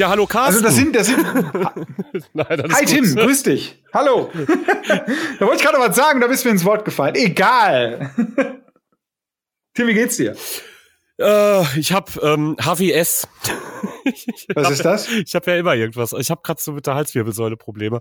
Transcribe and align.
Ja, 0.00 0.08
hallo 0.08 0.26
Carsten. 0.26 0.64
Also 0.64 0.66
das 0.66 0.76
sind, 0.76 0.96
das 0.96 1.08
sind. 1.08 1.22
Nein, 2.32 2.46
das 2.48 2.70
ist 2.70 2.74
Hi. 2.74 2.84
Tim, 2.86 3.16
grüß 3.16 3.42
dich. 3.42 3.82
Hallo. 3.92 4.30
da 4.34 5.46
wollte 5.46 5.56
ich 5.56 5.62
gerade 5.62 5.78
was 5.78 5.94
sagen, 5.94 6.22
da 6.22 6.26
bist 6.26 6.42
mir 6.46 6.52
ins 6.52 6.64
Wort 6.64 6.86
gefallen. 6.86 7.16
Egal. 7.16 8.10
Tim, 9.74 9.86
wie 9.88 9.92
geht's 9.92 10.16
dir? 10.16 10.34
Äh, 11.20 11.78
ich 11.78 11.92
habe 11.92 12.12
ähm, 12.22 12.56
HWS. 12.60 13.28
Was 14.54 14.64
hab- 14.64 14.72
ist 14.72 14.84
das? 14.84 15.08
Ich 15.08 15.34
habe 15.34 15.50
ja 15.50 15.58
immer 15.58 15.74
irgendwas. 15.74 16.12
Ich 16.14 16.30
habe 16.30 16.40
gerade 16.42 16.60
so 16.60 16.72
mit 16.72 16.86
der 16.86 16.94
Halswirbelsäule 16.94 17.56
Probleme. 17.56 18.00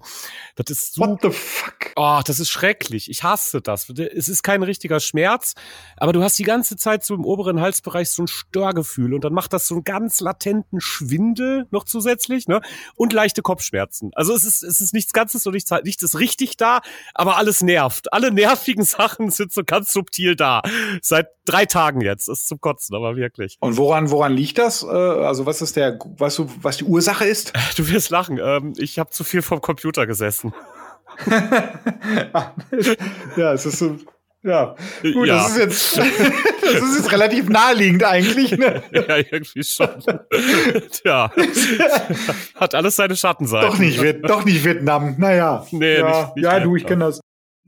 Das 0.56 0.70
ist 0.70 0.94
so 0.96 1.02
What 1.02 1.20
the 1.22 1.32
fuck? 1.32 1.92
Oh, 1.96 2.22
das 2.26 2.40
ist 2.40 2.50
schrecklich. 2.50 3.10
Ich 3.10 3.24
hasse 3.24 3.62
das. 3.62 3.90
Es 3.90 4.30
ist 4.30 4.44
kein 4.44 4.64
richtiger 4.64 5.00
Schmerz, 5.00 5.54
aber 5.98 6.14
du 6.14 6.24
hast 6.24 6.40
die 6.40 6.44
ganze 6.44 6.78
Zeit 6.78 7.04
so 7.04 7.14
im 7.14 7.26
oberen 7.26 7.60
Halsbereich 7.60 8.10
so 8.10 8.24
ein 8.24 8.28
Störgefühl 8.28 9.14
und 9.14 9.24
dann 9.24 9.34
macht 9.34 9.52
das 9.54 9.68
so 9.68 9.76
einen 9.76 9.84
ganz 9.84 10.22
latenten 10.22 10.80
Schwindel 10.80 11.68
noch 11.72 11.84
zusätzlich, 11.84 12.48
ne? 12.48 12.62
Und 12.96 13.12
leichte 13.12 13.42
Kopfschmerzen. 13.42 14.12
Also 14.14 14.34
es 14.34 14.46
ist, 14.46 14.64
es 14.64 14.80
ist 14.80 14.94
nichts 14.94 15.12
Ganzes 15.12 15.46
und 15.46 15.54
nichts, 15.54 15.72
nichts 15.84 16.04
ist 16.04 16.18
richtig 16.20 16.56
da, 16.58 16.80
aber 17.14 17.36
alles 17.38 17.62
nervt. 17.62 18.14
Alle 18.14 18.32
nervigen 18.32 18.84
Sachen 18.86 19.30
sind 19.30 19.52
so 19.52 19.64
ganz 19.66 19.92
subtil 19.92 20.36
da. 20.36 20.62
Seit 21.02 21.28
drei 21.46 21.66
Tagen 21.66 22.02
jetzt. 22.02 22.28
Das 22.28 22.40
ist 22.40 22.48
zum 22.48 22.62
Kotzen, 22.62 22.96
aber 22.96 23.09
wirklich. 23.16 23.58
Und 23.60 23.78
woran, 23.78 24.10
woran 24.12 24.34
liegt 24.34 24.58
das? 24.58 24.84
Äh, 24.84 24.88
Also 24.88 25.46
was 25.46 25.62
ist 25.62 25.76
der, 25.76 25.98
weißt 26.18 26.40
du, 26.40 26.50
was 26.62 26.78
die 26.78 26.86
Ursache 26.86 27.26
ist? 27.26 27.54
Du 27.78 27.88
wirst 27.90 28.10
lachen. 28.10 28.40
Ähm, 28.42 28.74
ich 28.78 29.00
habe 29.00 29.10
zu 29.12 29.24
viel 29.24 29.42
vom 29.42 29.62
Computer 29.62 30.06
gesessen. 30.08 30.54
ja, 33.38 33.54
es 33.54 33.66
ist 33.66 33.80
so. 33.80 33.98
Ja, 34.42 34.76
gut, 35.02 35.28
Ja. 35.28 35.36
das 35.44 35.50
ist 35.52 35.58
jetzt, 35.58 35.98
das 36.64 36.74
ist 36.82 36.98
jetzt 37.00 37.12
relativ 37.12 37.50
naheliegend 37.50 38.06
eigentlich. 38.06 38.52
Ne? 38.58 38.82
Ja, 38.94 39.18
irgendwie 39.18 39.64
schon. 39.64 39.90
ja. 41.04 41.30
Hat 42.56 42.74
alles 42.74 42.96
seine 42.96 43.18
Schattenseiten. 43.18 43.70
Doch 43.70 43.78
nicht, 43.78 44.02
doch 44.24 44.46
nicht 44.46 44.64
Vietnam. 44.64 45.16
Naja. 45.18 45.66
Nee, 45.72 45.98
ja, 46.00 46.08
nicht- 46.28 46.36
nicht 46.38 46.46
ja 46.46 46.60
du, 46.62 46.76
ich 46.78 46.86
kenne 46.86 47.06
das. 47.06 47.20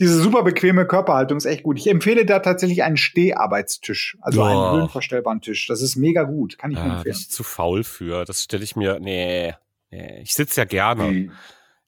Diese 0.02 0.20
super 0.20 0.42
bequeme 0.42 0.88
Körperhaltung 0.88 1.38
ist 1.38 1.46
echt 1.46 1.62
gut. 1.62 1.78
Ich 1.78 1.88
empfehle 1.88 2.26
da 2.26 2.40
tatsächlich 2.40 2.82
einen 2.84 2.98
Steharbeitstisch, 2.98 4.18
also 4.20 4.42
einen 4.42 4.56
Boah. 4.56 4.72
höhenverstellbaren 4.78 5.42
Tisch. 5.42 5.68
Das 5.68 5.82
ist 5.84 5.96
mega 5.96 6.24
gut, 6.24 6.58
kann 6.58 6.72
ich 6.72 6.78
nur 6.78 6.86
Ah, 6.86 6.88
bin 6.90 6.98
empfehlen. 6.98 7.16
ich 7.20 7.30
zu 7.30 7.44
faul 7.44 7.84
für. 7.84 8.26
Das 8.26 8.42
stelle 8.44 8.64
ich 8.64 8.76
mir. 8.76 9.00
Nee. 9.00 9.54
nee. 9.92 10.22
Ich 10.24 10.34
sitze 10.34 10.62
ja 10.62 10.66
gerne. 10.66 11.12
Wie? 11.12 11.32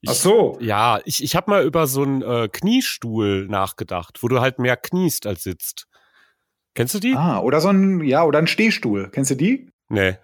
Ich, 0.00 0.10
Ach 0.10 0.14
so. 0.14 0.56
Ja, 0.60 1.00
ich, 1.04 1.24
ich 1.24 1.34
habe 1.34 1.50
mal 1.50 1.64
über 1.64 1.88
so 1.88 2.02
einen 2.02 2.22
äh, 2.22 2.48
Kniestuhl 2.48 3.48
nachgedacht, 3.48 4.22
wo 4.22 4.28
du 4.28 4.40
halt 4.40 4.60
mehr 4.60 4.76
kniest 4.76 5.26
als 5.26 5.42
sitzt. 5.42 5.88
Kennst 6.74 6.94
du 6.94 7.00
die? 7.00 7.14
Ah, 7.16 7.40
oder 7.40 7.60
so 7.60 7.68
ein, 7.68 8.00
ja, 8.04 8.22
oder 8.22 8.38
ein 8.38 8.46
Stehstuhl. 8.46 9.10
Kennst 9.10 9.32
du 9.32 9.34
die? 9.34 9.70
Nee. 9.88 10.18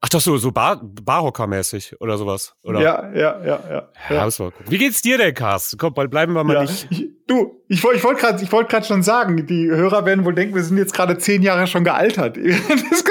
Ach 0.00 0.08
doch, 0.08 0.20
so, 0.20 0.38
so 0.38 0.50
Bar 0.50 0.80
Barhocker-mäßig 0.82 2.00
oder 2.00 2.16
sowas. 2.16 2.54
Oder? 2.62 2.80
Ja, 2.80 3.12
ja, 3.12 3.44
ja, 3.44 3.60
ja. 3.68 3.88
Ja, 4.08 4.30
gucken. 4.30 4.64
Wie 4.70 4.78
geht's 4.78 5.02
dir 5.02 5.18
denn, 5.18 5.34
Carsten? 5.34 5.76
Komm, 5.76 5.92
bald 5.92 6.10
bleiben 6.10 6.32
wir 6.32 6.42
mal 6.42 6.54
Ja, 6.54 6.62
nicht. 6.62 6.88
Ich, 7.30 7.36
du, 7.36 7.60
ich, 7.68 7.82
woll- 7.84 7.94
ich 7.94 8.04
wollte 8.04 8.20
gerade 8.20 8.52
wollt 8.52 8.86
schon 8.86 9.02
sagen, 9.02 9.46
die 9.46 9.68
Hörer 9.68 10.04
werden 10.04 10.24
wohl 10.24 10.34
denken, 10.34 10.54
wir 10.54 10.62
sind 10.62 10.78
jetzt 10.78 10.94
gerade 10.94 11.16
zehn 11.18 11.42
Jahre 11.42 11.66
schon 11.66 11.84
gealtert. 11.84 12.36
Das 12.82 13.04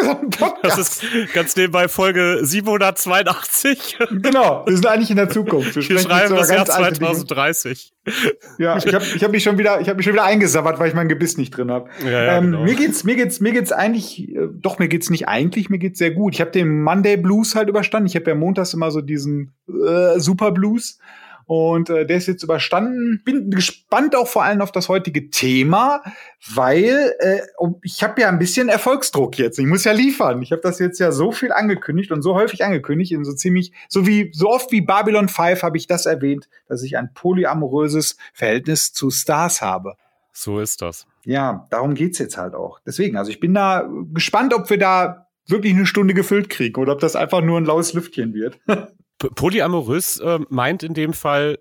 Das 0.62 0.78
ist 0.78 1.34
ganz 1.34 1.56
nebenbei 1.56 1.88
Folge 1.88 2.40
782. 2.42 3.97
genau, 4.22 4.66
wir 4.66 4.75
sind 4.75 4.86
eigentlich 4.88 5.09
in 5.09 5.16
der 5.17 5.30
Zukunft. 5.30 5.75
Wir 5.75 5.84
jetzt 5.84 6.03
schreiben 6.03 6.36
das 6.36 6.50
Jahr 6.50 6.58
ganz 6.66 6.70
alte 6.70 7.00
Dinge. 7.00 7.12
2030. 7.12 7.94
Ja, 8.58 8.78
ich 8.78 8.94
habe 8.94 9.03
ich 9.16 9.23
hab 9.23 9.31
mich 9.31 9.44
schon 9.44 9.58
wieder, 9.58 9.81
ich 9.81 9.88
habe 9.88 9.97
mich 9.97 10.06
schon 10.06 10.14
wieder 10.14 10.23
eingesabbert, 10.23 10.80
weil 10.80 10.88
ich 10.90 10.94
mein 10.94 11.09
Gebiss 11.09 11.38
nicht 11.38 11.52
drin 11.52 11.72
habe. 11.72 11.90
Ja, 12.03 12.09
ja, 12.12 12.38
ähm, 12.38 12.52
genau. 12.52 12.64
Mir 12.64 12.75
geht's, 12.75 13.03
mir 13.03 13.16
geht's, 13.16 13.40
mir 13.40 13.52
geht's 13.52 13.72
eigentlich, 13.72 14.29
äh, 14.35 14.47
doch 14.52 14.79
mir 14.79 14.88
geht's 14.88 15.09
nicht 15.09 15.28
eigentlich, 15.28 15.69
mir 15.69 15.78
geht's 15.79 16.00
sehr 16.00 16.12
gut. 16.12 16.34
Ich 16.34 16.41
habe 16.41 16.52
den 16.52 16.81
Monday 16.81 17.18
Blues 17.18 17.56
halt 17.56 17.69
überstanden. 17.69 18.08
Ich 18.08 18.16
habe 18.16 18.29
ja 18.29 18.35
montags 18.35 18.74
immer 18.74 18.91
so 18.91 19.02
diesen 19.02 19.53
äh, 19.68 20.19
Super 20.19 20.52
Blues 20.52 21.00
und 21.49 21.89
äh, 21.89 22.05
der 22.05 22.17
ist 22.17 22.27
jetzt 22.27 22.43
überstanden. 22.43 23.23
Bin 23.25 23.49
gespannt 23.49 24.15
auch 24.15 24.27
vor 24.27 24.43
allem 24.43 24.61
auf 24.61 24.71
das 24.71 24.87
heutige 24.87 25.31
Thema, 25.31 26.03
weil 26.53 27.15
äh, 27.17 27.39
ich 27.81 28.03
habe 28.03 28.21
ja 28.21 28.29
ein 28.29 28.37
bisschen 28.37 28.69
Erfolgsdruck 28.69 29.35
jetzt. 29.39 29.57
Ich 29.57 29.65
muss 29.65 29.83
ja 29.83 29.91
liefern. 29.91 30.43
Ich 30.43 30.51
habe 30.51 30.61
das 30.61 30.77
jetzt 30.77 30.99
ja 30.99 31.11
so 31.11 31.31
viel 31.31 31.51
angekündigt 31.51 32.11
und 32.11 32.21
so 32.21 32.35
häufig 32.35 32.63
angekündigt, 32.63 33.13
in 33.13 33.25
so 33.25 33.33
ziemlich, 33.33 33.71
so 33.87 34.05
wie 34.05 34.29
so 34.31 34.47
oft 34.47 34.71
wie 34.71 34.81
Babylon 34.81 35.27
5 35.27 35.63
habe 35.63 35.75
ich 35.77 35.87
das 35.87 36.05
erwähnt, 36.05 36.47
dass 36.67 36.83
ich 36.83 36.97
ein 36.97 37.15
polyamoröses 37.15 38.17
Verhältnis 38.31 38.93
zu 38.93 39.09
Stars 39.09 39.63
habe. 39.63 39.95
So 40.31 40.59
ist 40.59 40.83
das. 40.83 41.07
Ja, 41.25 41.66
darum 41.71 41.95
geht's 41.95 42.19
jetzt 42.19 42.37
halt 42.37 42.53
auch. 42.53 42.79
Deswegen, 42.85 43.17
also 43.17 43.31
ich 43.31 43.39
bin 43.39 43.55
da 43.55 43.89
gespannt, 44.13 44.53
ob 44.53 44.69
wir 44.69 44.77
da 44.77 45.25
wirklich 45.47 45.73
eine 45.73 45.87
Stunde 45.87 46.13
gefüllt 46.13 46.49
kriegen 46.49 46.79
oder 46.79 46.93
ob 46.93 46.99
das 46.99 47.16
einfach 47.16 47.41
nur 47.41 47.59
ein 47.59 47.66
laues 47.66 47.93
Lüftchen 47.93 48.35
wird. 48.35 48.59
Polyamorös 49.19 50.19
äh, 50.19 50.40
meint 50.50 50.84
in 50.84 50.94
dem 50.94 51.13
Fall 51.13 51.59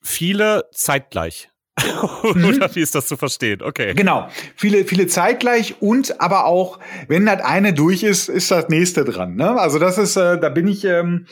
viele 0.00 0.64
zeitgleich. 0.72 1.50
Oder 2.22 2.74
wie 2.74 2.80
ist 2.80 2.94
das 2.94 3.06
zu 3.06 3.16
verstehen? 3.16 3.62
Okay. 3.62 3.94
genau. 3.94 4.28
Viele, 4.56 4.84
viele 4.84 5.06
zeitgleich 5.06 5.76
und 5.80 6.20
aber 6.20 6.44
auch, 6.44 6.78
wenn 7.08 7.26
das 7.26 7.42
eine 7.42 7.72
durch 7.72 8.02
ist, 8.02 8.28
ist 8.28 8.50
das 8.50 8.68
nächste 8.68 9.04
dran. 9.04 9.36
Ne? 9.36 9.58
Also 9.58 9.78
das 9.78 9.98
ist, 9.98 10.16
äh, 10.16 10.38
da 10.38 10.48
bin 10.48 10.68
ich, 10.68 10.84
ähm, 10.84 11.26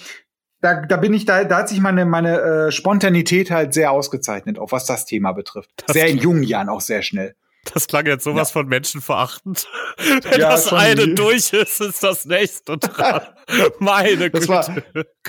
da, 0.61 0.83
da 0.87 0.97
bin 0.97 1.15
ich, 1.15 1.25
da, 1.25 1.45
da 1.45 1.59
hat 1.59 1.69
sich 1.69 1.81
meine, 1.81 2.05
meine 2.05 2.41
äh, 2.41 2.73
Spontanität 2.73 3.51
halt 3.51 3.75
sehr 3.75 3.93
ausgezeichnet, 3.93 4.59
auch 4.59 4.73
was 4.73 4.87
das 4.87 5.05
Thema 5.05 5.33
betrifft. 5.33 5.71
Das 5.87 5.95
sehr 5.95 6.09
in 6.09 6.19
jungen 6.19 6.43
Jahren 6.43 6.69
auch 6.69 6.81
sehr 6.81 7.03
schnell. 7.03 7.35
Das 7.75 7.87
klang 7.87 8.07
jetzt 8.07 8.25
sowas 8.25 8.51
von 8.51 8.67
menschenverachtend. 8.69 9.67
Wenn 10.23 10.41
Ja, 10.41 10.51
das 10.51 10.73
eine 10.73 11.07
die- 11.07 11.15
durch 11.15 11.53
ist, 11.53 11.81
ist 11.81 12.03
das 12.03 12.25
nächste 12.25 12.79
dran. 12.79 13.23
Meine 13.79 14.31
Das 14.31 14.41
Güte. 14.47 14.85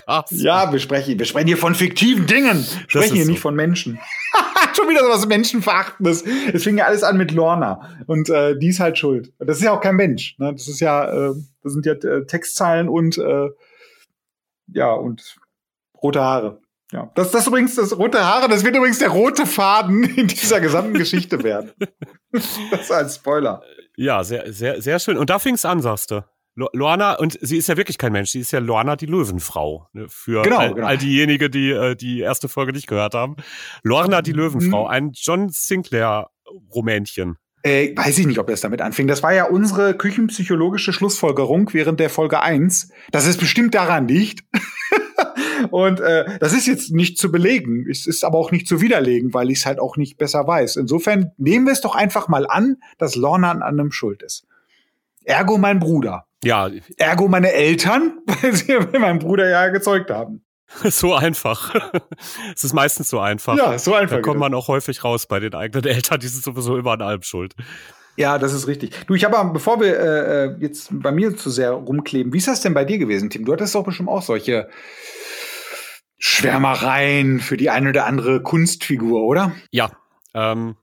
war-. 0.06 0.26
Ja, 0.32 0.72
wir 0.72 0.80
sprechen, 0.80 1.18
wir 1.20 1.26
sprechen 1.26 1.48
hier 1.48 1.58
von 1.58 1.76
fiktiven 1.76 2.28
Dingen. 2.28 2.58
Wir 2.66 2.90
sprechen 2.90 3.16
hier 3.16 3.26
so. 3.26 3.32
nicht 3.32 3.40
von 3.42 3.56
Menschen. 3.56 4.00
Schon 4.76 4.90
wieder 4.90 5.04
so 5.04 5.10
was 5.10 5.26
Menschenverachtendes. 5.28 6.24
Es 6.54 6.64
fing 6.64 6.78
ja 6.78 6.86
alles 6.86 7.04
an 7.04 7.18
mit 7.18 7.32
Lorna. 7.32 7.98
Und 8.08 8.30
äh, 8.30 8.58
die 8.58 8.68
ist 8.70 8.80
halt 8.80 8.98
schuld. 8.98 9.34
Das 9.40 9.58
ist 9.58 9.64
ja 9.64 9.72
auch 9.72 9.82
kein 9.82 9.96
Mensch. 9.96 10.36
Ne? 10.38 10.52
Das 10.54 10.68
ist 10.68 10.80
ja, 10.80 11.30
äh, 11.30 11.34
das 11.64 11.74
sind 11.74 11.86
ja 11.86 11.94
äh, 11.94 12.26
Textzeilen 12.26 12.88
und 12.90 13.18
äh, 13.18 13.50
ja, 14.68 14.92
und 14.94 15.36
rote 16.02 16.22
Haare. 16.22 16.62
Ja. 16.92 17.12
Das, 17.16 17.32
das 17.32 17.46
übrigens, 17.48 17.76
das 17.76 17.96
rote 17.98 18.26
Haare, 18.26 18.48
das 18.50 18.64
wird 18.64 18.76
übrigens 18.76 18.98
der 19.00 19.10
rote 19.10 19.46
Faden 19.46 20.04
in 20.16 20.28
dieser 20.28 20.60
gesamten 20.60 20.94
Geschichte 20.94 21.44
werden. 21.44 21.72
Das 22.32 22.82
ist 22.84 22.92
ein 22.92 23.10
Spoiler. 23.10 23.64
Ja, 23.98 24.24
sehr, 24.24 24.54
sehr, 24.54 24.82
sehr 24.84 25.00
schön. 25.00 25.18
Und 25.18 25.30
da 25.32 25.40
fing's 25.40 25.66
an, 25.66 25.82
sagst 25.82 26.12
du. 26.12 26.24
Lo- 26.56 26.70
Lorna, 26.74 27.14
und 27.16 27.38
sie 27.42 27.58
ist 27.58 27.68
ja 27.70 27.76
wirklich 27.78 27.98
kein 27.98 28.12
Mensch, 28.12 28.30
sie 28.32 28.40
ist 28.42 28.52
ja 28.52 28.60
Lorna 28.60 28.96
die 28.96 29.08
Löwenfrau. 29.08 29.88
Ne, 29.94 30.06
für 30.10 30.44
Genau, 30.44 30.58
all, 30.58 30.74
genau. 30.76 30.86
all 30.88 30.98
diejenigen, 31.00 31.52
die 31.52 31.72
äh, 31.72 31.96
die 31.96 32.20
erste 32.20 32.48
Folge 32.50 32.72
nicht 32.74 32.86
gehört 32.88 33.14
haben. 33.16 33.36
Lorna 33.84 34.22
die 34.22 34.32
Löwenfrau, 34.34 34.84
Mhm. 34.86 34.90
ein 34.92 35.12
John 35.16 35.50
Sinclair-Rumänchen. 35.50 37.38
Äh, 37.64 37.96
weiß 37.98 38.18
ich 38.20 38.26
nicht, 38.28 38.40
ob 38.40 38.48
das 38.48 38.62
damit 38.62 38.82
anfing. 38.82 39.08
Das 39.08 39.22
war 39.24 39.34
ja 39.34 39.46
unsere 39.46 39.96
küchenpsychologische 39.98 40.94
Schlussfolgerung 40.94 41.74
während 41.74 42.00
der 42.00 42.10
Folge 42.10 42.42
1, 42.42 42.92
dass 43.12 43.26
es 43.26 43.38
bestimmt 43.38 43.76
daran 43.76 44.08
liegt. 44.08 44.44
Und 45.68 46.00
äh, 46.00 46.38
das 46.40 46.54
ist 46.54 46.68
jetzt 46.68 46.92
nicht 46.92 47.18
zu 47.18 47.32
belegen. 47.32 47.86
Es 47.90 48.08
ist 48.08 48.24
aber 48.24 48.38
auch 48.38 48.52
nicht 48.52 48.68
zu 48.68 48.82
widerlegen, 48.82 49.34
weil 49.34 49.52
ich 49.52 49.60
es 49.60 49.66
halt 49.66 49.80
auch 49.80 49.98
nicht 49.98 50.18
besser 50.18 50.48
weiß. 50.48 50.76
Insofern 50.78 51.32
nehmen 51.38 51.66
wir 51.66 51.74
es 51.74 51.82
doch 51.82 51.96
einfach 51.96 52.28
mal 52.28 52.48
an, 52.48 52.78
dass 52.98 53.16
Lorna 53.16 53.52
an 53.52 53.62
allem 53.62 53.92
schuld 53.92 54.24
ist. 54.24 54.46
Ergo 55.24 55.58
mein 55.58 55.80
Bruder. 55.80 56.26
Ja, 56.44 56.70
Ergo 56.98 57.28
meine 57.28 57.52
Eltern, 57.52 58.20
weil 58.42 58.54
sie 58.54 58.78
meinen 58.98 59.20
Bruder 59.20 59.50
ja 59.50 59.68
gezeugt 59.70 60.10
haben. 60.10 60.44
so 60.84 61.16
einfach. 61.16 61.74
es 62.56 62.64
ist 62.64 62.74
meistens 62.74 63.10
so 63.10 63.20
einfach. 63.20 63.58
Ja, 63.58 63.78
so 63.78 63.94
einfach. 63.94 64.18
Da 64.18 64.22
kommt 64.22 64.40
man 64.40 64.54
auch 64.54 64.68
häufig 64.68 65.04
raus 65.04 65.26
bei 65.26 65.40
den 65.40 65.54
eigenen 65.56 65.86
Eltern, 65.86 66.20
die 66.20 66.28
sind 66.28 66.44
sowieso 66.44 66.78
immer 66.78 66.92
an 66.92 67.02
allem 67.02 67.24
schuld. 67.24 67.56
Ja, 68.16 68.38
das 68.38 68.54
ist 68.54 68.68
richtig. 68.68 68.92
Du, 69.08 69.16
ich 69.16 69.24
habe, 69.24 69.38
aber, 69.38 69.54
bevor 69.54 69.80
wir 69.80 69.98
äh, 69.98 70.46
äh, 70.46 70.56
jetzt 70.60 70.90
bei 70.92 71.12
mir 71.12 71.38
zu 71.38 71.50
sehr 71.50 71.72
rumkleben, 71.72 72.34
wie 72.34 72.38
ist 72.38 72.50
das 72.50 72.62
denn 72.62 72.74
bei 72.74 72.84
dir 72.84 72.98
gewesen, 72.98 73.30
Tim? 73.30 73.46
Du 73.46 73.54
hattest 73.54 73.74
doch 73.76 73.86
bestimmt 73.86 74.10
auch 74.10 74.22
solche 74.22 74.70
Schwärmereien 76.20 77.40
für 77.40 77.58
die 77.58 77.70
eine 77.70 77.90
oder 77.90 78.06
andere 78.06 78.44
Kunstfigur, 78.44 79.24
oder? 79.24 79.54
Ja, 79.72 79.90
ähm, 80.34 80.76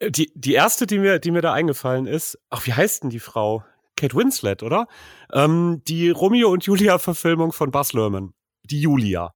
die, 0.00 0.32
die 0.34 0.54
erste, 0.54 0.86
die 0.86 0.98
mir, 0.98 1.18
die 1.18 1.30
mir 1.30 1.42
da 1.42 1.52
eingefallen 1.52 2.06
ist, 2.06 2.38
ach, 2.50 2.66
wie 2.66 2.72
heißt 2.72 3.04
denn 3.04 3.10
die 3.10 3.20
Frau? 3.20 3.64
Kate 3.96 4.16
Winslet, 4.16 4.62
oder? 4.62 4.88
Ähm, 5.32 5.82
die 5.86 6.10
Romeo 6.10 6.50
und 6.50 6.64
Julia-Verfilmung 6.64 7.52
von 7.52 7.70
Baz 7.70 7.92
Luhrmann. 7.92 8.32
Die 8.64 8.80
Julia. 8.80 9.32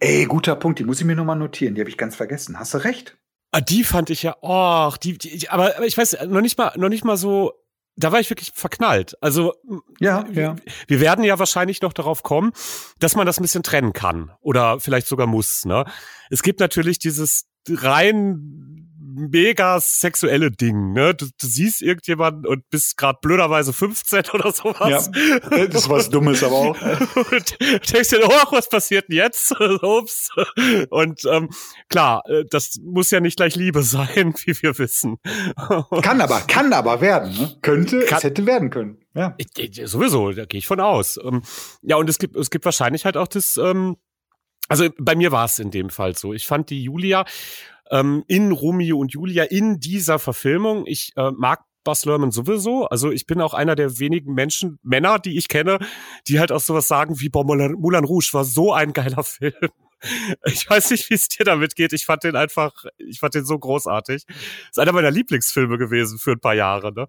Ey, 0.00 0.26
guter 0.26 0.56
Punkt, 0.56 0.80
die 0.80 0.84
muss 0.84 1.00
ich 1.00 1.06
mir 1.06 1.14
noch 1.14 1.24
mal 1.24 1.36
notieren, 1.36 1.74
die 1.74 1.80
habe 1.80 1.90
ich 1.90 1.96
ganz 1.96 2.16
vergessen. 2.16 2.58
Hast 2.58 2.74
du 2.74 2.78
recht? 2.78 3.16
Ah, 3.52 3.60
die 3.60 3.84
fand 3.84 4.10
ich 4.10 4.22
ja, 4.22 4.36
oh, 4.40 4.92
die, 5.02 5.16
die, 5.18 5.48
aber, 5.48 5.76
aber 5.76 5.86
ich 5.86 5.96
weiß, 5.96 6.26
noch 6.26 6.40
nicht 6.40 6.58
mal, 6.58 6.72
noch 6.76 6.88
nicht 6.88 7.04
mal 7.04 7.16
so, 7.16 7.52
da 7.96 8.12
war 8.12 8.20
ich 8.20 8.30
wirklich 8.30 8.52
verknallt. 8.54 9.14
Also, 9.20 9.54
Ja, 10.00 10.24
ja. 10.32 10.56
wir 10.88 11.00
werden 11.00 11.24
ja 11.24 11.38
wahrscheinlich 11.38 11.82
noch 11.82 11.92
darauf 11.92 12.22
kommen, 12.22 12.52
dass 12.98 13.16
man 13.16 13.26
das 13.26 13.38
ein 13.38 13.42
bisschen 13.42 13.62
trennen 13.62 13.92
kann 13.92 14.32
oder 14.40 14.80
vielleicht 14.80 15.06
sogar 15.06 15.26
muss. 15.26 15.64
Ne? 15.64 15.84
Es 16.30 16.42
gibt 16.42 16.60
natürlich 16.60 16.98
dieses 16.98 17.46
rein 17.68 18.81
mega 19.14 19.80
sexuelle 19.80 20.50
Ding, 20.50 20.92
ne? 20.92 21.14
Du, 21.14 21.26
du 21.26 21.46
siehst 21.46 21.82
irgendjemanden 21.82 22.46
und 22.46 22.68
bist 22.70 22.96
gerade 22.96 23.18
blöderweise 23.20 23.72
15 23.72 24.24
oder 24.32 24.52
sowas. 24.52 25.10
Ja, 25.14 25.66
das 25.66 25.82
ist 25.82 25.88
was 25.88 26.10
Dummes 26.10 26.42
aber 26.42 26.54
auch. 26.54 26.80
und 27.32 27.60
denkst 27.92 28.08
dir, 28.08 28.20
oh, 28.24 28.52
was 28.52 28.68
passiert 28.68 29.08
denn 29.08 29.16
jetzt? 29.16 29.54
Ups. 29.82 30.30
Und 30.90 31.24
ähm, 31.26 31.50
klar, 31.88 32.22
äh, 32.26 32.44
das 32.48 32.78
muss 32.82 33.10
ja 33.10 33.20
nicht 33.20 33.36
gleich 33.36 33.56
Liebe 33.56 33.82
sein, 33.82 34.34
wie 34.44 34.62
wir 34.62 34.78
wissen. 34.78 35.18
kann 36.02 36.20
aber, 36.20 36.40
kann 36.40 36.72
aber 36.72 37.00
werden, 37.00 37.32
ne? 37.32 37.56
Könnte, 37.62 38.04
kann, 38.06 38.18
es 38.18 38.24
hätte 38.24 38.46
werden 38.46 38.70
können. 38.70 38.98
Ja. 39.14 39.34
Ich, 39.38 39.48
ich, 39.58 39.80
sowieso, 39.84 40.32
da 40.32 40.44
gehe 40.44 40.58
ich 40.58 40.66
von 40.66 40.80
aus. 40.80 41.18
Ähm, 41.22 41.42
ja, 41.82 41.96
und 41.96 42.08
es 42.08 42.18
gibt, 42.18 42.36
es 42.36 42.50
gibt 42.50 42.64
wahrscheinlich 42.64 43.04
halt 43.04 43.16
auch 43.16 43.28
das, 43.28 43.56
ähm, 43.56 43.96
also 44.68 44.88
bei 44.98 45.14
mir 45.14 45.32
war 45.32 45.44
es 45.44 45.58
in 45.58 45.70
dem 45.70 45.90
Fall 45.90 46.16
so. 46.16 46.32
Ich 46.32 46.46
fand 46.46 46.70
die 46.70 46.84
Julia 46.84 47.24
ähm, 47.92 48.24
in 48.26 48.50
Romeo 48.50 48.98
und 48.98 49.12
Julia 49.12 49.44
in 49.44 49.78
dieser 49.78 50.18
Verfilmung, 50.18 50.84
ich 50.86 51.12
äh, 51.16 51.30
mag 51.30 51.60
Buzz 51.84 52.04
Lerman 52.04 52.30
sowieso. 52.30 52.86
Also 52.86 53.10
ich 53.10 53.26
bin 53.26 53.40
auch 53.40 53.54
einer 53.54 53.74
der 53.74 53.98
wenigen 53.98 54.34
Menschen, 54.34 54.78
Männer, 54.82 55.18
die 55.18 55.36
ich 55.36 55.48
kenne, 55.48 55.78
die 56.28 56.40
halt 56.40 56.52
auch 56.52 56.60
sowas 56.60 56.88
sagen 56.88 57.20
wie, 57.20 57.28
boah, 57.28 57.44
Moulin 57.44 58.04
Rouge 58.04 58.30
war 58.32 58.44
so 58.44 58.72
ein 58.72 58.92
geiler 58.92 59.22
Film. 59.24 59.52
Ich 60.46 60.68
weiß 60.68 60.90
nicht, 60.90 61.10
wie 61.10 61.14
es 61.14 61.28
dir 61.28 61.44
damit 61.44 61.76
geht. 61.76 61.92
Ich 61.92 62.06
fand 62.06 62.24
den 62.24 62.34
einfach, 62.34 62.72
ich 62.98 63.20
fand 63.20 63.34
den 63.34 63.44
so 63.44 63.56
großartig. 63.56 64.24
Ist 64.68 64.78
einer 64.78 64.92
meiner 64.92 65.12
Lieblingsfilme 65.12 65.78
gewesen 65.78 66.18
für 66.18 66.32
ein 66.32 66.40
paar 66.40 66.54
Jahre. 66.54 66.92
Ne? 66.92 67.06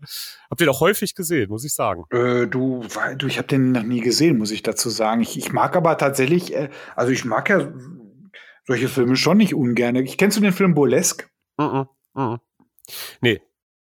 Hab 0.49 0.57
den 0.59 0.69
auch 0.69 0.79
häufig 0.79 1.15
gesehen, 1.15 1.49
muss 1.49 1.65
ich 1.65 1.73
sagen. 1.73 2.03
Äh, 2.11 2.45
du, 2.45 2.85
du, 3.17 3.25
ich 3.25 3.39
habe 3.39 3.47
den 3.47 3.71
noch 3.71 3.83
nie 3.83 4.01
gesehen, 4.01 4.37
muss 4.37 4.51
ich 4.51 4.61
dazu 4.61 4.89
sagen. 4.89 5.21
Ich, 5.21 5.37
ich 5.39 5.51
mag 5.51 5.75
aber 5.75 5.97
tatsächlich, 5.97 6.53
äh, 6.53 6.69
also 6.95 7.11
ich 7.11 7.25
mag 7.25 7.49
ja 7.49 7.67
solche 8.65 8.87
Filme 8.87 9.15
schon 9.15 9.37
nicht 9.37 9.53
ungern. 9.53 9.95
Ich 9.95 10.17
kennst 10.17 10.37
du 10.37 10.41
den 10.41 10.53
Film 10.53 10.73
Burlesque? 10.73 11.27
Mm 11.57 11.63
-mm, 11.63 11.87
mm 12.13 12.39
nee, 13.21 13.41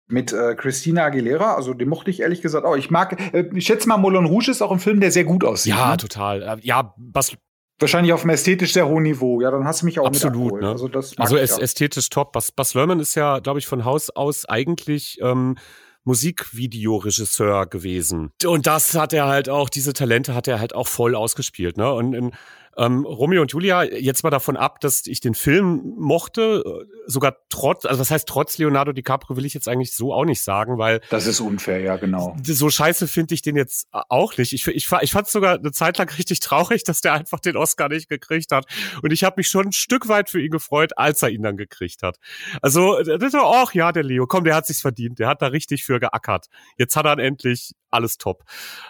mit 0.10 0.34
äh, 0.34 0.56
Christina 0.56 1.06
Aguilera, 1.06 1.54
also 1.54 1.74
den 1.74 1.88
mochte 1.88 2.10
ich 2.10 2.22
ehrlich 2.22 2.42
gesagt 2.42 2.66
auch. 2.66 2.76
Ich 2.76 2.90
mag, 2.90 3.18
äh, 3.34 3.46
ich 3.54 3.66
schätze 3.66 3.88
mal, 3.88 3.98
Moulin 3.98 4.26
Rouge 4.26 4.50
ist 4.50 4.62
auch 4.62 4.72
ein 4.72 4.80
Film, 4.80 5.00
der 5.00 5.12
sehr 5.12 5.24
gut 5.24 5.44
aussieht. 5.44 5.74
Ja, 5.74 5.92
ne? 5.92 5.98
total. 5.98 6.42
Äh, 6.42 6.58
ja, 6.62 6.96
was 6.98 7.38
wahrscheinlich 7.78 8.12
auf 8.12 8.22
einem 8.22 8.32
ästhetisch 8.32 8.74
sehr 8.74 8.88
hohen 8.88 9.04
Niveau. 9.04 9.40
Ja, 9.40 9.52
dann 9.52 9.66
hast 9.66 9.82
du 9.82 9.86
mich 9.86 10.00
auch 10.00 10.08
absolut. 10.08 10.60
Ne? 10.62 10.70
Also, 10.70 10.88
das 10.88 11.18
also 11.18 11.38
es, 11.38 11.58
ästhetisch 11.58 12.10
top. 12.10 12.34
Bas, 12.34 12.52
Bas 12.52 12.74
Lerman 12.74 13.00
ist 13.00 13.16
ja, 13.16 13.40
glaube 13.40 13.60
ich, 13.60 13.68
von 13.68 13.86
Haus 13.86 14.10
aus 14.10 14.46
eigentlich 14.46 15.20
ähm, 15.22 15.56
Musikvideoregisseur 16.04 17.68
gewesen. 17.68 18.32
Und 18.46 18.68
das 18.68 18.96
hat 18.96 19.14
er 19.14 19.28
halt 19.28 19.48
auch, 19.48 19.70
diese 19.70 19.94
Talente 19.94 20.34
hat 20.34 20.48
er 20.48 20.60
halt 20.60 20.74
auch 20.74 20.88
voll 20.88 21.16
ausgespielt. 21.16 21.78
Ne? 21.78 21.92
Und 21.94 22.14
in 22.14 22.32
ähm, 22.78 23.06
Romeo 23.06 23.42
und 23.42 23.52
Julia, 23.52 23.84
jetzt 23.84 24.24
mal 24.24 24.30
davon 24.30 24.58
ab, 24.58 24.80
dass 24.80 25.06
ich 25.08 25.20
den 25.20 25.34
Film 25.34 25.94
mochte, 25.98 26.64
äh, 26.66 26.86
sogar 27.08 27.38
trotz, 27.50 27.86
also 27.86 28.00
was 28.00 28.12
heißt 28.12 28.28
trotz 28.28 28.58
Leonardo 28.58 28.92
DiCaprio 28.92 29.36
will 29.36 29.46
ich 29.46 29.54
jetzt 29.54 29.68
eigentlich 29.68 29.94
so 29.94 30.14
auch 30.14 30.26
nicht 30.26 30.42
sagen, 30.42 30.78
weil. 30.78 31.02
Das 31.10 31.26
ist 31.26 31.40
unfair, 31.40 31.80
ja, 31.80 31.98
genau. 31.98 32.36
So 32.44 32.70
scheiße 32.70 33.08
finde 33.08 33.34
ich 33.34 33.42
den 33.42 33.56
jetzt 33.56 33.88
auch 33.92 34.38
nicht. 34.38 34.54
Ich, 34.54 34.68
ich, 34.68 34.90
ich 35.02 35.12
fand 35.12 35.28
es 35.28 35.32
sogar 35.32 35.58
eine 35.58 35.72
Zeit 35.72 35.98
lang 35.98 36.10
richtig 36.10 36.40
traurig, 36.40 36.84
dass 36.84 37.02
der 37.02 37.14
einfach 37.14 37.40
den 37.40 37.58
Oscar 37.58 37.90
nicht 37.90 38.10
gekriegt 38.10 38.52
hat. 38.52 38.66
Und 39.02 39.12
ich 39.12 39.24
habe 39.24 39.36
mich 39.38 39.48
schon 39.48 39.68
ein 39.68 39.72
Stück 39.72 40.08
weit 40.08 40.30
für 40.30 40.42
ihn 40.42 40.52
gefreut, 40.52 40.98
als 40.98 41.22
er 41.22 41.30
ihn 41.30 41.42
dann 41.42 41.58
gekriegt 41.58 42.04
hat. 42.04 42.18
Also, 42.62 43.02
das 43.04 43.34
war, 43.34 43.64
ach 43.64 43.74
ja, 43.74 43.92
der 43.92 44.04
Leo, 44.04 44.28
komm, 44.28 44.44
der 44.44 44.56
hat 44.56 44.68
sich's 44.68 44.82
verdient. 44.82 45.20
Der 45.20 45.28
hat 45.28 45.42
da 45.42 45.48
richtig 45.48 45.84
für 45.84 46.00
geackert. 46.00 46.48
Jetzt 46.78 46.96
hat 46.96 47.06
er 47.06 47.16
dann 47.16 47.26
endlich 47.26 47.74
alles 47.90 48.18
top. 48.18 48.44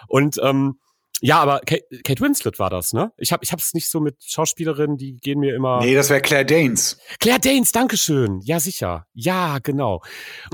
Und 0.08 0.38
ähm, 0.42 0.78
ja, 1.20 1.38
aber 1.40 1.60
Kate, 1.60 1.84
Kate 2.02 2.20
Winslet 2.20 2.58
war 2.58 2.70
das, 2.70 2.92
ne? 2.92 3.12
Ich 3.18 3.32
habe 3.32 3.44
ich 3.44 3.52
hab's 3.52 3.74
nicht 3.74 3.90
so 3.90 4.00
mit 4.00 4.16
Schauspielerinnen, 4.24 4.96
die 4.96 5.16
gehen 5.16 5.38
mir 5.40 5.54
immer. 5.54 5.80
Nee, 5.80 5.94
das 5.94 6.08
wäre 6.08 6.20
Claire 6.20 6.46
Danes. 6.46 6.98
Claire 7.18 7.38
Danes, 7.38 7.72
Dankeschön. 7.72 8.40
Ja, 8.42 8.58
sicher. 8.58 9.06
Ja, 9.12 9.58
genau. 9.58 10.02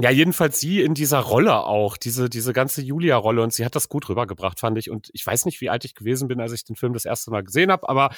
Ja, 0.01 0.11
jedenfalls 0.11 0.59
sie 0.59 0.83
in 0.83 0.95
dieser 0.95 1.21
Rolle 1.21 1.65
auch, 1.65 1.97
diese, 1.97 2.29
diese 2.29 2.53
ganze 2.53 2.83
Julia-Rolle 2.83 3.43
und 3.43 3.53
sie 3.53 3.65
hat 3.65 3.77
das 3.77 3.89
gut 3.89 4.09
rübergebracht, 4.09 4.59
fand 4.59 4.77
ich. 4.79 4.91
Und 4.91 5.09
ich 5.13 5.25
weiß 5.25 5.45
nicht, 5.45 5.61
wie 5.61 5.71
alt 5.71 5.85
ich 5.85 5.95
gewesen 5.95 6.27
bin, 6.27 6.41
als 6.41 6.53
ich 6.53 6.65
den 6.65 6.77
Film 6.77 6.93
das 6.93 7.05
erste 7.05 7.31
Mal 7.31 7.45
gesehen 7.45 7.71
habe, 7.71 7.89
aber 7.89 8.11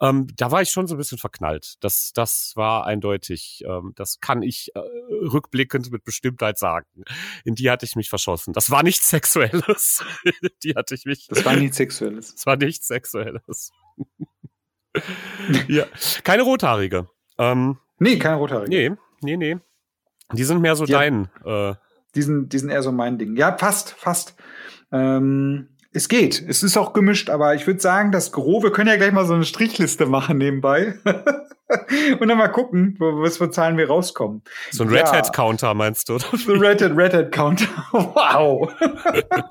ähm, 0.00 0.26
da 0.36 0.50
war 0.50 0.62
ich 0.62 0.70
schon 0.70 0.88
so 0.88 0.94
ein 0.94 0.98
bisschen 0.98 1.18
verknallt. 1.18 1.74
Das, 1.80 2.12
das 2.12 2.52
war 2.56 2.84
eindeutig, 2.84 3.62
ähm, 3.66 3.92
das 3.94 4.18
kann 4.20 4.42
ich 4.42 4.72
äh, 4.74 4.80
rückblickend 4.80 5.92
mit 5.92 6.04
Bestimmtheit 6.04 6.58
sagen. 6.58 6.86
In 7.44 7.54
die 7.54 7.70
hatte 7.70 7.86
ich 7.86 7.94
mich 7.94 8.08
verschossen. 8.08 8.52
Das 8.52 8.70
war 8.70 8.82
nichts 8.82 9.08
Sexuelles. 9.12 10.04
die 10.64 10.74
hatte 10.74 10.94
ich 10.94 11.04
mich. 11.04 11.28
Das 11.28 11.44
war 11.44 11.54
nichts 11.54 11.76
Sexuelles. 11.76 11.91
Sexuelles. 11.96 12.34
Es 12.34 12.46
war 12.46 12.56
nichts 12.56 12.86
Sexuelles. 12.86 13.72
ja. 15.68 15.84
Keine 16.24 16.42
Rothaarige. 16.42 17.08
Ähm, 17.38 17.78
nee, 17.98 18.18
keine 18.18 18.36
Rothaarige. 18.36 18.70
Nee, 18.70 18.96
nee, 19.22 19.36
nee. 19.36 19.58
Die 20.32 20.44
sind 20.44 20.60
mehr 20.60 20.76
so 20.76 20.84
ja. 20.84 20.98
dein. 20.98 21.28
Äh, 21.44 21.74
die, 22.14 22.22
sind, 22.22 22.52
die 22.52 22.58
sind 22.58 22.70
eher 22.70 22.82
so 22.82 22.92
mein 22.92 23.18
Ding. 23.18 23.36
Ja, 23.36 23.56
fast, 23.56 23.92
fast. 23.92 24.34
Ähm, 24.90 25.68
es 25.92 26.08
geht. 26.08 26.42
Es 26.48 26.62
ist 26.62 26.76
auch 26.76 26.92
gemischt, 26.94 27.28
aber 27.28 27.54
ich 27.54 27.66
würde 27.66 27.80
sagen, 27.80 28.12
das 28.12 28.32
Gros, 28.32 28.62
wir 28.62 28.72
können 28.72 28.88
ja 28.88 28.96
gleich 28.96 29.12
mal 29.12 29.26
so 29.26 29.34
eine 29.34 29.44
Strichliste 29.44 30.06
machen 30.06 30.38
nebenbei. 30.38 30.98
Und 32.20 32.28
dann 32.28 32.38
mal 32.38 32.48
gucken, 32.48 32.96
was 32.98 33.38
für 33.38 33.50
Zahlen 33.50 33.78
wir 33.78 33.88
rauskommen. 33.88 34.42
So 34.70 34.84
ein 34.84 34.90
Red 34.90 35.06
ja. 35.06 35.12
Hat 35.12 35.32
Counter 35.32 35.72
meinst 35.74 36.08
du? 36.08 36.18
So 36.18 36.52
ein 36.52 36.60
Red 36.60 36.82
Hat, 36.82 36.96
Red 36.96 37.14
Hat 37.14 37.32
Counter. 37.32 37.66
Wow. 37.92 38.72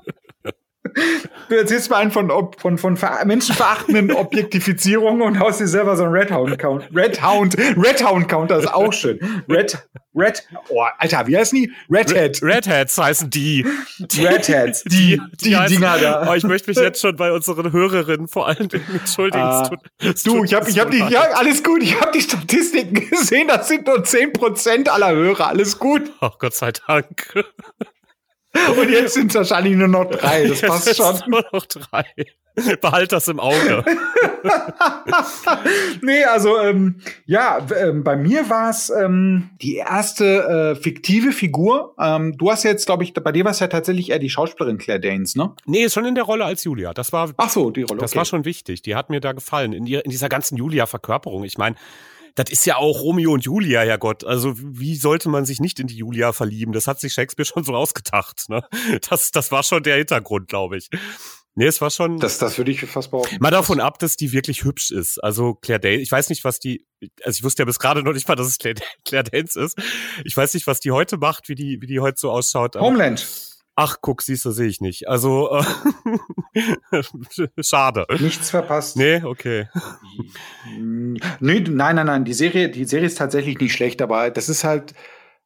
Du 1.48 1.54
erzählst 1.54 1.90
mal 1.90 1.98
einen 1.98 2.10
von, 2.10 2.30
von, 2.58 2.76
von 2.76 2.98
menschenverachtenden 3.24 4.12
Objektifizierungen 4.16 5.22
und 5.22 5.38
haust 5.38 5.60
dir 5.60 5.68
selber 5.68 5.96
so 5.96 6.04
einen 6.04 6.12
Redhound-Count. 6.12 6.88
Redhound, 6.94 7.56
Redhound-Counter 7.58 8.58
ist 8.58 8.72
auch 8.72 8.92
schön. 8.92 9.44
Red, 9.48 9.78
Red, 10.14 10.46
oh, 10.68 10.82
Alter, 10.98 11.26
wie 11.26 11.36
heißen 11.36 11.58
die? 11.58 11.72
Redhead. 11.88 12.42
Redheads 12.42 12.98
heißen 12.98 13.30
die. 13.30 13.64
die 13.98 14.26
Redheads, 14.26 14.82
die, 14.84 15.20
die, 15.40 15.44
die 15.44 15.56
heißen, 15.56 15.76
Dinger 15.76 15.98
da. 15.98 16.28
Oh, 16.28 16.34
ich 16.34 16.44
möchte 16.44 16.68
mich 16.68 16.78
jetzt 16.78 17.00
schon 17.00 17.16
bei 17.16 17.32
unseren 17.32 17.72
Hörerinnen 17.72 18.28
vor 18.28 18.48
allen 18.48 18.68
Dingen 18.68 18.86
entschuldigen. 18.92 19.42
Uh, 19.42 20.12
du, 20.24 20.44
ich 20.44 20.54
hab, 20.54 20.68
ich 20.68 20.78
hab 20.80 20.90
die, 20.90 20.98
ja, 20.98 21.22
alles 21.34 21.62
gut, 21.62 21.82
ich 21.82 21.98
hab 22.00 22.12
die 22.12 22.20
Statistiken 22.20 23.08
gesehen, 23.08 23.48
das 23.48 23.68
sind 23.68 23.86
nur 23.86 23.98
10% 23.98 24.88
aller 24.88 25.12
Hörer, 25.12 25.48
alles 25.48 25.78
gut. 25.78 26.10
Oh, 26.20 26.30
Gott 26.38 26.54
sei 26.54 26.72
Dank. 26.72 27.32
Und 28.78 28.90
jetzt 28.90 29.14
sind 29.14 29.30
es 29.30 29.34
wahrscheinlich 29.34 29.76
nur 29.76 29.88
noch 29.88 30.04
drei. 30.04 30.46
Das 30.46 30.60
jetzt 30.60 30.70
passt 30.70 30.96
schon. 30.96 31.18
Nur 31.26 31.44
noch 31.52 31.66
drei. 31.66 32.04
Behalt 32.82 33.12
das 33.12 33.28
im 33.28 33.40
Auge. 33.40 33.82
nee, 36.02 36.22
also 36.24 36.60
ähm, 36.60 37.00
ja, 37.24 37.66
ähm, 37.80 38.04
bei 38.04 38.14
mir 38.14 38.50
war 38.50 38.68
es 38.68 38.90
ähm, 38.90 39.48
die 39.62 39.76
erste 39.76 40.74
äh, 40.74 40.74
fiktive 40.74 41.32
Figur. 41.32 41.94
Ähm, 41.98 42.36
du 42.36 42.50
hast 42.50 42.64
jetzt, 42.64 42.84
glaube 42.84 43.04
ich, 43.04 43.14
bei 43.14 43.32
dir 43.32 43.44
war 43.44 43.52
es 43.52 43.60
ja 43.60 43.68
tatsächlich 43.68 44.10
eher 44.10 44.18
die 44.18 44.28
Schauspielerin 44.28 44.76
Claire 44.76 45.00
Danes, 45.00 45.34
ne? 45.34 45.54
Nee, 45.64 45.84
ist 45.84 45.94
schon 45.94 46.04
in 46.04 46.14
der 46.14 46.24
Rolle 46.24 46.44
als 46.44 46.64
Julia. 46.64 46.92
Das 46.92 47.10
war. 47.14 47.30
Ach 47.38 47.48
so, 47.48 47.70
die 47.70 47.84
Rolle. 47.84 48.00
Das 48.00 48.12
okay. 48.12 48.18
war 48.18 48.24
schon 48.26 48.44
wichtig. 48.44 48.82
Die 48.82 48.94
hat 48.94 49.08
mir 49.08 49.20
da 49.20 49.32
gefallen 49.32 49.72
in, 49.72 49.86
ihr, 49.86 50.04
in 50.04 50.10
dieser 50.10 50.28
ganzen 50.28 50.58
Julia-Verkörperung. 50.58 51.44
Ich 51.44 51.56
meine, 51.56 51.76
das 52.34 52.50
ist 52.50 52.66
ja 52.66 52.76
auch 52.76 53.00
Romeo 53.00 53.32
und 53.32 53.44
Julia, 53.44 53.82
Herrgott. 53.82 54.24
Also 54.24 54.54
wie 54.56 54.96
sollte 54.96 55.28
man 55.28 55.44
sich 55.44 55.60
nicht 55.60 55.80
in 55.80 55.86
die 55.86 55.96
Julia 55.96 56.32
verlieben? 56.32 56.72
Das 56.72 56.86
hat 56.86 57.00
sich 57.00 57.12
Shakespeare 57.12 57.46
schon 57.52 57.64
so 57.64 57.74
ausgedacht. 57.74 58.48
Ne? 58.48 58.62
Das, 59.08 59.30
das 59.30 59.52
war 59.52 59.62
schon 59.62 59.82
der 59.82 59.96
Hintergrund, 59.96 60.48
glaube 60.48 60.76
ich. 60.76 60.88
Nee, 61.54 61.66
es 61.66 61.82
war 61.82 61.90
schon. 61.90 62.18
Das, 62.18 62.38
das 62.38 62.56
würde 62.56 62.70
ich 62.70 62.80
fast 62.86 63.10
behaupten. 63.10 63.36
Mal 63.40 63.50
davon 63.50 63.78
ab, 63.78 63.98
dass 63.98 64.16
die 64.16 64.32
wirklich 64.32 64.64
hübsch 64.64 64.90
ist. 64.90 65.22
Also 65.22 65.54
Claire 65.54 65.80
Danes, 65.80 66.00
ich 66.00 66.10
weiß 66.10 66.30
nicht, 66.30 66.44
was 66.44 66.58
die, 66.58 66.86
also 67.22 67.36
ich 67.36 67.44
wusste 67.44 67.62
ja 67.62 67.66
bis 67.66 67.78
gerade 67.78 68.02
noch 68.02 68.14
nicht 68.14 68.26
mal, 68.26 68.36
dass 68.36 68.46
es 68.46 68.56
Claire, 68.56 68.80
Claire 69.04 69.24
Danes 69.24 69.56
ist. 69.56 69.78
Ich 70.24 70.34
weiß 70.34 70.54
nicht, 70.54 70.66
was 70.66 70.80
die 70.80 70.92
heute 70.92 71.18
macht, 71.18 71.50
wie 71.50 71.54
die, 71.54 71.82
wie 71.82 71.86
die 71.86 72.00
heute 72.00 72.18
so 72.18 72.30
ausschaut. 72.30 72.76
Homeland. 72.76 73.51
Ach, 73.74 73.96
guck, 74.02 74.20
siehst 74.20 74.44
du, 74.44 74.50
sehe 74.50 74.68
ich 74.68 74.80
nicht. 74.80 75.08
Also 75.08 75.48
äh, 75.50 77.02
schade. 77.62 78.06
Nichts 78.20 78.50
verpasst. 78.50 78.96
Nee, 78.96 79.22
okay. 79.22 79.68
Nee, 80.78 81.18
nein, 81.40 81.96
nein, 81.96 82.06
nein. 82.06 82.24
Die 82.24 82.34
Serie, 82.34 82.68
die 82.68 82.84
Serie 82.84 83.06
ist 83.06 83.16
tatsächlich 83.16 83.58
nicht 83.58 83.72
schlecht, 83.72 84.02
aber 84.02 84.30
das 84.30 84.50
ist 84.50 84.64
halt, 84.64 84.92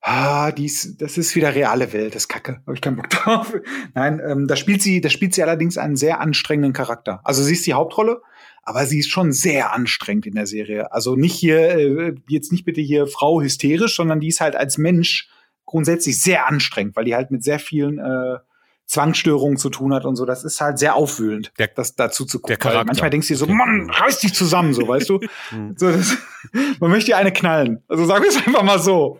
ah, 0.00 0.50
dies, 0.50 0.96
das 0.98 1.18
ist 1.18 1.36
wieder 1.36 1.54
reale 1.54 1.92
Welt. 1.92 2.16
Das 2.16 2.24
ist 2.24 2.28
Kacke. 2.28 2.62
Habe 2.66 2.74
ich 2.74 2.80
keinen 2.80 2.96
Bock 2.96 3.10
drauf. 3.10 3.54
Nein, 3.94 4.20
ähm, 4.26 4.48
da 4.48 4.56
spielt 4.56 4.82
sie, 4.82 5.00
da 5.00 5.08
spielt 5.08 5.32
sie 5.32 5.44
allerdings 5.44 5.78
einen 5.78 5.96
sehr 5.96 6.20
anstrengenden 6.20 6.72
Charakter. 6.72 7.20
Also 7.22 7.44
sie 7.44 7.52
ist 7.52 7.66
die 7.66 7.74
Hauptrolle, 7.74 8.22
aber 8.64 8.86
sie 8.86 8.98
ist 8.98 9.10
schon 9.10 9.30
sehr 9.30 9.72
anstrengend 9.72 10.26
in 10.26 10.34
der 10.34 10.48
Serie. 10.48 10.92
Also 10.92 11.14
nicht 11.14 11.34
hier, 11.34 11.76
äh, 11.76 12.14
jetzt 12.28 12.50
nicht 12.50 12.64
bitte 12.64 12.80
hier 12.80 13.06
Frau 13.06 13.40
hysterisch, 13.40 13.94
sondern 13.94 14.18
die 14.18 14.28
ist 14.28 14.40
halt 14.40 14.56
als 14.56 14.78
Mensch 14.78 15.28
grundsätzlich 15.66 16.20
sehr 16.20 16.46
anstrengend, 16.46 16.96
weil 16.96 17.04
die 17.04 17.14
halt 17.14 17.30
mit 17.30 17.44
sehr 17.44 17.58
vielen 17.58 17.98
äh, 17.98 18.38
Zwangsstörungen 18.86 19.56
zu 19.56 19.68
tun 19.68 19.92
hat 19.92 20.04
und 20.04 20.16
so. 20.16 20.24
Das 20.24 20.44
ist 20.44 20.60
halt 20.60 20.78
sehr 20.78 20.94
aufwühlend, 20.94 21.52
der, 21.58 21.68
das 21.68 21.96
dazu 21.96 22.24
zu 22.24 22.38
gucken. 22.38 22.48
Der 22.50 22.56
Charakter. 22.58 22.86
manchmal 22.86 23.10
denkst 23.10 23.26
du 23.28 23.34
dir 23.34 23.38
so, 23.38 23.46
Mann, 23.46 23.90
reiß 23.90 24.20
dich 24.20 24.32
zusammen, 24.32 24.72
so, 24.72 24.86
weißt 24.86 25.08
du? 25.08 25.20
Hm. 25.50 25.74
so, 25.76 25.90
das, 25.90 26.16
man 26.80 26.90
möchte 26.90 27.10
dir 27.10 27.16
eine 27.16 27.32
knallen. 27.32 27.82
Also 27.88 28.04
sagen 28.06 28.22
wir 28.22 28.30
es 28.30 28.36
einfach 28.36 28.62
mal 28.62 28.78
so. 28.78 29.18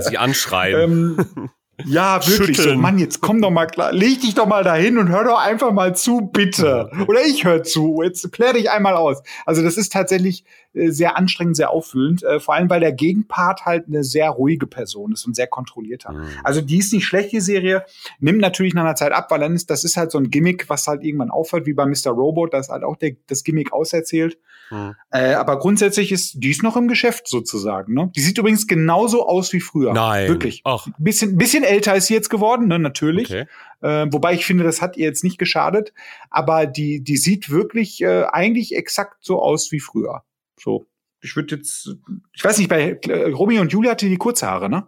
Sie 0.00 0.18
anschreien. 0.18 1.16
ähm, 1.16 1.50
Ja, 1.84 2.24
wirklich 2.26 2.56
Schütteln. 2.56 2.76
so. 2.76 2.80
Mann, 2.80 2.98
jetzt 2.98 3.20
komm 3.20 3.42
doch 3.42 3.50
mal 3.50 3.66
klar. 3.66 3.92
Leg 3.92 4.20
dich 4.20 4.34
doch 4.34 4.46
mal 4.46 4.62
dahin 4.62 4.98
und 4.98 5.08
hör 5.08 5.24
doch 5.24 5.40
einfach 5.40 5.72
mal 5.72 5.94
zu, 5.96 6.20
bitte. 6.32 6.90
Oder 7.08 7.24
ich 7.24 7.44
hör 7.44 7.62
zu. 7.62 8.02
Jetzt 8.02 8.30
klär 8.32 8.52
dich 8.52 8.70
einmal 8.70 8.94
aus. 8.94 9.22
Also 9.44 9.62
das 9.62 9.76
ist 9.76 9.92
tatsächlich 9.92 10.44
äh, 10.74 10.90
sehr 10.90 11.16
anstrengend, 11.16 11.56
sehr 11.56 11.70
auffüllend. 11.70 12.22
Äh, 12.22 12.38
vor 12.40 12.54
allem, 12.54 12.70
weil 12.70 12.80
der 12.80 12.92
Gegenpart 12.92 13.64
halt 13.64 13.86
eine 13.88 14.04
sehr 14.04 14.30
ruhige 14.30 14.66
Person 14.66 15.12
ist 15.12 15.26
und 15.26 15.34
sehr 15.34 15.46
kontrollierter. 15.46 16.12
Mhm. 16.12 16.26
Also 16.44 16.60
die 16.60 16.78
ist 16.78 16.92
nicht 16.92 17.06
schlecht, 17.06 17.32
die 17.32 17.40
Serie. 17.40 17.84
Nimmt 18.20 18.40
natürlich 18.40 18.74
nach 18.74 18.84
einer 18.84 18.94
Zeit 18.94 19.12
ab, 19.12 19.30
weil 19.30 19.40
dann 19.40 19.54
ist, 19.54 19.70
das 19.70 19.84
ist 19.84 19.96
halt 19.96 20.10
so 20.10 20.18
ein 20.18 20.30
Gimmick, 20.30 20.68
was 20.68 20.86
halt 20.86 21.02
irgendwann 21.02 21.30
aufhört, 21.30 21.66
wie 21.66 21.74
bei 21.74 21.86
Mr. 21.86 22.10
Robot. 22.10 22.54
Da 22.54 22.58
ist 22.58 22.70
halt 22.70 22.84
auch 22.84 22.96
der, 22.96 23.12
das 23.26 23.42
Gimmick 23.42 23.72
auserzählt. 23.72 24.38
Mhm. 24.74 24.94
Äh, 25.10 25.34
aber 25.34 25.58
grundsätzlich 25.58 26.10
ist 26.10 26.34
die 26.42 26.50
ist 26.50 26.62
noch 26.62 26.76
im 26.76 26.88
Geschäft 26.88 27.28
sozusagen. 27.28 27.94
Ne? 27.94 28.10
Die 28.16 28.20
sieht 28.20 28.38
übrigens 28.38 28.66
genauso 28.66 29.26
aus 29.26 29.52
wie 29.52 29.60
früher. 29.60 29.92
Nein. 29.92 30.28
Wirklich. 30.28 30.62
Ach, 30.64 30.86
Bisschen, 30.98 31.36
bisschen 31.38 31.62
älter 31.64 31.94
ist 31.94 32.06
sie 32.06 32.14
jetzt 32.14 32.30
geworden, 32.30 32.66
ne, 32.68 32.78
natürlich. 32.78 33.30
okay. 33.30 33.46
Äh, 33.80 34.06
wobei 34.10 34.34
ich 34.34 34.46
finde, 34.46 34.64
das 34.64 34.82
hat 34.82 34.96
ihr 34.96 35.04
jetzt 35.04 35.24
nicht 35.24 35.38
geschadet. 35.38 35.92
Aber 36.30 36.66
die, 36.66 37.02
die 37.02 37.16
sieht 37.16 37.50
wirklich 37.50 38.00
äh, 38.02 38.24
eigentlich 38.24 38.74
exakt 38.74 39.18
so 39.20 39.40
aus 39.40 39.70
wie 39.72 39.80
früher. 39.80 40.24
So. 40.58 40.86
Ich 41.20 41.36
würde 41.36 41.56
jetzt, 41.56 41.96
ich 42.34 42.44
weiß 42.44 42.58
nicht, 42.58 42.68
bei 42.68 42.98
äh, 43.08 43.30
Romeo 43.30 43.62
und 43.62 43.72
Julia 43.72 43.92
hatte 43.92 44.08
die 44.08 44.16
kurze 44.18 44.46
Haare, 44.46 44.68
ne? 44.68 44.86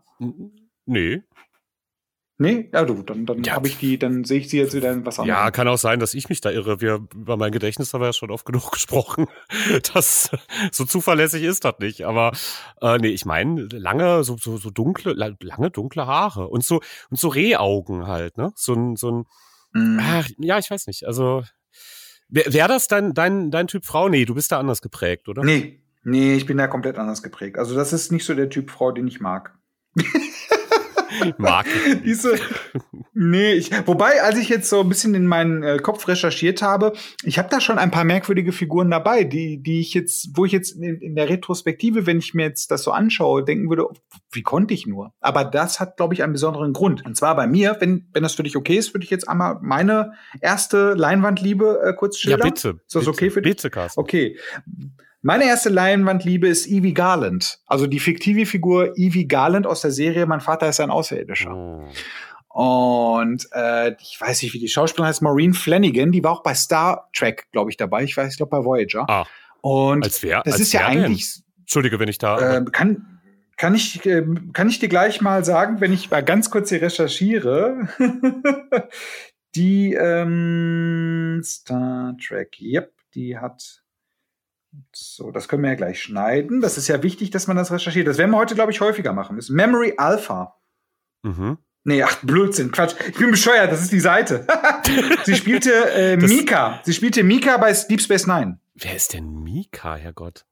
Nee. 0.85 1.23
Nee? 2.39 2.69
Ja, 2.73 2.85
du, 2.85 3.03
dann, 3.03 3.25
dann 3.25 3.43
Ja. 3.45 3.55
habe 3.55 3.67
ich 3.67 3.79
die, 3.79 3.99
dann 3.99 4.25
sehe 4.25 4.41
ich 4.41 4.51
sie 4.51 4.59
jetzt 4.59 4.75
wieder 4.75 4.93
in 4.93 5.07
was 5.07 5.19
anderes. 5.19 5.39
Ja, 5.39 5.51
kann 5.51 5.67
auch 5.69 5.79
sein, 5.79 6.01
dass 6.01 6.13
ich 6.13 6.29
mich 6.29 6.43
da 6.43 6.51
irre. 6.51 6.83
Wir, 6.83 7.01
über 7.15 7.39
mein 7.39 7.51
Gedächtnis 7.51 7.95
haben 7.95 8.03
wir 8.03 8.09
ja 8.09 8.13
schon 8.13 8.31
oft 8.31 8.45
genug 8.45 8.71
gesprochen. 8.73 9.27
Das, 9.95 10.31
so 10.71 10.85
zuverlässig 10.85 11.43
ist 11.45 11.65
das 11.65 11.75
nicht. 11.79 12.05
Aber 12.05 12.33
äh, 12.83 12.99
nee, 12.99 13.09
ich 13.09 13.25
meine, 13.25 13.63
lange, 13.73 14.23
so, 14.23 14.37
so, 14.37 14.59
so 14.59 14.69
dunkle, 14.71 15.15
la- 15.15 15.35
lange 15.41 15.71
dunkle 15.71 16.07
Haare 16.07 16.49
und 16.49 16.63
so, 16.63 16.81
und 17.11 17.19
so 17.19 17.29
Rehaugen 17.29 18.07
halt, 18.07 18.37
ne? 18.37 18.53
So 18.55 18.75
ein, 18.75 18.97
so 18.97 19.11
ein, 19.11 19.25
Mhm. 19.73 19.99
ach, 20.01 20.29
ja, 20.39 20.59
ich 20.59 20.71
weiß 20.71 20.87
nicht. 20.87 21.05
Also, 21.07 21.43
wäre 22.29 22.53
wär 22.53 22.69
das 22.69 22.87
dein, 22.89 23.15
dein, 23.15 23.51
dein 23.51 23.67
Typ 23.67 23.85
Frau? 23.85 24.09
Nee, 24.09 24.25
du 24.25 24.35
bist 24.35 24.53
da 24.53 24.59
anders 24.59 24.81
geprägt, 24.83 25.29
oder? 25.29 25.43
Nee, 25.45 25.81
nee, 26.03 26.35
ich 26.35 26.47
bin 26.47 26.57
da 26.59 26.67
komplett 26.67 26.99
anders 26.99 27.23
geprägt. 27.23 27.59
Also 27.59 27.75
das 27.75 27.93
ist 27.93 28.13
nicht 28.13 28.25
so 28.25 28.35
der 28.35 28.49
Typ 28.49 28.71
Frau, 28.71 28.93
den 28.93 29.07
ich 29.07 29.21
mag. 29.21 29.55
Mag 31.39 31.67
ich. 31.67 32.03
Diese, 32.03 32.39
nee, 33.13 33.53
ich, 33.55 33.71
wobei, 33.87 34.23
als 34.23 34.39
ich 34.39 34.49
jetzt 34.49 34.69
so 34.69 34.81
ein 34.81 34.89
bisschen 34.89 35.15
in 35.15 35.27
meinen 35.27 35.63
äh, 35.63 35.79
Kopf 35.79 36.09
recherchiert 36.09 36.63
habe, 36.63 36.93
ich 37.25 37.39
habe 37.39 37.49
da 37.49 37.61
schon 37.61 37.79
ein 37.79 37.91
paar 37.91 38.05
merkwürdige 38.05 38.53
Figuren 38.53 38.91
dabei, 38.91 39.25
die, 39.25 39.63
die 39.63 39.81
ich 39.81 39.95
jetzt, 39.95 40.31
wo 40.35 40.45
ich 40.45 40.53
jetzt 40.53 40.73
in, 40.73 41.01
in 41.01 41.15
der 41.17 41.29
Retrospektive, 41.29 42.07
wenn 42.07 42.19
ich 42.19 42.35
mir 42.35 42.45
jetzt 42.45 42.71
das 42.71 42.83
so 42.83 42.93
anschaue, 42.93 43.45
denken 43.45 43.69
würde, 43.69 43.87
wie 44.33 44.43
konnte 44.43 44.75
ich 44.75 44.87
nur? 44.87 45.13
Aber 45.21 45.45
das 45.45 45.81
hat, 45.81 45.97
glaube 45.97 46.15
ich, 46.15 46.23
einen 46.23 46.33
besonderen 46.33 46.73
Grund. 46.73 47.05
Und 47.05 47.17
zwar 47.17 47.37
bei 47.37 47.47
mir, 47.47 47.77
wenn, 47.81 48.09
wenn 48.13 48.23
das 48.23 48.35
für 48.35 48.43
dich 48.43 48.57
okay 48.57 48.77
ist, 48.77 48.95
würde 48.95 49.05
ich 49.05 49.11
jetzt 49.11 49.29
einmal 49.29 49.59
meine 49.63 50.13
erste 50.41 50.95
Leinwandliebe 50.95 51.81
äh, 51.85 51.93
kurz 51.95 52.23
Ja, 52.23 52.31
schildern. 52.31 52.51
bitte. 52.51 52.69
Ist 52.87 52.95
das 52.95 53.01
bitte, 53.01 53.11
okay 53.11 53.31
für 53.31 53.43
dich? 53.43 53.57
Bitte, 53.57 53.71
Carsten. 53.71 54.01
Okay. 54.01 54.39
Meine 55.23 55.45
erste 55.45 55.71
Leinwandliebe 55.71 56.47
ist 56.47 56.67
Evie 56.67 56.95
Garland. 56.95 57.59
Also 57.67 57.87
die 57.87 58.01
fiktive 58.01 58.47
Figur 58.47 58.97
Evie 58.97 59.27
Garland 59.27 59.67
aus 59.67 59.81
der 59.81 59.91
Serie 59.91 60.27
Mein 60.27 60.41
Vater 60.41 60.69
ist 60.69 60.81
ein 60.81 60.91
Außerirdischer. 60.91 61.55
Oh. 61.55 61.89
Und 62.49 63.47
äh, 63.53 63.95
ich 64.01 64.19
weiß 64.19 64.41
nicht, 64.43 64.55
wie 64.55 64.59
die 64.59 64.69
Schauspielerin 64.69 65.09
heißt, 65.09 65.21
Maureen 65.21 65.53
Flanagan, 65.53 66.11
die 66.11 66.25
war 66.25 66.33
auch 66.33 66.43
bei 66.43 66.55
Star 66.55 67.11
Trek, 67.15 67.49
glaube 67.53 67.71
ich, 67.71 67.77
dabei. 67.77 68.03
Ich 68.05 68.17
weiß, 68.17 68.31
ich 68.31 68.37
glaube 68.39 68.49
bei 68.51 68.65
Voyager. 68.65 69.05
Ah, 69.11 69.27
Und 69.61 70.05
als 70.05 70.23
wer? 70.23 70.43
das 70.43 70.55
als 70.55 70.63
ist 70.63 70.73
ja 70.73 70.89
denn? 70.89 71.05
eigentlich, 71.05 71.43
Entschuldige, 71.61 71.99
wenn 71.99 72.09
ich 72.09 72.17
da. 72.17 72.57
äh, 72.57 72.65
kann, 72.65 73.21
kann, 73.59 73.75
ich, 73.75 74.07
äh, 74.07 74.25
kann 74.55 74.71
ich 74.71 74.79
dir 74.79 74.89
gleich 74.89 75.21
mal 75.21 75.45
sagen, 75.45 75.83
wenn 75.83 75.93
ich 75.93 76.11
mal 76.11 76.25
ganz 76.25 76.51
kurz 76.51 76.71
hier 76.71 76.81
recherchiere. 76.81 77.89
die 79.55 79.93
ähm, 79.93 81.43
Star 81.45 82.17
Trek, 82.27 82.57
yep, 82.61 82.93
die 83.15 83.37
hat. 83.37 83.83
So, 84.95 85.31
das 85.31 85.49
können 85.49 85.63
wir 85.63 85.71
ja 85.71 85.77
gleich 85.77 86.01
schneiden. 86.03 86.61
Das 86.61 86.77
ist 86.79 86.89
ja 86.89 87.03
wichtig, 87.03 87.31
dass 87.31 87.47
man 87.47 87.57
das 87.57 87.71
recherchiert. 87.73 88.07
Das 88.07 88.19
werden 88.19 88.31
wir 88.31 88.39
heute, 88.39 88.55
glaube 88.55 88.73
ich, 88.73 88.81
häufiger 88.81 89.13
machen 89.13 89.37
müssen. 89.37 89.55
Memory 89.57 89.95
Alpha. 89.97 90.57
mhm. 91.23 91.59
Nee, 91.89 92.03
ach, 92.03 92.17
Blödsinn, 92.25 92.73
Quatsch. 92.73 92.97
Ich 93.09 93.15
bin 93.17 93.31
bescheuert, 93.31 93.71
das 93.71 93.81
ist 93.81 93.93
die 93.93 94.01
Seite. 94.01 94.45
sie 95.25 95.37
spielte 95.37 95.71
äh, 95.93 96.17
Mika. 96.17 96.81
Sie 96.85 96.93
spielte 96.93 97.23
Mika 97.23 97.59
bei 97.59 97.73
Deep 97.73 98.01
Space 98.01 98.27
Nine. 98.27 98.59
Wer 98.75 98.97
ist 98.97 99.13
denn 99.13 99.45
Mika, 99.45 99.95
Herrgott? 99.95 100.47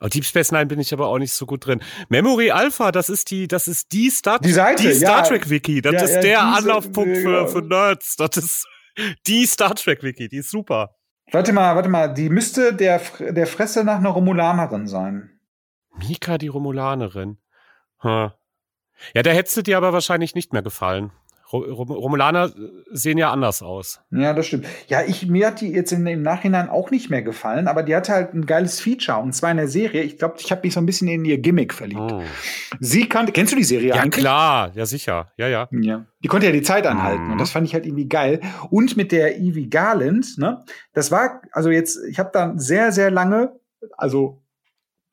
Oh, 0.00 0.08
Deep 0.08 0.24
Space 0.24 0.50
Nine 0.50 0.66
bin 0.66 0.80
ich 0.80 0.92
aber 0.92 1.06
auch 1.06 1.18
nicht 1.18 1.32
so 1.34 1.46
gut 1.46 1.66
drin. 1.66 1.80
Memory 2.08 2.50
Alpha, 2.50 2.90
das 2.90 3.10
ist 3.10 3.30
die, 3.30 3.46
das 3.46 3.68
ist 3.68 3.92
die 3.92 4.10
Star, 4.10 4.40
Die 4.40 4.50
Seite, 4.50 4.82
die 4.82 4.94
Star 4.94 5.18
ja. 5.18 5.22
Trek 5.22 5.48
Wiki. 5.48 5.80
Das 5.82 5.92
Ja, 5.92 6.02
ist 6.02 6.14
ja, 6.16 6.20
der 6.20 6.38
diese- 6.40 6.56
Anlaufpunkt 6.58 7.16
für, 7.16 7.22
genau. 7.22 7.46
für 7.46 7.62
Nerds. 7.62 8.16
Das 8.16 8.36
ist 8.36 8.66
die 9.28 9.46
Star 9.46 9.76
Trek 9.76 10.02
Wiki. 10.02 10.28
Die 10.28 10.38
ist 10.38 10.50
super. 10.50 10.96
Warte 11.32 11.52
mal, 11.52 11.74
warte 11.74 11.88
mal. 11.88 12.12
Die 12.12 12.28
müsste 12.28 12.74
der, 12.74 13.00
der 13.18 13.46
Fresse 13.46 13.84
nach 13.84 13.96
einer 13.96 14.10
Romulanerin 14.10 14.86
sein. 14.86 15.40
Mika, 15.96 16.38
die 16.38 16.48
Romulanerin. 16.48 17.38
Hm. 17.98 18.30
Ja, 19.14 19.22
da 19.22 19.30
hättest 19.30 19.56
du 19.56 19.62
dir 19.62 19.78
aber 19.78 19.92
wahrscheinlich 19.92 20.34
nicht 20.34 20.52
mehr 20.52 20.62
gefallen. 20.62 21.10
Ro 21.52 21.58
Rom 21.58 21.90
Romulaner 21.90 22.50
sehen 22.92 23.18
ja 23.18 23.30
anders 23.30 23.62
aus. 23.62 24.00
Ja, 24.10 24.32
das 24.32 24.46
stimmt. 24.46 24.66
Ja, 24.88 25.02
ich, 25.06 25.26
mir 25.26 25.48
hat 25.48 25.60
die 25.60 25.68
jetzt 25.72 25.92
in, 25.92 26.06
im 26.06 26.22
Nachhinein 26.22 26.68
auch 26.70 26.90
nicht 26.90 27.10
mehr 27.10 27.22
gefallen, 27.22 27.68
aber 27.68 27.82
die 27.82 27.94
hatte 27.94 28.12
halt 28.12 28.34
ein 28.34 28.46
geiles 28.46 28.80
Feature 28.80 29.18
und 29.18 29.32
zwar 29.34 29.50
in 29.50 29.58
der 29.58 29.68
Serie. 29.68 30.02
Ich 30.02 30.18
glaube, 30.18 30.36
ich 30.38 30.50
habe 30.50 30.62
mich 30.64 30.74
so 30.74 30.80
ein 30.80 30.86
bisschen 30.86 31.08
in 31.08 31.24
ihr 31.24 31.38
Gimmick 31.38 31.72
verliebt. 31.74 32.00
Oh. 32.12 32.22
Sie 32.80 33.08
kannte, 33.08 33.32
kennst 33.32 33.52
du 33.52 33.56
die 33.56 33.64
Serie 33.64 33.90
Ja, 33.90 34.02
eigentlich? 34.02 34.20
klar. 34.22 34.72
Ja, 34.74 34.86
sicher. 34.86 35.30
Ja, 35.36 35.48
ja. 35.48 35.68
Ja. 35.72 36.06
Die 36.24 36.28
konnte 36.28 36.46
ja 36.46 36.52
die 36.52 36.62
Zeit 36.62 36.86
anhalten 36.86 37.24
Mhm. 37.26 37.32
und 37.32 37.40
das 37.40 37.50
fand 37.50 37.66
ich 37.66 37.74
halt 37.74 37.86
irgendwie 37.86 38.08
geil. 38.08 38.40
Und 38.70 38.96
mit 38.96 39.12
der 39.12 39.36
Evie 39.38 39.68
Garland, 39.68 40.38
ne, 40.38 40.64
das 40.94 41.10
war, 41.10 41.42
also 41.52 41.70
jetzt, 41.70 41.98
ich 42.08 42.18
habe 42.18 42.30
da 42.32 42.52
sehr, 42.56 42.92
sehr 42.92 43.10
lange, 43.10 43.52
also 43.96 44.41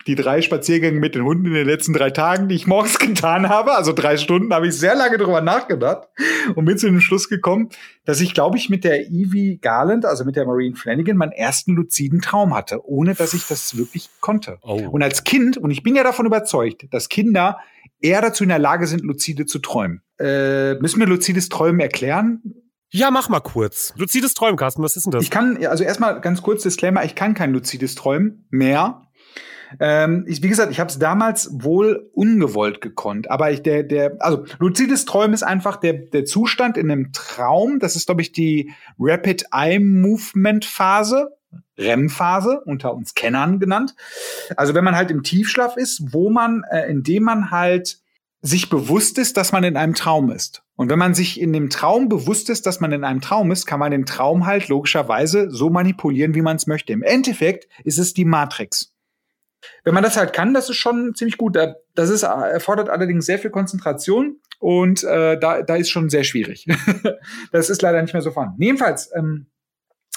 die 0.09 0.15
drei 0.15 0.41
Spaziergänge 0.41 0.99
mit 0.99 1.13
den 1.13 1.23
Hunden 1.23 1.45
in 1.45 1.53
den 1.53 1.67
letzten 1.67 1.93
drei 1.93 2.09
Tagen, 2.09 2.49
die 2.49 2.55
ich 2.55 2.65
morgens 2.65 2.97
getan 2.99 3.47
habe, 3.47 3.75
also 3.75 3.93
drei 3.93 4.17
Stunden, 4.17 4.51
habe 4.51 4.67
ich 4.67 4.73
sehr 4.73 4.95
lange 4.95 5.19
drüber 5.19 5.41
nachgedacht 5.41 6.07
und 6.55 6.65
bin 6.65 6.79
zu 6.79 6.87
dem 6.87 6.99
Schluss 6.99 7.29
gekommen, 7.29 7.69
dass 8.05 8.19
ich, 8.19 8.33
glaube 8.33 8.57
ich, 8.57 8.71
mit 8.71 8.83
der 8.83 9.05
Evie 9.05 9.59
Garland, 9.61 10.05
also 10.05 10.25
mit 10.25 10.35
der 10.35 10.45
Maureen 10.45 10.75
Flanagan, 10.75 11.15
meinen 11.15 11.31
ersten 11.31 11.75
luziden 11.75 12.21
Traum 12.21 12.55
hatte, 12.55 12.83
ohne 12.83 13.13
dass 13.13 13.35
ich 13.35 13.45
das 13.45 13.77
wirklich 13.77 14.09
konnte. 14.19 14.57
Oh. 14.63 14.89
Und 14.89 15.03
als 15.03 15.23
Kind, 15.23 15.57
und 15.57 15.69
ich 15.69 15.83
bin 15.83 15.95
ja 15.95 16.03
davon 16.03 16.25
überzeugt, 16.25 16.87
dass 16.89 17.07
Kinder 17.07 17.59
eher 18.01 18.23
dazu 18.23 18.43
in 18.43 18.49
der 18.49 18.59
Lage 18.59 18.87
sind, 18.87 19.03
luzide 19.03 19.45
zu 19.45 19.59
träumen. 19.59 20.01
Äh, 20.19 20.73
müssen 20.75 20.99
wir 20.99 21.05
luzides 21.05 21.49
Träumen 21.49 21.79
erklären? 21.79 22.41
Ja, 22.91 23.11
mach 23.11 23.29
mal 23.29 23.41
kurz. 23.41 23.93
Luzides 23.95 24.33
Träumen, 24.33 24.57
Carsten, 24.57 24.81
was 24.81 24.95
ist 24.95 25.05
denn 25.05 25.11
das? 25.11 25.23
Ich 25.23 25.29
kann, 25.29 25.63
also 25.67 25.83
erstmal 25.83 26.19
ganz 26.21 26.41
kurz 26.41 26.63
Disclaimer, 26.63 27.05
ich 27.05 27.13
kann 27.13 27.35
kein 27.35 27.53
luzides 27.53 27.93
Träumen 27.93 28.47
mehr. 28.49 29.03
Ähm, 29.79 30.25
ich, 30.27 30.41
wie 30.41 30.49
gesagt, 30.49 30.71
ich 30.71 30.79
habe 30.79 30.89
es 30.89 30.99
damals 30.99 31.49
wohl 31.51 32.09
ungewollt 32.13 32.81
gekonnt, 32.81 33.29
aber 33.29 33.51
ich, 33.51 33.61
der, 33.61 33.83
der, 33.83 34.17
also 34.19 34.45
luzides 34.57 35.05
Träumen 35.05 35.33
ist 35.33 35.43
einfach 35.43 35.77
der, 35.77 35.93
der 35.93 36.25
Zustand 36.25 36.77
in 36.77 36.89
einem 36.89 37.11
Traum. 37.13 37.79
Das 37.79 37.95
ist, 37.95 38.07
glaube 38.07 38.21
ich, 38.21 38.31
die 38.31 38.71
Rapid 38.99 39.45
Eye 39.51 39.79
Movement 39.79 40.65
Phase. 40.65 41.35
REM-Phase, 41.79 42.61
unter 42.65 42.93
uns 42.93 43.15
Kennern 43.15 43.59
genannt. 43.59 43.95
Also 44.57 44.75
wenn 44.75 44.83
man 44.83 44.97
halt 44.97 45.09
im 45.11 45.23
Tiefschlaf 45.23 45.77
ist, 45.77 46.13
wo 46.13 46.29
man, 46.29 46.63
äh, 46.69 46.89
indem 46.89 47.23
man 47.23 47.51
halt 47.51 47.99
sich 48.41 48.69
bewusst 48.69 49.17
ist, 49.17 49.37
dass 49.37 49.51
man 49.51 49.63
in 49.63 49.75
einem 49.75 49.95
Traum 49.95 50.31
ist. 50.31 50.63
Und 50.75 50.89
wenn 50.89 50.99
man 50.99 51.13
sich 51.13 51.41
in 51.41 51.51
dem 51.51 51.69
Traum 51.69 52.07
bewusst 52.07 52.49
ist, 52.49 52.65
dass 52.65 52.79
man 52.79 52.91
in 52.91 53.03
einem 53.03 53.19
Traum 53.19 53.51
ist, 53.51 53.65
kann 53.65 53.79
man 53.79 53.91
den 53.91 54.05
Traum 54.05 54.45
halt 54.45 54.69
logischerweise 54.69 55.51
so 55.51 55.69
manipulieren, 55.69 56.35
wie 56.35 56.41
man 56.41 56.55
es 56.55 56.67
möchte. 56.67 56.93
Im 56.93 57.03
Endeffekt 57.03 57.67
ist 57.83 57.97
es 57.97 58.13
die 58.13 58.25
Matrix. 58.25 58.93
Wenn 59.83 59.93
man 59.93 60.03
das 60.03 60.17
halt 60.17 60.33
kann, 60.33 60.53
das 60.53 60.69
ist 60.69 60.77
schon 60.77 61.13
ziemlich 61.15 61.37
gut. 61.37 61.55
Da- 61.55 61.75
Das 61.95 62.09
ist, 62.09 62.23
erfordert 62.23 62.89
allerdings 62.89 63.25
sehr 63.25 63.39
viel 63.39 63.51
Konzentration 63.51 64.39
und 64.59 65.03
äh, 65.03 65.37
da, 65.39 65.61
da 65.61 65.75
ist 65.75 65.89
schon 65.89 66.09
sehr 66.09 66.23
schwierig. 66.23 66.65
das 67.51 67.69
ist 67.69 67.81
leider 67.81 68.01
nicht 68.01 68.13
mehr 68.13 68.21
so 68.21 68.31
vorhanden. 68.31 68.61
Jedenfalls, 68.61 69.09
ähm, 69.15 69.47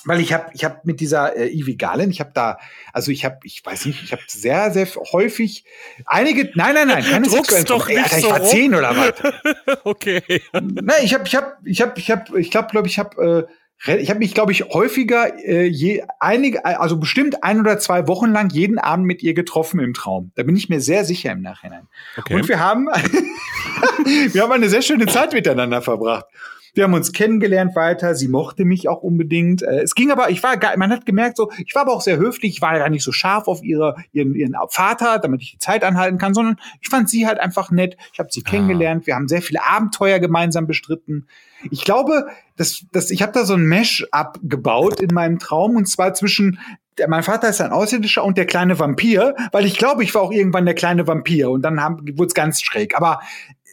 weil 0.05 0.21
ich 0.21 0.33
habe 0.33 0.47
ich 0.53 0.65
hab 0.65 0.85
mit 0.85 0.99
dieser 0.99 1.37
äh, 1.37 1.47
Ivy 1.49 1.77
Galen, 1.77 2.11
ich 2.11 2.19
habe 2.19 2.33
da, 2.35 2.59
also 2.93 3.13
ich 3.13 3.25
habe, 3.25 3.39
ich 3.45 3.65
weiß 3.65 3.87
nicht, 3.87 4.03
ich 4.03 4.11
habe 4.11 4.23
sehr, 4.27 4.73
sehr 4.73 4.87
häufig 5.13 5.65
einige, 6.07 6.51
nein, 6.57 6.75
nein, 6.75 6.89
nein, 6.89 7.05
keine 7.05 7.29
Druck's 7.29 7.55
sexuellen 7.55 7.67
doch 7.67 7.89
Ey, 7.89 7.99
Alter, 7.99 8.17
ich 8.17 8.25
so 8.25 8.31
war 8.31 8.43
zehn 8.43 8.75
oder 8.75 8.97
was? 8.97 9.79
okay. 9.85 10.23
Nein, 10.53 10.97
ich 11.05 11.15
habe, 11.15 11.25
ich 11.27 11.35
habe, 11.37 11.57
ich 11.65 11.81
habe, 11.83 11.93
ich 12.01 12.11
habe, 12.11 12.41
ich 12.41 12.51
glaube, 12.51 12.69
glaube 12.73 12.89
ich, 12.89 12.99
habe, 12.99 13.47
äh, 13.49 13.53
ich 13.85 14.11
habe 14.11 14.21
mich, 14.21 14.35
glaube 14.35 14.53
ich, 14.53 14.65
häufiger 14.65 15.37
äh, 15.45 15.67
je 15.67 16.05
einige, 16.21 16.65
also 16.65 16.97
bestimmt 16.99 17.43
ein 17.43 17.59
oder 17.59 17.79
zwei 17.79 18.07
Wochen 18.07 18.31
lang 18.31 18.51
jeden 18.51 18.79
Abend 18.79 19.07
mit 19.07 19.23
ihr 19.23 19.35
getroffen 19.35 19.81
im 19.81 19.93
Traum. 19.93 20.31
Da 20.37 20.45
bin 20.45 20.55
ich 20.55 20.69
mir 20.69 20.81
sehr 20.81 21.05
sicher 21.05 21.33
im 21.33 21.43
Nachhinein. 21.43 21.89
okay. 22.17 22.37
Und 22.37 22.49
wir 22.49 22.61
haben, 22.61 22.87
wir 24.33 24.43
haben 24.43 24.53
eine 24.53 24.69
sehr 24.69 24.83
schöne 24.83 25.07
Zeit 25.07 25.33
miteinander 25.33 25.83
verbracht. 25.83 26.27
Wir 26.75 26.85
haben 26.85 26.95
uns 26.95 27.13
kennengelernt 27.13 27.77
weiter. 27.77 28.15
Sie 28.15 28.29
mochte 28.29 28.65
mich 28.65 28.89
auch 28.89 29.03
unbedingt. 29.03 29.63
Äh, 29.63 29.83
es 29.83 29.95
ging 29.95 30.11
aber, 30.11 30.31
ich 30.31 30.43
war, 30.43 30.57
man 30.79 30.91
hat 30.91 31.05
gemerkt, 31.05 31.37
so, 31.37 31.51
ich 31.65 31.75
war 31.75 31.83
aber 31.83 31.93
auch 31.93 32.01
sehr 32.01 32.17
höflich. 32.17 32.55
Ich 32.55 32.63
war 32.63 32.79
gar 32.79 32.89
nicht 32.89 33.05
so 33.05 33.13
scharf 33.13 33.47
auf 33.47 33.63
ihre, 33.63 33.97
ihren, 34.13 34.35
ihren 34.35 34.57
Vater, 34.71 35.19
damit 35.19 35.43
ich 35.43 35.53
die 35.53 35.59
Zeit 35.59 35.85
anhalten 35.85 36.17
kann, 36.19 36.33
sondern 36.33 36.57
ich 36.81 36.89
fand 36.89 37.11
sie 37.11 37.27
halt 37.27 37.41
einfach 37.41 37.71
nett. 37.71 37.97
Ich 38.13 38.19
habe 38.19 38.31
sie 38.33 38.43
ah. 38.47 38.51
kennengelernt. 38.51 39.07
Wir 39.07 39.15
haben 39.15 39.29
sehr 39.29 39.43
viele 39.43 39.65
Abenteuer 39.67 40.19
gemeinsam 40.19 40.67
bestritten. 40.67 41.27
Ich 41.71 41.85
glaube, 41.85 42.27
dass, 42.57 42.85
dass 42.91 43.11
ich 43.11 43.23
habe 43.23 43.33
da 43.33 43.45
so 43.45 43.55
ein 43.55 43.65
Mesh 43.65 44.07
abgebaut 44.11 45.01
in 45.01 45.15
meinem 45.15 45.39
Traum 45.39 45.77
und 45.77 45.89
zwar 45.89 46.15
zwischen 46.15 46.59
der, 46.99 47.09
mein 47.09 47.23
Vater 47.23 47.49
ist 47.49 47.61
ein 47.61 47.71
Außerirdischer 47.71 48.25
und 48.25 48.37
der 48.37 48.47
kleine 48.47 48.79
Vampir, 48.79 49.35
weil 49.53 49.65
ich 49.65 49.79
glaube, 49.79 50.05
ich 50.05 50.15
war 50.15 50.23
auch 50.23 50.33
irgendwann 50.33 50.65
der 50.65 50.75
kleine 50.75 51.07
Vampir 51.07 51.51
und 51.51 51.63
dann 51.63 51.79
wurde 51.79 52.27
es 52.27 52.35
ganz 52.35 52.63
schräg. 52.63 52.97
Aber 52.97 53.21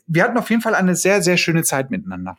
wir 0.07 0.23
hatten 0.23 0.37
auf 0.37 0.49
jeden 0.49 0.61
Fall 0.61 0.75
eine 0.75 0.95
sehr, 0.95 1.21
sehr 1.21 1.37
schöne 1.37 1.63
Zeit 1.63 1.91
miteinander. 1.91 2.37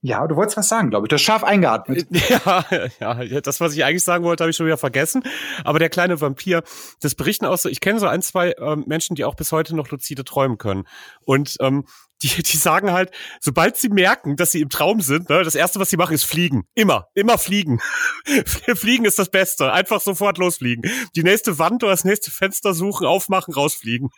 Ja, 0.00 0.24
du 0.28 0.36
wolltest 0.36 0.56
was 0.56 0.68
sagen, 0.68 0.90
glaube 0.90 1.06
ich. 1.06 1.08
Das 1.08 1.20
scharf 1.20 1.42
eingeatmet. 1.42 2.06
Ja, 2.28 2.64
ja, 3.00 3.40
das, 3.40 3.60
was 3.60 3.74
ich 3.74 3.84
eigentlich 3.84 4.04
sagen 4.04 4.24
wollte, 4.24 4.44
habe 4.44 4.50
ich 4.50 4.56
schon 4.56 4.66
wieder 4.66 4.76
vergessen. 4.76 5.22
Aber 5.64 5.78
der 5.78 5.88
kleine 5.88 6.20
Vampir, 6.20 6.62
das 7.00 7.14
berichten 7.14 7.46
auch 7.46 7.58
so, 7.58 7.68
ich 7.68 7.80
kenne 7.80 7.98
so 7.98 8.06
ein, 8.06 8.22
zwei 8.22 8.54
ähm, 8.58 8.84
Menschen, 8.86 9.16
die 9.16 9.24
auch 9.24 9.34
bis 9.34 9.50
heute 9.50 9.74
noch 9.74 9.90
luzide 9.90 10.24
träumen 10.24 10.58
können. 10.58 10.86
Und 11.24 11.56
ähm, 11.60 11.84
die, 12.22 12.42
die 12.42 12.56
sagen 12.56 12.92
halt, 12.92 13.10
sobald 13.40 13.76
sie 13.76 13.88
merken, 13.88 14.36
dass 14.36 14.52
sie 14.52 14.60
im 14.60 14.68
Traum 14.68 15.00
sind, 15.00 15.28
ne, 15.30 15.42
das 15.42 15.54
erste, 15.54 15.80
was 15.80 15.90
sie 15.90 15.96
machen, 15.96 16.14
ist 16.14 16.24
fliegen. 16.24 16.64
Immer, 16.74 17.06
immer 17.14 17.38
fliegen. 17.38 17.80
fliegen 18.44 19.04
ist 19.04 19.18
das 19.18 19.30
Beste. 19.30 19.72
Einfach 19.72 20.00
sofort 20.00 20.38
losfliegen. 20.38 20.90
Die 21.16 21.22
nächste 21.22 21.58
Wand 21.58 21.82
oder 21.82 21.92
das 21.92 22.04
nächste 22.04 22.30
Fenster 22.30 22.74
suchen, 22.74 23.06
aufmachen, 23.06 23.54
rausfliegen. 23.54 24.10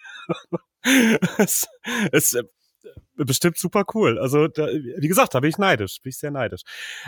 es, 1.38 1.66
es, 2.12 2.37
bestimmt 3.16 3.58
super 3.58 3.84
cool. 3.94 4.18
Also, 4.18 4.49
da, 4.49 4.66
wie 4.66 5.08
gesagt, 5.08 5.34
da 5.34 5.40
bin 5.40 5.50
ich 5.50 5.58
neidisch, 5.58 6.00
bin 6.02 6.10
ich 6.10 6.18
sehr 6.18 6.30
neidisch. 6.30 6.62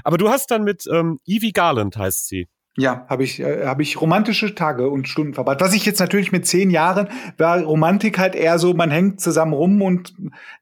Aber 0.05 0.19
du 0.19 0.29
hast 0.29 0.51
dann 0.51 0.65
mit 0.65 0.87
ähm, 0.91 1.21
Evie 1.27 1.53
Garland 1.53 1.97
heißt 1.97 2.29
sie. 2.29 2.49
Ja, 2.79 3.05
habe 3.11 3.23
ich, 3.23 3.39
äh, 3.39 3.67
hab 3.67 3.81
ich 3.81 4.01
romantische 4.01 4.55
Tage 4.55 4.89
und 4.89 5.07
Stunden 5.07 5.35
verbracht. 5.35 5.61
Was 5.61 5.75
ich 5.75 5.85
jetzt 5.85 6.01
natürlich 6.01 6.33
mit 6.33 6.47
zehn 6.47 6.71
Jahren 6.71 7.11
war 7.37 7.61
Romantik 7.61 8.19
halt 8.19 8.35
eher 8.35 8.59
so, 8.59 8.73
man 8.73 8.91
hängt 8.91 9.21
zusammen 9.21 9.53
rum 9.53 9.83
und 9.83 10.15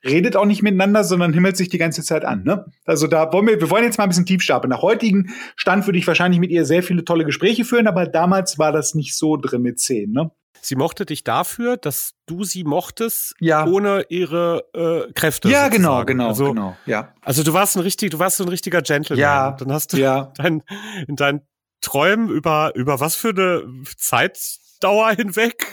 redet 0.04 0.34
auch 0.34 0.44
nicht 0.44 0.60
miteinander, 0.62 1.04
sondern 1.04 1.32
himmelt 1.32 1.56
sich 1.56 1.68
die 1.68 1.78
ganze 1.78 2.02
Zeit 2.02 2.24
an. 2.24 2.42
Ne? 2.42 2.66
Also 2.84 3.06
da 3.06 3.32
wollen 3.32 3.46
wir, 3.46 3.60
wir 3.60 3.70
wollen 3.70 3.84
jetzt 3.84 3.96
mal 3.96 4.04
ein 4.04 4.10
bisschen 4.10 4.26
tief 4.26 4.42
stapeln. 4.42 4.70
Nach 4.70 4.82
heutigen 4.82 5.30
Stand 5.54 5.86
würde 5.86 6.00
ich 6.00 6.06
wahrscheinlich 6.08 6.40
mit 6.40 6.50
ihr 6.50 6.64
sehr 6.64 6.82
viele 6.82 7.04
tolle 7.04 7.24
Gespräche 7.24 7.64
führen, 7.64 7.86
aber 7.86 8.06
damals 8.06 8.58
war 8.58 8.72
das 8.72 8.96
nicht 8.96 9.16
so 9.16 9.36
drin 9.36 9.62
mit 9.62 9.78
zehn. 9.78 10.10
Ne? 10.10 10.32
Sie 10.62 10.76
mochte 10.76 11.06
dich 11.06 11.24
dafür, 11.24 11.76
dass 11.76 12.14
du 12.26 12.44
sie 12.44 12.64
mochtest, 12.64 13.34
ja. 13.40 13.66
ohne 13.66 14.04
ihre 14.08 14.64
äh, 14.74 15.12
Kräfte. 15.12 15.48
Ja, 15.48 15.64
sozusagen. 15.64 15.76
genau, 15.76 16.04
genau, 16.04 16.28
also, 16.28 16.48
genau. 16.48 16.76
Ja. 16.86 17.14
Also 17.22 17.42
du 17.42 17.52
warst 17.52 17.76
ein 17.76 17.80
richtig, 17.80 18.10
du 18.10 18.18
warst 18.18 18.36
so 18.36 18.44
ein 18.44 18.48
richtiger 18.48 18.82
Gentleman. 18.82 19.20
Ja. 19.20 19.52
Dann 19.52 19.72
hast 19.72 19.92
du 19.92 19.96
ja. 19.98 20.32
dein, 20.36 20.62
in 21.08 21.16
deinen 21.16 21.42
Träumen 21.80 22.28
über 22.28 22.72
über 22.74 23.00
was 23.00 23.16
für 23.16 23.30
eine 23.30 23.62
Zeitdauer 23.96 25.12
hinweg, 25.12 25.66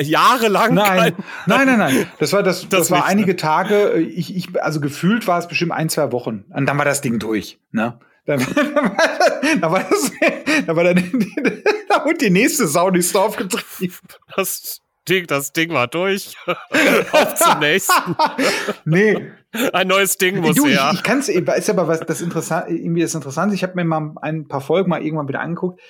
jahrelang. 0.00 0.74
Nein, 0.74 1.14
nein, 1.46 1.66
nein, 1.66 1.78
nein. 1.78 2.06
Das 2.18 2.32
war 2.32 2.42
das. 2.42 2.62
Das, 2.68 2.88
das 2.88 2.90
war 2.90 3.04
einige 3.04 3.36
Tage. 3.36 3.94
Ich, 3.94 4.34
ich, 4.34 4.62
also 4.62 4.80
gefühlt 4.80 5.26
war 5.26 5.38
es 5.38 5.48
bestimmt 5.48 5.72
ein, 5.72 5.88
zwei 5.88 6.12
Wochen. 6.12 6.44
Und 6.54 6.66
dann 6.66 6.78
war 6.78 6.84
das 6.84 7.00
Ding 7.00 7.18
durch. 7.18 7.58
Ne? 7.72 7.98
Dann, 8.26 8.40
dann 9.60 9.70
war 9.70 9.84
das, 9.84 10.12
dann 10.66 10.76
war 10.76 10.84
dann, 10.84 10.96
da 11.88 12.04
wurde 12.04 12.18
die 12.18 12.30
nächste 12.30 12.66
Sau 12.66 12.90
durchs 12.90 13.12
Dorf 13.12 13.36
getrieben. 13.36 13.94
Das 14.34 14.80
Ding, 15.08 15.26
das 15.26 15.52
Ding 15.52 15.70
war 15.70 15.86
durch. 15.86 16.34
Auf 17.12 17.34
zum 17.34 17.58
nächsten. 17.60 18.16
nee. 18.84 19.30
Ein 19.72 19.88
neues 19.88 20.16
Ding 20.16 20.40
muss 20.40 20.56
du, 20.56 20.66
her. 20.66 20.90
Ich, 20.92 20.98
ich 20.98 21.02
kann 21.04 21.18
es, 21.18 21.28
ist 21.28 21.70
aber 21.70 21.86
was 21.86 22.00
das 22.00 22.22
interessant, 22.22 22.70
irgendwie 22.70 23.02
das 23.02 23.14
Interessante. 23.14 23.54
Ich 23.54 23.62
habe 23.62 23.74
mir 23.76 23.84
mal 23.84 24.14
ein 24.22 24.48
paar 24.48 24.62
Folgen 24.62 24.88
mal 24.88 25.02
irgendwann 25.02 25.28
wieder 25.28 25.40
angeguckt 25.40 25.80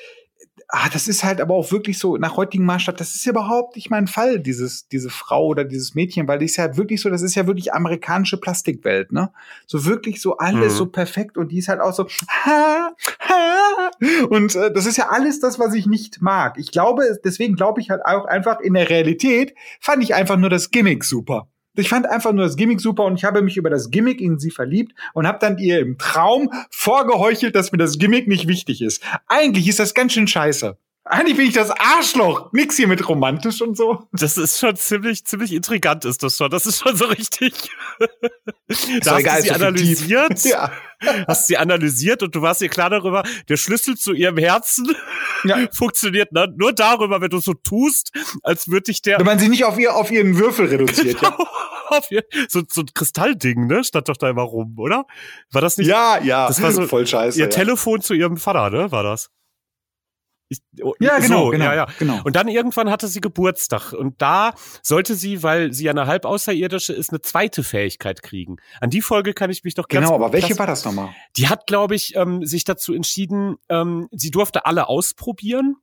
ah, 0.68 0.88
das 0.92 1.08
ist 1.08 1.24
halt 1.24 1.40
aber 1.40 1.54
auch 1.54 1.70
wirklich 1.72 1.98
so, 1.98 2.16
nach 2.16 2.36
heutigem 2.36 2.66
Maßstab, 2.66 2.96
das 2.96 3.14
ist 3.14 3.24
ja 3.24 3.30
überhaupt 3.32 3.76
nicht 3.76 3.90
mein 3.90 4.06
Fall, 4.06 4.40
dieses, 4.40 4.88
diese 4.88 5.10
Frau 5.10 5.46
oder 5.46 5.64
dieses 5.64 5.94
Mädchen, 5.94 6.26
weil 6.28 6.38
die 6.38 6.46
ist 6.46 6.56
ja 6.56 6.76
wirklich 6.76 7.00
so, 7.00 7.10
das 7.10 7.22
ist 7.22 7.34
ja 7.34 7.46
wirklich 7.46 7.72
amerikanische 7.72 8.38
Plastikwelt, 8.38 9.12
ne? 9.12 9.30
So 9.66 9.84
wirklich 9.84 10.20
so 10.20 10.36
alles 10.38 10.74
mhm. 10.74 10.78
so 10.78 10.86
perfekt 10.86 11.36
und 11.36 11.52
die 11.52 11.58
ist 11.58 11.68
halt 11.68 11.80
auch 11.80 11.92
so, 11.92 12.06
ha, 12.06 12.90
ha. 13.20 13.90
Und 14.28 14.54
äh, 14.54 14.72
das 14.72 14.86
ist 14.86 14.96
ja 14.96 15.08
alles 15.10 15.40
das, 15.40 15.58
was 15.58 15.74
ich 15.74 15.86
nicht 15.86 16.20
mag. 16.22 16.58
Ich 16.58 16.70
glaube, 16.70 17.18
deswegen 17.24 17.54
glaube 17.54 17.80
ich 17.80 17.90
halt 17.90 18.04
auch 18.04 18.24
einfach 18.24 18.60
in 18.60 18.74
der 18.74 18.90
Realität 18.90 19.54
fand 19.80 20.02
ich 20.02 20.14
einfach 20.14 20.36
nur 20.36 20.50
das 20.50 20.70
Gimmick 20.70 21.04
super. 21.04 21.48
Ich 21.76 21.88
fand 21.88 22.06
einfach 22.06 22.32
nur 22.32 22.44
das 22.44 22.56
Gimmick 22.56 22.80
super 22.80 23.04
und 23.04 23.16
ich 23.16 23.24
habe 23.24 23.42
mich 23.42 23.56
über 23.56 23.68
das 23.68 23.90
Gimmick 23.90 24.20
in 24.20 24.38
sie 24.38 24.50
verliebt 24.50 24.94
und 25.12 25.26
habe 25.26 25.38
dann 25.40 25.58
ihr 25.58 25.80
im 25.80 25.98
Traum 25.98 26.50
vorgeheuchelt, 26.70 27.56
dass 27.56 27.72
mir 27.72 27.78
das 27.78 27.98
Gimmick 27.98 28.28
nicht 28.28 28.46
wichtig 28.46 28.80
ist. 28.80 29.02
Eigentlich 29.26 29.66
ist 29.66 29.80
das 29.80 29.92
ganz 29.92 30.12
schön 30.12 30.28
scheiße. 30.28 30.76
Eigentlich 31.06 31.36
bin 31.36 31.46
ich 31.46 31.52
das 31.52 31.70
Arschloch. 31.70 32.50
Nix 32.52 32.76
hier 32.76 32.88
mit 32.88 33.06
romantisch 33.06 33.60
und 33.60 33.76
so. 33.76 34.08
Das 34.12 34.38
ist 34.38 34.58
schon 34.58 34.74
ziemlich, 34.76 35.26
ziemlich 35.26 35.52
intrigant 35.52 36.06
ist 36.06 36.22
das 36.22 36.38
schon. 36.38 36.50
Das 36.50 36.64
ist 36.64 36.82
schon 36.82 36.96
so 36.96 37.04
richtig. 37.04 37.52
da 39.02 39.12
hast 39.12 39.20
egal, 39.20 39.42
du 39.42 39.42
sie 39.42 39.50
analysiert. 39.50 40.44
ja. 40.44 40.72
Hast 41.28 41.48
sie 41.48 41.58
analysiert 41.58 42.22
und 42.22 42.34
du 42.34 42.40
warst 42.40 42.62
dir 42.62 42.70
klar 42.70 42.88
darüber, 42.88 43.22
der 43.50 43.58
Schlüssel 43.58 43.98
zu 43.98 44.14
ihrem 44.14 44.38
Herzen 44.38 44.96
ja. 45.44 45.58
funktioniert 45.72 46.32
ne? 46.32 46.50
nur 46.56 46.72
darüber, 46.72 47.20
wenn 47.20 47.28
du 47.28 47.38
so 47.38 47.52
tust, 47.52 48.10
als 48.42 48.68
würde 48.68 48.90
ich 48.90 49.02
der. 49.02 49.18
Wenn 49.18 49.26
man 49.26 49.38
sie 49.38 49.50
nicht 49.50 49.64
auf 49.64 49.78
ihr, 49.78 49.94
auf 49.94 50.10
ihren 50.10 50.38
Würfel 50.38 50.66
reduziert, 50.66 51.20
genau. 51.20 51.36
ja. 51.38 51.48
Auf 51.88 52.10
ihr, 52.10 52.24
so, 52.48 52.62
so 52.66 52.80
ein 52.80 52.86
Kristallding, 52.94 53.66
ne? 53.66 53.84
Stand 53.84 54.08
doch 54.08 54.16
da 54.16 54.30
immer 54.30 54.42
rum, 54.42 54.74
oder? 54.78 55.04
War 55.52 55.60
das 55.60 55.76
nicht? 55.76 55.86
Ja, 55.86 56.18
ja. 56.18 56.48
Das 56.48 56.62
war 56.62 56.72
so 56.72 56.86
voll 56.86 57.06
scheiße. 57.06 57.38
Ihr 57.38 57.44
ja. 57.44 57.50
Telefon 57.50 58.00
zu 58.00 58.14
ihrem 58.14 58.38
Vater, 58.38 58.70
ne? 58.70 58.90
War 58.90 59.02
das? 59.02 59.30
Ich, 60.48 60.58
oh, 60.82 60.92
ja, 61.00 61.18
genau, 61.18 61.46
so, 61.46 61.50
genau, 61.50 61.64
ja, 61.64 61.74
ja. 61.74 61.86
genau. 61.98 62.20
Und 62.22 62.36
dann 62.36 62.48
irgendwann 62.48 62.90
hatte 62.90 63.08
sie 63.08 63.20
Geburtstag 63.20 63.92
und 63.92 64.20
da 64.20 64.54
sollte 64.82 65.14
sie, 65.14 65.42
weil 65.42 65.72
sie 65.72 65.84
ja 65.84 65.90
eine 65.90 66.06
halb 66.06 66.26
außerirdische 66.26 66.92
ist, 66.92 67.10
eine 67.10 67.22
zweite 67.22 67.62
Fähigkeit 67.64 68.22
kriegen. 68.22 68.56
An 68.80 68.90
die 68.90 69.00
Folge 69.00 69.32
kann 69.32 69.50
ich 69.50 69.64
mich 69.64 69.74
doch 69.74 69.88
ganz 69.88 70.06
Genau, 70.06 70.14
aber 70.14 70.32
welche 70.32 70.58
war 70.58 70.66
das 70.66 70.84
nochmal? 70.84 71.10
Die 71.36 71.48
hat, 71.48 71.66
glaube 71.66 71.94
ich, 71.94 72.14
ähm, 72.16 72.44
sich 72.44 72.64
dazu 72.64 72.92
entschieden, 72.92 73.56
ähm, 73.68 74.08
sie 74.12 74.30
durfte 74.30 74.66
alle 74.66 74.88
ausprobieren 74.88 75.76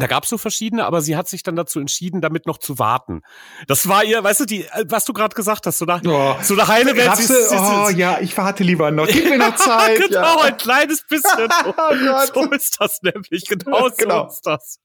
da 0.00 0.08
gab's 0.08 0.28
so 0.28 0.38
verschiedene, 0.38 0.84
aber 0.86 1.00
sie 1.00 1.16
hat 1.16 1.28
sich 1.28 1.44
dann 1.44 1.54
dazu 1.54 1.78
entschieden, 1.78 2.20
damit 2.20 2.46
noch 2.46 2.58
zu 2.58 2.80
warten. 2.80 3.22
Das 3.68 3.88
war 3.88 4.02
ihr, 4.02 4.22
weißt 4.24 4.40
du, 4.40 4.44
die, 4.44 4.66
was 4.86 5.04
du 5.04 5.12
gerade 5.12 5.36
gesagt 5.36 5.66
hast, 5.66 5.78
so 5.78 5.84
nach, 5.84 6.02
oh, 6.04 6.36
so 6.42 6.54
eine 6.54 6.66
heile 6.66 6.96
Welt. 6.96 7.14
Sie, 7.16 7.26
sie, 7.26 7.56
oh 7.56 7.88
ja, 7.90 8.18
ich 8.20 8.36
warte 8.36 8.64
lieber 8.64 8.90
noch. 8.90 9.06
Gib 9.06 9.24
mir 9.28 9.38
noch 9.38 9.54
Zeit. 9.56 10.00
genau, 10.00 10.38
ja. 10.38 10.40
ein 10.42 10.56
kleines 10.56 11.06
bisschen. 11.08 11.48
oh 11.66 12.26
so 12.34 12.50
ist 12.50 12.80
das 12.80 13.02
nämlich. 13.02 13.46
Genau, 13.46 13.88
genau. 13.96 14.28
so 14.28 14.34
ist 14.34 14.46
das. 14.46 14.80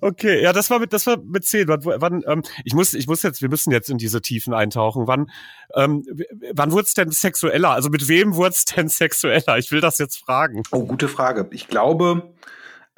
Okay, 0.00 0.42
ja, 0.42 0.52
das 0.52 0.68
war 0.68 0.78
mit, 0.78 0.92
das 0.92 1.06
war 1.06 1.16
mit 1.18 1.44
zehn. 1.46 1.68
Wann, 1.68 1.80
wann 1.84 2.22
ähm, 2.26 2.42
ich 2.64 2.74
muss, 2.74 2.92
ich 2.94 3.06
muss 3.06 3.22
jetzt, 3.22 3.40
wir 3.40 3.48
müssen 3.48 3.70
jetzt 3.70 3.88
in 3.88 3.96
diese 3.96 4.20
Tiefen 4.20 4.52
eintauchen. 4.54 5.06
Wann, 5.06 5.30
ähm, 5.74 6.04
wann 6.52 6.72
wurde 6.72 6.84
es 6.84 6.94
denn 6.94 7.10
sexueller? 7.12 7.70
Also 7.70 7.90
mit 7.90 8.08
wem 8.08 8.34
wurde 8.34 8.50
es 8.50 8.64
denn 8.64 8.88
sexueller? 8.88 9.56
Ich 9.56 9.70
will 9.70 9.80
das 9.80 9.98
jetzt 9.98 10.18
fragen. 10.18 10.64
Oh, 10.72 10.84
gute 10.84 11.08
Frage. 11.08 11.48
Ich 11.52 11.68
glaube, 11.68 12.34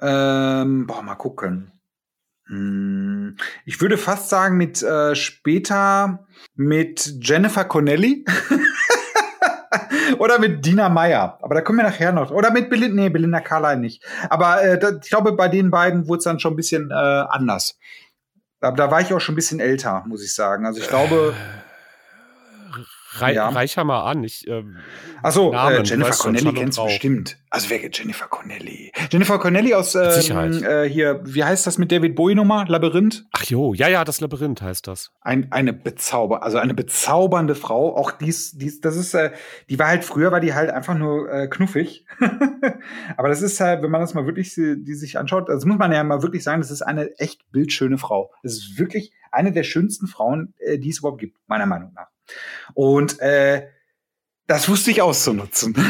ähm, 0.04 0.86
boah, 0.86 1.02
mal 1.02 1.14
gucken. 1.14 1.72
Hm, 2.46 3.36
ich 3.64 3.80
würde 3.80 3.96
fast 3.96 4.28
sagen, 4.28 4.56
mit 4.56 4.82
äh, 4.82 5.14
später 5.14 6.26
mit 6.54 7.14
Jennifer 7.22 7.64
Connelly. 7.64 8.24
Oder 10.18 10.38
mit 10.38 10.64
Dina 10.64 10.88
Meyer. 10.88 11.38
Aber 11.42 11.54
da 11.54 11.60
kommen 11.62 11.78
wir 11.78 11.84
nachher 11.84 12.12
noch. 12.12 12.30
Oder 12.30 12.50
mit 12.50 12.70
Belinda, 12.70 13.02
nee, 13.02 13.08
Belinda 13.08 13.40
Carlyle 13.40 13.80
nicht. 13.80 14.04
Aber 14.28 14.62
äh, 14.62 14.78
da, 14.78 14.90
ich 15.02 15.08
glaube, 15.08 15.32
bei 15.32 15.48
den 15.48 15.70
beiden 15.70 16.06
wurde 16.06 16.18
es 16.18 16.24
dann 16.24 16.38
schon 16.38 16.52
ein 16.52 16.56
bisschen 16.56 16.90
äh, 16.90 16.94
anders. 16.94 17.78
Da, 18.60 18.70
da 18.70 18.90
war 18.90 19.00
ich 19.00 19.12
auch 19.12 19.20
schon 19.20 19.32
ein 19.32 19.36
bisschen 19.36 19.60
älter, 19.60 20.04
muss 20.06 20.22
ich 20.22 20.34
sagen. 20.34 20.66
Also 20.66 20.80
ich 20.80 20.88
glaube. 20.88 21.34
Äh 23.14 23.18
Rei 23.18 23.32
ja. 23.34 23.48
Reich 23.48 23.76
mal 23.76 24.02
an. 24.02 24.24
Ich, 24.24 24.46
ähm, 24.48 24.76
Achso, 25.22 25.52
äh, 25.52 25.82
Jennifer 25.82 26.10
Connelly 26.10 26.52
kennst 26.52 26.78
du 26.78 26.84
bestimmt. 26.84 27.38
Also 27.50 27.70
wer 27.70 27.78
Jennifer 27.90 28.26
Connelly? 28.26 28.92
Jennifer 29.10 29.38
Connelly 29.38 29.74
aus 29.74 29.94
ähm, 29.94 30.64
äh, 30.64 30.88
hier, 30.88 31.20
wie 31.24 31.44
heißt 31.44 31.66
das 31.66 31.78
mit 31.78 31.92
David 31.92 32.16
Bowie 32.16 32.34
Nummer? 32.34 32.64
Labyrinth? 32.66 33.24
Ach 33.32 33.44
jo, 33.44 33.74
ja, 33.74 33.88
ja, 33.88 34.04
das 34.04 34.20
Labyrinth 34.20 34.60
heißt 34.60 34.86
das. 34.88 35.12
Ein, 35.20 35.52
eine 35.52 35.72
bezauber, 35.72 36.42
also 36.42 36.58
eine 36.58 36.74
bezaubernde 36.74 37.54
Frau. 37.54 37.96
Auch 37.96 38.10
dies, 38.10 38.52
dies, 38.58 38.80
das 38.80 38.96
ist, 38.96 39.14
äh, 39.14 39.30
die 39.68 39.78
war 39.78 39.88
halt 39.88 40.04
früher, 40.04 40.32
war 40.32 40.40
die 40.40 40.54
halt 40.54 40.70
einfach 40.70 40.94
nur 40.94 41.30
äh, 41.32 41.48
knuffig. 41.48 42.06
Aber 43.16 43.28
das 43.28 43.42
ist 43.42 43.60
halt, 43.60 43.82
wenn 43.82 43.90
man 43.90 44.00
das 44.00 44.14
mal 44.14 44.26
wirklich 44.26 44.52
die 44.54 44.94
sich 44.94 45.18
anschaut, 45.18 45.48
das 45.48 45.64
muss 45.64 45.78
man 45.78 45.92
ja 45.92 46.02
mal 46.02 46.22
wirklich 46.22 46.42
sagen, 46.42 46.60
das 46.60 46.70
ist 46.70 46.82
eine 46.82 47.16
echt 47.18 47.50
bildschöne 47.52 47.98
Frau. 47.98 48.32
Das 48.42 48.54
ist 48.54 48.78
wirklich 48.78 49.12
eine 49.30 49.52
der 49.52 49.64
schönsten 49.64 50.06
Frauen, 50.06 50.54
äh, 50.58 50.78
die 50.78 50.90
es 50.90 50.98
überhaupt 50.98 51.20
gibt, 51.20 51.36
meiner 51.46 51.66
Meinung 51.66 51.92
nach. 51.94 52.08
Und 52.74 53.20
äh, 53.20 53.68
das 54.46 54.68
wusste 54.68 54.90
ich 54.90 55.00
auszunutzen. 55.00 55.74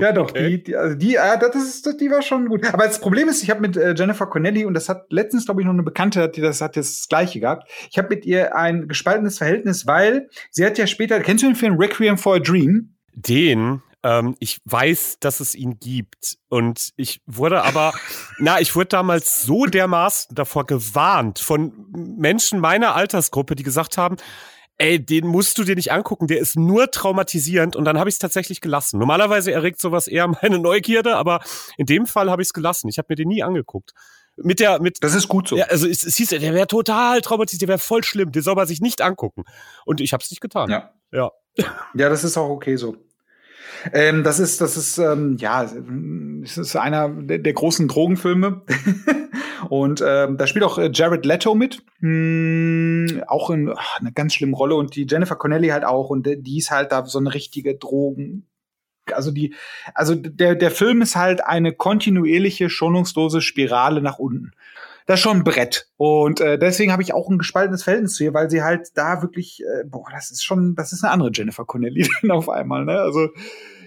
ja, 0.00 0.12
doch, 0.12 0.30
okay. 0.30 0.48
die, 0.48 0.64
die, 0.64 0.76
also 0.76 0.96
die, 0.96 1.14
äh, 1.14 1.38
das 1.38 1.54
ist, 1.54 2.00
die 2.00 2.10
war 2.10 2.22
schon 2.22 2.48
gut. 2.48 2.66
Aber 2.72 2.86
das 2.86 3.00
Problem 3.00 3.28
ist, 3.28 3.42
ich 3.42 3.50
habe 3.50 3.60
mit 3.60 3.76
äh, 3.76 3.94
Jennifer 3.96 4.26
Connelly, 4.26 4.64
und 4.64 4.74
das 4.74 4.88
hat 4.88 5.12
letztens, 5.12 5.44
glaube 5.44 5.60
ich, 5.60 5.66
noch 5.66 5.72
eine 5.72 5.84
Bekannte, 5.84 6.28
die 6.28 6.40
das 6.40 6.60
hat 6.60 6.76
das 6.76 7.06
Gleiche 7.08 7.38
gehabt. 7.38 7.70
Ich 7.90 7.98
habe 7.98 8.08
mit 8.08 8.26
ihr 8.26 8.56
ein 8.56 8.88
gespaltenes 8.88 9.38
Verhältnis, 9.38 9.86
weil 9.86 10.28
sie 10.50 10.66
hat 10.66 10.76
ja 10.76 10.88
später, 10.88 11.20
kennst 11.20 11.44
du 11.44 11.48
den 11.48 11.56
Film 11.56 11.76
Requiem 11.78 12.18
for 12.18 12.34
a 12.36 12.38
Dream? 12.40 12.96
Den, 13.14 13.82
ähm, 14.02 14.36
ich 14.38 14.60
weiß, 14.64 15.18
dass 15.20 15.40
es 15.40 15.54
ihn 15.54 15.78
gibt. 15.78 16.36
Und 16.48 16.90
ich 16.96 17.20
wurde 17.26 17.62
aber, 17.62 17.92
na, 18.38 18.60
ich 18.60 18.74
wurde 18.74 18.88
damals 18.88 19.42
so 19.42 19.66
dermaßen 19.66 20.34
davor 20.34 20.66
gewarnt 20.66 21.38
von 21.38 21.72
Menschen 21.92 22.60
meiner 22.60 22.94
Altersgruppe, 22.94 23.54
die 23.54 23.62
gesagt 23.62 23.98
haben, 23.98 24.16
ey, 24.78 25.04
den 25.04 25.26
musst 25.26 25.58
du 25.58 25.64
dir 25.64 25.76
nicht 25.76 25.92
angucken, 25.92 26.26
der 26.26 26.38
ist 26.38 26.56
nur 26.56 26.90
traumatisierend 26.90 27.76
und 27.76 27.84
dann 27.84 27.98
habe 27.98 28.08
ich 28.08 28.14
es 28.14 28.18
tatsächlich 28.18 28.62
gelassen. 28.62 28.98
Normalerweise 28.98 29.52
erregt 29.52 29.78
sowas 29.78 30.08
eher 30.08 30.26
meine 30.26 30.58
Neugierde, 30.58 31.16
aber 31.16 31.40
in 31.76 31.86
dem 31.86 32.06
Fall 32.06 32.30
habe 32.30 32.40
ich 32.40 32.48
es 32.48 32.54
gelassen. 32.54 32.88
Ich 32.88 32.96
habe 32.96 33.06
mir 33.10 33.16
den 33.16 33.28
nie 33.28 33.42
angeguckt. 33.42 33.92
Mit 34.36 34.58
der, 34.58 34.80
mit. 34.80 34.98
Das 35.02 35.14
ist 35.14 35.28
gut 35.28 35.48
so. 35.48 35.56
Ja, 35.56 35.66
also 35.66 35.86
es, 35.86 36.02
es 36.02 36.16
hieß, 36.16 36.28
der 36.30 36.40
wäre 36.40 36.66
total 36.66 37.20
traumatisiert, 37.20 37.62
der 37.62 37.68
wäre 37.68 37.78
voll 37.78 38.02
schlimm, 38.02 38.32
den 38.32 38.42
soll 38.42 38.54
man 38.54 38.66
sich 38.66 38.80
nicht 38.80 39.02
angucken. 39.02 39.44
Und 39.84 40.00
ich 40.00 40.14
habe 40.14 40.22
es 40.22 40.30
nicht 40.30 40.40
getan. 40.40 40.70
Ja. 40.70 40.94
Ja. 41.12 41.30
Ja, 41.94 42.08
das 42.08 42.24
ist 42.24 42.38
auch 42.38 42.48
okay 42.48 42.76
so. 42.76 42.96
Ähm, 43.92 44.24
das 44.24 44.38
ist, 44.38 44.60
das 44.60 44.76
ist, 44.76 44.98
ähm, 44.98 45.36
ja, 45.38 45.64
es 46.42 46.58
ist 46.58 46.76
einer 46.76 47.08
der, 47.08 47.38
der 47.38 47.52
großen 47.52 47.88
Drogenfilme. 47.88 48.62
und 49.68 50.02
ähm, 50.06 50.36
da 50.36 50.46
spielt 50.46 50.64
auch 50.64 50.78
äh, 50.78 50.90
Jared 50.92 51.24
Leto 51.24 51.54
mit. 51.54 51.82
Hm, 52.00 53.22
auch 53.26 53.50
in 53.50 53.72
ach, 53.74 54.00
eine 54.00 54.12
ganz 54.12 54.34
schlimme 54.34 54.56
Rolle. 54.56 54.74
Und 54.74 54.94
die 54.96 55.06
Jennifer 55.08 55.36
Connelly 55.36 55.68
halt 55.68 55.84
auch. 55.84 56.10
Und 56.10 56.26
die 56.26 56.58
ist 56.58 56.70
halt 56.70 56.92
da 56.92 57.04
so 57.06 57.18
eine 57.18 57.34
richtige 57.34 57.76
Drogen. 57.76 58.46
Also 59.12 59.30
die, 59.30 59.54
also 59.94 60.14
der, 60.14 60.54
der 60.54 60.70
Film 60.70 61.02
ist 61.02 61.16
halt 61.16 61.44
eine 61.44 61.72
kontinuierliche, 61.72 62.70
schonungslose 62.70 63.40
Spirale 63.40 64.02
nach 64.02 64.18
unten 64.18 64.52
das 65.10 65.18
ist 65.18 65.24
schon 65.24 65.38
ein 65.38 65.44
Brett. 65.44 65.88
Und 65.96 66.40
äh, 66.40 66.56
deswegen 66.56 66.92
habe 66.92 67.02
ich 67.02 67.12
auch 67.12 67.28
ein 67.28 67.38
gespaltenes 67.38 67.82
Verhältnis 67.82 68.14
zu 68.14 68.22
ihr, 68.22 68.32
weil 68.32 68.48
sie 68.48 68.62
halt 68.62 68.90
da 68.94 69.22
wirklich, 69.22 69.60
äh, 69.60 69.84
boah, 69.84 70.06
das 70.12 70.30
ist 70.30 70.44
schon, 70.44 70.76
das 70.76 70.92
ist 70.92 71.02
eine 71.02 71.12
andere 71.12 71.32
Jennifer 71.32 71.64
Connelly 71.64 72.08
dann 72.22 72.30
auf 72.30 72.48
einmal, 72.48 72.84
ne? 72.84 73.00
Also 73.00 73.28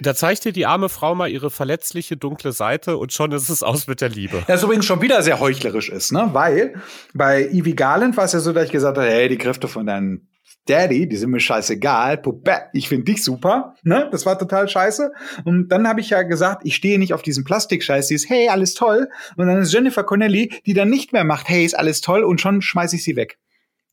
da 0.02 0.14
zeigt 0.16 0.44
dir 0.44 0.52
die 0.52 0.66
arme 0.66 0.90
Frau 0.90 1.16
mal 1.16 1.30
ihre 1.30 1.50
verletzliche 1.50 2.18
dunkle 2.18 2.52
Seite 2.52 2.98
und 2.98 3.14
schon 3.14 3.32
ist 3.32 3.48
es 3.48 3.64
aus 3.64 3.88
mit 3.88 4.02
der 4.02 4.10
Liebe. 4.10 4.44
Das 4.48 4.64
übrigens 4.64 4.86
schon 4.86 5.02
wieder 5.02 5.22
sehr 5.22 5.40
heuchlerisch 5.40 5.88
ist, 5.88 6.12
ne? 6.12 6.30
Weil 6.34 6.74
bei 7.14 7.46
Evie 7.46 7.76
Garland 7.76 8.18
war 8.18 8.26
es 8.26 8.34
ja 8.34 8.42
so, 8.42 8.52
dass 8.52 8.66
ich 8.66 8.72
gesagt 8.72 8.98
habe, 8.98 9.08
hey, 9.08 9.30
die 9.30 9.38
Kräfte 9.38 9.70
von 9.70 9.86
deinen 9.86 10.28
Daddy, 10.66 11.10
die 11.10 11.18
sind 11.18 11.32
mir 11.32 11.42
scheißegal, 11.42 12.18
Puppe, 12.18 12.70
ich 12.72 12.88
finde 12.88 13.06
dich 13.06 13.24
super, 13.24 13.76
ne? 13.84 14.08
Das 14.12 14.26
war 14.26 14.40
total 14.40 14.70
scheiße. 14.70 15.12
Und 15.44 15.70
dann 15.70 15.88
habe 15.88 16.00
ich 16.00 16.10
ja 16.10 16.22
gesagt, 16.22 16.62
ich 16.66 16.76
stehe 16.76 16.98
nicht 17.00 17.14
auf 17.14 17.22
diesen 17.22 17.44
Plastikscheiß, 17.44 18.08
die 18.08 18.16
ist, 18.16 18.30
hey, 18.30 18.48
alles 18.48 18.74
toll. 18.74 19.10
Und 19.36 19.48
dann 19.48 19.60
ist 19.60 19.74
Jennifer 19.74 20.04
Connelly, 20.04 20.54
die 20.66 20.74
dann 20.74 20.90
nicht 20.90 21.12
mehr 21.12 21.26
macht, 21.26 21.50
hey, 21.50 21.66
ist 21.66 21.78
alles 21.78 22.02
toll 22.02 22.24
und 22.24 22.40
schon 22.40 22.62
schmeiß 22.62 22.94
ich 22.94 23.04
sie 23.04 23.16
weg. 23.16 23.38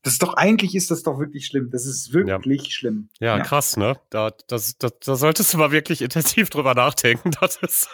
Das 0.02 0.14
ist 0.14 0.22
doch, 0.22 0.35
eigentlich 0.35 0.74
ist 0.74 0.90
das 0.90 1.02
doch 1.02 1.18
wirklich 1.18 1.44
schlimm. 1.44 1.68
Das 1.70 1.85
ist 1.85 2.14
wirklich 2.14 2.62
ja. 2.64 2.70
schlimm. 2.70 3.11
Ja, 3.18 3.37
ja, 3.37 3.42
krass, 3.42 3.76
ne? 3.76 3.98
Da, 4.09 4.30
das, 4.46 4.78
das, 4.78 4.92
da 5.04 5.14
solltest 5.14 5.52
du 5.52 5.59
mal 5.59 5.72
wirklich 5.72 6.00
intensiv 6.00 6.50
drüber 6.50 6.74
nachdenken. 6.74 7.33
Das 7.40 7.56
ist 7.56 7.88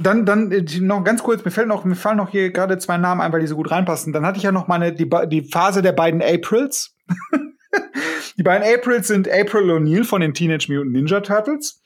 dann, 0.00 0.24
dann 0.24 0.50
äh, 0.50 0.64
noch 0.80 1.04
ganz 1.04 1.22
kurz, 1.22 1.44
mir 1.44 1.50
fällt 1.50 1.68
noch, 1.68 1.84
mir 1.84 1.94
fallen 1.94 2.16
noch 2.16 2.30
hier 2.30 2.50
gerade 2.50 2.78
zwei 2.78 2.96
Namen 2.96 3.20
ein, 3.20 3.32
weil 3.32 3.40
die 3.40 3.46
so 3.46 3.56
gut 3.56 3.70
reinpassen. 3.70 4.12
Dann 4.12 4.24
hatte 4.24 4.38
ich 4.38 4.44
ja 4.44 4.52
noch 4.52 4.66
meine, 4.66 4.92
die, 4.92 5.08
die 5.26 5.42
Phase 5.42 5.82
der 5.82 5.92
beiden 5.92 6.22
Aprils. 6.22 6.96
Die 8.38 8.42
beiden 8.42 8.66
Aprils 8.66 9.08
sind 9.08 9.28
April 9.28 9.70
O'Neil 9.70 10.04
von 10.04 10.20
den 10.20 10.34
Teenage 10.34 10.72
Mutant 10.72 10.92
Ninja 10.92 11.20
Turtles 11.20 11.80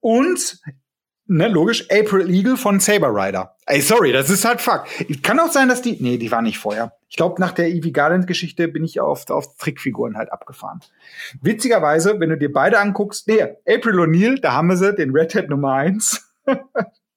und 0.00 0.60
ne, 1.28 1.48
logisch, 1.48 1.88
April 1.90 2.30
Eagle 2.30 2.56
von 2.56 2.80
Saber 2.80 3.08
Rider. 3.08 3.54
Ey, 3.66 3.80
sorry, 3.80 4.12
das 4.12 4.30
ist 4.30 4.44
halt 4.44 4.60
fuck. 4.60 4.86
Kann 5.22 5.38
auch 5.38 5.52
sein, 5.52 5.68
dass 5.68 5.82
die. 5.82 5.98
Nee, 6.00 6.16
die 6.16 6.30
war 6.32 6.42
nicht 6.42 6.58
vorher. 6.58 6.92
Ich 7.08 7.16
glaube, 7.16 7.40
nach 7.40 7.52
der 7.52 7.68
Evie 7.68 7.92
Garland-Geschichte 7.92 8.68
bin 8.68 8.84
ich 8.84 9.00
auf, 9.00 9.28
auf 9.30 9.56
Trickfiguren 9.56 10.16
halt 10.16 10.32
abgefahren. 10.32 10.80
Witzigerweise, 11.40 12.18
wenn 12.18 12.30
du 12.30 12.38
dir 12.38 12.52
beide 12.52 12.78
anguckst, 12.78 13.28
nee, 13.28 13.42
April 13.42 14.00
O'Neil, 14.00 14.40
da 14.40 14.52
haben 14.52 14.68
wir 14.68 14.76
sie, 14.76 14.94
den 14.94 15.10
Red 15.10 15.34
Hat 15.34 15.48
Nummer 15.48 15.74
eins. 15.74 16.32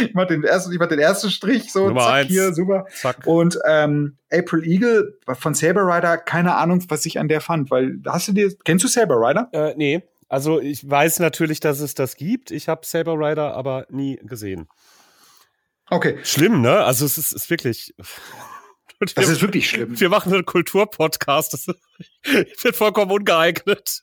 ich 0.00 0.14
mach 0.14 0.26
den 0.26 0.44
ersten, 0.44 0.72
ich 0.72 0.78
mach 0.78 0.88
den 0.88 0.98
ersten 0.98 1.30
Strich 1.30 1.72
so, 1.72 1.88
Nummer 1.88 2.02
zack, 2.02 2.14
eins. 2.14 2.28
hier, 2.28 2.52
super. 2.52 2.86
Zack. 2.92 3.26
Und 3.26 3.58
ähm, 3.66 4.18
April 4.32 4.66
Eagle 4.66 5.18
von 5.26 5.54
Saber 5.54 5.82
Rider, 5.82 6.18
keine 6.18 6.56
Ahnung, 6.56 6.84
was 6.88 7.06
ich 7.06 7.18
an 7.18 7.28
der 7.28 7.40
fand, 7.40 7.70
weil 7.70 8.00
hast 8.06 8.28
du 8.28 8.32
dir, 8.32 8.52
kennst 8.64 8.84
du 8.84 8.88
Saber 8.88 9.16
Rider? 9.16 9.48
Äh, 9.52 9.74
nee. 9.76 10.02
Also 10.28 10.60
ich 10.60 10.88
weiß 10.88 11.20
natürlich, 11.20 11.60
dass 11.60 11.80
es 11.80 11.94
das 11.94 12.16
gibt. 12.16 12.50
Ich 12.50 12.68
habe 12.68 12.84
Saber 12.84 13.14
Rider 13.14 13.54
aber 13.54 13.86
nie 13.90 14.18
gesehen. 14.22 14.68
Okay. 15.88 16.18
Schlimm, 16.24 16.60
ne? 16.60 16.84
Also 16.84 17.06
es 17.06 17.16
ist, 17.16 17.32
ist 17.32 17.48
wirklich. 17.48 17.94
das 19.00 19.16
wir, 19.16 19.22
ist 19.22 19.42
wirklich 19.42 19.68
schlimm. 19.70 19.98
Wir 19.98 20.08
machen 20.08 20.32
einen 20.32 20.44
Kulturpodcast. 20.44 21.52
Das 21.52 21.66
wird 22.62 22.76
vollkommen 22.76 23.12
ungeeignet. 23.12 24.02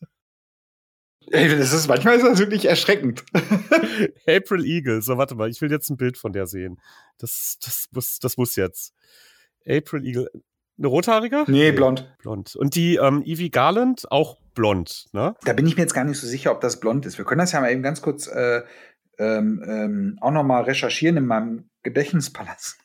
Ey, 1.31 1.57
das 1.57 1.73
ist 1.73 1.87
manchmal 1.87 2.17
ist 2.17 2.25
das 2.25 2.39
wirklich 2.39 2.65
erschreckend. 2.65 3.23
April 4.27 4.65
Eagle. 4.65 5.01
So, 5.01 5.17
warte 5.17 5.35
mal, 5.35 5.49
ich 5.49 5.61
will 5.61 5.71
jetzt 5.71 5.89
ein 5.89 5.97
Bild 5.97 6.17
von 6.17 6.33
der 6.33 6.47
sehen. 6.47 6.79
Das, 7.17 7.57
das 7.63 7.87
muss, 7.91 8.19
das 8.19 8.37
muss 8.37 8.55
jetzt. 8.55 8.93
April 9.67 10.05
Eagle. 10.05 10.29
Eine 10.77 10.87
rothaarige? 10.87 11.45
Nee, 11.47 11.71
blond. 11.71 12.15
Blond. 12.19 12.55
Und 12.55 12.75
die 12.75 12.95
ähm, 12.95 13.21
Evie 13.23 13.51
Garland 13.51 14.11
auch 14.11 14.39
blond, 14.55 15.05
ne? 15.11 15.35
Da 15.45 15.53
bin 15.53 15.67
ich 15.67 15.75
mir 15.75 15.83
jetzt 15.83 15.93
gar 15.93 16.03
nicht 16.03 16.17
so 16.17 16.27
sicher, 16.27 16.51
ob 16.51 16.61
das 16.61 16.79
blond 16.79 17.05
ist. 17.05 17.17
Wir 17.17 17.25
können 17.25 17.39
das 17.39 17.51
ja 17.51 17.61
mal 17.61 17.71
eben 17.71 17.83
ganz 17.83 18.01
kurz 18.01 18.27
äh, 18.27 18.63
ähm, 19.19 19.63
ähm, 19.67 20.17
auch 20.21 20.31
noch 20.31 20.43
mal 20.43 20.63
recherchieren 20.63 21.17
in 21.17 21.25
meinem 21.25 21.69
Gedächtnispalast. 21.83 22.77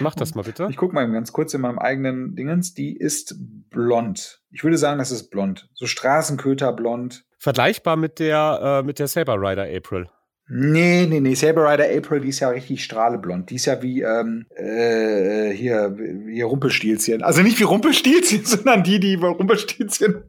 Mach 0.00 0.14
das 0.14 0.34
mal 0.34 0.42
bitte. 0.42 0.68
Ich 0.70 0.76
gucke 0.76 0.94
mal 0.94 1.10
ganz 1.10 1.32
kurz 1.32 1.54
in 1.54 1.60
meinem 1.60 1.78
eigenen 1.78 2.34
Dingens. 2.34 2.74
Die 2.74 2.96
ist 2.96 3.36
blond. 3.70 4.42
Ich 4.50 4.64
würde 4.64 4.78
sagen, 4.78 4.98
das 4.98 5.10
ist 5.10 5.30
blond. 5.30 5.68
So 5.74 5.86
Straßenköter 5.86 6.72
blond. 6.72 7.24
Vergleichbar 7.38 7.96
mit 7.96 8.18
der, 8.18 8.80
äh, 8.80 8.86
mit 8.86 8.98
der 8.98 9.08
Saber 9.08 9.36
Rider 9.36 9.64
April. 9.64 10.08
Nee, 10.48 11.06
nee, 11.06 11.20
nee. 11.20 11.34
Saber 11.34 11.70
Rider 11.70 11.86
April, 11.96 12.20
die 12.20 12.28
ist 12.28 12.40
ja 12.40 12.48
richtig 12.50 12.84
strahleblond. 12.84 13.50
Die 13.50 13.56
ist 13.56 13.66
ja 13.66 13.82
wie 13.82 14.02
ähm, 14.02 14.46
äh, 14.54 15.50
hier, 15.50 15.96
hier 16.30 16.46
Rumpelstilzchen. 16.46 17.22
Also 17.22 17.42
nicht 17.42 17.58
wie 17.58 17.64
Rumpelstilzchen, 17.64 18.44
sondern 18.44 18.84
die, 18.84 19.00
die 19.00 19.16
Rumpelstilzchen, 19.16 20.22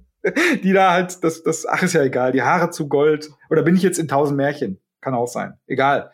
die 0.63 0.73
da 0.73 0.91
halt, 0.91 1.23
das, 1.23 1.43
das, 1.43 1.67
ach, 1.67 1.83
ist 1.83 1.93
ja 1.93 2.03
egal, 2.03 2.31
die 2.31 2.41
Haare 2.41 2.71
zu 2.71 2.87
Gold. 2.87 3.29
Oder 3.51 3.61
bin 3.61 3.75
ich 3.75 3.83
jetzt 3.83 3.99
in 3.99 4.07
tausend 4.07 4.37
Märchen? 4.37 4.79
Kann 5.01 5.13
auch 5.13 5.27
sein. 5.27 5.53
Egal. 5.67 6.11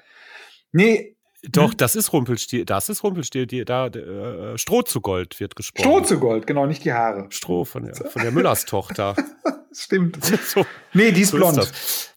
Nee. 0.74 1.16
Doch, 1.50 1.72
hm? 1.72 1.78
das 1.78 1.96
ist 1.96 2.14
Rumpelstil, 2.14 2.66
das 2.66 2.90
ist 2.90 3.04
Rumpelstil, 3.04 3.46
die, 3.46 3.66
da, 3.66 3.88
äh, 3.88 4.58
Stroh 4.58 4.82
zu 4.82 5.02
Gold 5.02 5.40
wird 5.40 5.56
gesprochen. 5.56 5.84
Stroh 5.84 6.02
zu 6.02 6.20
Gold, 6.20 6.48
genau, 6.48 6.66
nicht 6.66 6.86
die 6.86 6.94
Haare. 6.94 7.28
Stroh 7.30 7.66
von 7.66 7.84
der, 7.84 7.96
von 7.96 8.22
der 8.22 8.32
Müllers 8.32 8.66
Tochter. 8.66 9.16
Stimmt. 9.74 10.24
so, 10.46 10.66
nee, 10.94 11.12
die 11.12 11.22
ist 11.22 11.32
so 11.32 11.38
blond. 11.38 11.58
Ist 11.58 12.14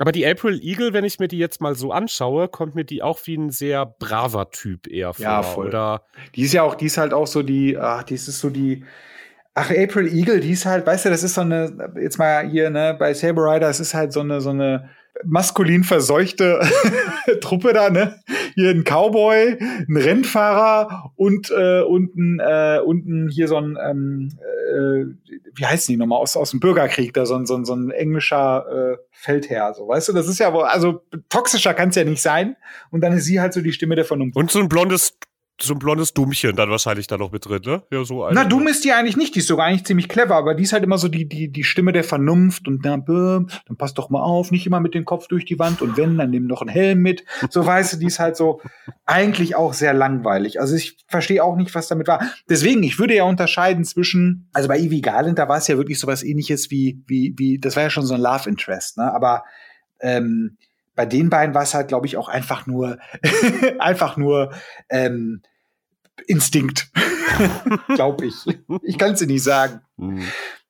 aber 0.00 0.10
die 0.10 0.26
April 0.26 0.60
Eagle, 0.60 0.92
wenn 0.92 1.04
ich 1.04 1.20
mir 1.20 1.28
die 1.28 1.38
jetzt 1.38 1.60
mal 1.60 1.76
so 1.76 1.92
anschaue, 1.92 2.48
kommt 2.48 2.74
mir 2.74 2.84
die 2.84 3.02
auch 3.02 3.20
wie 3.26 3.36
ein 3.36 3.50
sehr 3.50 3.86
braver 3.86 4.50
Typ 4.50 4.88
eher 4.88 5.14
vor. 5.14 5.22
Ja, 5.22 5.42
voll. 5.42 5.68
Oder 5.68 6.02
die 6.34 6.42
ist 6.42 6.52
ja 6.52 6.62
auch, 6.62 6.74
die 6.74 6.86
ist 6.86 6.98
halt 6.98 7.14
auch 7.14 7.28
so 7.28 7.42
die, 7.42 7.78
ach, 7.78 8.02
die 8.02 8.14
ist 8.14 8.26
so 8.26 8.50
die, 8.50 8.84
ach, 9.54 9.70
April 9.70 10.12
Eagle, 10.12 10.40
die 10.40 10.50
ist 10.50 10.66
halt, 10.66 10.84
weißt 10.84 11.04
du, 11.04 11.10
das 11.10 11.22
ist 11.22 11.34
so 11.34 11.42
eine, 11.42 11.92
jetzt 12.00 12.18
mal 12.18 12.48
hier, 12.48 12.70
ne, 12.70 12.96
bei 12.98 13.14
Saber 13.14 13.42
Rider, 13.42 13.68
es 13.68 13.78
ist 13.78 13.94
halt 13.94 14.12
so 14.12 14.20
eine, 14.20 14.40
so 14.40 14.50
eine, 14.50 14.90
maskulin 15.24 15.84
verseuchte 15.84 16.60
Truppe 17.40 17.72
da, 17.72 17.90
ne? 17.90 18.20
Hier 18.54 18.70
ein 18.70 18.84
Cowboy, 18.84 19.58
ein 19.88 19.96
Rennfahrer 19.96 21.12
und 21.16 21.50
äh, 21.50 21.82
und 21.82 22.16
ein, 22.16 22.40
äh, 22.40 22.80
und 22.84 23.06
ein 23.06 23.28
hier 23.28 23.48
so 23.48 23.56
ein 23.56 23.78
ähm, 23.82 24.30
äh, 24.42 25.04
wie 25.54 25.66
heißen 25.66 25.92
die 25.92 25.96
nochmal 25.96 26.18
aus 26.18 26.36
aus 26.36 26.50
dem 26.50 26.60
Bürgerkrieg 26.60 27.14
da 27.14 27.26
so 27.26 27.34
ein 27.36 27.46
so 27.46 27.54
ein, 27.54 27.64
so 27.64 27.74
ein 27.74 27.90
englischer 27.90 28.92
äh, 28.92 28.96
Feldherr, 29.10 29.74
so 29.74 29.88
weißt 29.88 30.08
du, 30.08 30.12
das 30.12 30.28
ist 30.28 30.38
ja 30.38 30.52
wohl 30.52 30.64
also 30.64 31.02
toxischer 31.28 31.74
kann 31.74 31.90
es 31.90 31.96
ja 31.96 32.04
nicht 32.04 32.22
sein 32.22 32.56
und 32.90 33.00
dann 33.00 33.12
ist 33.12 33.24
sie 33.24 33.40
halt 33.40 33.52
so 33.52 33.60
die 33.60 33.72
Stimme 33.72 33.96
der 33.96 34.04
Vernunft. 34.04 34.36
Und 34.36 34.50
so 34.50 34.58
ein 34.58 34.68
blondes 34.68 35.18
so 35.60 35.74
ein 35.74 35.78
blondes 35.78 36.12
Dummchen 36.12 36.56
dann 36.56 36.68
wahrscheinlich 36.70 37.06
da 37.06 37.16
noch 37.16 37.30
mit 37.30 37.46
drin, 37.46 37.62
ne? 37.64 37.82
Ja, 37.90 38.04
so 38.04 38.28
Na, 38.32 38.44
dumm 38.44 38.66
ist 38.66 38.84
die 38.84 38.92
eigentlich 38.92 39.16
nicht, 39.16 39.34
die 39.34 39.38
ist 39.38 39.46
sogar 39.46 39.66
eigentlich 39.66 39.84
ziemlich 39.84 40.08
clever, 40.08 40.34
aber 40.34 40.54
die 40.54 40.64
ist 40.64 40.72
halt 40.72 40.82
immer 40.82 40.98
so 40.98 41.06
die, 41.08 41.28
die, 41.28 41.48
die 41.48 41.62
Stimme 41.62 41.92
der 41.92 42.02
Vernunft 42.02 42.66
und 42.66 42.84
dann, 42.84 43.04
dann 43.04 43.76
passt 43.76 43.96
doch 43.98 44.10
mal 44.10 44.20
auf, 44.20 44.50
nicht 44.50 44.66
immer 44.66 44.80
mit 44.80 44.94
dem 44.94 45.04
Kopf 45.04 45.28
durch 45.28 45.44
die 45.44 45.58
Wand 45.58 45.80
und 45.80 45.96
wenn, 45.96 46.18
dann 46.18 46.30
nimm 46.30 46.46
noch 46.46 46.60
einen 46.60 46.70
Helm 46.70 47.02
mit. 47.02 47.24
So 47.50 47.64
weißt 47.64 47.92
du, 47.92 47.96
die 47.98 48.06
ist 48.06 48.18
halt 48.18 48.36
so 48.36 48.60
eigentlich 49.06 49.54
auch 49.54 49.74
sehr 49.74 49.94
langweilig. 49.94 50.60
Also 50.60 50.74
ich 50.74 51.04
verstehe 51.06 51.44
auch 51.44 51.56
nicht, 51.56 51.72
was 51.74 51.86
damit 51.86 52.08
war. 52.08 52.20
Deswegen, 52.48 52.82
ich 52.82 52.98
würde 52.98 53.14
ja 53.14 53.24
unterscheiden 53.24 53.84
zwischen, 53.84 54.48
also 54.52 54.68
bei 54.68 54.78
Evie 54.78 55.02
Garland, 55.02 55.38
da 55.38 55.48
war 55.48 55.58
es 55.58 55.68
ja 55.68 55.76
wirklich 55.76 56.00
so 56.00 56.08
was 56.08 56.24
ähnliches 56.24 56.70
wie, 56.72 57.02
wie, 57.06 57.34
wie, 57.36 57.58
das 57.60 57.76
war 57.76 57.84
ja 57.84 57.90
schon 57.90 58.06
so 58.06 58.14
ein 58.14 58.20
Love 58.20 58.48
Interest, 58.48 58.98
ne? 58.98 59.12
Aber 59.12 59.44
ähm, 60.00 60.56
bei 60.94 61.06
den 61.06 61.30
beiden 61.30 61.54
war 61.54 61.62
es 61.62 61.74
halt, 61.74 61.88
glaube 61.88 62.06
ich, 62.06 62.16
auch 62.16 62.28
einfach 62.28 62.66
nur, 62.66 62.98
einfach 63.78 64.16
nur 64.16 64.52
ähm, 64.88 65.42
Instinkt, 66.26 66.90
glaube 67.88 68.26
ich. 68.26 68.34
Ich 68.82 68.98
kann 68.98 69.12
es 69.12 69.18
dir 69.18 69.26
nicht 69.26 69.42
sagen. 69.42 69.80
Mhm. 69.96 70.24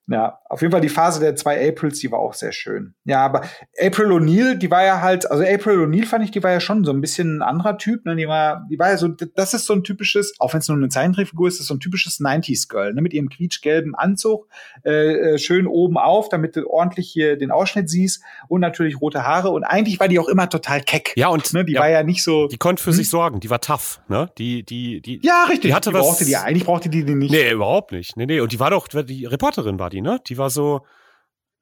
Ja, 0.06 0.38
auf 0.50 0.60
jeden 0.60 0.70
Fall 0.70 0.82
die 0.82 0.90
Phase 0.90 1.18
der 1.18 1.34
zwei 1.34 1.66
Aprils, 1.66 1.98
die 1.98 2.12
war 2.12 2.18
auch 2.18 2.34
sehr 2.34 2.52
schön. 2.52 2.94
Ja, 3.04 3.24
aber 3.24 3.40
April 3.80 4.12
O'Neil, 4.12 4.54
die 4.54 4.70
war 4.70 4.84
ja 4.84 5.00
halt, 5.00 5.30
also 5.30 5.42
April 5.42 5.78
O'Neil 5.78 6.04
fand 6.04 6.24
ich, 6.24 6.30
die 6.30 6.42
war 6.42 6.50
ja 6.50 6.60
schon 6.60 6.84
so 6.84 6.92
ein 6.92 7.00
bisschen 7.00 7.38
ein 7.38 7.42
anderer 7.42 7.78
Typ, 7.78 8.04
ne? 8.04 8.14
Die 8.14 8.28
war, 8.28 8.66
die 8.70 8.78
war 8.78 8.90
ja 8.90 8.98
so, 8.98 9.08
das 9.08 9.54
ist 9.54 9.64
so 9.64 9.72
ein 9.72 9.82
typisches, 9.82 10.34
auch 10.40 10.52
wenn 10.52 10.60
es 10.60 10.68
nur 10.68 10.76
eine 10.76 10.88
Zeichentrickfigur 10.88 11.48
ist, 11.48 11.58
ist 11.58 11.68
so 11.68 11.74
ein 11.74 11.80
typisches 11.80 12.20
90s 12.20 12.68
Girl, 12.68 12.92
ne? 12.92 13.00
Mit 13.00 13.14
ihrem 13.14 13.30
quietschgelben 13.30 13.94
Anzug, 13.94 14.46
äh, 14.84 14.90
äh, 15.34 15.38
schön 15.38 15.66
oben 15.66 15.96
auf, 15.96 16.28
damit 16.28 16.56
du 16.56 16.68
ordentlich 16.68 17.08
hier 17.10 17.38
den 17.38 17.50
Ausschnitt 17.50 17.88
siehst 17.88 18.22
und 18.48 18.60
natürlich 18.60 19.00
rote 19.00 19.26
Haare 19.26 19.50
und 19.50 19.64
eigentlich 19.64 20.00
war 20.00 20.08
die 20.08 20.18
auch 20.18 20.28
immer 20.28 20.50
total 20.50 20.82
keck. 20.82 21.14
Ja, 21.16 21.28
und 21.28 21.50
ne? 21.54 21.64
Die 21.64 21.72
ja, 21.72 21.80
war 21.80 21.88
ja 21.88 22.02
nicht 22.02 22.22
so. 22.22 22.48
Die 22.48 22.58
konnte 22.58 22.82
für 22.82 22.90
hm? 22.90 22.96
sich 22.96 23.08
sorgen, 23.08 23.40
die 23.40 23.48
war 23.48 23.62
tough, 23.62 24.02
ne? 24.08 24.30
Die, 24.36 24.64
die, 24.64 25.00
die. 25.00 25.20
Ja, 25.22 25.44
richtig. 25.44 25.70
Die 25.70 25.74
hatte 25.74 25.90
die 25.90 25.96
was. 25.96 26.02
Brauchte 26.02 26.26
die, 26.26 26.36
eigentlich 26.36 26.64
brauchte 26.64 26.90
die 26.90 27.04
die 27.04 27.14
nicht. 27.14 27.30
Nee, 27.30 27.52
überhaupt 27.52 27.92
nicht. 27.92 28.18
Nee, 28.18 28.26
nee. 28.26 28.40
Und 28.40 28.52
die 28.52 28.60
war 28.60 28.70
doch, 28.70 28.86
die 28.86 29.24
Reporterin 29.24 29.78
war 29.78 29.88
die, 29.88 29.93
ne? 30.00 30.20
Die 30.26 30.38
war 30.38 30.50
so, 30.50 30.84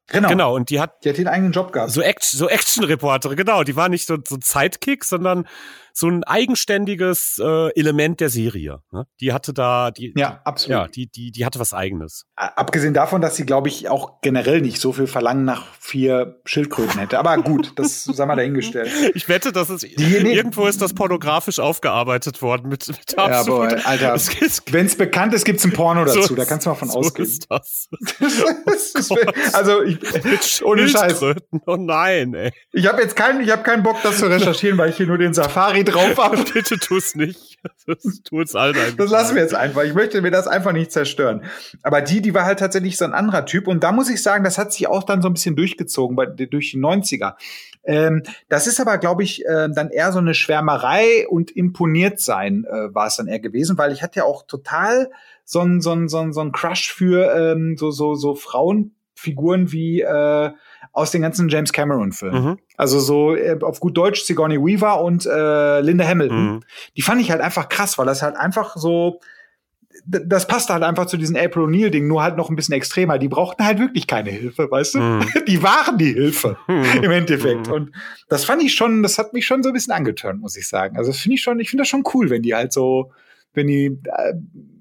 Genau. 0.09 0.29
Genau, 0.29 0.55
und 0.55 0.69
die 0.71 0.81
hat. 0.81 1.05
Die 1.05 1.09
hat 1.09 1.17
den 1.17 1.29
eigenen 1.29 1.53
Job 1.53 1.73
gehabt. 1.73 1.93
So, 1.93 2.03
Action, 2.03 2.39
so 2.39 2.49
Action-Reporterin, 2.49 3.37
genau. 3.37 3.63
Die 3.63 3.77
war 3.77 3.89
nicht 3.89 4.07
so, 4.07 4.19
so 4.27 4.37
Sidekick, 4.43 5.05
sondern 5.05 5.47
so 5.93 6.09
ein 6.09 6.25
eigenständiges 6.25 7.41
äh, 7.43 7.71
Element 7.79 8.21
der 8.21 8.29
Serie. 8.29 8.81
Ne? 8.91 9.07
Die 9.21 9.33
hatte 9.33 9.53
da, 9.53 9.91
die, 9.91 10.13
ja, 10.17 10.41
absolut. 10.45 10.71
Ja, 10.71 10.89
die, 10.89 11.07
die, 11.07 11.31
die 11.33 11.45
hatte 11.45 11.59
was 11.59 11.75
Eigenes. 11.75 12.25
Abgesehen 12.37 12.95
davon, 12.95 13.21
dass 13.21 13.37
sie, 13.37 13.45
glaube 13.45 13.69
ich, 13.69 13.89
auch 13.89 14.21
generell 14.21 14.61
nicht 14.61 14.81
so 14.81 14.93
viel 14.93 15.07
Verlangen 15.07 15.45
nach 15.45 15.67
vier 15.79 16.41
Schildkröten 16.45 16.99
hätte. 16.99 17.19
Aber 17.19 17.37
gut, 17.39 17.73
das 17.77 18.05
sagen 18.13 18.31
wir 18.31 18.37
dahingestellt. 18.37 18.91
Ich 19.15 19.29
wette, 19.29 19.53
dass 19.53 19.69
es 19.69 19.85
irgendwo 19.85 20.67
ist 20.67 20.81
das 20.81 20.95
pornografisch 20.95 21.59
aufgearbeitet 21.59 22.43
worden 22.43 22.69
mit, 22.69 22.89
mit 22.89 23.15
ja, 23.17 23.41
aber, 23.41 23.87
Alter, 23.87 24.17
wenn 24.71 24.87
es 24.87 24.97
bekannt 24.97 25.35
ist, 25.35 25.45
gibt's 25.45 25.65
ein 25.65 25.73
Porno 25.73 26.05
dazu. 26.05 26.23
So, 26.23 26.35
da 26.35 26.45
kannst 26.45 26.67
du 26.67 26.71
mal 26.71 26.77
von 26.77 26.89
so 26.89 26.99
ausgehen. 26.99 27.29
Ist 27.29 27.47
das. 27.51 27.89
also 29.53 29.83
ich, 29.83 30.65
ohne 30.65 30.89
Scheiß. 30.89 31.23
Oh 31.67 31.77
nein, 31.77 32.35
ey. 32.35 32.53
Ich 32.73 32.87
habe 32.87 33.03
jetzt 33.03 33.17
keinen, 33.17 33.43
ich 33.43 33.51
habe 33.51 33.63
keinen 33.63 33.83
Bock, 33.83 33.97
das 34.03 34.19
zu 34.19 34.27
recherchieren, 34.27 34.79
weil 34.79 34.91
ich 34.91 34.97
hier 34.97 35.07
nur 35.07 35.19
den 35.19 35.35
Safari 35.35 35.82
drauf 35.85 36.17
habe. 36.19 36.39
Bitte 36.53 36.79
tu's 36.79 37.15
nicht. 37.15 37.59
Das 37.87 38.23
tut's 38.25 38.55
allen 38.55 38.77
einfach. 38.77 38.97
Das 38.97 39.11
lassen 39.11 39.35
wir 39.35 39.43
jetzt 39.43 39.55
einfach. 39.55 39.83
Ich 39.85 39.95
möchte 39.95 40.21
mir 40.23 40.31
das 40.31 40.47
einfach 40.47 40.73
nicht 40.73 40.93
zerstören. 40.93 41.45
Aber 41.83 42.01
die, 42.01 42.21
die 42.21 42.35
war 42.35 42.45
halt 42.45 42.59
tatsächlich 42.59 42.97
so 42.97 43.05
ein 43.05 43.13
anderer 43.13 43.47
Typ. 43.47 43.69
Und 43.69 43.83
da 43.83 43.93
muss 43.93 44.11
ich 44.11 44.23
sagen, 44.23 44.45
das 44.45 44.59
hat 44.59 44.73
sich 44.73 44.89
auch 44.89 45.05
dann 45.05 45.23
so 45.23 45.29
ein 45.29 45.35
bisschen 45.35 45.57
durchgezogen 45.57 46.17
bei, 46.17 46.27
durch 46.27 46.73
die 46.73 46.79
90er. 46.79 47.35
Ähm, 47.85 48.23
das 48.49 48.67
ist 48.67 48.81
aber, 48.81 48.99
glaube 48.99 49.23
ich, 49.23 49.45
äh, 49.45 49.69
dann 49.75 49.91
eher 49.91 50.13
so 50.13 50.19
eine 50.19 50.35
Schwärmerei 50.35 51.27
und 51.29 51.51
imponiert 51.51 52.21
sein 52.21 52.65
äh, 52.65 52.95
war 52.95 53.07
es 53.07 53.17
dann 53.17 53.27
eher 53.27 53.41
gewesen, 53.41 53.77
weil 53.79 53.93
ich 53.93 54.03
hatte 54.03 54.21
ja 54.21 54.25
auch 54.25 54.47
total 54.47 55.11
so 55.45 55.61
ein 55.61 55.81
so 55.81 55.93
ein 55.93 56.09
so 56.09 56.19
ein, 56.19 56.33
so 56.33 56.41
ein 56.41 56.53
Crush 56.53 56.93
für 56.93 57.35
ähm, 57.35 57.77
so 57.77 57.91
so 57.91 58.15
so 58.15 58.35
Frauenfiguren 58.35 59.73
wie 59.73 60.01
äh, 60.01 60.51
aus 60.93 61.11
den 61.11 61.23
ganzen 61.23 61.49
James 61.49 61.73
Cameron-Filmen. 61.73 62.45
Mhm. 62.45 62.59
Also 62.77 63.01
so 63.01 63.35
äh, 63.35 63.59
auf 63.63 63.81
gut 63.81 63.97
Deutsch 63.97 64.23
Sigourney 64.23 64.59
Weaver 64.59 65.03
und 65.03 65.27
äh, 65.27 65.81
Linda 65.81 66.07
Hamilton. 66.07 66.55
Mhm. 66.55 66.61
Die 66.97 67.03
fand 67.03 67.21
ich 67.21 67.31
halt 67.31 67.41
einfach 67.41 67.69
krass, 67.69 67.99
weil 67.99 68.07
das 68.07 68.23
halt 68.23 68.37
einfach 68.37 68.77
so 68.77 69.21
das 70.07 70.47
passt 70.47 70.71
halt 70.71 70.83
einfach 70.83 71.07
zu 71.07 71.17
diesem 71.17 71.37
April 71.37 71.65
O'Neil-Ding, 71.65 72.07
nur 72.07 72.23
halt 72.23 72.37
noch 72.37 72.51
ein 72.51 72.57
bisschen 72.57 72.75
extremer. 72.75 73.19
Die 73.19 73.29
brauchten 73.29 73.65
halt 73.65 73.79
wirklich 73.79 74.07
keine 74.07 74.31
Hilfe, 74.31 74.71
weißt 74.71 74.95
du? 74.95 74.99
Mm. 74.99 75.21
Die 75.47 75.63
waren 75.63 75.99
die 75.99 76.13
Hilfe 76.13 76.57
mm. 76.67 77.03
im 77.03 77.11
Endeffekt. 77.11 77.69
Mm. 77.69 77.73
Und 77.73 77.93
das 78.29 78.45
fand 78.45 78.63
ich 78.63 78.75
schon, 78.75 79.03
das 79.03 79.19
hat 79.19 79.33
mich 79.33 79.47
schon 79.47 79.63
so 79.63 79.71
ein 79.71 79.73
bisschen 79.73 79.93
angetörnt, 79.93 80.41
muss 80.41 80.57
ich 80.57 80.69
sagen. 80.69 80.97
Also 80.97 81.11
das 81.11 81.21
finde 81.21 81.35
ich 81.35 81.43
schon, 81.43 81.61
ich 81.61 81.71
finde 81.71 81.83
das 81.83 81.89
schon 81.89 82.05
cool, 82.15 82.31
wenn 82.31 82.43
die 82.43 82.55
halt 82.55 82.73
so, 82.73 83.13
wenn 83.55 83.67
die 83.67 83.99
äh, 84.05 84.35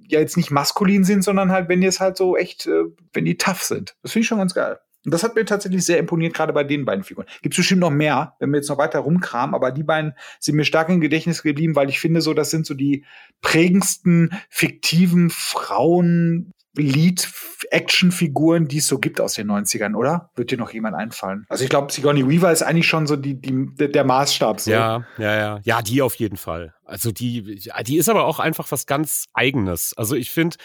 ja 0.07 0.19
jetzt 0.19 0.37
nicht 0.37 0.51
maskulin 0.51 1.03
sind, 1.03 1.23
sondern 1.23 1.51
halt, 1.51 1.69
wenn 1.69 1.81
die 1.81 1.87
es 1.87 1.99
halt 1.99 2.17
so 2.17 2.35
echt, 2.37 2.67
äh, 2.67 2.83
wenn 3.13 3.25
die 3.25 3.37
tough 3.37 3.63
sind. 3.63 3.95
Das 4.01 4.13
finde 4.13 4.23
ich 4.23 4.27
schon 4.27 4.39
ganz 4.39 4.53
geil. 4.53 4.79
Und 5.05 5.13
das 5.13 5.23
hat 5.23 5.35
mir 5.35 5.45
tatsächlich 5.45 5.85
sehr 5.85 5.97
imponiert, 5.97 6.33
gerade 6.33 6.53
bei 6.53 6.63
den 6.63 6.85
beiden 6.85 7.03
Figuren. 7.03 7.27
Gibt 7.41 7.55
bestimmt 7.55 7.81
noch 7.81 7.89
mehr, 7.89 8.35
wenn 8.39 8.51
wir 8.51 8.57
jetzt 8.57 8.69
noch 8.69 8.77
weiter 8.77 8.99
rumkramen, 8.99 9.55
aber 9.55 9.71
die 9.71 9.83
beiden 9.83 10.13
sind 10.39 10.55
mir 10.55 10.65
stark 10.65 10.89
im 10.89 11.01
Gedächtnis 11.01 11.41
geblieben, 11.43 11.75
weil 11.75 11.89
ich 11.89 11.99
finde, 11.99 12.21
so, 12.21 12.33
das 12.33 12.51
sind 12.51 12.65
so 12.65 12.73
die 12.73 13.05
prägendsten 13.41 14.33
fiktiven 14.49 15.29
Frauen, 15.29 16.53
Lead-Action-Figuren, 16.75 18.67
die 18.67 18.77
es 18.77 18.87
so 18.87 18.97
gibt 18.99 19.19
aus 19.19 19.33
den 19.33 19.51
90ern, 19.51 19.95
oder? 19.95 20.29
Wird 20.35 20.51
dir 20.51 20.57
noch 20.57 20.71
jemand 20.71 20.95
einfallen? 20.95 21.45
Also 21.49 21.63
ich 21.63 21.69
glaube, 21.69 21.91
Sigourney 21.91 22.27
Weaver 22.27 22.51
ist 22.51 22.61
eigentlich 22.61 22.87
schon 22.87 23.07
so 23.07 23.17
die, 23.17 23.41
die, 23.41 23.75
der 23.75 24.03
Maßstab. 24.05 24.59
So. 24.61 24.71
Ja, 24.71 25.05
ja, 25.17 25.35
ja. 25.35 25.59
Ja, 25.63 25.81
die 25.81 26.01
auf 26.01 26.15
jeden 26.15 26.37
Fall. 26.37 26.73
Also 26.85 27.11
die, 27.11 27.59
die 27.85 27.97
ist 27.97 28.07
aber 28.07 28.25
auch 28.25 28.39
einfach 28.39 28.71
was 28.71 28.85
ganz 28.85 29.25
Eigenes. 29.33 29.93
Also 29.97 30.15
ich 30.15 30.31
finde, 30.31 30.55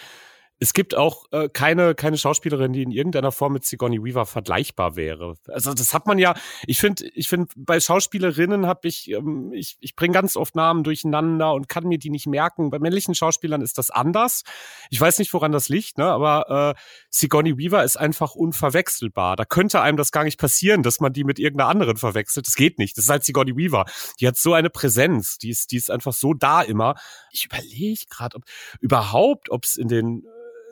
es 0.59 0.73
gibt 0.73 0.95
auch 0.95 1.25
äh, 1.31 1.49
keine, 1.49 1.93
keine 1.93 2.17
Schauspielerin, 2.17 2.73
die 2.73 2.81
in 2.81 2.91
irgendeiner 2.91 3.31
Form 3.31 3.53
mit 3.53 3.65
Sigourney 3.65 4.03
Weaver 4.03 4.25
vergleichbar 4.25 4.95
wäre. 4.95 5.35
Also 5.47 5.73
das 5.73 5.93
hat 5.93 6.07
man 6.07 6.17
ja, 6.17 6.33
ich 6.65 6.79
finde, 6.79 7.05
ich 7.13 7.29
finde, 7.29 7.47
bei 7.55 7.79
Schauspielerinnen 7.79 8.65
habe 8.65 8.87
ich, 8.87 9.11
ähm, 9.11 9.51
ich, 9.53 9.77
ich 9.81 9.95
bringe 9.95 10.13
ganz 10.13 10.35
oft 10.35 10.55
Namen 10.55 10.83
durcheinander 10.83 11.53
und 11.53 11.69
kann 11.69 11.85
mir 11.85 11.99
die 11.99 12.09
nicht 12.09 12.25
merken. 12.25 12.71
Bei 12.71 12.79
männlichen 12.79 13.13
Schauspielern 13.13 13.61
ist 13.61 13.77
das 13.77 13.91
anders. 13.91 14.43
Ich 14.89 14.99
weiß 14.99 15.19
nicht, 15.19 15.31
woran 15.33 15.51
das 15.51 15.69
liegt, 15.69 15.99
ne? 15.99 16.05
aber 16.05 16.75
äh, 16.75 16.81
Sigourney 17.11 17.57
Weaver 17.57 17.83
ist 17.83 17.97
einfach 17.97 18.33
unverwechselbar. 18.33 19.35
Da 19.35 19.45
könnte 19.45 19.81
einem 19.81 19.97
das 19.97 20.11
gar 20.11 20.23
nicht 20.23 20.39
passieren, 20.39 20.81
dass 20.81 20.99
man 20.99 21.13
die 21.13 21.23
mit 21.23 21.37
irgendeiner 21.37 21.69
anderen 21.69 21.97
verwechselt. 21.97 22.47
Das 22.47 22.55
geht 22.55 22.79
nicht. 22.79 22.97
Das 22.97 23.05
ist 23.05 23.11
halt 23.11 23.23
Sigourney 23.23 23.55
Weaver. 23.55 23.85
Die 24.19 24.27
hat 24.27 24.37
so 24.37 24.53
eine 24.53 24.71
Präsenz, 24.71 25.37
die 25.37 25.51
ist, 25.51 25.71
die 25.71 25.77
ist 25.77 25.91
einfach 25.91 26.13
so 26.13 26.33
da 26.33 26.63
immer. 26.63 26.95
Ich 27.31 27.45
überlege 27.45 28.05
gerade, 28.09 28.37
ob 28.37 28.43
überhaupt, 28.79 29.51
ob 29.51 29.63
es 29.63 29.75
in 29.75 29.87
den 29.87 30.23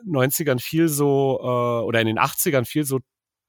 90ern 0.06 0.60
viel 0.60 0.88
so, 0.88 1.38
äh, 1.42 1.84
oder 1.84 2.00
in 2.00 2.06
den 2.06 2.18
80ern 2.18 2.64
viel 2.64 2.84
so 2.84 3.00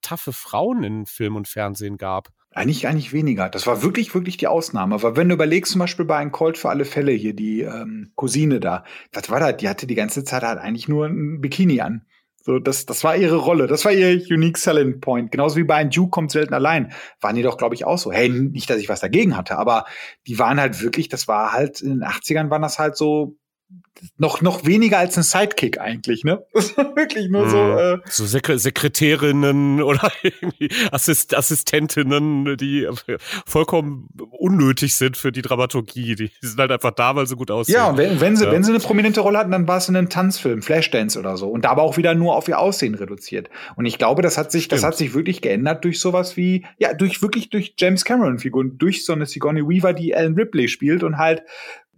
taffe 0.01 0.33
Frauen 0.33 0.83
in 0.83 1.05
Film 1.05 1.35
und 1.35 1.47
Fernsehen 1.47 1.97
gab. 1.97 2.29
Eigentlich, 2.51 2.87
eigentlich 2.87 3.13
weniger. 3.13 3.49
Das 3.49 3.67
war 3.67 3.83
wirklich, 3.83 4.13
wirklich 4.15 4.37
die 4.37 4.47
Ausnahme. 4.47 4.95
Aber 4.95 5.15
wenn 5.15 5.29
du 5.29 5.35
überlegst, 5.35 5.73
zum 5.73 5.79
Beispiel 5.79 6.05
bei 6.05 6.17
einem 6.17 6.31
Colt 6.31 6.57
für 6.57 6.69
alle 6.69 6.85
Fälle 6.85 7.11
hier, 7.11 7.33
die 7.33 7.61
ähm, 7.61 8.11
Cousine 8.15 8.59
da, 8.59 8.83
was 9.13 9.29
war 9.29 9.39
das? 9.39 9.57
Die 9.57 9.69
hatte 9.69 9.85
die 9.85 9.95
ganze 9.95 10.23
Zeit 10.23 10.43
halt 10.43 10.59
eigentlich 10.59 10.87
nur 10.87 11.05
ein 11.05 11.39
Bikini 11.41 11.81
an. 11.81 12.05
So, 12.41 12.59
das, 12.59 12.85
das 12.85 13.03
war 13.03 13.17
ihre 13.17 13.35
Rolle. 13.35 13.67
Das 13.67 13.83
war 13.83 13.91
ihr 13.91 14.21
Unique 14.31 14.57
Selling 14.57 15.01
Point. 15.01 15.31
Genauso 15.31 15.57
wie 15.57 15.65
bei 15.65 15.75
einem 15.75 15.89
Duke 15.89 16.11
kommt 16.11 16.31
selten 16.31 16.53
allein. 16.53 16.93
Waren 17.19 17.35
die 17.35 17.41
doch, 17.43 17.57
glaube 17.57 17.75
ich, 17.75 17.85
auch 17.85 17.97
so. 17.97 18.11
Hey, 18.11 18.29
nicht, 18.29 18.69
dass 18.69 18.77
ich 18.77 18.87
was 18.87 19.01
dagegen 19.01 19.35
hatte, 19.35 19.57
aber 19.57 19.85
die 20.27 20.39
waren 20.39 20.59
halt 20.59 20.81
wirklich, 20.81 21.09
das 21.09 21.27
war 21.27 21.51
halt, 21.51 21.81
in 21.81 21.89
den 21.89 22.03
80ern 22.03 22.49
waren 22.49 22.61
das 22.61 22.79
halt 22.79 22.95
so 22.95 23.35
noch 24.17 24.41
noch 24.41 24.65
weniger 24.65 24.99
als 24.99 25.17
ein 25.17 25.23
Sidekick 25.23 25.79
eigentlich, 25.79 26.23
ne? 26.23 26.43
Das 26.53 26.75
war 26.77 26.95
wirklich 26.95 27.29
nur 27.29 27.49
so. 27.49 27.57
Mhm. 27.57 27.77
Äh 27.77 27.97
so 28.05 28.25
Sek 28.25 28.51
Sekretärinnen 28.55 29.81
oder 29.83 30.11
irgendwie 30.21 30.69
Assist 30.91 31.35
Assistentinnen, 31.35 32.57
die 32.57 32.87
vollkommen 33.45 34.09
unnötig 34.31 34.95
sind 34.95 35.17
für 35.17 35.31
die 35.31 35.41
Dramaturgie. 35.41 36.15
Die 36.15 36.31
sind 36.41 36.59
halt 36.59 36.71
einfach 36.71 36.91
da, 36.91 37.15
weil 37.15 37.27
sie 37.27 37.35
gut 37.35 37.51
aussehen. 37.51 37.75
Ja, 37.75 37.89
und 37.89 37.97
wenn, 37.97 38.19
wenn 38.21 38.35
sie 38.35 38.45
ja. 38.45 38.51
wenn 38.51 38.63
sie 38.63 38.71
eine 38.71 38.79
prominente 38.79 39.21
Rolle 39.21 39.39
hatten, 39.39 39.51
dann 39.51 39.67
war 39.67 39.77
es 39.77 39.89
in 39.89 39.95
einem 39.95 40.09
Tanzfilm, 40.09 40.61
Flashdance 40.61 41.19
oder 41.19 41.37
so, 41.37 41.49
und 41.49 41.65
da 41.65 41.69
aber 41.69 41.83
auch 41.83 41.97
wieder 41.97 42.15
nur 42.15 42.35
auf 42.35 42.47
ihr 42.47 42.59
Aussehen 42.59 42.95
reduziert. 42.95 43.49
Und 43.75 43.85
ich 43.85 43.97
glaube, 43.97 44.21
das 44.21 44.37
hat 44.37 44.51
sich 44.51 44.65
Stimmt. 44.65 44.79
das 44.79 44.85
hat 44.85 44.97
sich 44.97 45.13
wirklich 45.13 45.41
geändert 45.41 45.83
durch 45.83 45.99
sowas 45.99 46.37
wie 46.37 46.65
ja 46.77 46.93
durch 46.93 47.21
wirklich 47.21 47.49
durch 47.49 47.75
James 47.77 48.05
Cameron 48.05 48.39
Figuren, 48.39 48.77
durch 48.77 49.05
so 49.05 49.13
eine 49.13 49.25
Sigourney 49.25 49.61
Weaver, 49.61 49.93
die 49.93 50.11
Ellen 50.11 50.35
Ripley 50.35 50.67
spielt 50.67 51.03
und 51.03 51.17
halt 51.17 51.43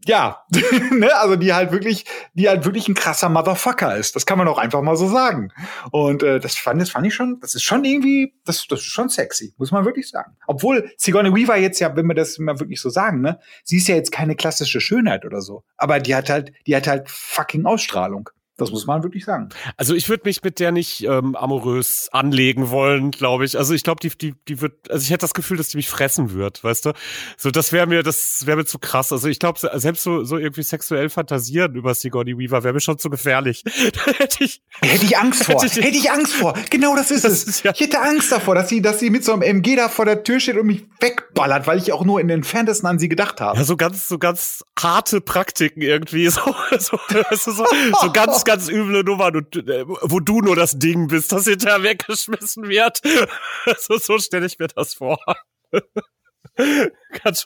ja, 0.05 0.45
ne, 0.91 1.15
also 1.15 1.35
die 1.35 1.53
halt 1.53 1.71
wirklich, 1.71 2.05
die 2.33 2.47
halt 2.47 2.65
wirklich 2.65 2.87
ein 2.87 2.95
krasser 2.95 3.29
Motherfucker 3.29 3.95
ist. 3.97 4.15
Das 4.15 4.25
kann 4.25 4.37
man 4.37 4.47
auch 4.47 4.57
einfach 4.57 4.81
mal 4.81 4.95
so 4.95 5.07
sagen. 5.07 5.51
Und 5.91 6.23
äh, 6.23 6.39
das 6.39 6.55
fand, 6.55 6.81
das 6.81 6.89
fand 6.89 7.05
ich 7.07 7.13
schon, 7.13 7.39
das 7.41 7.55
ist 7.55 7.63
schon 7.63 7.83
irgendwie, 7.83 8.33
das, 8.45 8.65
das 8.67 8.79
ist 8.79 8.85
schon 8.85 9.09
sexy, 9.09 9.53
muss 9.57 9.71
man 9.71 9.85
wirklich 9.85 10.09
sagen. 10.09 10.35
Obwohl 10.47 10.91
Sigourney 10.97 11.33
Weaver 11.33 11.57
jetzt 11.57 11.79
ja, 11.79 11.95
wenn 11.95 12.07
wir 12.07 12.15
das 12.15 12.39
mal 12.39 12.59
wirklich 12.59 12.81
so 12.81 12.89
sagen, 12.89 13.21
ne, 13.21 13.39
sie 13.63 13.77
ist 13.77 13.87
ja 13.87 13.95
jetzt 13.95 14.11
keine 14.11 14.35
klassische 14.35 14.81
Schönheit 14.81 15.25
oder 15.25 15.41
so, 15.41 15.63
aber 15.77 15.99
die 15.99 16.15
hat 16.15 16.29
halt, 16.29 16.53
die 16.65 16.75
hat 16.75 16.87
halt 16.87 17.09
fucking 17.09 17.65
Ausstrahlung. 17.65 18.29
Das 18.59 18.71
muss 18.71 18.85
man 18.85 19.03
wirklich 19.03 19.25
sagen. 19.25 19.49
Also 19.77 19.95
ich 19.95 20.09
würde 20.09 20.23
mich 20.25 20.43
mit 20.43 20.59
der 20.59 20.71
nicht 20.71 21.03
ähm, 21.03 21.35
amorös 21.35 22.09
anlegen 22.11 22.69
wollen, 22.69 23.11
glaube 23.11 23.45
ich. 23.45 23.57
Also 23.57 23.73
ich 23.73 23.83
glaube, 23.83 23.99
die, 24.01 24.09
die, 24.17 24.35
die 24.47 24.61
wird, 24.61 24.89
also 24.91 25.03
ich 25.03 25.09
hätte 25.09 25.21
das 25.21 25.33
Gefühl, 25.33 25.57
dass 25.57 25.69
die 25.69 25.77
mich 25.77 25.89
fressen 25.89 26.33
wird, 26.33 26.63
weißt 26.63 26.87
du? 26.87 26.93
So, 27.37 27.51
das 27.51 27.71
wäre 27.71 27.87
mir, 27.87 28.03
das 28.03 28.45
wäre 28.45 28.57
mir 28.57 28.65
zu 28.65 28.79
krass. 28.79 29.11
Also 29.11 29.27
ich 29.27 29.39
glaube, 29.39 29.59
selbst 29.79 30.03
so, 30.03 30.23
so 30.23 30.37
irgendwie 30.37 30.63
sexuell 30.63 31.09
fantasieren 31.09 31.75
über 31.75 31.93
Sigourney 31.93 32.37
Weaver 32.37 32.63
wäre 32.63 32.73
mir 32.73 32.79
schon 32.79 32.97
zu 32.97 33.09
gefährlich. 33.09 33.63
da 33.93 34.11
hätte 34.13 34.43
ich, 34.43 34.61
hätte 34.81 35.05
ich 35.05 35.17
Angst 35.17 35.43
vor. 35.43 35.55
Hätte 35.59 35.79
ich, 35.79 35.85
hätte 35.85 35.97
ich 35.97 36.11
Angst 36.11 36.33
vor. 36.33 36.53
Genau 36.69 36.95
das 36.95 37.11
ist 37.11 37.25
das 37.25 37.31
es. 37.33 37.43
Ist, 37.43 37.65
ja. 37.65 37.71
Ich 37.73 37.81
hätte 37.81 38.01
Angst 38.01 38.31
davor, 38.31 38.55
dass 38.55 38.69
sie, 38.69 38.81
dass 38.81 38.99
sie 38.99 39.09
mit 39.09 39.25
so 39.25 39.33
einem 39.33 39.41
MG 39.41 39.75
da 39.75 39.89
vor 39.89 40.05
der 40.05 40.23
Tür 40.23 40.39
steht 40.39 40.57
und 40.57 40.67
mich 40.67 40.85
wegballert, 40.99 41.67
weil 41.67 41.77
ich 41.77 41.91
auch 41.91 42.05
nur 42.05 42.21
in 42.21 42.27
den 42.27 42.39
Entferntesten 42.39 42.87
an 42.87 42.99
sie 42.99 43.09
gedacht 43.09 43.41
habe. 43.41 43.57
Ja, 43.57 43.63
so 43.63 43.75
ganz, 43.77 44.07
so 44.07 44.17
ganz 44.17 44.63
harte 44.83 45.21
Praktiken 45.21 45.81
irgendwie, 45.81 46.27
so, 46.29 46.55
so, 46.77 46.99
so, 47.31 47.51
so, 47.51 48.11
ganz, 48.11 48.43
ganz 48.45 48.69
üble 48.69 49.03
Nummer, 49.03 49.27
äh, 49.33 49.85
wo 49.85 50.19
du 50.19 50.41
nur 50.41 50.55
das 50.55 50.77
Ding 50.79 51.07
bist, 51.07 51.31
das 51.31 51.45
hinterher 51.45 51.83
weggeschmissen 51.83 52.67
wird. 52.67 53.01
so 53.79 53.97
so 53.97 54.17
stelle 54.19 54.45
ich 54.45 54.59
mir 54.59 54.67
das 54.67 54.93
vor. 54.93 55.19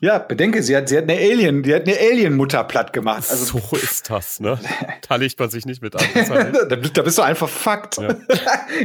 Ja, 0.01 0.19
bedenke, 0.19 0.63
sie 0.63 0.75
hat, 0.75 0.89
sie 0.89 0.97
hat 0.97 1.03
eine 1.03 1.13
Alien, 1.13 1.63
die 1.63 1.73
hat 1.73 1.87
eine 1.87 1.97
Alien-Mutter 1.97 2.63
platt 2.63 2.93
gemacht. 2.93 3.25
Also, 3.29 3.59
so 3.59 3.75
ist 3.77 4.09
das, 4.09 4.39
ne? 4.39 4.59
Da 5.07 5.15
legt 5.15 5.39
man 5.39 5.49
sich 5.49 5.65
nicht 5.65 5.81
mit 5.81 5.95
an. 5.95 6.05
da, 6.69 6.75
da, 6.75 7.01
bist 7.01 7.17
du 7.17 7.21
einfach 7.21 7.49
Fakt. 7.49 7.97
Ja. 7.97 8.15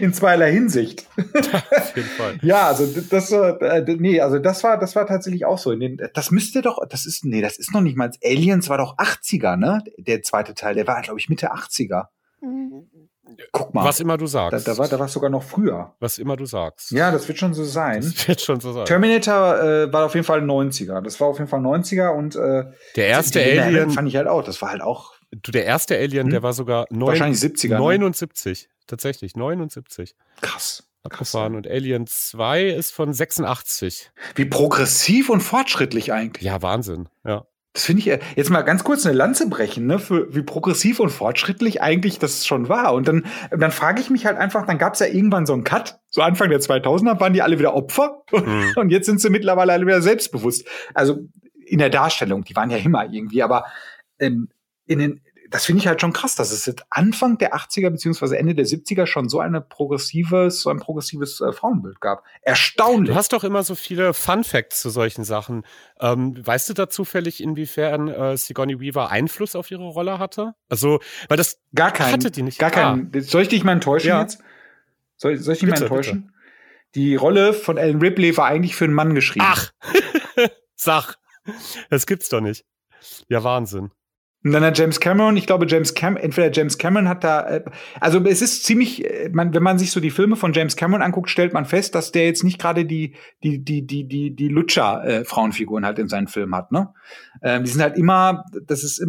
In 0.00 0.12
zweierlei 0.12 0.52
Hinsicht. 0.52 1.06
Auf 1.16 1.96
jeden 1.96 2.08
Fall. 2.08 2.38
Ja, 2.42 2.66
also 2.68 2.86
das, 2.86 3.30
äh, 3.32 3.96
nee, 3.98 4.20
also 4.20 4.38
das 4.38 4.62
war, 4.64 4.78
das 4.78 4.94
war 4.96 5.06
tatsächlich 5.06 5.44
auch 5.44 5.58
so. 5.58 5.74
Den, 5.74 6.00
das 6.14 6.30
müsste 6.30 6.62
doch, 6.62 6.78
das 6.88 7.06
ist, 7.06 7.24
nee, 7.24 7.40
das 7.40 7.58
ist 7.58 7.72
noch 7.72 7.80
nicht 7.80 7.96
mal, 7.96 8.10
Aliens 8.22 8.68
war 8.68 8.78
doch 8.78 8.96
80er, 8.98 9.56
ne? 9.56 9.82
Der 9.98 10.22
zweite 10.22 10.54
Teil, 10.54 10.74
der 10.74 10.86
war, 10.86 11.00
glaube 11.02 11.18
ich, 11.18 11.28
Mitte 11.28 11.52
80er. 11.52 12.06
Mhm. 12.40 12.88
Guck 13.52 13.74
mal. 13.74 13.84
Was 13.84 14.00
immer 14.00 14.16
du 14.16 14.26
sagst. 14.26 14.66
Da, 14.66 14.72
da 14.72 14.78
war 14.78 14.88
da 14.88 14.98
war 14.98 15.08
sogar 15.08 15.30
noch 15.30 15.42
früher. 15.42 15.94
Was 16.00 16.18
immer 16.18 16.36
du 16.36 16.46
sagst. 16.46 16.90
Ja, 16.90 17.10
das 17.10 17.28
wird 17.28 17.38
schon 17.38 17.54
so 17.54 17.64
sein. 17.64 18.00
Das 18.02 18.28
wird 18.28 18.40
schon 18.40 18.60
so 18.60 18.72
sein. 18.72 18.84
Terminator 18.84 19.58
äh, 19.60 19.92
war 19.92 20.06
auf 20.06 20.14
jeden 20.14 20.26
Fall 20.26 20.40
90er. 20.40 21.00
Das 21.00 21.20
war 21.20 21.28
auf 21.28 21.38
jeden 21.38 21.48
Fall 21.48 21.60
90er 21.60 22.10
und 22.10 22.36
äh, 22.36 22.64
der 22.96 23.06
erste 23.06 23.40
Alien 23.40 23.90
fand 23.90 24.08
ich 24.08 24.16
halt 24.16 24.28
auch. 24.28 24.42
Das 24.42 24.60
war 24.62 24.70
halt 24.70 24.82
auch. 24.82 25.14
Du, 25.30 25.52
der 25.52 25.64
erste 25.64 25.96
Alien, 25.96 26.26
hm? 26.26 26.30
der 26.30 26.42
war 26.42 26.52
sogar 26.52 26.86
neun, 26.90 27.08
wahrscheinlich 27.08 27.40
70er. 27.40 27.76
79. 27.78 28.62
Ne? 28.62 28.68
Tatsächlich, 28.86 29.36
79. 29.36 30.14
Krass. 30.40 30.84
Abgefahren. 31.02 31.54
Und 31.54 31.66
Alien 31.66 32.06
2 32.06 32.64
ist 32.64 32.92
von 32.92 33.12
86. 33.12 34.10
Wie 34.34 34.44
progressiv 34.44 35.30
und 35.30 35.40
fortschrittlich 35.40 36.12
eigentlich. 36.12 36.44
Ja, 36.44 36.60
Wahnsinn. 36.62 37.08
Ja. 37.24 37.46
Das 37.74 37.84
finde 37.84 38.00
ich 38.00 38.08
äh, 38.08 38.18
jetzt 38.34 38.50
mal 38.50 38.62
ganz 38.62 38.82
kurz 38.82 39.06
eine 39.06 39.14
Lanze 39.14 39.48
brechen, 39.48 39.86
ne, 39.86 39.98
für 39.98 40.34
wie 40.34 40.42
progressiv 40.42 41.00
und 41.00 41.10
fortschrittlich 41.10 41.82
eigentlich 41.82 42.18
das 42.18 42.46
schon 42.46 42.68
war. 42.68 42.94
Und 42.94 43.06
dann, 43.08 43.26
dann 43.50 43.70
frage 43.70 44.00
ich 44.00 44.10
mich 44.10 44.26
halt 44.26 44.38
einfach, 44.38 44.66
dann 44.66 44.78
gab 44.78 44.94
es 44.94 45.00
ja 45.00 45.06
irgendwann 45.06 45.46
so 45.46 45.52
einen 45.52 45.64
Cut, 45.64 46.00
so 46.08 46.22
Anfang 46.22 46.50
der 46.50 46.60
2000er 46.60 47.20
waren 47.20 47.32
die 47.32 47.42
alle 47.42 47.58
wieder 47.58 47.74
Opfer 47.74 48.22
mhm. 48.32 48.72
und 48.76 48.90
jetzt 48.90 49.06
sind 49.06 49.20
sie 49.20 49.30
mittlerweile 49.30 49.72
alle 49.72 49.86
wieder 49.86 50.02
selbstbewusst. 50.02 50.66
Also 50.94 51.28
in 51.66 51.78
der 51.78 51.90
Darstellung, 51.90 52.44
die 52.44 52.56
waren 52.56 52.70
ja 52.70 52.78
immer 52.78 53.04
irgendwie, 53.12 53.42
aber 53.42 53.64
ähm, 54.18 54.48
in 54.86 54.98
den 54.98 55.20
das 55.50 55.64
finde 55.64 55.80
ich 55.80 55.86
halt 55.86 56.00
schon 56.00 56.12
krass, 56.12 56.34
dass 56.34 56.52
es 56.52 56.66
jetzt 56.66 56.84
Anfang 56.90 57.38
der 57.38 57.54
80er 57.54 57.90
beziehungsweise 57.90 58.38
Ende 58.38 58.54
der 58.54 58.66
70er 58.66 59.06
schon 59.06 59.28
so 59.28 59.40
eine 59.40 59.60
progressives, 59.60 60.60
so 60.60 60.70
ein 60.70 60.78
progressives 60.78 61.40
äh, 61.40 61.52
Frauenbild 61.52 62.00
gab. 62.00 62.24
Erstaunlich. 62.42 63.10
Du 63.10 63.14
hast 63.14 63.32
doch 63.32 63.44
immer 63.44 63.62
so 63.62 63.74
viele 63.74 64.12
Fun 64.14 64.44
Facts 64.44 64.80
zu 64.80 64.90
solchen 64.90 65.24
Sachen. 65.24 65.64
Ähm, 66.00 66.34
weißt 66.44 66.68
du 66.68 66.74
da 66.74 66.88
zufällig, 66.88 67.42
inwiefern 67.42 68.08
äh, 68.08 68.36
Sigourney 68.36 68.80
Weaver 68.80 69.10
Einfluss 69.10 69.56
auf 69.56 69.70
ihre 69.70 69.86
Rolle 69.86 70.18
hatte? 70.18 70.54
Also, 70.68 71.00
weil 71.28 71.36
das 71.36 71.60
gar 71.74 71.92
keinen, 71.92 72.12
hatte 72.12 72.30
die 72.30 72.42
nicht. 72.42 72.58
Gar 72.58 72.70
keinen. 72.70 73.10
Ah. 73.14 73.20
Soll 73.20 73.42
ich 73.42 73.48
dich 73.48 73.64
mal 73.64 73.72
enttäuschen 73.72 74.08
ja. 74.08 74.20
jetzt? 74.20 74.40
Soll, 75.16 75.36
soll 75.38 75.54
ich 75.54 75.60
dich 75.60 75.68
bitte, 75.68 75.80
mal 75.80 75.86
enttäuschen? 75.86 76.22
Bitte. 76.22 76.34
Die 76.94 77.16
Rolle 77.16 77.52
von 77.52 77.76
Ellen 77.76 78.00
Ripley 78.00 78.36
war 78.36 78.46
eigentlich 78.46 78.74
für 78.76 78.84
einen 78.84 78.94
Mann 78.94 79.14
geschrieben. 79.14 79.46
Ach, 79.48 79.72
sag. 80.74 81.16
Das 81.88 82.06
gibt's 82.06 82.28
doch 82.28 82.40
nicht. 82.40 82.64
Ja, 83.28 83.44
Wahnsinn. 83.44 83.90
Und 84.44 84.52
dann 84.52 84.62
hat 84.62 84.78
James 84.78 85.00
Cameron, 85.00 85.36
ich 85.36 85.46
glaube, 85.46 85.66
James 85.68 85.94
Cam 85.94 86.16
entweder 86.16 86.52
James 86.52 86.78
Cameron 86.78 87.08
hat 87.08 87.24
da, 87.24 87.46
äh, 87.48 87.64
also 88.00 88.24
es 88.24 88.40
ist 88.40 88.64
ziemlich, 88.64 89.04
äh, 89.04 89.30
man, 89.32 89.52
wenn 89.52 89.62
man 89.62 89.78
sich 89.78 89.90
so 89.90 89.98
die 90.00 90.10
Filme 90.10 90.36
von 90.36 90.52
James 90.52 90.76
Cameron 90.76 91.02
anguckt, 91.02 91.28
stellt 91.28 91.52
man 91.52 91.64
fest, 91.64 91.94
dass 91.94 92.12
der 92.12 92.26
jetzt 92.26 92.44
nicht 92.44 92.60
gerade 92.60 92.84
die, 92.84 93.16
die, 93.42 93.64
die, 93.64 93.84
die, 93.84 94.06
die, 94.06 94.34
die 94.34 94.48
Lutscher-Frauenfiguren 94.48 95.82
äh, 95.82 95.86
halt 95.88 95.98
in 95.98 96.08
seinen 96.08 96.28
Filmen 96.28 96.54
hat, 96.54 96.70
ne? 96.70 96.94
Ähm, 97.42 97.64
die 97.64 97.70
sind 97.70 97.82
halt 97.82 97.96
immer, 97.96 98.44
das 98.64 98.84
ist, 98.84 99.04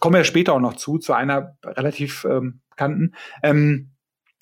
kommen 0.00 0.14
wir 0.14 0.18
ja 0.18 0.24
später 0.24 0.54
auch 0.54 0.60
noch 0.60 0.74
zu, 0.74 0.98
zu 0.98 1.12
einer 1.12 1.56
relativ 1.64 2.26
ähm, 2.28 2.60
bekannten. 2.70 3.14
Ähm, 3.42 3.92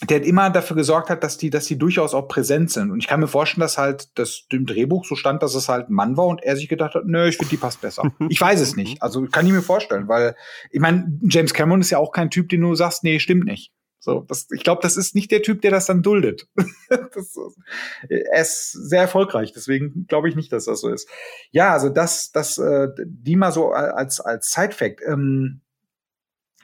der 0.02 0.24
immer 0.24 0.50
dafür 0.50 0.76
gesorgt 0.76 1.08
hat, 1.08 1.22
dass 1.22 1.38
die, 1.38 1.50
dass 1.50 1.66
die 1.66 1.78
durchaus 1.78 2.14
auch 2.14 2.26
präsent 2.26 2.70
sind. 2.70 2.90
Und 2.90 2.98
ich 2.98 3.06
kann 3.06 3.20
mir 3.20 3.28
vorstellen, 3.28 3.60
dass 3.60 3.78
halt 3.78 4.08
das 4.18 4.44
im 4.50 4.66
Drehbuch 4.66 5.04
so 5.04 5.14
stand, 5.14 5.42
dass 5.42 5.54
es 5.54 5.68
halt 5.68 5.88
ein 5.88 5.94
Mann 5.94 6.16
war 6.16 6.26
und 6.26 6.42
er 6.42 6.56
sich 6.56 6.68
gedacht 6.68 6.94
hat, 6.94 7.04
nö, 7.06 7.28
ich 7.28 7.36
finde, 7.36 7.50
die 7.50 7.56
passt 7.56 7.80
besser. 7.80 8.12
ich 8.28 8.40
weiß 8.40 8.60
es 8.60 8.76
nicht. 8.76 9.02
Also 9.02 9.26
kann 9.26 9.46
ich 9.46 9.52
mir 9.52 9.62
vorstellen, 9.62 10.08
weil 10.08 10.34
ich 10.70 10.80
meine, 10.80 11.18
James 11.22 11.54
Cameron 11.54 11.80
ist 11.80 11.90
ja 11.90 11.98
auch 11.98 12.12
kein 12.12 12.30
Typ, 12.30 12.48
den 12.48 12.60
du 12.62 12.74
sagst, 12.74 13.04
nee, 13.04 13.18
stimmt 13.18 13.44
nicht. 13.44 13.72
So, 14.00 14.20
das, 14.20 14.48
ich 14.50 14.64
glaube, 14.64 14.82
das 14.82 14.98
ist 14.98 15.14
nicht 15.14 15.30
der 15.30 15.42
Typ, 15.42 15.62
der 15.62 15.70
das 15.70 15.86
dann 15.86 16.02
duldet. 16.02 16.46
das, 16.90 17.38
er 18.10 18.42
ist 18.42 18.72
sehr 18.72 19.00
erfolgreich, 19.00 19.52
deswegen 19.52 20.06
glaube 20.06 20.28
ich 20.28 20.36
nicht, 20.36 20.52
dass 20.52 20.66
das 20.66 20.80
so 20.80 20.90
ist. 20.90 21.08
Ja, 21.52 21.72
also 21.72 21.88
das, 21.88 22.30
das, 22.30 22.58
äh, 22.58 22.88
die 22.98 23.36
mal 23.36 23.50
so 23.50 23.70
als 23.70 24.20
als 24.20 24.52
Side-Fact. 24.52 25.00
Ähm, 25.06 25.62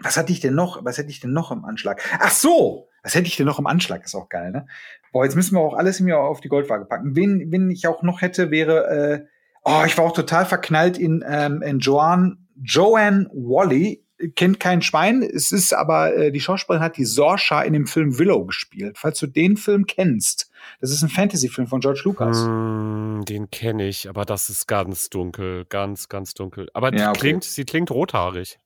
was 0.01 0.19
hatte 0.19 0.33
ich 0.33 0.41
denn 0.41 0.55
noch? 0.55 0.85
Was 0.85 0.99
hätte 0.99 1.09
ich 1.09 1.21
denn 1.21 1.33
noch 1.33 1.51
im 1.51 1.65
Anschlag? 1.65 2.03
Ach 2.21 2.31
so, 2.31 2.90
was 3.03 3.15
hätte 3.15 3.29
ich 3.29 3.37
denn 3.37 3.47
noch 3.47 3.59
im 3.59 3.67
Anschlag? 3.67 4.05
Ist 4.05 4.15
auch 4.15 4.29
geil, 4.29 4.51
ne? 4.51 4.67
Boah, 5.13 5.25
jetzt 5.25 5.35
müssen 5.35 5.55
wir 5.55 5.61
auch 5.61 5.75
alles 5.75 6.01
mir 6.01 6.19
auf 6.19 6.41
die 6.41 6.49
Goldwaage 6.49 6.85
packen. 6.85 7.17
Wen, 7.17 7.51
wen 7.51 7.71
ich 7.71 7.87
auch 7.87 8.03
noch 8.03 8.21
hätte, 8.21 8.51
wäre, 8.51 8.87
äh, 8.89 9.27
oh, 9.65 9.83
ich 9.85 9.99
war 9.99 10.05
auch 10.05 10.13
total 10.13 10.47
verknallt 10.47 10.99
in, 10.99 11.25
ähm, 11.27 11.63
in 11.63 11.81
Joanne, 11.81 12.37
Joanne 12.63 13.29
Wally. 13.33 14.05
Kennt 14.37 14.61
kein 14.61 14.83
Schwein. 14.83 15.23
Es 15.23 15.51
ist 15.51 15.73
aber, 15.73 16.15
äh, 16.15 16.31
die 16.31 16.41
Schauspielerin 16.41 16.85
hat 16.85 16.99
die 16.99 17.07
Sorsha 17.07 17.63
in 17.63 17.73
dem 17.73 17.87
Film 17.87 18.19
Willow 18.19 18.45
gespielt. 18.45 18.99
Falls 18.99 19.19
du 19.19 19.27
den 19.27 19.57
Film 19.57 19.87
kennst. 19.87 20.51
Das 20.81 20.91
ist 20.91 21.03
ein 21.03 21.09
Fantasy-Film 21.09 21.67
von 21.67 21.81
George 21.81 22.03
Lucas. 22.05 22.45
Mm, 22.47 23.23
den 23.23 23.51
kenne 23.51 23.89
ich, 23.89 24.11
aber 24.11 24.27
das 24.27 24.51
ist 24.51 24.67
ganz 24.67 25.09
dunkel. 25.09 25.65
Ganz, 25.65 26.11
ganz 26.11 26.35
dunkel. 26.35 26.69
Aber 26.75 26.95
ja, 26.95 27.11
okay. 27.11 27.19
klingt, 27.19 27.45
sie 27.45 27.65
klingt 27.65 27.91
rothaarig. 27.91 28.59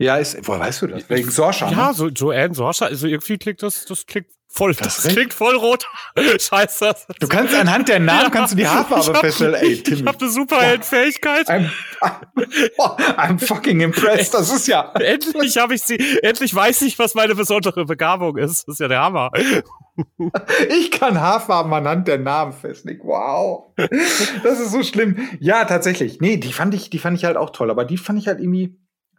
Ja, 0.00 0.16
ist, 0.16 0.38
woher 0.46 0.60
weißt 0.60 0.82
du 0.82 0.86
das? 0.86 1.10
Wegen 1.10 1.30
Sorsha. 1.30 1.70
Ja, 1.70 1.88
ne? 1.88 1.94
so 1.94 2.06
Joanne 2.06 2.54
Sorsha, 2.54 2.86
also 2.86 3.08
irgendwie 3.08 3.36
klingt 3.36 3.62
das, 3.64 3.84
das 3.84 4.06
klingt 4.06 4.28
voll, 4.46 4.72
das, 4.72 5.02
das 5.02 5.12
klingt 5.12 5.34
voll 5.34 5.56
rot. 5.56 5.88
Scheiße. 6.40 6.94
Du 7.18 7.26
kannst 7.26 7.52
anhand 7.52 7.88
der 7.88 7.98
Namen 7.98 8.24
ja, 8.24 8.30
kannst 8.30 8.52
du 8.52 8.56
die 8.56 8.68
Haarfarbe 8.68 9.18
feststellen. 9.18 9.54
Ey, 9.56 9.82
Tim. 9.82 9.94
Ich 9.94 10.06
habe 10.06 10.18
eine 10.20 10.30
Superheldenfähigkeit. 10.30 11.48
I'm, 11.48 11.70
I'm, 13.16 13.44
fucking 13.44 13.80
impressed. 13.80 14.34
Das 14.34 14.52
ist 14.52 14.68
ja. 14.68 14.92
endlich 15.00 15.58
habe 15.58 15.74
ich 15.74 15.82
sie, 15.82 15.98
endlich 16.22 16.54
weiß 16.54 16.82
ich, 16.82 16.96
was 17.00 17.16
meine 17.16 17.34
besondere 17.34 17.84
Begabung 17.84 18.36
ist. 18.36 18.68
Das 18.68 18.74
ist 18.74 18.80
ja 18.80 18.86
der 18.86 19.00
Hammer. 19.00 19.32
Ich 20.68 20.92
kann 20.92 21.20
Haarfarben 21.20 21.72
anhand 21.72 22.06
der 22.06 22.18
Namen 22.18 22.52
festlegen. 22.52 23.00
Wow. 23.02 23.72
Das 24.44 24.60
ist 24.60 24.70
so 24.70 24.84
schlimm. 24.84 25.28
Ja, 25.40 25.64
tatsächlich. 25.64 26.20
Nee, 26.20 26.36
die 26.36 26.52
fand 26.52 26.72
ich, 26.72 26.88
die 26.88 27.00
fand 27.00 27.18
ich 27.18 27.24
halt 27.24 27.36
auch 27.36 27.50
toll, 27.50 27.68
aber 27.68 27.84
die 27.84 27.96
fand 27.96 28.20
ich 28.20 28.28
halt 28.28 28.38
irgendwie, 28.38 28.78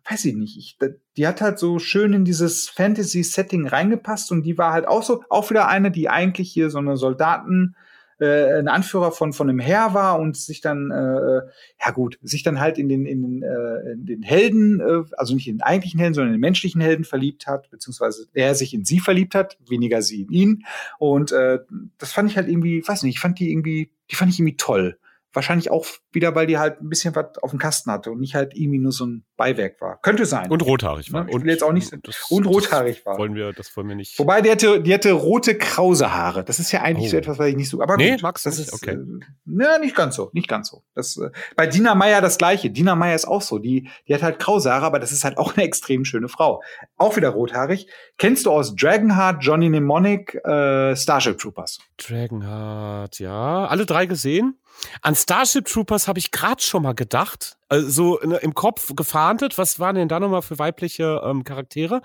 weiß 0.09 0.25
ich 0.25 0.35
nicht, 0.35 0.57
ich, 0.57 0.77
die 1.17 1.27
hat 1.27 1.41
halt 1.41 1.59
so 1.59 1.79
schön 1.79 2.13
in 2.13 2.25
dieses 2.25 2.67
Fantasy-Setting 2.69 3.67
reingepasst 3.67 4.31
und 4.31 4.43
die 4.43 4.57
war 4.57 4.73
halt 4.73 4.87
auch 4.87 5.03
so, 5.03 5.23
auch 5.29 5.49
wieder 5.49 5.67
eine, 5.67 5.91
die 5.91 6.09
eigentlich 6.09 6.51
hier 6.51 6.69
so 6.69 6.79
eine 6.79 6.97
Soldaten, 6.97 7.75
äh, 8.19 8.59
ein 8.59 8.67
Anführer 8.67 9.11
von 9.11 9.33
von 9.33 9.49
einem 9.49 9.59
Heer 9.59 9.93
war 9.93 10.19
und 10.19 10.35
sich 10.35 10.61
dann 10.61 10.91
äh, 10.91 11.41
ja 11.79 11.91
gut 11.93 12.19
sich 12.21 12.43
dann 12.43 12.59
halt 12.59 12.77
in 12.77 12.89
den 12.89 13.05
in 13.05 13.21
den, 13.21 13.43
äh, 13.43 13.93
in 13.93 14.05
den 14.05 14.23
Helden 14.23 14.81
äh, 14.81 15.03
also 15.17 15.33
nicht 15.33 15.47
in 15.47 15.57
den 15.57 15.61
eigentlichen 15.61 15.99
Helden 15.99 16.13
sondern 16.13 16.33
in 16.33 16.37
den 16.37 16.41
menschlichen 16.41 16.81
Helden 16.81 17.05
verliebt 17.05 17.47
hat 17.47 17.69
beziehungsweise 17.69 18.27
er 18.33 18.55
sich 18.55 18.73
in 18.73 18.83
sie 18.83 18.99
verliebt 18.99 19.35
hat 19.35 19.57
weniger 19.67 20.01
sie 20.01 20.23
in 20.23 20.31
ihn. 20.31 20.65
Und 20.97 21.31
äh, 21.31 21.59
das 21.97 22.11
fand 22.11 22.29
ich 22.29 22.37
halt 22.37 22.49
irgendwie 22.49 22.85
weiß 22.85 23.03
nicht 23.03 23.15
ich 23.15 23.21
fand 23.21 23.39
die 23.39 23.51
irgendwie 23.51 23.91
die 24.11 24.15
fand 24.15 24.31
ich 24.31 24.39
irgendwie 24.39 24.57
toll 24.57 24.97
Wahrscheinlich 25.31 25.69
auch 25.69 25.85
wieder, 26.11 26.33
weil 26.33 26.47
die 26.47 26.57
halt 26.57 26.81
ein 26.81 26.89
bisschen 26.89 27.15
was 27.15 27.37
auf 27.41 27.51
dem 27.51 27.59
Kasten 27.59 27.91
hatte 27.91 28.11
und 28.11 28.19
nicht 28.19 28.33
halt 28.33 28.55
irgendwie 28.55 28.79
nur 28.79 28.91
so 28.91 29.05
ein 29.05 29.25
Beiwerk 29.37 29.79
war. 29.79 29.99
Könnte 30.01 30.25
sein. 30.25 30.49
Und 30.49 30.65
rothaarig 30.65 31.13
war. 31.13 31.25
Ne? 31.25 31.31
Und 31.31 31.45
jetzt 31.45 31.63
auch 31.63 31.71
nicht 31.71 31.91
das, 32.03 32.25
und 32.29 32.45
rothaarig 32.45 33.05
war. 33.05 33.17
Wollen 33.17 33.35
wir, 33.35 33.53
das 33.53 33.75
wollen 33.77 33.87
wir 33.87 33.95
nicht. 33.95 34.17
Wobei 34.17 34.41
die 34.41 34.49
hatte, 34.49 34.81
die 34.81 34.93
hatte 34.93 35.11
rote 35.11 35.55
krause 35.55 36.13
Haare. 36.13 36.43
Das 36.43 36.59
ist 36.59 36.71
ja 36.71 36.81
eigentlich 36.81 37.07
oh. 37.07 37.11
so 37.11 37.17
etwas, 37.17 37.37
was 37.37 37.47
ich 37.47 37.55
nicht 37.55 37.69
so. 37.69 37.81
Aber 37.81 37.95
nee, 37.97 38.11
gut, 38.11 38.23
magst 38.23 38.45
das 38.45 38.57
ist 38.57 38.73
okay. 38.73 38.95
Äh, 38.95 39.25
na, 39.45 39.77
nicht 39.77 39.95
ganz 39.95 40.15
so, 40.15 40.29
nicht 40.33 40.47
ganz 40.47 40.69
so. 40.69 40.83
Das 40.95 41.15
äh, 41.17 41.29
bei 41.55 41.67
Dina 41.67 41.93
Meyer 41.93 42.21
das 42.21 42.37
gleiche. 42.37 42.71
Dina 42.71 42.95
Meyer 42.95 43.15
ist 43.15 43.27
auch 43.27 43.41
so. 43.41 43.59
Die, 43.59 43.87
die 44.07 44.13
hat 44.13 44.23
halt 44.23 44.39
krause 44.39 44.71
Haare, 44.71 44.85
aber 44.85 44.99
das 44.99 45.11
ist 45.11 45.23
halt 45.23 45.37
auch 45.37 45.55
eine 45.55 45.63
extrem 45.63 46.05
schöne 46.05 46.27
Frau. 46.27 46.61
Auch 46.97 47.15
wieder 47.15 47.29
rothaarig. 47.29 47.87
Kennst 48.17 48.45
du 48.45 48.51
aus 48.51 48.75
Dragonheart, 48.75 49.43
Johnny 49.43 49.69
Mnemonic, 49.69 50.35
äh, 50.43 50.95
Starship 50.95 51.37
Troopers? 51.37 51.79
Dragonheart, 51.97 53.19
ja. 53.19 53.65
Alle 53.67 53.85
drei 53.85 54.05
gesehen? 54.05 54.59
An 55.01 55.15
Starship 55.15 55.65
Troopers 55.65 56.07
habe 56.07 56.19
ich 56.19 56.31
gerade 56.31 56.61
schon 56.61 56.83
mal 56.83 56.93
gedacht, 56.93 57.57
also 57.67 58.19
ne, 58.23 58.37
im 58.37 58.53
Kopf 58.53 58.95
gefahndet. 58.95 59.57
Was 59.57 59.79
waren 59.79 59.95
denn 59.95 60.07
da 60.07 60.19
nochmal 60.19 60.41
für 60.41 60.59
weibliche 60.59 61.21
ähm, 61.23 61.43
Charaktere? 61.43 62.01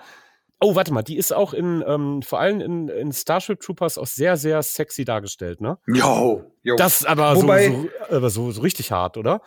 Oh, 0.59 0.75
warte 0.75 0.93
mal, 0.93 1.03
die 1.03 1.17
ist 1.17 1.33
auch 1.33 1.53
in, 1.53 1.83
ähm, 1.85 2.21
vor 2.21 2.39
allem 2.39 2.61
in, 2.61 2.87
in 2.87 3.11
Starship 3.11 3.59
Troopers 3.59 3.97
auch 3.97 4.07
sehr, 4.07 4.37
sehr 4.37 4.63
sexy 4.63 5.03
dargestellt, 5.03 5.59
ne? 5.59 5.77
Jo, 5.85 6.51
jo. 6.63 6.75
Das 6.77 7.01
ist 7.01 7.07
aber, 7.07 7.35
Wobei, 7.35 7.67
so, 7.67 7.89
so, 8.09 8.15
aber 8.15 8.29
so, 8.29 8.51
so 8.51 8.61
richtig 8.61 8.91
hart, 8.91 9.17
oder? 9.17 9.41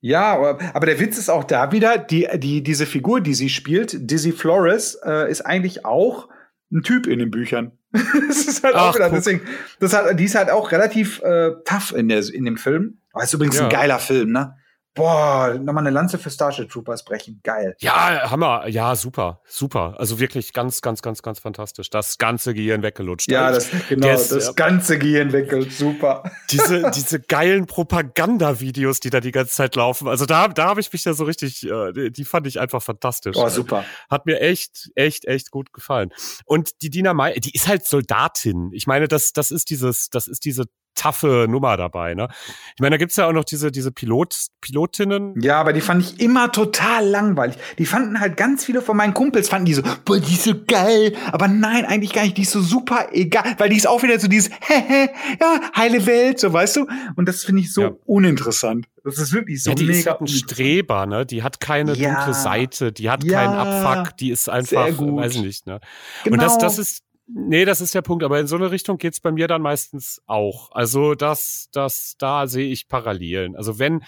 Ja, 0.00 0.34
aber, 0.34 0.58
aber 0.74 0.86
der 0.86 1.00
Witz 1.00 1.18
ist 1.18 1.30
auch 1.30 1.44
da 1.44 1.72
wieder, 1.72 1.98
die, 1.98 2.28
die, 2.36 2.62
diese 2.62 2.86
Figur, 2.86 3.20
die 3.20 3.34
sie 3.34 3.48
spielt, 3.48 4.10
Dizzy 4.10 4.32
Flores, 4.32 4.98
äh, 5.02 5.30
ist 5.30 5.40
eigentlich 5.40 5.84
auch 5.84 6.28
ein 6.70 6.82
Typ 6.82 7.06
in 7.06 7.18
den 7.18 7.30
Büchern. 7.30 7.72
das 8.28 8.46
ist 8.46 8.64
halt 8.64 8.74
Ach, 8.74 8.90
auch 8.90 8.94
wieder, 8.96 9.08
deswegen, 9.08 9.42
das 9.78 9.94
hat, 9.94 10.18
die 10.18 10.24
ist 10.24 10.34
halt 10.34 10.50
auch 10.50 10.72
relativ 10.72 11.22
äh, 11.22 11.52
tough 11.64 11.94
in, 11.94 12.08
der, 12.08 12.22
in 12.32 12.44
dem 12.44 12.56
Film. 12.56 12.98
Aber 13.12 13.22
ist 13.22 13.32
übrigens 13.32 13.56
ja. 13.56 13.64
ein 13.64 13.70
geiler 13.70 14.00
Film, 14.00 14.32
ne? 14.32 14.56
Boah, 14.94 15.54
nochmal 15.54 15.82
eine 15.82 15.90
Lanze 15.90 16.18
für 16.18 16.30
Starship 16.30 16.70
Troopers 16.70 17.04
brechen. 17.04 17.40
Geil. 17.42 17.76
Ja, 17.80 18.30
Hammer. 18.30 18.66
Ja, 18.68 18.94
super, 18.94 19.40
super. 19.46 19.94
Also 19.98 20.20
wirklich 20.20 20.52
ganz, 20.52 20.80
ganz, 20.80 21.02
ganz, 21.02 21.22
ganz 21.22 21.40
fantastisch. 21.40 21.90
Das 21.90 22.18
ganze 22.18 22.54
Gehirn 22.54 22.82
weggelutscht. 22.82 23.30
Ja, 23.30 23.50
das, 23.50 23.68
genau, 23.88 24.08
ist, 24.08 24.30
das 24.30 24.54
ganze 24.54 24.98
Gehirn 24.98 25.32
weggelutscht. 25.32 25.78
Super. 25.78 26.30
Diese, 26.50 26.90
diese 26.90 27.20
geilen 27.20 27.66
Propagandavideos, 27.66 29.00
die 29.00 29.10
da 29.10 29.20
die 29.20 29.32
ganze 29.32 29.52
Zeit 29.52 29.74
laufen. 29.74 30.06
Also 30.06 30.26
da, 30.26 30.48
da 30.48 30.66
habe 30.66 30.80
ich 30.80 30.92
mich 30.92 31.04
ja 31.04 31.12
so 31.12 31.24
richtig, 31.24 31.68
äh, 31.68 32.10
die 32.10 32.24
fand 32.24 32.46
ich 32.46 32.60
einfach 32.60 32.82
fantastisch. 32.82 33.36
Oh, 33.36 33.48
super. 33.48 33.84
Hat 34.08 34.26
mir 34.26 34.40
echt, 34.40 34.90
echt, 34.94 35.24
echt 35.24 35.50
gut 35.50 35.72
gefallen. 35.72 36.10
Und 36.44 36.82
die 36.82 36.90
Dina 36.90 37.14
May, 37.14 37.40
die 37.40 37.52
ist 37.52 37.66
halt 37.66 37.84
Soldatin. 37.86 38.70
Ich 38.72 38.86
meine, 38.86 39.08
das, 39.08 39.32
das 39.32 39.50
ist 39.50 39.70
dieses, 39.70 40.10
das 40.10 40.28
ist 40.28 40.44
diese 40.44 40.66
taffe 40.94 41.46
Nummer 41.48 41.76
dabei, 41.76 42.14
ne? 42.14 42.28
Ich 42.74 42.80
meine, 42.80 42.94
da 42.94 42.96
gibt's 42.98 43.16
ja 43.16 43.26
auch 43.28 43.32
noch 43.32 43.44
diese, 43.44 43.70
diese 43.70 43.92
Pilot, 43.92 44.46
Pilotinnen. 44.60 45.40
Ja, 45.40 45.60
aber 45.60 45.72
die 45.72 45.80
fand 45.80 46.02
ich 46.02 46.20
immer 46.20 46.52
total 46.52 47.06
langweilig. 47.06 47.56
Die 47.78 47.86
fanden 47.86 48.20
halt 48.20 48.36
ganz 48.36 48.64
viele 48.64 48.82
von 48.82 48.96
meinen 48.96 49.14
Kumpels, 49.14 49.48
fanden 49.48 49.66
die 49.66 49.74
so, 49.74 49.82
boah, 50.04 50.18
die 50.18 50.32
ist 50.32 50.44
so 50.44 50.54
geil. 50.66 51.14
Aber 51.32 51.48
nein, 51.48 51.84
eigentlich 51.84 52.12
gar 52.12 52.22
nicht. 52.22 52.36
Die 52.36 52.42
ist 52.42 52.52
so 52.52 52.60
super 52.60 53.08
egal, 53.12 53.54
weil 53.58 53.68
die 53.68 53.76
ist 53.76 53.86
auch 53.86 54.02
wieder 54.02 54.18
so 54.18 54.28
dieses, 54.28 54.50
hehe, 54.60 55.10
ja, 55.40 55.60
heile 55.76 56.06
Welt, 56.06 56.40
so 56.40 56.52
weißt 56.52 56.76
du? 56.76 56.86
Und 57.16 57.28
das 57.28 57.44
finde 57.44 57.62
ich 57.62 57.72
so 57.72 57.82
ja. 57.82 57.90
uninteressant. 58.06 58.86
Das 59.04 59.18
ist 59.18 59.34
wirklich 59.34 59.62
so 59.62 59.70
ja, 59.70 59.76
die 59.76 59.84
mega. 59.84 59.98
Ist 59.98 60.06
halt 60.06 60.20
ein 60.22 60.28
Streber, 60.28 61.04
ne? 61.04 61.26
Die 61.26 61.42
hat 61.42 61.60
keine 61.60 61.94
ja. 61.94 62.14
dunkle 62.14 62.32
Seite, 62.32 62.90
die 62.90 63.10
hat 63.10 63.22
ja. 63.22 63.38
keinen 63.38 63.54
Abfuck, 63.54 64.16
die 64.16 64.30
ist 64.30 64.48
einfach, 64.48 64.88
weiß 64.98 65.34
ich 65.34 65.42
nicht, 65.42 65.66
ne? 65.66 65.80
Genau. 66.24 66.34
Und 66.34 66.42
das, 66.42 66.56
das 66.56 66.78
ist, 66.78 67.03
Nee, 67.26 67.64
das 67.64 67.80
ist 67.80 67.94
der 67.94 68.02
Punkt, 68.02 68.22
aber 68.22 68.38
in 68.38 68.46
so 68.46 68.56
eine 68.56 68.70
Richtung 68.70 68.98
geht's 68.98 69.20
bei 69.20 69.32
mir 69.32 69.48
dann 69.48 69.62
meistens 69.62 70.20
auch. 70.26 70.70
Also 70.72 71.14
das, 71.14 71.68
das, 71.72 72.16
da 72.18 72.46
sehe 72.46 72.70
ich 72.70 72.86
Parallelen. 72.86 73.56
Also 73.56 73.78
wenn, 73.78 74.04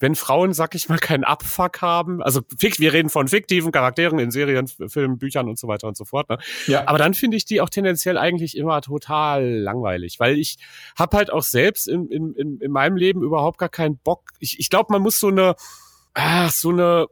wenn 0.00 0.14
Frauen, 0.14 0.52
sag 0.52 0.74
ich 0.74 0.88
mal, 0.90 0.98
keinen 0.98 1.24
Abfuck 1.24 1.80
haben, 1.80 2.22
also 2.22 2.42
wir 2.50 2.92
reden 2.92 3.08
von 3.08 3.28
fiktiven 3.28 3.72
Charakteren 3.72 4.18
in 4.18 4.30
Serien, 4.30 4.66
Filmen, 4.66 5.16
Büchern 5.16 5.48
und 5.48 5.58
so 5.58 5.66
weiter 5.66 5.88
und 5.88 5.96
so 5.96 6.04
fort, 6.04 6.28
ne? 6.28 6.38
Ja. 6.66 6.86
Aber 6.88 6.98
dann 6.98 7.14
finde 7.14 7.38
ich 7.38 7.46
die 7.46 7.62
auch 7.62 7.70
tendenziell 7.70 8.18
eigentlich 8.18 8.56
immer 8.56 8.82
total 8.82 9.48
langweilig, 9.48 10.20
weil 10.20 10.38
ich 10.38 10.56
habe 10.98 11.16
halt 11.16 11.32
auch 11.32 11.44
selbst 11.44 11.88
in, 11.88 12.08
in, 12.08 12.34
in, 12.34 12.58
in 12.60 12.70
meinem 12.70 12.96
Leben 12.96 13.22
überhaupt 13.22 13.58
gar 13.58 13.70
keinen 13.70 13.96
Bock. 13.96 14.24
Ich, 14.40 14.60
ich 14.60 14.68
glaube, 14.68 14.92
man 14.92 15.00
muss 15.00 15.18
so 15.18 15.28
eine, 15.28 15.54
ach, 16.14 16.50
so 16.50 16.70
eine 16.70 17.06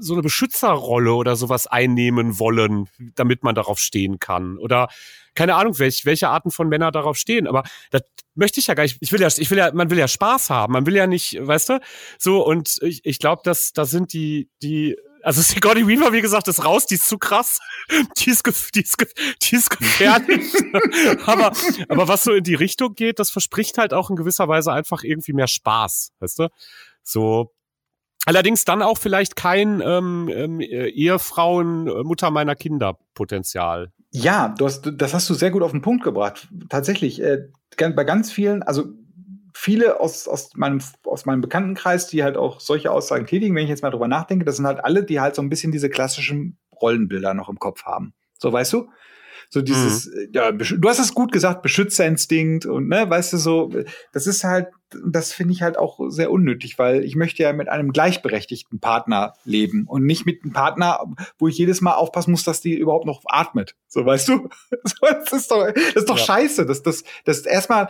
so 0.00 0.14
eine 0.14 0.22
Beschützerrolle 0.22 1.12
oder 1.12 1.36
sowas 1.36 1.66
einnehmen 1.66 2.38
wollen, 2.38 2.88
damit 3.14 3.42
man 3.42 3.54
darauf 3.54 3.78
stehen 3.78 4.18
kann. 4.18 4.58
Oder 4.58 4.88
keine 5.34 5.54
Ahnung, 5.54 5.78
welch, 5.78 6.04
welche 6.04 6.28
Arten 6.28 6.50
von 6.50 6.68
Männern 6.68 6.92
darauf 6.92 7.16
stehen. 7.16 7.46
Aber 7.46 7.64
das 7.90 8.02
möchte 8.34 8.60
ich 8.60 8.68
ja 8.68 8.74
gar 8.74 8.84
nicht. 8.84 8.98
Ich 9.00 9.12
will 9.12 9.20
ja, 9.20 9.28
ich 9.28 9.50
will 9.50 9.58
ja, 9.58 9.72
man 9.72 9.90
will 9.90 9.98
ja 9.98 10.08
Spaß 10.08 10.50
haben. 10.50 10.72
Man 10.72 10.86
will 10.86 10.96
ja 10.96 11.06
nicht, 11.06 11.38
weißt 11.40 11.70
du? 11.70 11.80
So, 12.18 12.44
und 12.44 12.78
ich, 12.82 13.04
ich 13.04 13.18
glaube, 13.18 13.42
dass 13.44 13.72
da 13.72 13.84
sind 13.84 14.12
die, 14.12 14.48
die 14.62 14.96
also 15.22 15.42
Sigourney 15.42 15.86
Weaver, 15.86 16.12
wie 16.12 16.22
gesagt, 16.22 16.48
ist 16.48 16.64
raus, 16.64 16.86
die 16.86 16.94
ist 16.94 17.08
zu 17.08 17.18
krass. 17.18 17.58
Die 18.18 18.30
ist, 18.30 18.44
die 18.74 18.80
ist, 18.80 18.96
die 19.42 19.56
ist 19.56 19.70
gefährlich. 19.70 20.52
aber, 21.26 21.52
aber 21.88 22.08
was 22.08 22.24
so 22.24 22.32
in 22.32 22.44
die 22.44 22.54
Richtung 22.54 22.94
geht, 22.94 23.18
das 23.18 23.30
verspricht 23.30 23.78
halt 23.78 23.92
auch 23.92 24.10
in 24.10 24.16
gewisser 24.16 24.48
Weise 24.48 24.72
einfach 24.72 25.02
irgendwie 25.02 25.32
mehr 25.32 25.48
Spaß, 25.48 26.12
weißt 26.20 26.38
du? 26.38 26.48
So, 27.02 27.52
Allerdings 28.28 28.66
dann 28.66 28.82
auch 28.82 28.98
vielleicht 28.98 29.36
kein 29.36 29.80
ähm, 29.82 30.28
ähm, 30.30 30.60
Ehefrauen, 30.60 31.88
äh, 31.88 32.02
Mutter 32.02 32.30
meiner 32.30 32.54
Kinder 32.56 32.98
Potenzial. 33.14 33.90
Ja, 34.12 34.50
du 34.50 34.66
hast, 34.66 34.90
das 34.96 35.14
hast 35.14 35.30
du 35.30 35.34
sehr 35.34 35.50
gut 35.50 35.62
auf 35.62 35.70
den 35.70 35.80
Punkt 35.80 36.04
gebracht. 36.04 36.46
Tatsächlich, 36.68 37.22
äh, 37.22 37.48
bei 37.78 38.04
ganz 38.04 38.30
vielen, 38.30 38.62
also 38.62 38.84
viele 39.54 39.98
aus, 40.00 40.28
aus, 40.28 40.50
meinem, 40.56 40.82
aus 41.04 41.24
meinem 41.24 41.40
Bekanntenkreis, 41.40 42.06
die 42.06 42.22
halt 42.22 42.36
auch 42.36 42.60
solche 42.60 42.90
Aussagen 42.90 43.26
tätigen, 43.26 43.56
wenn 43.56 43.64
ich 43.64 43.70
jetzt 43.70 43.82
mal 43.82 43.90
drüber 43.90 44.08
nachdenke, 44.08 44.44
das 44.44 44.56
sind 44.56 44.66
halt 44.66 44.84
alle, 44.84 45.04
die 45.04 45.20
halt 45.20 45.34
so 45.34 45.40
ein 45.40 45.48
bisschen 45.48 45.72
diese 45.72 45.88
klassischen 45.88 46.58
Rollenbilder 46.82 47.32
noch 47.32 47.48
im 47.48 47.58
Kopf 47.58 47.84
haben. 47.84 48.12
So, 48.36 48.52
weißt 48.52 48.74
du? 48.74 48.90
So 49.50 49.62
dieses, 49.62 50.06
mhm. 50.06 50.28
ja, 50.32 50.52
du 50.52 50.88
hast 50.88 50.98
es 50.98 51.14
gut 51.14 51.32
gesagt, 51.32 51.62
Beschützerinstinkt 51.62 52.66
und 52.66 52.88
ne, 52.88 53.08
weißt 53.08 53.32
du 53.32 53.38
so, 53.38 53.72
das 54.12 54.26
ist 54.26 54.44
halt, 54.44 54.68
das 55.06 55.32
finde 55.32 55.54
ich 55.54 55.62
halt 55.62 55.78
auch 55.78 55.98
sehr 56.08 56.30
unnötig, 56.30 56.78
weil 56.78 57.02
ich 57.04 57.16
möchte 57.16 57.42
ja 57.42 57.52
mit 57.52 57.68
einem 57.68 57.92
gleichberechtigten 57.92 58.78
Partner 58.78 59.34
leben 59.44 59.86
und 59.86 60.04
nicht 60.04 60.26
mit 60.26 60.42
einem 60.42 60.52
Partner, 60.52 61.00
wo 61.38 61.48
ich 61.48 61.56
jedes 61.56 61.80
Mal 61.80 61.94
aufpassen 61.94 62.30
muss, 62.30 62.44
dass 62.44 62.60
die 62.60 62.74
überhaupt 62.74 63.06
noch 63.06 63.22
atmet. 63.26 63.74
So, 63.86 64.04
weißt 64.04 64.28
du? 64.28 64.48
das 65.00 65.32
ist 65.32 65.50
doch, 65.50 65.66
das 65.72 65.94
ist 65.94 66.08
doch 66.08 66.18
ja. 66.18 66.24
scheiße. 66.24 66.66
Das, 66.66 66.82
das, 66.82 67.04
das 67.24 67.40
erstmal, 67.40 67.88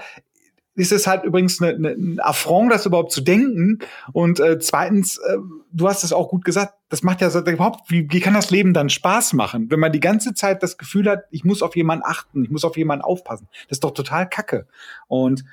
ist 0.79 0.93
es 0.93 1.07
halt 1.07 1.25
übrigens 1.25 1.61
eine, 1.61 1.75
eine, 1.75 1.89
ein 1.91 2.21
Affront, 2.21 2.73
das 2.73 2.87
überhaupt 2.87 3.11
zu 3.11 3.21
denken. 3.21 3.81
Und 4.13 4.39
äh, 4.39 4.59
zweitens, 4.61 5.19
äh, 5.19 5.37
du 5.73 5.89
hast 5.89 6.05
es 6.05 6.13
auch 6.13 6.29
gut 6.29 6.45
gesagt, 6.45 6.75
das 6.89 7.03
macht 7.03 7.21
ja 7.21 7.29
überhaupt, 7.29 7.91
wie, 7.91 8.07
wie 8.11 8.21
kann 8.21 8.35
das 8.35 8.51
Leben 8.51 8.73
dann 8.73 8.89
Spaß 8.89 9.33
machen, 9.33 9.71
wenn 9.71 9.81
man 9.81 9.93
die 9.93 10.01
ganze 10.01 10.35
Zeit 10.35 10.63
das 10.63 10.79
Gefühl 10.79 11.11
hat, 11.11 11.25
ich 11.31 11.45
muss 11.45 11.63
auf 11.63 11.75
jemanden 11.75 12.05
achten, 12.07 12.45
ich 12.45 12.51
muss 12.51 12.65
auf 12.65 12.77
jemanden 12.77 13.05
aufpassen. 13.05 13.49
Das 13.69 13.77
ist 13.77 13.85
doch 13.85 13.91
total 13.91 14.29
kacke. 14.29 14.67
Und 15.09 15.45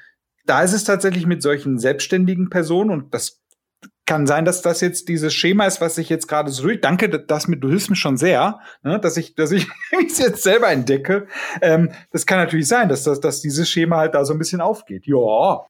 da 0.45 0.61
ist 0.61 0.73
es 0.73 0.83
tatsächlich 0.83 1.25
mit 1.25 1.41
solchen 1.41 1.79
selbstständigen 1.79 2.49
Personen, 2.49 2.91
und 2.91 3.13
das 3.13 3.41
kann 4.05 4.27
sein, 4.27 4.45
dass 4.45 4.61
das 4.61 4.81
jetzt 4.81 5.09
dieses 5.09 5.33
Schema 5.33 5.65
ist, 5.65 5.81
was 5.81 5.97
ich 5.97 6.09
jetzt 6.09 6.27
gerade 6.27 6.51
so 6.51 6.63
durch. 6.63 6.81
Danke, 6.81 7.09
das 7.09 7.47
mit, 7.47 7.63
du 7.63 7.69
hilfst 7.69 7.89
mir 7.89 7.95
schon 7.95 8.17
sehr, 8.17 8.59
ne, 8.83 8.99
dass 8.99 9.17
ich, 9.17 9.35
dass 9.35 9.51
ich 9.51 9.67
es 10.07 10.19
jetzt 10.19 10.43
selber 10.43 10.69
entdecke. 10.69 11.27
Ähm, 11.61 11.91
das 12.11 12.25
kann 12.25 12.37
natürlich 12.37 12.67
sein, 12.67 12.89
dass, 12.89 13.03
dass, 13.03 13.19
dass 13.19 13.41
dieses 13.41 13.69
Schema 13.69 13.97
halt 13.97 14.13
da 14.13 14.25
so 14.25 14.33
ein 14.33 14.39
bisschen 14.39 14.61
aufgeht. 14.61 15.07
Ja. 15.07 15.65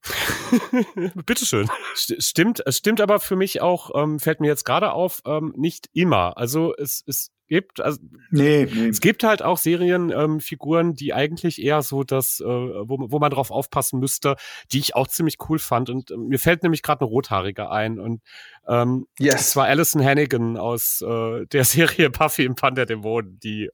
Bitteschön. 1.26 1.70
Stimmt, 1.94 2.64
stimmt 2.68 3.02
aber 3.02 3.20
für 3.20 3.36
mich 3.36 3.62
auch, 3.62 3.92
ähm, 3.96 4.20
fällt 4.20 4.42
mir 4.42 4.48
jetzt 4.48 4.66
gerade 4.66 4.92
auf, 4.92 5.22
ähm, 5.26 5.54
nicht 5.56 5.90
immer. 5.94 6.38
Also 6.38 6.74
es, 6.78 7.04
es 7.08 7.32
gibt. 7.48 7.82
Also, 7.82 8.00
nee, 8.32 8.68
nee. 8.72 8.88
Es 8.88 9.02
gibt 9.02 9.24
halt 9.24 9.42
auch 9.42 9.58
Serienfiguren, 9.58 10.90
ähm, 10.90 10.96
die 10.96 11.14
eigentlich 11.14 11.62
eher 11.62 11.82
so 11.82 12.04
das, 12.04 12.40
äh, 12.40 12.46
wo, 12.46 12.98
wo 13.10 13.20
man 13.20 13.32
drauf 13.32 13.52
aufpassen 13.52 14.00
müsste, 14.00 14.36
die 14.72 14.80
ich 14.80 14.96
auch 14.96 15.08
ziemlich 15.08 15.38
cool 15.50 15.60
fand. 15.60 15.90
Und 15.90 16.12
äh, 16.12 16.18
mir 16.18 16.40
fällt 16.40 16.64
nämlich 16.64 16.82
gerade 16.82 17.02
eine 17.02 17.10
Rothaarige 17.10 17.70
ein. 17.70 18.00
Und 18.00 18.22
ähm, 18.68 19.08
yes. 19.20 19.34
das 19.34 19.56
war 19.56 19.66
Alison 19.66 20.04
Hannigan 20.04 20.58
aus 20.58 21.02
äh, 21.02 21.46
der 21.48 21.64
Serie 21.66 22.10
Puffy 22.10 22.44
im 22.44 22.56
Pan 22.56 22.76
der 22.76 22.86
Dämonen, 22.86 23.40
die 23.40 23.66
äh, 23.66 23.72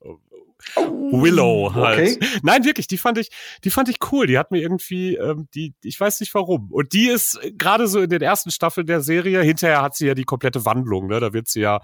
Oh, 0.75 1.23
Willow 1.23 1.73
halt. 1.73 2.17
Okay. 2.17 2.27
Nein, 2.43 2.63
wirklich, 2.63 2.87
die 2.87 2.97
fand 2.97 3.17
ich, 3.17 3.29
die 3.63 3.69
fand 3.69 3.89
ich 3.89 3.97
cool. 4.11 4.27
Die 4.27 4.37
hat 4.37 4.51
mir 4.51 4.61
irgendwie, 4.61 5.15
ähm, 5.15 5.47
die, 5.55 5.73
ich 5.83 5.99
weiß 5.99 6.19
nicht 6.19 6.33
warum. 6.35 6.71
Und 6.71 6.93
die 6.93 7.07
ist 7.07 7.39
gerade 7.57 7.87
so 7.87 7.99
in 7.99 8.09
den 8.09 8.21
ersten 8.21 8.51
Staffeln 8.51 8.87
der 8.87 9.01
Serie. 9.01 9.41
Hinterher 9.41 9.81
hat 9.81 9.95
sie 9.95 10.07
ja 10.07 10.13
die 10.13 10.23
komplette 10.23 10.63
Wandlung. 10.65 11.07
Ne, 11.07 11.19
da 11.19 11.33
wird 11.33 11.47
sie 11.47 11.61
ja 11.61 11.81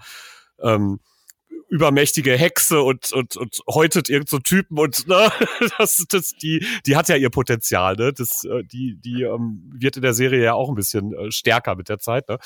ähm, 0.62 1.00
übermächtige 1.68 2.36
Hexe 2.36 2.80
und, 2.82 3.12
und, 3.12 3.36
und 3.36 3.58
häutet 3.68 4.08
irgend 4.08 4.28
so 4.28 4.38
Typen 4.38 4.78
und 4.78 5.06
ne, 5.06 5.30
das, 5.78 6.04
das, 6.08 6.32
die, 6.32 6.66
die 6.86 6.96
hat 6.96 7.08
ja 7.08 7.16
ihr 7.16 7.30
Potenzial, 7.30 7.96
ne? 7.96 8.12
Das, 8.12 8.44
äh, 8.44 8.64
die, 8.64 8.96
die 9.00 9.22
ähm, 9.22 9.70
wird 9.74 9.96
in 9.96 10.02
der 10.02 10.14
Serie 10.14 10.42
ja 10.42 10.54
auch 10.54 10.68
ein 10.68 10.74
bisschen 10.74 11.12
äh, 11.12 11.30
stärker 11.30 11.76
mit 11.76 11.88
der 11.88 11.98
Zeit, 11.98 12.28
ne? 12.28 12.38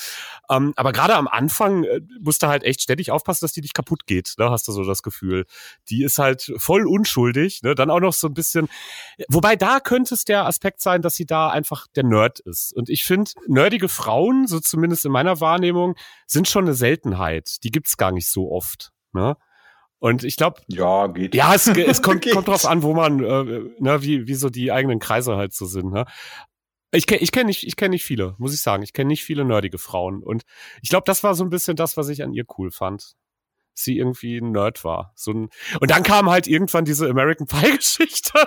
Ähm, 0.50 0.72
aber 0.76 0.92
gerade 0.92 1.14
am 1.14 1.28
Anfang 1.28 1.84
äh, 1.84 2.00
musst 2.20 2.42
du 2.42 2.48
halt 2.48 2.64
echt 2.64 2.82
ständig 2.82 3.10
aufpassen, 3.10 3.44
dass 3.44 3.52
die 3.52 3.60
nicht 3.60 3.74
kaputt 3.74 4.06
geht, 4.06 4.34
ne? 4.38 4.50
Hast 4.50 4.66
du 4.68 4.72
so 4.72 4.84
das 4.84 5.02
Gefühl. 5.02 5.46
Die 5.88 6.02
ist 6.02 6.18
halt 6.18 6.52
voll 6.56 6.86
unschuldig, 6.86 7.62
ne? 7.62 7.74
Dann 7.74 7.90
auch 7.90 8.00
noch 8.00 8.12
so 8.12 8.26
ein 8.26 8.34
bisschen. 8.34 8.68
Wobei 9.28 9.56
da 9.56 9.80
könnte 9.80 10.14
es 10.14 10.24
der 10.24 10.46
Aspekt 10.46 10.80
sein, 10.80 11.02
dass 11.02 11.14
sie 11.14 11.26
da 11.26 11.48
einfach 11.48 11.86
der 11.94 12.04
Nerd 12.04 12.40
ist. 12.40 12.72
Und 12.74 12.88
ich 12.88 13.04
finde, 13.04 13.30
nerdige 13.46 13.88
Frauen, 13.88 14.46
so 14.46 14.60
zumindest 14.60 15.04
in 15.04 15.12
meiner 15.12 15.40
Wahrnehmung, 15.40 15.96
sind 16.26 16.48
schon 16.48 16.64
eine 16.64 16.74
Seltenheit. 16.74 17.62
Die 17.62 17.70
gibt's 17.70 17.96
gar 17.96 18.12
nicht 18.12 18.28
so 18.28 18.50
oft. 18.50 18.92
Ne? 19.12 19.36
Und 19.98 20.24
ich 20.24 20.36
glaube, 20.36 20.60
ja, 20.66 21.06
geht. 21.06 21.34
Ja, 21.34 21.54
es, 21.54 21.68
es 21.68 22.02
kommt, 22.02 22.28
kommt 22.28 22.48
drauf 22.48 22.66
an, 22.66 22.82
wo 22.82 22.92
man, 22.92 23.22
äh, 23.22 23.70
ne, 23.78 24.02
wie, 24.02 24.26
wie 24.26 24.34
so 24.34 24.50
die 24.50 24.72
eigenen 24.72 24.98
Kreise 24.98 25.36
halt 25.36 25.54
so 25.54 25.64
sind. 25.64 25.92
Ne? 25.92 26.06
Ich 26.90 27.06
kenne 27.06 27.22
ich 27.22 27.30
kenn 27.30 27.46
nicht, 27.46 27.64
ich 27.64 27.76
kenn 27.76 27.92
nicht 27.92 28.04
viele, 28.04 28.34
muss 28.38 28.52
ich 28.52 28.60
sagen. 28.60 28.82
Ich 28.82 28.92
kenne 28.92 29.08
nicht 29.08 29.24
viele 29.24 29.44
nerdige 29.44 29.78
Frauen. 29.78 30.22
Und 30.22 30.42
ich 30.82 30.88
glaube, 30.88 31.04
das 31.06 31.22
war 31.22 31.34
so 31.34 31.44
ein 31.44 31.50
bisschen 31.50 31.76
das, 31.76 31.96
was 31.96 32.08
ich 32.08 32.22
an 32.22 32.32
ihr 32.32 32.44
cool 32.58 32.70
fand. 32.70 33.14
Sie 33.74 33.96
irgendwie 33.96 34.38
ein 34.38 34.50
Nerd 34.50 34.84
war. 34.84 35.12
So 35.14 35.30
ein, 35.30 35.48
und 35.80 35.90
dann 35.90 36.02
kam 36.02 36.28
halt 36.28 36.48
irgendwann 36.48 36.84
diese 36.84 37.08
American 37.08 37.46
Pie-Geschichte. 37.46 38.46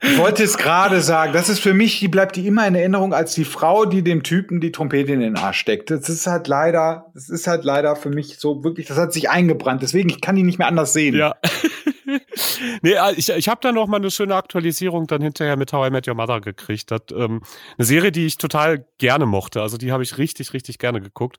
Ich 0.00 0.16
wollte 0.16 0.44
es 0.44 0.56
gerade 0.56 1.00
sagen, 1.00 1.32
das 1.32 1.48
ist 1.48 1.58
für 1.58 1.74
mich, 1.74 1.98
die 1.98 2.06
bleibt 2.06 2.36
die 2.36 2.46
immer 2.46 2.66
in 2.68 2.76
Erinnerung 2.76 3.12
als 3.12 3.34
die 3.34 3.44
Frau, 3.44 3.84
die 3.84 4.02
dem 4.02 4.22
Typen 4.22 4.60
die 4.60 4.70
Trompete 4.70 5.12
in 5.12 5.20
den 5.20 5.36
Arsch 5.36 5.58
steckt. 5.58 5.90
Das 5.90 6.08
ist 6.08 6.28
halt 6.28 6.46
leider, 6.46 7.10
das 7.14 7.28
ist 7.28 7.48
halt 7.48 7.64
leider 7.64 7.96
für 7.96 8.10
mich 8.10 8.38
so 8.38 8.62
wirklich, 8.62 8.86
das 8.86 8.96
hat 8.96 9.12
sich 9.12 9.28
eingebrannt. 9.28 9.82
Deswegen, 9.82 10.08
ich 10.08 10.20
kann 10.20 10.36
die 10.36 10.44
nicht 10.44 10.58
mehr 10.58 10.68
anders 10.68 10.92
sehen. 10.92 11.16
Ja. 11.16 11.34
nee, 12.82 12.92
äh, 12.92 13.14
ich, 13.16 13.28
ich 13.28 13.48
habe 13.48 13.60
da 13.60 13.72
noch 13.72 13.88
mal 13.88 13.96
eine 13.96 14.12
schöne 14.12 14.36
Aktualisierung 14.36 15.08
dann 15.08 15.20
hinterher 15.20 15.56
mit 15.56 15.72
How 15.72 15.88
I 15.88 15.90
Met 15.90 16.06
Your 16.06 16.14
Mother 16.14 16.40
gekriegt. 16.40 16.92
Das, 16.92 17.00
ähm, 17.12 17.42
eine 17.76 17.84
Serie, 17.84 18.12
die 18.12 18.26
ich 18.26 18.38
total 18.38 18.84
gerne 18.98 19.26
mochte. 19.26 19.62
Also 19.62 19.78
die 19.78 19.90
habe 19.90 20.04
ich 20.04 20.16
richtig, 20.16 20.52
richtig 20.52 20.78
gerne 20.78 21.00
geguckt. 21.00 21.38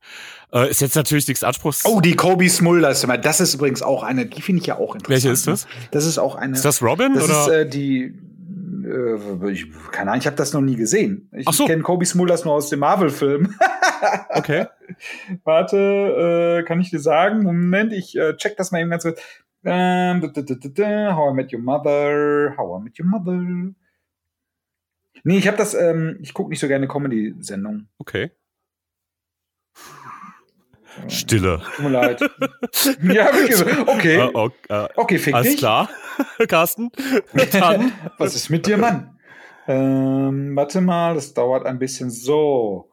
Äh, 0.52 0.70
ist 0.70 0.82
jetzt 0.82 0.96
natürlich 0.96 1.30
nichts 1.30 1.46
Anspruchs. 1.46 1.86
Oh, 1.86 2.02
die 2.02 2.16
Kobe 2.18 2.50
Smulders. 2.50 3.08
Das 3.22 3.40
ist 3.40 3.54
übrigens 3.54 3.82
auch 3.82 4.04
eine, 4.04 4.26
die 4.26 4.42
finde 4.42 4.62
ich 4.62 4.68
ja 4.68 4.78
auch 4.78 4.96
interessant. 4.96 5.10
Welche 5.10 5.30
ist 5.30 5.48
das? 5.48 5.68
Das 5.92 6.06
ist 6.06 6.18
auch 6.18 6.36
eine. 6.36 6.56
Ist 6.56 6.66
das 6.66 6.82
Robin? 6.82 7.14
Das 7.14 7.24
oder? 7.24 7.42
ist 7.42 7.48
äh, 7.48 7.70
die 7.70 8.14
äh, 8.86 9.52
ich, 9.52 9.72
keine 9.92 10.12
Ahnung, 10.12 10.22
ich 10.22 10.28
habe 10.28 10.36
das 10.36 10.54
noch 10.54 10.62
nie 10.62 10.76
gesehen. 10.76 11.30
Ich 11.32 11.50
so. 11.50 11.66
kenne 11.66 11.82
Kobe 11.84 12.06
Smulders 12.06 12.46
nur 12.46 12.54
aus 12.54 12.70
dem 12.70 12.80
Marvel-Film. 12.80 13.56
okay. 14.30 14.68
Warte, 15.44 16.62
äh, 16.62 16.64
kann 16.64 16.80
ich 16.80 16.90
dir 16.90 17.00
sagen? 17.00 17.44
Moment, 17.44 17.94
ich 17.94 18.18
äh, 18.18 18.36
check 18.38 18.58
das 18.58 18.72
mal 18.72 18.82
eben 18.82 18.90
ganz 18.90 19.04
kurz. 19.04 19.22
Ähm, 19.64 20.22
How 20.22 21.32
I 21.32 21.36
Met 21.36 21.54
Your 21.54 21.62
Mother. 21.62 22.54
How 22.58 22.80
I 22.80 22.84
Met 22.84 23.00
Your 23.00 23.08
Mother. 23.08 23.74
Nee, 25.24 25.38
ich 25.38 25.48
habe 25.48 25.58
das, 25.58 25.74
ähm, 25.74 26.18
ich 26.22 26.34
gucke 26.34 26.50
nicht 26.50 26.60
so 26.60 26.68
gerne 26.68 26.88
Comedy-Sendungen. 26.88 27.90
Okay. 27.98 28.32
Stille. 31.08 31.62
Tut 31.76 31.86
mir 31.86 31.90
leid. 31.92 32.22
ja. 33.04 33.30
Okay. 33.88 34.16
Äh, 34.18 34.30
okay, 34.34 34.56
äh, 34.70 34.88
Okay, 34.96 35.18
fick 35.18 35.34
alles 35.34 35.50
dich. 35.52 35.58
klar, 35.58 35.90
Carsten. 36.48 36.92
Dann. 37.52 37.92
Was 38.18 38.36
ist 38.36 38.50
mit 38.50 38.66
dir, 38.68 38.78
Mann? 38.78 39.18
Ähm, 39.68 40.56
warte 40.56 40.82
mal, 40.82 41.16
das 41.16 41.34
dauert 41.34 41.66
ein 41.66 41.80
bisschen 41.80 42.10
so. 42.10 42.92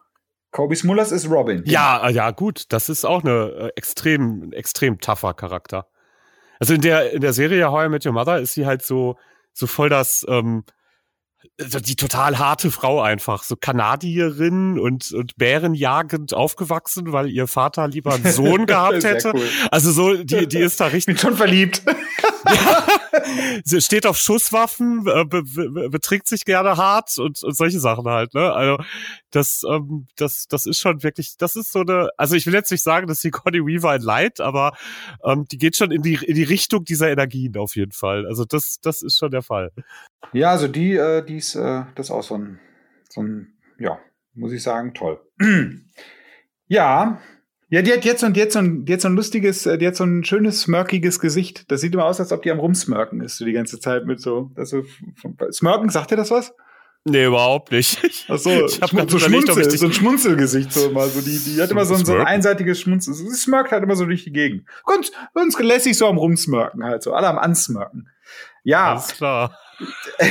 Kobe 0.53 0.77
Smullers 0.77 1.13
ist 1.13 1.29
Robin. 1.31 1.63
Ja, 1.67 2.07
äh, 2.09 2.13
ja, 2.13 2.31
gut, 2.31 2.65
das 2.71 2.89
ist 2.89 3.05
auch 3.05 3.23
eine 3.23 3.51
äh, 3.51 3.71
extrem, 3.77 4.53
extrem 4.53 5.01
tougher 5.01 5.35
Charakter. 5.35 5.87
Also 6.59 6.75
in 6.75 6.81
der, 6.81 7.13
in 7.13 7.21
der 7.21 7.33
Serie 7.35 7.71
How 7.71 7.87
I 7.87 7.89
Met 7.89 8.07
Your 8.07 8.13
Mother 8.13 8.39
ist 8.39 8.55
sie 8.55 8.65
halt 8.65 8.83
so, 8.83 9.17
so 9.53 9.67
voll 9.67 9.89
das, 9.91 10.25
ähm, 10.29 10.65
die 11.59 11.97
total 11.97 12.39
harte 12.39 12.71
Frau 12.71 13.01
einfach, 13.01 13.43
so 13.43 13.57
Kanadierin 13.57 14.79
und, 14.79 15.13
und 15.13 15.37
bärenjagend 15.37 16.35
aufgewachsen, 16.35 17.13
weil 17.13 17.31
ihr 17.31 17.47
Vater 17.47 17.89
lieber 17.89 18.15
einen 18.15 18.31
Sohn 18.31 18.67
gehabt 18.67 19.05
hätte. 19.05 19.33
cool. 19.35 19.49
Also 19.71 19.91
so, 19.91 20.23
die, 20.23 20.47
die 20.47 20.59
ist 20.59 20.81
da 20.81 20.89
Ich 20.89 20.95
richtig, 20.95 21.15
bin 21.15 21.19
schon 21.19 21.37
verliebt. 21.37 21.83
sie 23.65 23.81
steht 23.81 24.07
auf 24.07 24.17
Schusswaffen, 24.17 25.07
äh, 25.07 25.25
be, 25.25 25.43
be, 25.43 25.91
betrinkt 25.91 26.29
sich 26.29 26.45
gerne 26.45 26.77
hart 26.77 27.19
und, 27.19 27.43
und 27.43 27.57
solche 27.57 27.81
Sachen 27.81 28.07
halt, 28.07 28.35
ne? 28.35 28.53
Also 28.53 28.79
das, 29.31 29.63
ähm, 29.69 30.07
das, 30.17 30.47
das 30.49 30.67
ist 30.67 30.79
schon 30.79 31.03
wirklich, 31.03 31.37
das 31.37 31.57
ist 31.57 31.73
so 31.73 31.81
eine, 31.81 32.11
also 32.17 32.35
ich 32.35 32.47
will 32.47 32.55
jetzt 32.55 32.71
nicht 32.71 32.83
sagen, 32.83 33.07
dass 33.07 33.21
sie 33.21 33.31
Connie 33.31 33.65
Weaver 33.65 33.91
ein 33.91 34.01
Leid, 34.01 34.41
aber 34.41 34.77
ähm, 35.25 35.47
die 35.51 35.59
geht 35.59 35.77
schon 35.77 35.91
in 35.91 36.03
die, 36.03 36.15
in 36.15 36.35
die 36.35 36.45
Richtung 36.45 36.85
dieser 36.85 37.11
Energien 37.11 37.57
auf 37.57 37.77
jeden 37.77 37.93
Fall. 37.93 38.27
Also 38.27 38.45
das, 38.45 38.81
das 38.81 39.03
ist 39.03 39.19
schon 39.19 39.31
der 39.31 39.43
Fall. 39.43 39.73
Ja, 40.33 40.51
also 40.51 40.69
die, 40.69 40.95
äh, 40.95 41.25
die 41.25 41.37
ist, 41.37 41.55
äh, 41.55 41.85
das 41.95 42.07
ist 42.07 42.11
auch 42.11 42.23
so 42.23 42.37
ein, 42.37 42.61
so 43.09 43.23
ein, 43.23 43.55
ja, 43.79 43.99
muss 44.35 44.53
ich 44.53 44.63
sagen, 44.63 44.95
toll. 44.95 45.21
ja. 46.67 47.21
Ja, 47.69 47.83
die 47.83 47.93
hat 47.93 48.05
jetzt 48.05 48.23
und 48.23 48.37
jetzt 48.37 48.53
so 48.53 48.61
ein, 48.61 48.85
die 48.85 48.93
hat 48.93 49.01
so 49.01 49.09
ein 49.09 49.17
lustiges, 49.17 49.67
äh, 49.67 49.77
die 49.77 49.87
hat 49.87 49.97
so 49.97 50.05
ein 50.05 50.25
schönes, 50.25 50.63
smirkiges 50.63 51.19
Gesicht. 51.19 51.71
Das 51.71 51.81
sieht 51.81 51.95
immer 51.95 52.05
aus, 52.05 52.21
als 52.21 52.31
ob 52.31 52.43
die 52.43 52.51
am 52.53 52.61
Rumsmirken 52.61 53.21
ist, 53.21 53.39
so 53.39 53.45
die 53.45 53.53
ganze 53.53 53.81
Zeit 53.81 54.07
mit 54.07 54.21
so, 54.21 54.53
das 54.55 54.71
so, 54.71 54.85
Smirken, 55.51 55.89
sagt 55.89 56.13
dir 56.13 56.17
das 56.17 56.31
was? 56.31 56.55
Nee, 57.05 57.27
überhaupt 57.27 57.73
nicht. 57.73 57.99
Ach 58.29 58.39
so, 58.39 58.67
ich 58.67 58.81
gerade 58.81 59.11
so, 59.11 59.19
Schmunzel, 59.19 59.71
so 59.71 59.87
ein 59.87 59.93
Schmunzelgesicht 59.93 60.73
so 60.73 60.89
immer. 60.91 61.07
So 61.07 61.21
die, 61.21 61.39
die 61.39 61.63
hat 61.63 61.71
immer 61.71 61.85
so 61.85 61.95
ein, 61.95 62.05
so 62.05 62.15
ein 62.15 62.27
einseitiges 62.27 62.81
Schmunzel. 62.81 63.15
Sie 63.15 63.29
smirkt 63.31 63.71
halt 63.71 63.83
immer 63.85 63.95
so 63.95 64.07
durch 64.07 64.25
die 64.25 64.33
Gegend. 64.33 64.65
Ganz, 64.85 65.13
ganz 65.35 65.59
lässig 65.59 65.97
so 65.97 66.09
am 66.09 66.19
Rumsmirken 66.19 66.85
halt 66.85 67.05
so. 67.05 67.15
Alle 67.15 67.29
am 67.29 67.39
Ansmirken. 67.39 68.09
Ja, 68.65 68.93
alles 68.93 69.09
klar. 69.09 69.57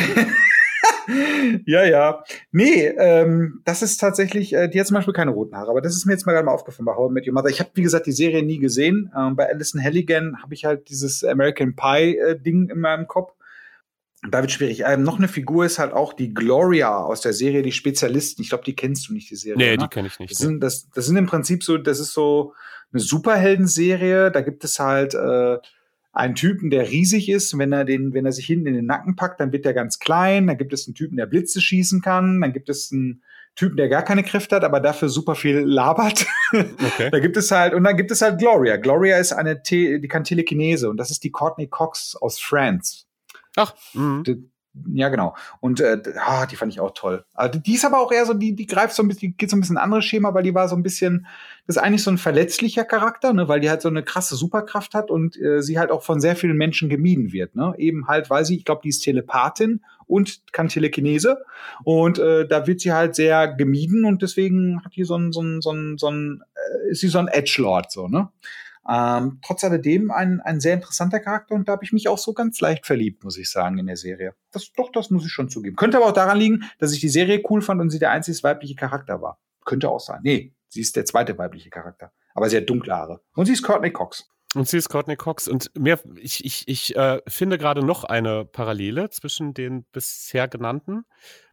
ja, 1.65 1.83
ja. 1.85 2.23
Nee, 2.51 2.87
ähm, 2.97 3.61
das 3.65 3.81
ist 3.81 3.97
tatsächlich, 3.97 4.53
äh, 4.53 4.67
die 4.67 4.79
hat 4.79 4.87
zum 4.87 4.95
Beispiel 4.95 5.13
keine 5.13 5.31
roten 5.31 5.55
Haare, 5.55 5.71
aber 5.71 5.81
das 5.81 5.95
ist 5.95 6.05
mir 6.05 6.13
jetzt 6.13 6.25
mal 6.25 6.33
gerade 6.33 6.45
mal 6.45 6.53
aufgefallen 6.53 6.85
bei 6.85 6.95
How 6.95 7.09
I 7.09 7.13
Met 7.13 7.27
Your 7.27 7.33
Mother. 7.33 7.49
Ich 7.49 7.59
habe, 7.59 7.69
wie 7.73 7.81
gesagt, 7.83 8.05
die 8.07 8.11
Serie 8.11 8.43
nie 8.43 8.59
gesehen. 8.59 9.11
Ähm, 9.17 9.35
bei 9.35 9.47
Alison 9.49 9.83
Halligan 9.83 10.41
habe 10.41 10.53
ich 10.53 10.65
halt 10.65 10.89
dieses 10.89 11.23
American 11.23 11.75
Pie-Ding 11.75 12.69
in 12.69 12.79
meinem 12.79 13.07
Kopf. 13.07 13.33
Da 14.31 14.41
wird 14.41 14.51
schwierig. 14.51 14.83
Ähm, 14.85 15.03
noch 15.03 15.17
eine 15.19 15.27
Figur 15.27 15.65
ist 15.65 15.77
halt 15.77 15.93
auch 15.93 16.13
die 16.13 16.33
Gloria 16.33 16.97
aus 16.97 17.21
der 17.21 17.33
Serie 17.33 17.61
Die 17.61 17.71
Spezialisten. 17.71 18.41
Ich 18.41 18.49
glaube, 18.49 18.63
die 18.63 18.75
kennst 18.75 19.07
du 19.07 19.13
nicht, 19.13 19.29
die 19.29 19.35
Serie. 19.35 19.57
Nee, 19.57 19.77
ne? 19.77 19.83
die 19.83 19.87
kenne 19.87 20.07
ich 20.07 20.13
Das 20.13 20.19
nicht. 20.19 20.37
sind, 20.37 20.61
das, 20.61 20.89
das 20.89 21.05
sind 21.05 21.17
im 21.17 21.27
Prinzip 21.27 21.63
so, 21.63 21.77
das 21.77 21.99
ist 21.99 22.13
so 22.13 22.53
eine 22.91 23.01
Superheldenserie. 23.01 24.31
Da 24.31 24.41
gibt 24.41 24.63
es 24.63 24.79
halt 24.79 25.13
äh, 25.13 25.57
einen 26.15 26.35
Typen, 26.35 26.69
der 26.69 26.89
riesig 26.89 27.29
ist. 27.29 27.57
Wenn 27.57 27.71
er 27.71 27.85
den, 27.85 28.13
wenn 28.13 28.25
er 28.25 28.31
sich 28.31 28.45
hinten 28.45 28.67
in 28.67 28.73
den 28.73 28.85
Nacken 28.85 29.15
packt, 29.15 29.39
dann 29.39 29.51
wird 29.51 29.65
er 29.65 29.73
ganz 29.73 29.99
klein. 29.99 30.47
Dann 30.47 30.57
gibt 30.57 30.73
es 30.73 30.87
einen 30.87 30.95
Typen, 30.95 31.17
der 31.17 31.25
Blitze 31.25 31.61
schießen 31.61 32.01
kann. 32.01 32.41
Dann 32.41 32.53
gibt 32.53 32.69
es 32.69 32.91
einen 32.91 33.21
Typen, 33.55 33.77
der 33.77 33.89
gar 33.89 34.03
keine 34.03 34.23
Kräfte 34.23 34.55
hat, 34.55 34.63
aber 34.63 34.79
dafür 34.79 35.09
super 35.09 35.35
viel 35.35 35.59
labert. 35.59 36.25
Okay. 36.55 37.09
da 37.11 37.19
gibt 37.19 37.35
es 37.35 37.51
halt, 37.51 37.73
und 37.73 37.83
dann 37.83 37.97
gibt 37.97 38.11
es 38.11 38.21
halt 38.21 38.37
Gloria. 38.37 38.77
Gloria 38.77 39.17
ist 39.17 39.33
eine, 39.33 39.61
Te 39.61 39.99
die 39.99 40.07
kann 40.07 40.23
Telekinese 40.23 40.89
und 40.89 40.95
das 40.95 41.11
ist 41.11 41.23
die 41.25 41.31
Courtney 41.31 41.67
Cox 41.67 42.15
aus 42.15 42.39
France. 42.39 43.03
Ach, 43.57 43.73
mhm. 43.93 44.51
Ja, 44.93 45.09
genau. 45.09 45.35
Und 45.61 45.79
äh, 45.79 46.01
ah, 46.19 46.45
die 46.45 46.55
fand 46.55 46.71
ich 46.73 46.79
auch 46.79 46.91
toll. 46.93 47.25
Also, 47.33 47.59
die 47.59 47.75
ist 47.75 47.85
aber 47.85 47.99
auch 47.99 48.11
eher 48.11 48.25
so, 48.25 48.33
die, 48.33 48.55
die 48.55 48.65
greift 48.65 48.93
so 48.93 49.03
ein 49.03 49.07
bisschen, 49.07 49.31
die 49.31 49.37
geht 49.37 49.49
so 49.49 49.55
ein 49.55 49.61
bisschen 49.61 49.75
in 49.75 49.79
ein 49.79 49.83
anderes 49.83 50.05
Schema, 50.05 50.33
weil 50.33 50.43
die 50.43 50.53
war 50.53 50.67
so 50.67 50.75
ein 50.75 50.83
bisschen, 50.83 51.27
das 51.65 51.77
ist 51.77 51.81
eigentlich 51.81 52.03
so 52.03 52.11
ein 52.11 52.17
verletzlicher 52.17 52.83
Charakter, 52.83 53.31
ne, 53.33 53.47
weil 53.47 53.61
die 53.61 53.69
halt 53.69 53.81
so 53.81 53.87
eine 53.89 54.03
krasse 54.03 54.35
Superkraft 54.35 54.93
hat 54.93 55.09
und 55.09 55.39
äh, 55.39 55.61
sie 55.61 55.79
halt 55.79 55.91
auch 55.91 56.03
von 56.03 56.19
sehr 56.19 56.35
vielen 56.35 56.57
Menschen 56.57 56.89
gemieden 56.89 57.31
wird, 57.31 57.55
ne? 57.55 57.73
Eben 57.77 58.07
halt, 58.07 58.29
weil 58.29 58.43
sie, 58.43 58.57
ich 58.57 58.65
glaube, 58.65 58.81
die 58.83 58.89
ist 58.89 58.99
Telepathin 58.99 59.81
und 60.07 60.41
kann 60.51 60.67
Telekinese. 60.67 61.43
Und 61.83 62.19
äh, 62.19 62.47
da 62.47 62.67
wird 62.67 62.81
sie 62.81 62.91
halt 62.91 63.15
sehr 63.15 63.47
gemieden 63.47 64.05
und 64.05 64.21
deswegen 64.21 64.83
hat 64.83 64.95
die 64.95 65.03
so 65.03 65.15
ein, 65.15 65.31
so 65.31 65.41
ein, 65.41 65.61
so 65.61 65.71
ein, 65.71 65.97
so 65.97 66.09
ein 66.09 66.43
äh, 66.55 66.91
ist 66.91 66.99
sie 67.01 67.07
so 67.07 67.19
ein 67.19 67.27
Edgelord, 67.27 67.91
so, 67.91 68.07
ne? 68.07 68.29
Ähm, 68.87 69.39
trotz 69.43 69.63
alledem 69.63 70.11
ein, 70.11 70.41
ein 70.41 70.59
sehr 70.59 70.75
interessanter 70.75 71.19
Charakter 71.19 71.55
und 71.55 71.67
da 71.67 71.73
habe 71.73 71.83
ich 71.83 71.91
mich 71.91 72.07
auch 72.07 72.17
so 72.19 72.33
ganz 72.33 72.59
leicht 72.61 72.85
verliebt, 72.85 73.23
muss 73.23 73.37
ich 73.37 73.49
sagen, 73.49 73.77
in 73.79 73.87
der 73.87 73.97
Serie. 73.97 74.35
Das, 74.51 74.71
doch, 74.73 74.91
das 74.91 75.09
muss 75.09 75.25
ich 75.25 75.31
schon 75.31 75.49
zugeben. 75.49 75.75
Könnte 75.75 75.97
aber 75.97 76.07
auch 76.07 76.11
daran 76.13 76.37
liegen, 76.37 76.63
dass 76.79 76.93
ich 76.93 76.99
die 76.99 77.09
Serie 77.09 77.41
cool 77.49 77.61
fand 77.61 77.81
und 77.81 77.89
sie 77.89 77.99
der 77.99 78.11
einzige 78.11 78.41
weibliche 78.43 78.75
Charakter 78.75 79.21
war. 79.21 79.39
Könnte 79.65 79.89
auch 79.89 79.99
sein. 79.99 80.19
Nee, 80.23 80.53
sie 80.67 80.81
ist 80.81 80.95
der 80.95 81.05
zweite 81.05 81.37
weibliche 81.37 81.69
Charakter. 81.71 82.11
Aber 82.35 82.49
sie 82.49 82.57
hat 82.57 82.69
dunkle 82.69 82.93
Haare. 82.95 83.21
Und 83.35 83.45
sie 83.47 83.53
ist 83.53 83.63
Courtney 83.63 83.91
Cox. 83.91 84.29
Und 84.53 84.67
sie 84.69 84.77
ist 84.77 84.89
Courtney 84.89 85.15
Cox. 85.15 85.47
Und 85.47 85.71
mehr, 85.77 85.99
ich, 86.17 86.45
ich, 86.45 86.67
ich 86.67 86.95
äh, 86.95 87.21
finde 87.27 87.57
gerade 87.57 87.83
noch 87.83 88.03
eine 88.03 88.45
Parallele 88.45 89.09
zwischen 89.09 89.53
den 89.53 89.85
bisher 89.91 90.47
genannten. 90.47 91.05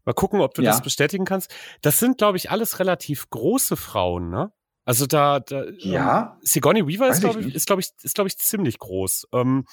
Mal 0.04 0.12
gucken, 0.12 0.40
ob 0.40 0.54
du 0.54 0.62
Ja. 0.62 0.70
das 0.72 0.82
bestätigen 0.82 1.24
kannst. 1.24 1.52
Das 1.80 1.98
sind, 1.98 2.18
glaube 2.18 2.36
ich, 2.36 2.50
alles 2.50 2.78
relativ 2.78 3.30
große 3.30 3.76
Frauen, 3.76 4.28
ne? 4.30 4.52
Also 4.84 5.06
da, 5.06 5.38
da 5.40 5.64
Ja? 5.78 6.36
ähm, 6.36 6.40
Sigourney 6.42 6.86
Weaver 6.86 7.08
ist, 7.08 7.18
ich 7.18 7.22
glaube 7.22 7.40
ich, 7.40 7.46
nicht. 7.46 7.56
ist, 7.56 7.66
glaube 7.66 7.80
ich, 7.82 7.90
ist, 8.02 8.14
glaube 8.14 8.28
ich, 8.28 8.36
ziemlich 8.38 8.78
groß. 8.78 9.28
Ähm, 9.32 9.64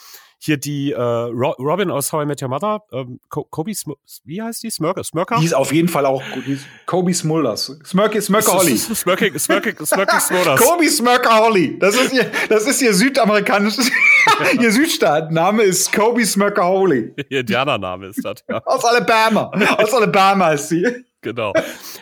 hier 0.41 0.57
die 0.57 0.91
äh, 0.91 1.01
Ro 1.01 1.51
Robin 1.60 1.91
aus 1.91 2.14
How 2.14 2.24
I 2.24 2.26
Met 2.26 2.41
Your 2.41 2.47
Mother, 2.49 2.84
ähm, 2.93 3.20
Kobe 3.30 3.72
Sm 3.72 3.93
wie 4.24 4.41
heißt 4.41 4.64
die? 4.64 4.70
Smirker? 4.70 5.03
Smirker? 5.03 5.38
Die 5.39 5.45
ist 5.45 5.53
auf 5.53 5.74
jeden 5.74 5.89
Fall 5.89 6.05
auch 6.05 6.24
gut. 6.34 6.43
Kobe 6.86 7.14
Smulders. 7.14 7.78
Smirky, 7.84 8.22
Smirker 8.22 8.53
Holly. 8.53 8.78
Smirking, 8.78 9.38
Smirking, 9.38 9.76
Smirking 9.86 10.20
Smothers. 10.20 10.62
Kobe 10.62 10.88
Smirker 10.89 11.39
Holly. 11.39 11.78
Das 11.80 11.95
ist 11.95 12.14
ihr, 12.14 12.32
das 12.47 12.68
ist 12.68 12.82
ihr 12.82 12.93
südamerikanisches, 12.93 13.91
ihr 14.62 14.72
Südstaatenname 14.72 15.64
ist 15.64 15.91
Kobe 15.91 16.26
Smirker 16.26 16.66
Holly. 16.66 17.14
Ihr 17.30 17.41
Indianername 17.41 18.07
ist 18.07 18.24
das, 18.24 18.43
ja. 18.47 18.62
Aus 18.64 18.86
Alabama. 18.86 19.51
Aus 19.78 19.93
Alabama 19.93 20.51
ist 20.51 20.70
sie. 20.70 20.86
Genau. 21.22 21.53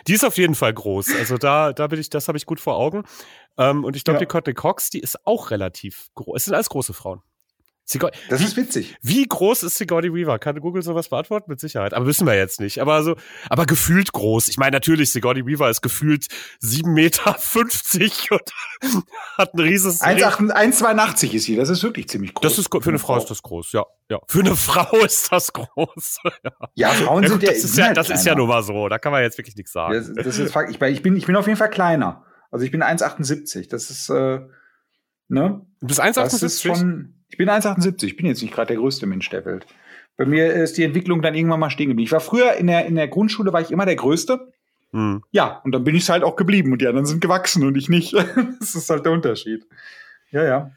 Die 0.06 0.14
ist 0.14 0.24
auf 0.24 0.36
jeden 0.38 0.54
Fall 0.54 0.72
groß. 0.72 1.14
Also 1.18 1.38
da, 1.38 1.72
da 1.72 1.86
bin 1.88 1.98
ich, 2.00 2.08
das 2.10 2.28
habe 2.28 2.38
ich 2.38 2.46
gut 2.46 2.60
vor 2.60 2.76
Augen. 2.76 3.02
Ähm, 3.56 3.84
und 3.84 3.96
ich 3.96 4.04
glaube, 4.04 4.16
Ja. 4.16 4.20
die 4.20 4.26
Courtney 4.26 4.54
Cox, 4.54 4.90
die 4.90 5.00
ist 5.00 5.26
auch 5.26 5.50
relativ 5.50 6.08
groß. 6.14 6.36
Es 6.36 6.44
sind 6.44 6.54
alles 6.54 6.68
große 6.68 6.94
Frauen. 6.94 7.22
Sigour 7.90 8.10
Das 8.28 8.40
wie, 8.40 8.44
ist 8.44 8.56
witzig. 8.58 8.96
wie 9.00 9.26
groß 9.26 9.62
ist 9.62 9.78
Sigourney 9.78 10.12
Weaver? 10.12 10.38
Kann 10.38 10.60
Google 10.60 10.82
sowas 10.82 11.08
beantworten? 11.08 11.50
Mit 11.50 11.58
Sicherheit. 11.58 11.94
Aber 11.94 12.04
wissen 12.06 12.26
wir 12.26 12.36
jetzt 12.36 12.60
nicht. 12.60 12.82
Aber 12.82 13.02
so, 13.02 13.16
aber 13.48 13.64
gefühlt 13.64 14.12
groß. 14.12 14.48
Ich 14.48 14.58
meine, 14.58 14.72
natürlich, 14.76 15.10
Sigourney 15.10 15.46
Weaver 15.46 15.70
ist 15.70 15.80
gefühlt 15.80 16.26
7,50 16.62 16.86
Meter 16.88 17.36
und 18.30 19.04
hat 19.38 19.54
ein 19.54 19.60
rieses. 19.60 20.02
1,8 20.02 20.52
1,82 20.52 21.32
ist 21.32 21.44
sie. 21.44 21.56
Das 21.56 21.70
ist 21.70 21.82
wirklich 21.82 22.10
ziemlich 22.10 22.34
groß. 22.34 22.42
Das 22.42 22.58
ist 22.58 22.68
für 22.70 22.90
eine 22.90 22.98
Frau 22.98 23.16
ist 23.16 23.30
das 23.30 23.42
groß, 23.42 23.72
ja. 23.72 23.86
Ja. 24.10 24.20
Für 24.28 24.40
eine 24.40 24.54
Frau 24.56 24.96
ist 24.98 25.32
das 25.32 25.52
groß. 25.52 26.18
Ja, 26.74 26.90
Frauen 26.90 27.22
Ja, 27.22 27.28
sind 27.30 27.38
gut, 27.40 27.48
ja. 27.48 27.54
das 27.54 27.64
ist 27.64 27.74
sind 27.74 27.84
ja, 27.86 27.92
das 27.94 28.10
ist 28.10 28.16
ja 28.18 28.32
kleiner. 28.34 28.38
nun 28.40 28.48
mal 28.48 28.62
so. 28.62 28.88
Da 28.88 28.98
kann 28.98 29.12
man 29.12 29.22
jetzt 29.22 29.38
wirklich 29.38 29.56
nichts 29.56 29.72
sagen. 29.72 29.94
Das, 29.94 30.12
das 30.12 30.38
ist. 30.38 30.54
Ich, 30.70 30.78
bin- 30.78 30.92
ich, 30.92 31.02
bin, 31.02 31.16
ich 31.16 31.26
bin 31.26 31.36
auf 31.36 31.46
jeden 31.46 31.56
Fall 31.56 31.70
kleiner. 31.70 32.24
Also 32.50 32.64
ich 32.66 32.70
bin 32.70 32.82
1,78. 32.82 33.68
Das 33.70 33.90
ist, 33.90 34.08
äh, 34.10 34.40
ne? 35.28 35.66
Du 35.80 35.86
bist 35.86 35.98
Das 36.00 36.34
ist 36.42 36.64
1,78? 36.64 36.76
schon. 36.76 37.14
Ich 37.28 37.36
bin 37.36 37.48
1,78. 37.48 38.04
Ich 38.04 38.16
bin 38.16 38.26
jetzt 38.26 38.42
nicht 38.42 38.54
gerade 38.54 38.68
der 38.68 38.76
größte 38.76 39.06
Mensch 39.06 39.28
der 39.30 39.44
Welt. 39.44 39.66
Bei 40.16 40.26
mir 40.26 40.52
ist 40.52 40.76
die 40.76 40.82
Entwicklung 40.82 41.22
dann 41.22 41.34
irgendwann 41.34 41.60
mal 41.60 41.70
stehen 41.70 41.88
geblieben. 41.88 42.06
Ich 42.06 42.12
war 42.12 42.20
früher 42.20 42.54
in 42.54 42.66
der, 42.66 42.86
in 42.86 42.96
der 42.96 43.08
Grundschule, 43.08 43.52
war 43.52 43.60
ich 43.60 43.70
immer 43.70 43.86
der 43.86 43.96
Größte. 43.96 44.52
Hm. 44.92 45.22
Ja, 45.30 45.60
und 45.64 45.72
dann 45.72 45.84
bin 45.84 45.94
ich 45.94 46.02
es 46.02 46.08
halt 46.08 46.24
auch 46.24 46.34
geblieben 46.34 46.72
und 46.72 46.80
die 46.80 46.86
anderen 46.86 47.06
sind 47.06 47.20
gewachsen 47.20 47.64
und 47.64 47.76
ich 47.76 47.88
nicht. 47.88 48.14
das 48.60 48.74
ist 48.74 48.90
halt 48.90 49.04
der 49.04 49.12
Unterschied. 49.12 49.66
Ja, 50.30 50.44
ja. 50.44 50.70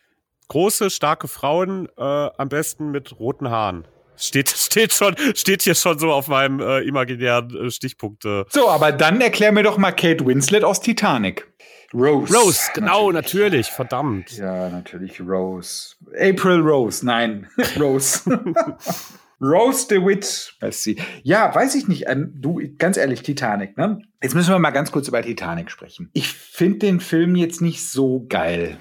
Große, 0.49 0.89
starke 0.89 1.28
Frauen, 1.28 1.88
äh, 1.97 2.02
am 2.02 2.49
besten 2.49 2.91
mit 2.91 3.20
roten 3.20 3.49
Haaren. 3.49 3.86
Steht, 4.22 4.49
steht 4.55 4.93
schon, 4.93 5.15
steht 5.36 5.63
hier 5.63 5.76
schon 5.76 5.99
so 5.99 6.11
auf 6.11 6.28
meinem 6.28 6.59
äh, 6.59 6.80
imaginären 6.82 7.67
äh, 7.67 7.72
Stichpunkte. 7.72 8.45
So, 8.49 8.69
aber 8.69 8.91
dann 8.91 9.19
erklär 9.19 9.51
mir 9.51 9.63
doch 9.63 9.78
mal 9.78 9.91
Kate 9.91 10.26
Winslet 10.26 10.63
aus 10.63 10.80
Titanic. 10.82 11.47
Rose. 11.93 12.34
Rose, 12.34 12.69
genau, 12.74 13.11
natürlich, 13.11 13.67
verdammt. 13.67 14.32
Ja, 14.38 14.69
natürlich 14.69 15.19
Rose. 15.19 15.95
April 16.17 16.61
Rose, 16.61 17.05
nein, 17.05 17.49
Rose. 17.80 18.22
Rose 19.41 19.88
DeWitt, 19.88 20.53
sie. 20.69 21.01
Ja, 21.24 21.53
weiß 21.53 21.74
ich 21.74 21.88
nicht. 21.88 22.05
Ähm, 22.07 22.32
du, 22.36 22.61
ganz 22.78 22.95
ehrlich, 22.95 23.24
Titanic, 23.24 23.76
ne? 23.76 23.99
Jetzt 24.22 24.36
müssen 24.36 24.51
wir 24.51 24.59
mal 24.59 24.69
ganz 24.69 24.91
kurz 24.91 25.07
über 25.07 25.22
Titanic 25.22 25.72
sprechen. 25.72 26.11
Ich 26.13 26.28
finde 26.28 26.78
den 26.78 26.99
Film 26.99 27.36
jetzt 27.36 27.59
nicht 27.59 27.84
so 27.84 28.26
geil. 28.30 28.78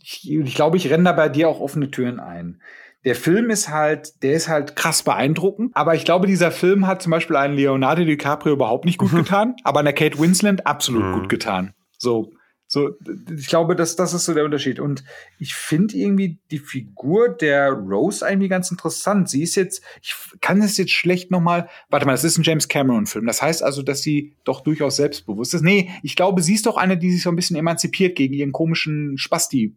Ich, 0.00 0.30
ich 0.30 0.54
glaube, 0.54 0.76
ich 0.76 0.90
renne 0.90 1.04
da 1.04 1.12
bei 1.12 1.28
dir 1.28 1.48
auch 1.48 1.60
offene 1.60 1.90
Türen 1.90 2.20
ein. 2.20 2.62
Der 3.04 3.14
Film 3.14 3.50
ist 3.50 3.68
halt, 3.68 4.22
der 4.22 4.34
ist 4.34 4.48
halt 4.48 4.76
krass 4.76 5.02
beeindruckend. 5.02 5.72
Aber 5.74 5.94
ich 5.94 6.04
glaube, 6.04 6.26
dieser 6.26 6.50
Film 6.50 6.86
hat 6.86 7.02
zum 7.02 7.10
Beispiel 7.10 7.36
einen 7.36 7.54
Leonardo 7.54 8.04
DiCaprio 8.04 8.54
überhaupt 8.54 8.84
nicht 8.84 8.98
gut 8.98 9.12
getan, 9.12 9.56
aber 9.64 9.80
einer 9.80 9.92
Kate 9.92 10.18
Winslet 10.18 10.66
absolut 10.66 11.04
mhm. 11.04 11.12
gut 11.12 11.28
getan. 11.28 11.74
So, 11.98 12.32
so, 12.66 12.90
ich 13.36 13.46
glaube, 13.46 13.76
das, 13.76 13.94
das 13.94 14.14
ist 14.14 14.24
so 14.24 14.34
der 14.34 14.44
Unterschied. 14.44 14.80
Und 14.80 15.04
ich 15.38 15.54
finde 15.54 15.96
irgendwie 15.96 16.38
die 16.50 16.58
Figur 16.58 17.28
der 17.28 17.70
Rose 17.70 18.26
irgendwie 18.26 18.48
ganz 18.48 18.70
interessant. 18.70 19.28
Sie 19.28 19.42
ist 19.42 19.54
jetzt, 19.54 19.82
ich 20.02 20.14
kann 20.40 20.60
es 20.60 20.76
jetzt 20.76 20.92
schlecht 20.92 21.30
nochmal, 21.30 21.68
warte 21.88 22.06
mal, 22.06 22.12
das 22.12 22.24
ist 22.24 22.38
ein 22.38 22.42
James 22.42 22.68
Cameron-Film. 22.68 23.26
Das 23.26 23.42
heißt 23.42 23.62
also, 23.62 23.82
dass 23.82 24.02
sie 24.02 24.36
doch 24.44 24.60
durchaus 24.62 24.96
selbstbewusst 24.96 25.54
ist. 25.54 25.62
Nee, 25.62 25.90
ich 26.02 26.16
glaube, 26.16 26.42
sie 26.42 26.54
ist 26.54 26.66
doch 26.66 26.76
eine, 26.76 26.96
die 26.96 27.12
sich 27.12 27.22
so 27.22 27.30
ein 27.30 27.36
bisschen 27.36 27.56
emanzipiert 27.56 28.16
gegen 28.16 28.34
ihren 28.34 28.52
komischen 28.52 29.18
Spasti. 29.18 29.76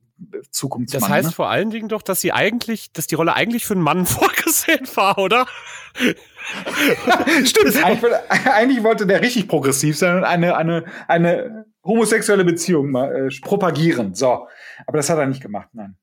Zukunftsmann. 0.52 1.02
Das 1.02 1.10
heißt 1.10 1.28
ne? 1.28 1.34
vor 1.34 1.50
allen 1.50 1.70
Dingen 1.70 1.90
doch, 1.90 2.02
dass 2.02 2.22
sie 2.22 2.32
eigentlich, 2.32 2.92
dass 2.92 3.08
die 3.08 3.16
Rolle 3.16 3.34
eigentlich 3.34 3.66
für 3.66 3.74
einen 3.74 3.84
Mann 3.84 4.06
vorgesehen 4.06 4.88
war, 4.96 5.18
oder? 5.18 5.48
Stimmt. 7.46 7.84
eigentlich, 7.84 8.14
eigentlich, 8.46 8.84
wollte 8.84 9.06
der 9.06 9.22
richtig 9.22 9.48
progressiv 9.48 9.98
sein 9.98 10.18
und 10.18 10.24
eine, 10.24 10.56
eine, 10.56 10.86
eine 11.08 11.66
homosexuelle 11.84 12.46
Beziehung 12.46 12.92
mal, 12.92 13.28
äh, 13.28 13.30
propagieren. 13.42 14.14
So. 14.14 14.48
Aber 14.86 14.98
das 14.98 15.10
hat 15.10 15.18
er 15.18 15.26
nicht 15.26 15.42
gemacht, 15.42 15.70
nein. 15.74 15.98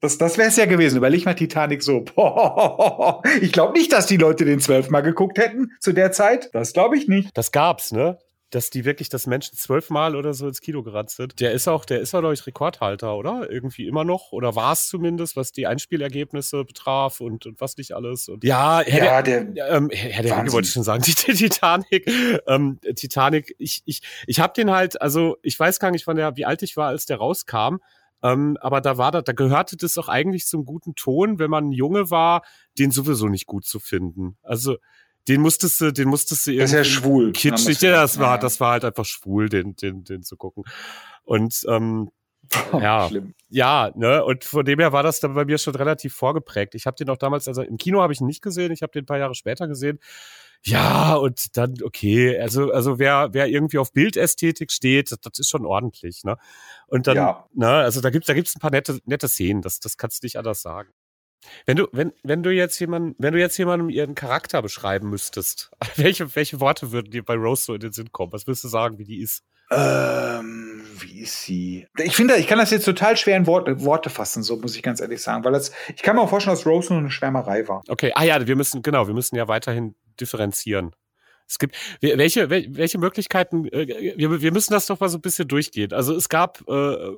Das, 0.00 0.16
das 0.16 0.38
wäre 0.38 0.48
es 0.48 0.56
ja 0.56 0.66
gewesen. 0.66 0.98
Überleg 0.98 1.24
mal 1.24 1.34
Titanic 1.34 1.82
so. 1.82 2.02
Boah, 2.02 3.20
ich 3.40 3.50
glaube 3.52 3.72
nicht, 3.72 3.92
dass 3.92 4.06
die 4.06 4.16
Leute 4.16 4.44
den 4.44 4.60
zwölfmal 4.60 5.02
geguckt 5.02 5.38
hätten 5.38 5.72
zu 5.80 5.92
der 5.92 6.12
Zeit. 6.12 6.50
Das 6.52 6.72
glaube 6.72 6.96
ich 6.96 7.08
nicht. 7.08 7.36
Das 7.36 7.50
gab's, 7.50 7.90
ne? 7.90 8.18
Dass 8.50 8.70
die 8.70 8.84
wirklich 8.84 9.08
das 9.10 9.26
Menschen 9.26 9.56
zwölfmal 9.56 10.16
oder 10.16 10.32
so 10.32 10.48
ins 10.48 10.60
Kino 10.60 10.82
gerannt 10.82 11.10
sind. 11.10 11.38
Der 11.40 11.52
ist 11.52 11.68
auch, 11.68 11.84
der 11.84 12.00
ist 12.00 12.14
auch, 12.14 12.20
glaube 12.20 12.34
ich, 12.34 12.46
Rekordhalter, 12.46 13.16
oder? 13.16 13.50
Irgendwie 13.50 13.86
immer 13.86 14.04
noch. 14.04 14.32
Oder 14.32 14.54
war 14.54 14.72
es 14.72 14.88
zumindest, 14.88 15.36
was 15.36 15.52
die 15.52 15.66
Einspielergebnisse 15.66 16.64
betraf 16.64 17.20
und, 17.20 17.44
und 17.44 17.60
was 17.60 17.76
nicht 17.76 17.92
alles. 17.92 18.28
Und 18.28 18.44
ja, 18.44 18.80
Herr 18.80 19.04
ja, 19.04 19.22
der, 19.22 19.44
der, 19.44 19.68
ähm, 19.68 19.90
Herr 19.90 20.22
der 20.22 20.38
Ringe 20.38 20.52
wollte 20.52 20.66
ich 20.66 20.72
schon 20.72 20.82
sagen, 20.82 21.02
die, 21.06 21.14
die 21.14 21.34
Titanic. 21.34 22.10
Ähm, 22.46 22.78
Titanic, 22.94 23.54
ich, 23.58 23.82
ich, 23.84 24.00
ich 24.26 24.40
habe 24.40 24.54
den 24.54 24.70
halt, 24.70 25.00
also 25.02 25.36
ich 25.42 25.58
weiß 25.58 25.78
gar 25.78 25.90
nicht, 25.90 26.06
wann 26.06 26.16
der, 26.16 26.36
wie 26.36 26.46
alt 26.46 26.62
ich 26.62 26.76
war, 26.76 26.88
als 26.88 27.04
der 27.04 27.18
rauskam. 27.18 27.76
Ähm, 28.22 28.56
aber 28.60 28.80
da 28.80 28.98
war 28.98 29.12
da, 29.12 29.22
da 29.22 29.32
gehörte 29.32 29.76
das 29.76 29.98
auch 29.98 30.08
eigentlich 30.08 30.46
zum 30.46 30.64
guten 30.64 30.94
Ton, 30.94 31.38
wenn 31.38 31.50
man 31.50 31.70
Junge 31.70 32.10
war, 32.10 32.42
den 32.78 32.90
sowieso 32.90 33.28
nicht 33.28 33.46
gut 33.46 33.64
zu 33.64 33.78
finden. 33.78 34.36
Also 34.42 34.78
den 35.28 35.40
musstest 35.40 35.80
du, 35.80 35.92
den 35.92 36.08
musstest 36.08 36.46
du 36.46 36.50
irgendwie. 36.52 36.62
Das 36.62 36.70
ist 36.72 36.76
ja 36.76 36.84
schwul. 36.84 37.32
Kitschig, 37.32 37.80
ja, 37.82 37.92
das 37.92 38.18
war, 38.18 38.36
ja. 38.36 38.38
das 38.38 38.60
war 38.60 38.72
halt 38.72 38.84
einfach 38.84 39.04
schwul, 39.04 39.48
den, 39.48 39.76
den, 39.76 40.04
den 40.04 40.22
zu 40.22 40.36
gucken. 40.36 40.64
Und 41.24 41.64
ähm, 41.68 42.10
ja, 42.72 43.08
Schlimm. 43.08 43.34
ja, 43.48 43.90
ne, 43.94 44.24
und 44.24 44.44
von 44.44 44.64
dem 44.64 44.78
her 44.78 44.92
war 44.92 45.02
das 45.02 45.20
dann 45.20 45.34
bei 45.34 45.44
mir 45.44 45.58
schon 45.58 45.74
relativ 45.74 46.14
vorgeprägt. 46.14 46.74
Ich 46.74 46.86
habe 46.86 46.96
den 46.96 47.10
auch 47.10 47.18
damals, 47.18 47.46
also 47.46 47.62
im 47.62 47.76
Kino 47.76 48.00
habe 48.00 48.12
ich 48.12 48.20
ihn 48.20 48.26
nicht 48.26 48.42
gesehen, 48.42 48.72
ich 48.72 48.82
habe 48.82 48.92
den 48.92 49.02
ein 49.02 49.06
paar 49.06 49.18
Jahre 49.18 49.34
später 49.34 49.68
gesehen. 49.68 49.98
Ja, 50.64 51.14
und 51.14 51.56
dann, 51.56 51.74
okay, 51.84 52.36
also, 52.38 52.72
also 52.72 52.98
wer, 52.98 53.28
wer 53.32 53.46
irgendwie 53.48 53.78
auf 53.78 53.92
Bildästhetik 53.92 54.72
steht, 54.72 55.12
das, 55.12 55.20
das 55.20 55.38
ist 55.38 55.50
schon 55.50 55.64
ordentlich, 55.64 56.24
ne? 56.24 56.36
Und 56.88 57.06
dann, 57.06 57.16
ja. 57.16 57.48
ne, 57.54 57.68
also 57.68 58.00
da 58.00 58.10
gibt's, 58.10 58.26
da 58.26 58.34
gibt's 58.34 58.56
ein 58.56 58.60
paar 58.60 58.72
nette, 58.72 58.98
nette 59.04 59.28
Szenen, 59.28 59.62
das, 59.62 59.78
das 59.78 59.96
kannst 59.96 60.22
du 60.22 60.26
nicht 60.26 60.36
anders 60.36 60.62
sagen. 60.62 60.90
Wenn 61.66 61.76
du, 61.76 61.88
wenn, 61.92 62.12
wenn 62.22 62.42
du 62.42 62.50
jetzt 62.50 62.78
jemanden, 62.78 63.14
wenn 63.18 63.32
du 63.32 63.40
jetzt 63.40 63.56
jemandem 63.56 63.88
ihren 63.88 64.14
Charakter 64.14 64.62
beschreiben 64.62 65.08
müsstest, 65.10 65.70
welche, 65.96 66.34
welche 66.34 66.60
Worte 66.60 66.92
würden 66.92 67.10
dir 67.10 67.24
bei 67.24 67.34
Rose 67.34 67.64
so 67.64 67.74
in 67.74 67.80
den 67.80 67.92
Sinn 67.92 68.12
kommen? 68.12 68.32
Was 68.32 68.46
würdest 68.46 68.64
du 68.64 68.68
sagen, 68.68 68.98
wie 68.98 69.04
die 69.04 69.20
ist? 69.20 69.42
Ähm, 69.70 70.82
wie 70.98 71.20
ist 71.20 71.42
sie? 71.42 71.86
Ich 71.98 72.16
finde, 72.16 72.36
ich 72.36 72.46
kann 72.46 72.58
das 72.58 72.70
jetzt 72.70 72.86
total 72.86 73.16
schwer 73.18 73.36
in 73.36 73.46
Worte, 73.46 73.84
Worte 73.84 74.08
fassen, 74.08 74.42
so 74.42 74.56
muss 74.56 74.74
ich 74.76 74.82
ganz 74.82 75.00
ehrlich 75.00 75.20
sagen, 75.20 75.44
weil 75.44 75.52
das, 75.52 75.72
ich 75.94 76.02
kann 76.02 76.16
mir 76.16 76.22
auch 76.22 76.30
vorstellen, 76.30 76.56
dass 76.56 76.66
Rose 76.66 76.92
nur 76.92 77.00
eine 77.00 77.10
Schwärmerei 77.10 77.68
war. 77.68 77.82
Okay, 77.88 78.12
ah 78.14 78.24
ja, 78.24 78.46
wir 78.46 78.56
müssen, 78.56 78.80
genau, 78.80 79.06
wir 79.06 79.14
müssen 79.14 79.36
ja 79.36 79.46
weiterhin 79.46 79.94
differenzieren. 80.18 80.92
Es 81.48 81.58
gibt 81.58 81.76
welche 82.00 82.50
welche 82.50 82.98
Möglichkeiten? 82.98 83.66
Äh, 83.68 84.14
wir, 84.16 84.42
wir 84.42 84.52
müssen 84.52 84.72
das 84.72 84.86
doch 84.86 85.00
mal 85.00 85.08
so 85.08 85.18
ein 85.18 85.22
bisschen 85.22 85.48
durchgehen. 85.48 85.92
Also 85.92 86.14
es 86.14 86.28
gab 86.28 86.60
äh, 86.68 87.12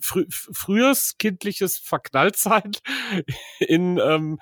frü 0.00 0.26
frühes 0.28 1.18
kindliches 1.18 1.78
Verknalltsein 1.78 2.72
in 3.58 3.98
ähm, 3.98 4.40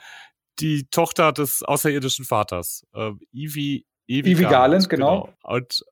die 0.58 0.86
Tochter 0.90 1.32
des 1.32 1.62
außerirdischen 1.62 2.26
Vaters, 2.26 2.86
äh, 2.94 3.12
Ivy 3.32 3.86
Ivy, 4.06 4.32
Ivy 4.32 4.44
Garland, 4.44 4.88
genau. 4.88 5.22
genau. 5.22 5.34
Und 5.42 5.84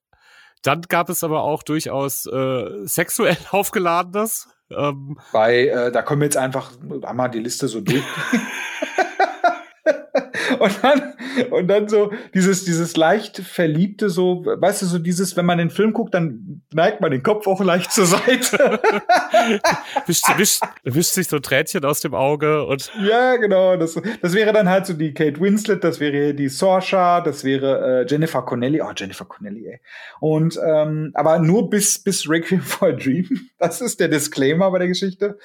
dann 0.62 0.82
gab 0.82 1.08
es 1.08 1.24
aber 1.24 1.42
auch 1.42 1.62
durchaus 1.62 2.26
äh, 2.26 2.86
sexuell 2.86 3.38
aufgeladenes. 3.50 4.48
Ähm, 4.70 5.18
Bei, 5.32 5.66
äh, 5.66 5.90
da 5.90 6.02
kommen 6.02 6.20
wir 6.20 6.26
jetzt 6.26 6.36
einfach 6.36 6.72
einmal 7.02 7.30
die 7.30 7.40
Liste 7.40 7.66
so 7.68 7.80
durch. 7.80 8.04
und 10.60 10.78
dann, 10.82 11.14
und 11.50 11.68
dann 11.68 11.88
so 11.88 12.12
dieses, 12.34 12.64
dieses 12.64 12.96
leicht 12.96 13.38
verliebte, 13.38 14.10
so, 14.10 14.44
weißt 14.44 14.82
du, 14.82 14.86
so 14.86 14.98
dieses, 14.98 15.36
wenn 15.36 15.46
man 15.46 15.58
den 15.58 15.70
Film 15.70 15.92
guckt, 15.92 16.14
dann 16.14 16.62
neigt 16.72 17.00
man 17.00 17.10
den 17.10 17.22
Kopf 17.22 17.46
auch 17.46 17.60
leicht 17.60 17.92
zur 17.92 18.06
Seite. 18.06 18.80
wischt, 20.06 20.26
wischt, 20.36 20.62
wischt 20.84 21.12
sich 21.12 21.28
so 21.28 21.38
Tränchen 21.38 21.84
aus 21.84 22.00
dem 22.00 22.14
Auge 22.14 22.64
und. 22.66 22.92
Ja, 23.02 23.36
genau. 23.36 23.76
Das, 23.76 24.00
das 24.20 24.34
wäre 24.34 24.52
dann 24.52 24.68
halt 24.68 24.86
so 24.86 24.92
die 24.92 25.14
Kate 25.14 25.40
Winslet, 25.40 25.82
das 25.82 26.00
wäre 26.00 26.34
die 26.34 26.48
Sorsha, 26.48 27.20
das 27.20 27.44
wäre 27.44 28.02
äh, 28.02 28.06
Jennifer 28.06 28.42
Connelly. 28.42 28.82
Oh, 28.82 28.92
Jennifer 28.94 29.24
Connelly, 29.24 29.66
ey. 29.66 29.80
Und, 30.20 30.58
ähm, 30.64 31.10
aber 31.14 31.38
nur 31.38 31.70
bis, 31.70 31.98
bis 31.98 32.28
Requiem 32.28 32.60
for 32.60 32.88
a 32.88 32.92
Dream. 32.92 33.28
Das 33.58 33.82
ist 33.82 34.00
der 34.00 34.08
Disclaimer 34.08 34.70
bei 34.70 34.78
der 34.78 34.88
Geschichte. 34.88 35.38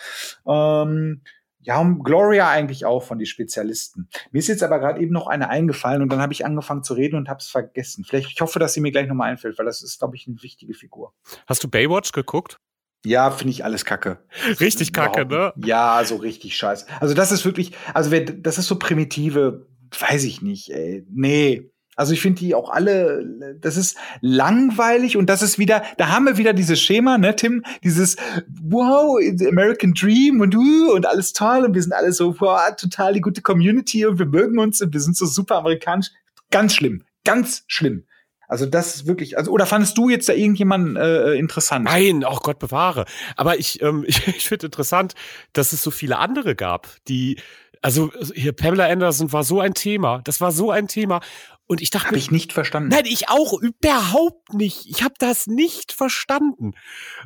Ähm, 0.48 1.22
ja, 1.66 1.80
und 1.80 2.04
Gloria 2.04 2.48
eigentlich 2.50 2.86
auch 2.86 3.04
von 3.04 3.18
den 3.18 3.26
Spezialisten. 3.26 4.08
Mir 4.32 4.40
ist 4.40 4.48
jetzt 4.48 4.62
aber 4.62 4.80
gerade 4.80 5.02
eben 5.02 5.12
noch 5.12 5.26
eine 5.26 5.50
eingefallen 5.50 6.04
und 6.04 6.10
dann 6.12 6.22
habe 6.22 6.32
ich 6.32 6.46
angefangen 6.46 6.84
zu 6.84 6.94
reden 6.94 7.16
und 7.16 7.28
habe 7.28 7.40
es 7.40 7.48
vergessen. 7.48 8.06
Vielleicht, 8.06 8.32
ich 8.32 8.40
hoffe, 8.40 8.60
dass 8.60 8.74
sie 8.74 8.82
mir 8.82 8.92
gleich 8.92 9.08
nochmal 9.08 9.32
einfällt, 9.32 9.58
weil 9.58 9.66
das 9.66 9.82
ist, 9.82 9.98
glaube 9.98 10.16
ich, 10.16 10.28
eine 10.28 10.42
wichtige 10.44 10.76
Figur. 10.76 11.14
Hast 11.48 11.64
du 11.64 11.68
Baywatch 11.68 12.12
geguckt? 12.12 12.60
Ja, 13.04 13.32
finde 13.32 13.52
ich 13.52 13.64
alles 13.64 13.84
kacke. 13.84 14.24
Richtig 14.60 14.94
kacke, 14.94 15.26
ne? 15.26 15.54
Ja, 15.58 16.04
so 16.06 16.18
richtig 16.18 16.56
scheiße. 16.56 16.86
Also 17.00 17.14
das 17.16 17.32
ist 17.32 17.46
wirklich, 17.46 17.72
also 17.94 18.12
wer, 18.12 18.22
das 18.22 18.58
ist 18.58 18.68
so 18.68 18.78
primitive, 18.78 19.68
weiß 19.98 20.24
ich 20.24 20.42
nicht, 20.42 20.70
ey. 20.70 21.06
Nee, 21.10 21.72
also 21.96 22.14
ich 22.14 22.22
finde 22.22 22.40
die 22.40 22.56
auch 22.56 22.70
alle, 22.70 23.26
das 23.60 23.78
ist 23.78 23.98
langweilig 24.22 25.16
und 25.16 25.30
das 25.30 25.42
ist 25.42 25.58
wieder, 25.58 25.84
da 25.98 26.10
haben 26.10 26.26
wir 26.26 26.38
wieder 26.38 26.54
dieses 26.54 26.82
Schema, 26.82 27.18
ne, 27.18 27.36
Tim, 27.36 27.64
dieses 27.84 28.18
wow, 28.62 29.18
American 29.48 29.94
Dream 29.94 30.42
und 30.42 30.56
uh, 30.56 30.92
und 30.94 31.06
alles 31.06 31.34
toll 31.34 31.64
und 31.64 31.74
wir 31.74 31.82
sind 31.82 31.94
alle 31.94 32.12
so 32.12 32.40
wow, 32.40 32.60
total 32.76 33.14
die 33.14 33.22
gute 33.22 33.42
Community 33.42 34.06
und 34.06 34.20
wir 34.20 34.26
mögen 34.26 34.60
uns 34.60 34.82
und 34.82 34.94
wir 34.94 35.00
sind 35.00 35.16
so 35.16 35.26
super 35.26 35.58
amerikanisch. 35.58 36.12
Ganz 36.52 36.76
schlimm, 36.76 37.04
ganz 37.24 37.64
schlimm. 37.68 38.06
Also 38.48 38.66
das 38.66 38.96
ist 38.96 39.08
wirklich, 39.08 39.38
also 39.38 39.52
oder 39.52 39.66
fandest 39.66 39.98
du 39.98 40.10
jetzt 40.10 40.30
da 40.30 40.34
irgendjemanden 40.34 40.98
äh, 40.98 41.34
interessant? 41.34 41.86
Nein, 41.86 42.24
auch 42.24 42.44
Gott 42.44 42.60
bewahre. 42.60 43.06
Aber 43.36 43.58
ich, 43.58 43.82
ähm, 43.82 44.04
ich, 44.08 44.28
ich 44.28 44.48
finde 44.48 44.68
interessant, 44.68 45.16
dass 45.54 45.74
es 45.74 45.82
so 45.82 45.92
viele 45.92 46.18
andere 46.18 46.56
gab, 46.56 46.88
die 47.08 47.38
also 47.82 48.12
hier 48.34 48.52
Pamela 48.52 48.88
Anderson 48.88 49.32
war 49.32 49.44
so 49.44 49.60
ein 49.60 49.76
Thema, 49.76 50.22
das 50.24 50.42
war 50.42 50.52
so 50.52 50.72
ein 50.72 50.88
Thema 50.88 51.22
und 51.68 51.82
ich 51.82 51.90
dachte, 51.90 52.08
habe 52.08 52.18
ich 52.18 52.32
nicht 52.32 52.54
verstanden. 52.54 52.90
Nein, 52.90 53.06
ich 53.06 53.30
auch 53.30 53.60
überhaupt 53.60 54.54
nicht. 54.54 54.86
Ich 54.86 55.04
habe 55.04 55.16
das 55.18 55.48
nicht 55.48 55.92
verstanden. 55.92 56.74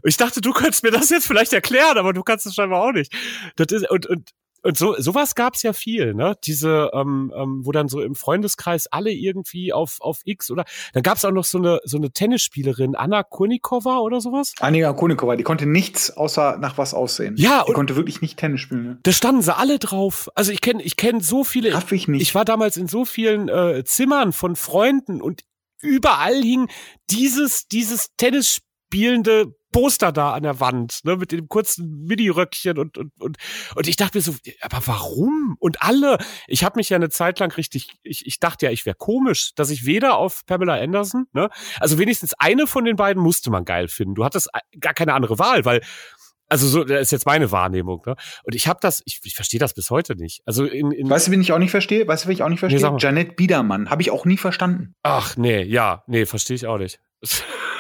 Ich 0.04 0.18
dachte, 0.18 0.40
du 0.40 0.54
könntest 0.54 0.84
mir 0.84 0.92
das 0.92 1.10
jetzt 1.10 1.28
vielleicht 1.28 1.52
erklären, 1.54 1.98
aber 1.98 2.14
du 2.14 2.24
kannst 2.24 2.46
es 2.46 2.56
scheinbar 2.56 2.82
auch 2.82 2.92
nicht. 2.94 3.14
Das 3.58 3.68
ist 3.72 3.90
und 3.90 4.06
und 4.06 4.32
und 4.64 4.78
so 4.78 4.96
sowas 4.98 5.36
gab's 5.36 5.64
ja 5.64 5.74
viel, 5.74 6.14
ne? 6.14 6.36
Diese, 6.44 6.92
ähm, 6.94 7.32
ähm, 7.36 7.66
wo 7.66 7.72
dann 7.72 7.88
so 7.88 8.02
im 8.02 8.16
Freundeskreis 8.16 8.88
alle 8.88 9.12
irgendwie 9.12 9.74
auf 9.74 9.98
auf 10.02 10.22
X 10.26 10.52
oder 10.52 10.66
dann 10.94 11.04
gab's 11.04 11.26
auch 11.26 11.32
noch 11.32 11.46
so 11.46 11.58
eine 11.58 11.80
so 11.84 11.98
eine 11.98 12.12
Tennisspielerin 12.12 12.96
Anna 12.96 13.24
Kurnikova 13.24 14.00
oder 14.00 14.22
sowas. 14.22 14.54
Anna 14.60 14.94
Kurnikova, 14.94 15.36
die 15.36 15.44
konnte 15.44 15.66
nichts 15.66 16.16
außer 16.16 16.58
nach 16.58 16.78
was 16.78 16.94
aussehen. 16.94 17.36
Ja, 17.38 17.64
die 17.68 17.74
konnte 17.74 17.96
wirklich 17.96 18.22
nicht 18.22 18.38
Tennis 18.38 18.62
spielen. 18.62 18.84
Ne? 18.84 19.00
Da 19.04 19.12
standen 19.12 19.42
sie 19.42 19.56
alle 19.56 19.80
drauf. 19.80 20.30
Also 20.36 20.52
ich 20.52 20.62
kenne 20.62 20.84
ich 20.84 20.96
kenne 20.96 21.22
so 21.22 21.44
viele. 21.44 21.74
Raff 21.74 21.92
ich 21.92 22.08
nicht. 22.08 22.22
Ich 22.22 22.36
war 22.36 22.46
damals 22.46 22.78
in 22.78 22.88
so 22.88 23.06
vielen 23.06 23.50
äh, 23.50 23.84
Zimmern 23.86 24.34
von 24.34 24.56
Freunden 24.56 25.22
und 25.22 25.44
überall 25.82 26.42
hing 26.42 26.70
dieses 27.10 27.68
dieses 27.68 28.10
Tennis 28.18 28.62
spielende 28.90 29.56
Poster 29.72 30.12
da 30.12 30.34
an 30.34 30.42
der 30.42 30.60
Wand, 30.60 31.02
ne, 31.04 31.16
mit 31.16 31.32
dem 31.32 31.48
kurzen 31.48 32.04
Mini-Röckchen 32.06 32.80
und, 32.80 32.98
und, 32.98 33.12
und, 33.20 33.38
und 33.76 33.88
ich 33.88 33.98
dachte 33.98 34.18
mir 34.18 34.24
so, 34.24 34.34
aber 34.62 34.82
warum? 34.86 35.58
Und 35.60 35.84
alle, 35.84 36.18
ich 36.48 36.64
habe 36.64 36.78
mich 36.78 36.90
ja 36.90 36.96
eine 36.96 37.10
Zeit 37.10 37.38
lang 37.38 37.52
richtig, 37.52 37.92
ich, 38.02 38.26
ich 38.26 38.40
dachte 38.40 38.66
ja, 38.66 38.72
ich 38.72 38.88
wäre 38.88 38.96
komisch, 38.96 39.52
dass 39.56 39.70
ich 39.70 39.86
weder 39.86 40.18
auf 40.18 40.44
Pamela 40.48 40.74
Anderson, 40.74 41.28
ne, 41.34 41.50
also 41.80 42.00
wenigstens 42.00 42.34
eine 42.40 42.66
von 42.66 42.84
den 42.84 42.96
beiden 42.96 43.22
musste 43.22 43.52
man 43.52 43.64
geil 43.64 43.90
finden. 43.90 44.16
Du 44.16 44.26
hattest 44.26 44.50
gar 44.80 44.96
keine 44.96 45.14
andere 45.14 45.38
Wahl, 45.38 45.66
weil 45.66 45.82
Also 46.52 46.66
so, 46.66 46.84
das 46.84 47.02
ist 47.02 47.12
jetzt 47.12 47.28
meine 47.28 47.52
Wahrnehmung. 47.52 48.02
Ne? 48.08 48.16
Und 48.44 48.56
ich 48.56 48.68
habe 48.68 48.80
das, 48.82 49.04
ich, 49.06 49.20
ich 49.24 49.36
verstehe 49.36 49.60
das 49.60 49.76
bis 49.76 49.92
heute 49.92 50.16
nicht. 50.16 50.42
Also 50.48 50.66
in, 50.66 50.92
in 50.92 51.08
weißt 51.08 51.28
du, 51.28 51.32
wen 51.32 51.42
ich 51.42 51.52
auch 51.52 51.60
nicht 51.60 51.70
verstehe? 51.70 52.08
Weißt 52.08 52.24
du, 52.26 52.28
wen 52.28 52.34
ich 52.34 52.42
auch 52.42 52.50
nicht 52.50 52.60
verstehe? 52.60 52.92
Nee, 52.92 52.98
Janet 52.98 53.36
Biedermann. 53.36 53.92
Habe 53.92 54.02
ich 54.02 54.10
auch 54.10 54.26
nie 54.26 54.38
verstanden. 54.38 54.96
Ach 55.04 55.38
nee, 55.38 55.62
ja, 55.62 56.04
nee, 56.08 56.26
verstehe 56.26 56.56
ich 56.56 56.66
auch 56.66 56.80
nicht. 56.80 57.00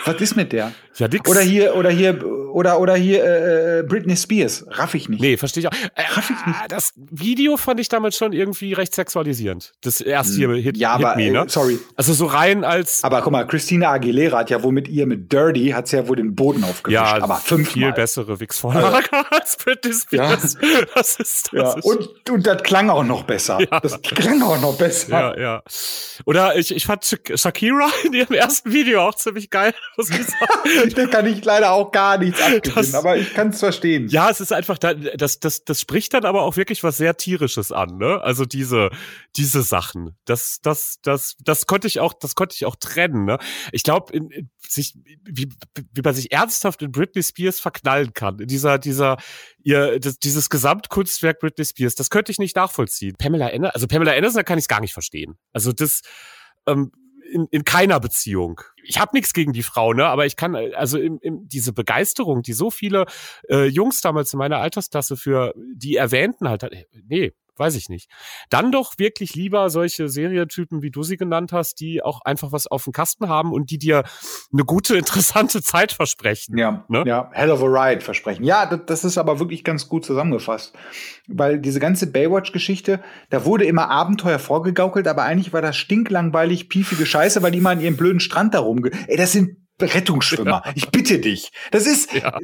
Was 0.05 0.21
ist 0.21 0.35
mit 0.35 0.51
der? 0.51 0.71
Ja, 0.97 1.07
nix. 1.07 1.29
Oder 1.29 1.41
hier, 1.41 1.75
oder 1.75 1.89
hier, 1.89 2.19
oder, 2.51 2.79
oder 2.79 2.95
hier 2.95 3.23
äh, 3.23 3.83
Britney 3.83 4.15
Spears. 4.15 4.65
Raff 4.69 4.93
ich 4.93 5.09
nicht. 5.09 5.21
Nee, 5.21 5.37
verstehe 5.37 5.61
ich 5.61 5.67
auch. 5.67 5.73
Äh, 5.95 6.01
Raff 6.13 6.29
ich 6.29 6.45
nicht. 6.45 6.59
Das 6.69 6.93
Video 6.95 7.57
fand 7.57 7.79
ich 7.79 7.89
damals 7.89 8.17
schon 8.17 8.33
irgendwie 8.33 8.73
recht 8.73 8.93
sexualisierend. 8.93 9.73
Das 9.81 10.01
erste 10.01 10.35
hier 10.35 10.49
Hit, 10.53 10.77
ja, 10.77 10.93
aber, 10.93 11.15
Hit 11.15 11.31
Me, 11.31 11.31
ne? 11.31 11.45
Äh, 11.45 11.49
sorry. 11.49 11.79
Also 11.95 12.13
so 12.13 12.25
rein 12.25 12.63
als. 12.63 13.03
Aber 13.03 13.21
guck 13.21 13.31
mal, 13.31 13.45
Christina 13.45 13.91
Aguilera 13.91 14.39
hat 14.39 14.49
ja 14.49 14.63
wohl 14.63 14.71
mit 14.71 14.87
ihr, 14.87 15.05
mit 15.05 15.31
Dirty, 15.31 15.69
hat 15.69 15.87
sie 15.87 15.97
ja 15.97 16.07
wohl 16.07 16.15
den 16.15 16.35
Boden 16.35 16.63
aufgewischt. 16.63 16.93
Ja, 16.93 17.21
aber 17.21 17.35
fünfmal. 17.35 17.73
Viel 17.73 17.91
bessere 17.93 18.39
Wix-Vorlage 18.39 19.07
also, 19.11 19.27
als 19.31 19.57
Britney 19.57 19.93
Spears. 19.93 20.57
Ja. 20.61 20.69
Das 20.95 21.15
ist, 21.17 21.49
das 21.51 21.53
ja. 21.53 21.73
Ist 21.73 21.85
und, 21.85 22.29
und 22.29 22.47
das 22.47 22.63
klang 22.63 22.89
auch 22.89 23.03
noch 23.03 23.23
besser. 23.23 23.59
Ja. 23.59 23.79
Das 23.79 24.01
klang 24.01 24.41
auch 24.41 24.59
noch 24.59 24.77
besser. 24.77 25.37
Ja, 25.37 25.39
ja. 25.39 25.63
Oder 26.25 26.55
ich, 26.57 26.75
ich 26.75 26.85
fand 26.85 27.19
Shakira 27.35 27.89
in 28.03 28.13
ihrem 28.13 28.35
ersten 28.35 28.71
Video 28.71 29.01
auch 29.01 29.15
ziemlich 29.15 29.49
geil. 29.49 29.73
da 30.95 31.05
kann 31.07 31.25
ich 31.25 31.43
leider 31.43 31.71
auch 31.71 31.91
gar 31.91 32.17
nichts 32.17 32.38
abgewinnen, 32.41 32.95
aber 32.95 33.17
ich 33.17 33.33
kann 33.33 33.49
es 33.49 33.59
verstehen. 33.59 34.07
Ja, 34.09 34.29
es 34.29 34.39
ist 34.39 34.53
einfach, 34.53 34.77
das, 34.77 35.39
das, 35.39 35.63
das 35.63 35.81
spricht 35.81 36.13
dann 36.13 36.25
aber 36.25 36.43
auch 36.43 36.57
wirklich 36.57 36.83
was 36.83 36.97
sehr 36.97 37.17
tierisches 37.17 37.71
an, 37.71 37.97
ne? 37.97 38.21
Also 38.21 38.45
diese, 38.45 38.89
diese 39.35 39.61
Sachen. 39.61 40.17
Das, 40.25 40.59
das, 40.61 40.99
das, 41.01 41.35
das 41.39 41.65
konnte 41.65 41.87
ich 41.87 41.99
auch, 41.99 42.13
das 42.13 42.35
konnte 42.35 42.55
ich 42.55 42.65
auch 42.65 42.75
trennen, 42.75 43.25
ne? 43.25 43.37
Ich 43.71 43.83
glaube, 43.83 44.19
sich, 44.59 44.95
wie, 45.23 45.49
wie 45.93 46.01
man 46.01 46.13
sich 46.13 46.31
ernsthaft 46.31 46.81
in 46.81 46.91
Britney 46.91 47.23
Spears 47.23 47.59
verknallen 47.59 48.13
kann, 48.13 48.37
dieser, 48.37 48.77
dieser, 48.77 49.17
ihr, 49.63 49.99
das, 49.99 50.19
dieses 50.19 50.49
Gesamtkunstwerk 50.49 51.39
Britney 51.39 51.65
Spears, 51.65 51.95
das 51.95 52.09
könnte 52.09 52.31
ich 52.31 52.39
nicht 52.39 52.55
nachvollziehen. 52.55 53.15
Pamela 53.17 53.47
Anderson, 53.47 53.71
also 53.73 53.87
Pamela 53.87 54.13
Anderson, 54.13 54.37
da 54.37 54.43
kann 54.43 54.57
ich 54.57 54.63
es 54.63 54.67
gar 54.67 54.81
nicht 54.81 54.93
verstehen. 54.93 55.37
Also 55.53 55.71
das, 55.71 56.01
ähm, 56.67 56.91
in, 57.31 57.47
in 57.51 57.63
keiner 57.63 57.99
Beziehung. 57.99 58.61
Ich 58.83 58.99
habe 58.99 59.11
nichts 59.13 59.33
gegen 59.33 59.53
die 59.53 59.63
Frau, 59.63 59.93
ne? 59.93 60.05
Aber 60.05 60.25
ich 60.25 60.35
kann 60.35 60.55
also 60.55 60.97
im, 60.97 61.19
im, 61.21 61.47
diese 61.47 61.73
Begeisterung, 61.73 62.41
die 62.41 62.53
so 62.53 62.71
viele 62.71 63.05
äh, 63.49 63.65
Jungs 63.65 64.01
damals 64.01 64.33
in 64.33 64.39
meiner 64.39 64.57
Altersklasse 64.57 65.17
für 65.17 65.53
die 65.75 65.95
erwähnten 65.95 66.49
halt, 66.49 66.65
nee, 67.07 67.33
weiß 67.59 67.75
ich 67.75 67.89
nicht. 67.89 68.09
Dann 68.49 68.71
doch 68.71 68.93
wirklich 68.97 69.35
lieber 69.35 69.69
solche 69.69 70.07
Serientypen, 70.07 70.81
wie 70.81 70.91
du 70.91 71.03
sie 71.03 71.17
genannt 71.17 71.51
hast, 71.51 71.79
die 71.79 72.01
auch 72.01 72.21
einfach 72.21 72.51
was 72.51 72.67
auf 72.67 72.85
dem 72.85 72.93
Kasten 72.93 73.27
haben 73.27 73.51
und 73.51 73.69
die 73.71 73.77
dir 73.77 74.03
eine 74.51 74.63
gute, 74.63 74.97
interessante 74.97 75.61
Zeit 75.61 75.91
versprechen. 75.91 76.57
Ja, 76.57 76.85
ne? 76.87 77.03
ja, 77.05 77.29
hell 77.33 77.51
of 77.51 77.61
a 77.61 77.65
ride 77.65 78.01
versprechen. 78.01 78.43
Ja, 78.43 78.65
das, 78.65 78.81
das 78.85 79.03
ist 79.03 79.17
aber 79.17 79.39
wirklich 79.39 79.63
ganz 79.63 79.87
gut 79.87 80.05
zusammengefasst. 80.05 80.73
Weil 81.27 81.59
diese 81.59 81.79
ganze 81.79 82.11
Baywatch-Geschichte, 82.11 83.03
da 83.29 83.45
wurde 83.45 83.65
immer 83.65 83.89
Abenteuer 83.89 84.39
vorgegaukelt, 84.39 85.07
aber 85.07 85.23
eigentlich 85.23 85.53
war 85.53 85.61
das 85.61 85.75
stinklangweilig, 85.75 86.69
piefige 86.69 87.05
Scheiße, 87.05 87.43
weil 87.43 87.51
die 87.51 87.61
mal 87.61 87.71
an 87.71 87.81
ihrem 87.81 87.97
blöden 87.97 88.19
Strand 88.19 88.53
da 88.53 88.59
rumge... 88.59 88.91
Ey, 89.07 89.17
das 89.17 89.33
sind 89.33 89.57
Rettungsschwimmer. 89.81 90.63
Ja. 90.65 90.71
Ich 90.75 90.89
bitte 90.89 91.19
dich. 91.19 91.51
Das 91.71 91.85
ist, 91.87 92.13
ja 92.13 92.39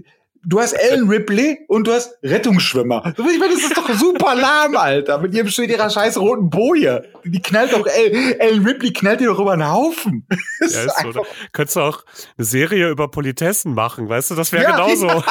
du 0.45 0.59
hast 0.59 0.73
Ellen 0.73 1.09
Ripley 1.09 1.59
und 1.67 1.87
du 1.87 1.93
hast 1.93 2.17
Rettungsschwimmer. 2.23 3.13
Ich 3.17 3.39
meine, 3.39 3.53
das 3.53 3.63
ist 3.63 3.77
doch 3.77 3.89
super 3.93 4.35
lahm, 4.35 4.75
Alter. 4.77 5.17
Mit 5.19 5.33
ihrem 5.33 5.49
mit 5.57 5.69
ihrer 5.69 5.89
scheiß 5.89 6.17
roten 6.17 6.49
Boje. 6.49 7.03
Die 7.23 7.41
knallt 7.41 7.73
doch, 7.73 7.85
Ellen 7.87 8.65
Ripley 8.65 8.93
knallt 8.93 9.19
dir 9.19 9.27
doch 9.27 9.39
über 9.39 9.53
einen 9.53 9.69
Haufen. 9.69 10.25
Ja, 10.59 10.85
ist 10.85 11.13
so, 11.13 11.25
Könntest 11.51 11.75
du 11.75 11.81
auch 11.81 12.03
eine 12.37 12.45
Serie 12.45 12.89
über 12.89 13.09
Politessen 13.09 13.75
machen, 13.75 14.09
weißt 14.09 14.31
du? 14.31 14.35
Das 14.35 14.51
wäre 14.51 14.63
ja, 14.63 14.71
genauso 14.71 15.07
ja. 15.07 15.23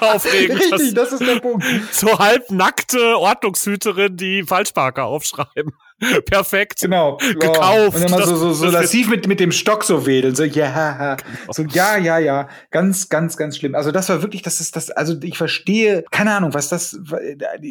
aufregend. 0.00 0.60
Richtig, 0.60 0.94
das 0.94 1.12
ist 1.12 1.26
der 1.26 1.40
Punkt. 1.40 1.64
So 1.90 2.18
halbnackte 2.18 3.18
Ordnungshüterin, 3.18 4.16
die 4.16 4.44
Falschparker 4.44 5.04
aufschreiben. 5.04 5.72
Perfekt. 6.26 6.80
Genau. 6.80 7.16
Gekauft. 7.16 7.96
Und 7.96 8.02
immer 8.02 8.26
so, 8.26 8.36
so, 8.36 8.52
so 8.52 8.66
lassiv 8.66 9.08
mit, 9.08 9.26
mit 9.26 9.40
dem 9.40 9.50
Stock 9.50 9.82
so 9.82 10.06
wedeln. 10.06 10.34
So, 10.34 10.44
ja, 10.44 11.16
so, 11.48 11.62
ja, 11.62 11.96
ja, 11.96 12.18
ja. 12.18 12.48
Ganz, 12.70 13.08
ganz, 13.08 13.38
ganz 13.38 13.56
schlimm. 13.56 13.74
Also 13.74 13.92
das 13.92 14.08
war 14.10 14.20
wirklich, 14.20 14.42
das 14.42 14.60
ist 14.60 14.76
das, 14.76 14.90
also 14.90 15.14
ich 15.22 15.38
verstehe, 15.38 16.04
keine 16.10 16.32
Ahnung, 16.32 16.52
was 16.52 16.68
das, 16.68 17.00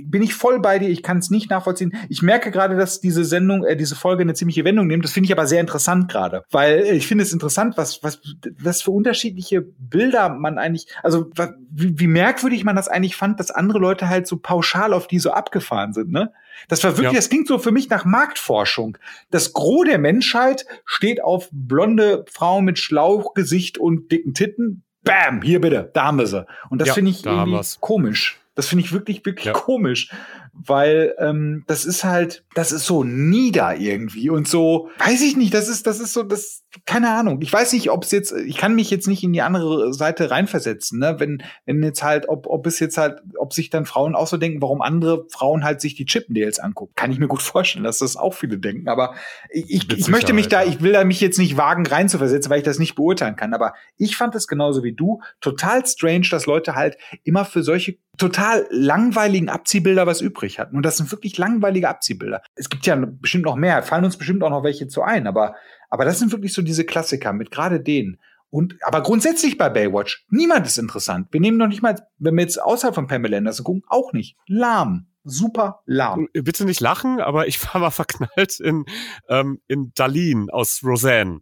bin 0.03 0.23
ich 0.23 0.33
voll 0.33 0.59
bei 0.59 0.79
dir, 0.79 0.89
ich 0.89 1.03
kann 1.03 1.19
es 1.19 1.29
nicht 1.29 1.51
nachvollziehen. 1.51 1.93
Ich 2.09 2.23
merke 2.23 2.49
gerade, 2.49 2.75
dass 2.75 2.99
diese 2.99 3.25
Sendung, 3.25 3.63
äh, 3.63 3.75
diese 3.75 3.95
Folge 3.95 4.23
eine 4.23 4.33
ziemliche 4.33 4.65
Wendung 4.65 4.87
nimmt. 4.87 5.03
Das 5.03 5.11
finde 5.11 5.27
ich 5.27 5.31
aber 5.31 5.45
sehr 5.45 5.61
interessant 5.61 6.09
gerade. 6.09 6.43
Weil 6.49 6.79
ich 6.79 7.05
finde 7.05 7.23
es 7.23 7.31
interessant, 7.31 7.77
was, 7.77 8.01
was, 8.01 8.21
was 8.59 8.81
für 8.81 8.91
unterschiedliche 8.91 9.61
Bilder 9.61 10.29
man 10.29 10.57
eigentlich, 10.57 10.87
also 11.03 11.29
wie, 11.69 11.99
wie 11.99 12.07
merkwürdig 12.07 12.63
man 12.63 12.75
das 12.75 12.87
eigentlich 12.87 13.15
fand, 13.15 13.39
dass 13.39 13.51
andere 13.51 13.77
Leute 13.77 14.09
halt 14.09 14.25
so 14.25 14.37
pauschal 14.37 14.93
auf 14.93 15.05
die 15.05 15.19
so 15.19 15.31
abgefahren 15.31 15.93
sind, 15.93 16.11
ne? 16.11 16.31
Das 16.67 16.83
war 16.83 16.91
wirklich, 16.91 17.13
ja. 17.13 17.19
das 17.19 17.29
klingt 17.29 17.47
so 17.47 17.59
für 17.59 17.71
mich 17.71 17.89
nach 17.89 18.05
Marktforschung. 18.15 18.97
Das 19.29 19.51
Gros 19.51 19.85
der 19.85 19.97
Menschheit 19.97 20.65
steht 20.85 21.21
auf 21.21 21.49
blonde 21.51 22.23
Frauen 22.31 22.63
mit 22.63 22.79
Schlauchgesicht 22.79 23.77
und 23.77 24.09
dicken 24.11 24.33
Titten. 24.33 24.83
Bam, 25.03 25.41
hier 25.41 25.59
bitte, 25.59 25.91
da 25.93 26.05
haben 26.05 26.17
wir 26.17 26.27
sie. 26.27 26.45
Und 26.69 26.79
das 26.79 26.89
ja, 26.89 26.93
finde 26.93 27.11
ich 27.11 27.21
da 27.21 27.43
irgendwie 27.43 27.61
komisch. 27.81 28.39
Das 28.55 28.67
finde 28.67 28.85
ich 28.85 28.93
wirklich, 28.93 29.25
wirklich 29.25 29.47
ja. 29.47 29.51
komisch 29.51 30.09
weil 30.57 31.15
ähm, 31.19 31.63
das 31.67 31.85
ist 31.85 32.03
halt, 32.03 32.45
das 32.55 32.71
ist 32.71 32.85
so 32.85 33.03
nieder 33.03 33.75
irgendwie 33.75 34.29
und 34.29 34.47
so, 34.47 34.89
weiß 34.99 35.21
ich 35.21 35.35
nicht, 35.35 35.53
das 35.53 35.67
ist, 35.67 35.85
das 35.85 35.99
ist 35.99 36.13
so, 36.13 36.23
das, 36.23 36.63
keine 36.85 37.09
Ahnung. 37.11 37.39
Ich 37.41 37.51
weiß 37.51 37.73
nicht, 37.73 37.89
ob 37.89 38.03
es 38.03 38.11
jetzt, 38.11 38.31
ich 38.31 38.57
kann 38.57 38.75
mich 38.75 38.89
jetzt 38.89 39.07
nicht 39.07 39.23
in 39.23 39.33
die 39.33 39.41
andere 39.41 39.93
Seite 39.93 40.31
reinversetzen, 40.31 40.99
ne? 40.99 41.15
Wenn, 41.19 41.43
wenn 41.65 41.83
jetzt 41.83 42.03
halt, 42.03 42.27
ob, 42.29 42.47
ob 42.47 42.65
es 42.67 42.79
jetzt 42.79 42.97
halt, 42.97 43.21
ob 43.37 43.53
sich 43.53 43.69
dann 43.69 43.85
Frauen 43.85 44.15
auch 44.15 44.27
so 44.27 44.37
denken, 44.37 44.61
warum 44.61 44.81
andere 44.81 45.25
Frauen 45.29 45.63
halt 45.63 45.81
sich 45.81 45.95
die 45.95 46.05
Chippendales 46.05 46.59
angucken. 46.59 46.93
Kann 46.95 47.11
ich 47.11 47.19
mir 47.19 47.27
gut 47.27 47.41
vorstellen, 47.41 47.83
dass 47.83 47.99
das 47.99 48.17
auch 48.17 48.33
viele 48.33 48.57
denken. 48.57 48.87
Aber 48.87 49.15
ich, 49.49 49.69
ich, 49.69 49.97
ich 49.97 50.07
möchte 50.07 50.33
mich 50.33 50.47
da, 50.47 50.63
ich 50.63 50.81
will 50.81 50.93
da 50.93 51.03
mich 51.03 51.21
jetzt 51.21 51.37
nicht 51.37 51.57
wagen 51.57 51.85
reinzuversetzen, 51.85 52.49
weil 52.49 52.59
ich 52.59 52.65
das 52.65 52.79
nicht 52.79 52.95
beurteilen 52.95 53.35
kann. 53.35 53.53
Aber 53.53 53.73
ich 53.97 54.15
fand 54.17 54.35
es 54.35 54.47
genauso 54.47 54.83
wie 54.83 54.93
du 54.93 55.21
total 55.41 55.85
strange, 55.85 56.27
dass 56.29 56.45
Leute 56.45 56.75
halt 56.75 56.97
immer 57.23 57.45
für 57.45 57.63
solche 57.63 57.97
total 58.17 58.65
langweiligen 58.69 59.49
Abziehbilder 59.49 60.07
was 60.07 60.21
übrig 60.21 60.44
hatten. 60.53 60.75
Und 60.75 60.83
das 60.83 60.97
sind 60.97 61.11
wirklich 61.11 61.37
langweilige 61.37 61.89
Abziehbilder. 61.89 62.41
Es 62.55 62.69
gibt 62.69 62.85
ja 62.85 62.95
bestimmt 62.95 63.45
noch 63.45 63.55
mehr, 63.55 63.83
fallen 63.83 64.05
uns 64.05 64.17
bestimmt 64.17 64.43
auch 64.43 64.49
noch 64.49 64.63
welche 64.63 64.87
zu 64.87 65.01
ein, 65.01 65.27
aber, 65.27 65.55
aber 65.89 66.05
das 66.05 66.19
sind 66.19 66.31
wirklich 66.31 66.53
so 66.53 66.61
diese 66.61 66.85
Klassiker 66.85 67.33
mit 67.33 67.51
gerade 67.51 67.79
denen. 67.79 68.19
Und, 68.49 68.77
aber 68.83 69.03
grundsätzlich 69.03 69.57
bei 69.57 69.69
Baywatch, 69.69 70.25
niemand 70.29 70.65
ist 70.65 70.77
interessant. 70.77 71.27
Wir 71.31 71.41
nehmen 71.41 71.57
noch 71.57 71.67
nicht 71.67 71.81
mal, 71.81 71.95
wenn 72.19 72.35
wir 72.35 72.41
jetzt 72.41 72.61
außerhalb 72.61 72.95
von 72.95 73.07
Pamela 73.07 73.37
Anderson 73.37 73.65
gucken, 73.65 73.83
auch 73.87 74.13
nicht. 74.13 74.37
Lahm. 74.47 75.07
Super 75.27 75.81
lahm. 75.85 76.29
Bitte 76.33 76.65
nicht 76.65 76.79
lachen, 76.79 77.19
aber 77.19 77.47
ich 77.47 77.61
war 77.65 77.81
mal 77.81 77.89
verknallt 77.89 78.59
in, 78.59 78.85
ähm, 79.27 79.59
in 79.67 79.91
Darlene 79.95 80.53
aus 80.53 80.81
Roseanne. 80.83 81.41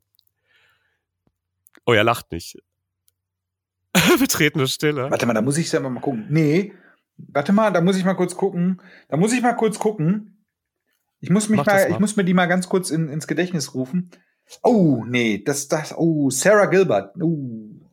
Oh, 1.85 1.91
er 1.91 2.05
lacht 2.05 2.31
nicht. 2.31 2.57
Betretene 4.19 4.67
Stille. 4.67 5.11
Warte 5.11 5.25
mal, 5.25 5.33
da 5.33 5.41
muss 5.41 5.57
ich 5.57 5.69
selber 5.69 5.89
mal 5.89 5.99
gucken. 5.99 6.25
Nee, 6.29 6.73
warte 7.17 7.53
mal, 7.53 7.71
da 7.71 7.81
muss 7.81 7.97
ich 7.97 8.05
mal 8.05 8.13
kurz 8.13 8.35
gucken. 8.35 8.81
Da 9.09 9.17
muss 9.17 9.33
ich 9.33 9.41
mal 9.41 9.53
kurz 9.53 9.79
gucken. 9.79 10.45
Ich 11.19 11.29
muss 11.29 11.49
mich 11.49 11.57
mal, 11.57 11.65
mal, 11.65 11.91
ich 11.91 11.99
muss 11.99 12.15
mir 12.15 12.25
die 12.25 12.33
mal 12.33 12.47
ganz 12.47 12.67
kurz 12.67 12.89
in, 12.89 13.07
ins 13.07 13.27
Gedächtnis 13.27 13.73
rufen. 13.73 14.11
Oh, 14.61 15.03
nee, 15.07 15.41
das, 15.43 15.67
das, 15.69 15.93
oh, 15.97 16.29
Sarah 16.29 16.65
Gilbert. 16.65 17.15
Oh, 17.21 17.37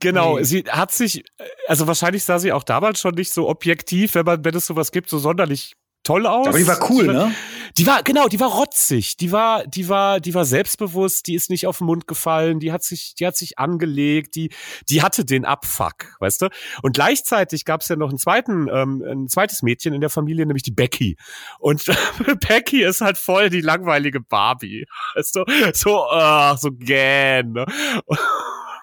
genau, 0.00 0.38
nee. 0.38 0.44
sie 0.44 0.64
hat 0.68 0.90
sich, 0.90 1.24
also 1.68 1.86
wahrscheinlich 1.86 2.24
sah 2.24 2.38
sie 2.40 2.52
auch 2.52 2.64
damals 2.64 3.00
schon 3.00 3.14
nicht 3.14 3.32
so 3.32 3.48
objektiv, 3.48 4.16
wenn 4.16 4.26
man, 4.26 4.44
wenn 4.44 4.54
es 4.54 4.66
sowas 4.66 4.90
gibt, 4.90 5.08
so 5.08 5.18
sonderlich 5.18 5.76
toll 6.02 6.26
aus. 6.26 6.48
Aber 6.48 6.58
die 6.58 6.66
war 6.66 6.90
cool, 6.90 7.06
ne? 7.06 7.32
Die 7.80 7.86
war, 7.86 8.02
genau, 8.02 8.28
die 8.28 8.38
war 8.38 8.50
rotzig. 8.50 9.16
Die 9.16 9.32
war, 9.32 9.66
die 9.66 9.88
war, 9.88 10.20
die 10.20 10.34
war 10.34 10.44
selbstbewusst, 10.44 11.26
die 11.26 11.34
ist 11.34 11.48
nicht 11.48 11.66
auf 11.66 11.78
den 11.78 11.86
Mund 11.86 12.06
gefallen, 12.06 12.60
die 12.60 12.72
hat 12.72 12.84
sich, 12.84 13.14
die 13.14 13.26
hat 13.26 13.38
sich 13.38 13.58
angelegt, 13.58 14.34
die, 14.34 14.50
die 14.90 15.00
hatte 15.00 15.24
den 15.24 15.46
Abfuck, 15.46 16.14
weißt 16.18 16.42
du? 16.42 16.48
Und 16.82 16.92
gleichzeitig 16.92 17.64
gab 17.64 17.80
es 17.80 17.88
ja 17.88 17.96
noch 17.96 18.10
einen 18.10 18.18
zweiten, 18.18 18.68
ähm, 18.70 19.02
ein 19.02 19.28
zweites 19.28 19.62
Mädchen 19.62 19.94
in 19.94 20.02
der 20.02 20.10
Familie, 20.10 20.44
nämlich 20.44 20.62
die 20.62 20.72
Becky. 20.72 21.16
Und 21.58 21.86
Becky 22.46 22.82
ist 22.84 23.00
halt 23.00 23.16
voll 23.16 23.48
die 23.48 23.62
langweilige 23.62 24.20
Barbie. 24.20 24.84
Weißt 25.14 25.36
du? 25.36 25.44
So, 25.72 26.04
uh, 26.04 26.56
so 26.56 26.72
gähn. 26.72 27.52
Ne? 27.52 27.64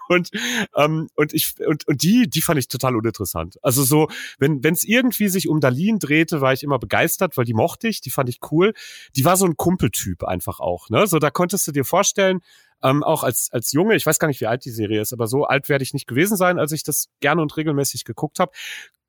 Und 0.08 0.32
ähm, 0.76 1.10
und 1.16 1.34
ich 1.34 1.56
und 1.66 1.88
und 1.88 2.04
die 2.04 2.30
die 2.30 2.42
fand 2.42 2.60
ich 2.60 2.68
total 2.68 2.96
uninteressant. 2.96 3.58
Also 3.62 3.84
so 3.84 4.10
wenn 4.40 4.64
wenn 4.64 4.74
es 4.74 4.84
irgendwie 4.84 5.28
sich 5.28 5.48
um 5.48 5.60
Darlene 5.60 6.00
drehte, 6.00 6.42
war 6.42 6.54
ich 6.54 6.64
immer 6.64 6.80
begeistert, 6.80 7.38
weil 7.38 7.46
die 7.46 7.54
mochte 7.54 7.88
ich, 7.88 8.02
die 8.02 8.10
fand 8.10 8.30
ich 8.30 8.40
cool. 8.52 8.74
Die 9.16 9.26
war 9.26 9.38
so 9.38 9.46
ein 9.46 9.58
Kumpeltyp 9.58 10.24
einfach 10.24 10.60
auch, 10.60 10.90
ne? 10.90 11.08
So 11.08 11.20
da 11.20 11.30
konntest 11.30 11.68
du 11.68 11.72
dir 11.72 11.86
vorstellen, 11.86 12.42
ähm, 12.84 13.04
auch 13.04 13.24
als 13.24 13.50
als 13.52 13.72
Junge, 13.72 13.96
ich 13.96 14.06
weiß 14.06 14.20
gar 14.20 14.28
nicht, 14.28 14.42
wie 14.42 14.48
alt 14.48 14.66
die 14.66 14.72
Serie 14.72 15.02
ist, 15.02 15.14
aber 15.14 15.28
so 15.28 15.46
alt 15.46 15.70
werde 15.70 15.84
ich 15.84 15.94
nicht 15.94 16.08
gewesen 16.08 16.38
sein, 16.38 16.60
als 16.60 16.72
ich 16.72 16.84
das 16.84 17.10
gerne 17.20 17.42
und 17.42 17.56
regelmäßig 17.58 18.06
geguckt 18.06 18.40
habe. 18.40 18.52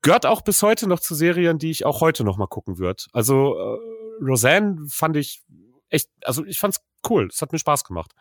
Gehört 0.01 0.25
auch 0.25 0.41
bis 0.41 0.63
heute 0.63 0.87
noch 0.87 1.01
zu 1.01 1.13
Serien, 1.13 1.57
die 1.59 1.71
ich 1.71 1.85
auch 1.85 2.01
heute 2.01 2.23
noch 2.23 2.37
mal 2.37 2.47
gucken 2.47 2.77
würde. 2.77 3.03
Also 3.11 3.57
äh, 3.57 3.77
Roseanne 4.23 4.85
fand 4.87 5.17
ich 5.17 5.41
echt, 5.89 6.09
also 6.23 6.45
ich 6.45 6.59
fand's 6.59 6.79
cool, 7.09 7.27
es 7.31 7.41
hat 7.41 7.51
mir 7.51 7.59
Spaß 7.59 7.83
gemacht. 7.83 8.13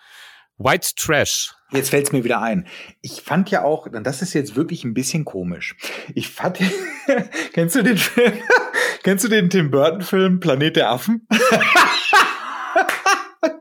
White 0.59 0.88
Trash. 0.96 1.54
Jetzt 1.70 1.90
fällt's 1.90 2.12
mir 2.12 2.24
wieder 2.24 2.40
ein. 2.40 2.66
Ich 3.00 3.22
fand 3.22 3.50
ja 3.50 3.62
auch, 3.62 3.86
und 3.86 4.04
das 4.04 4.22
ist 4.22 4.34
jetzt 4.34 4.56
wirklich 4.56 4.84
ein 4.84 4.94
bisschen 4.94 5.24
komisch. 5.24 5.76
Ich 6.14 6.28
fand, 6.28 6.59
kennst 7.52 7.76
du 7.76 7.82
den 7.82 7.96
Film, 7.96 8.32
kennst 9.02 9.24
du 9.24 9.28
den 9.28 9.50
Tim 9.50 9.70
Burton 9.70 10.02
Film 10.02 10.40
Planet 10.40 10.76
der 10.76 10.90
Affen? 10.90 11.26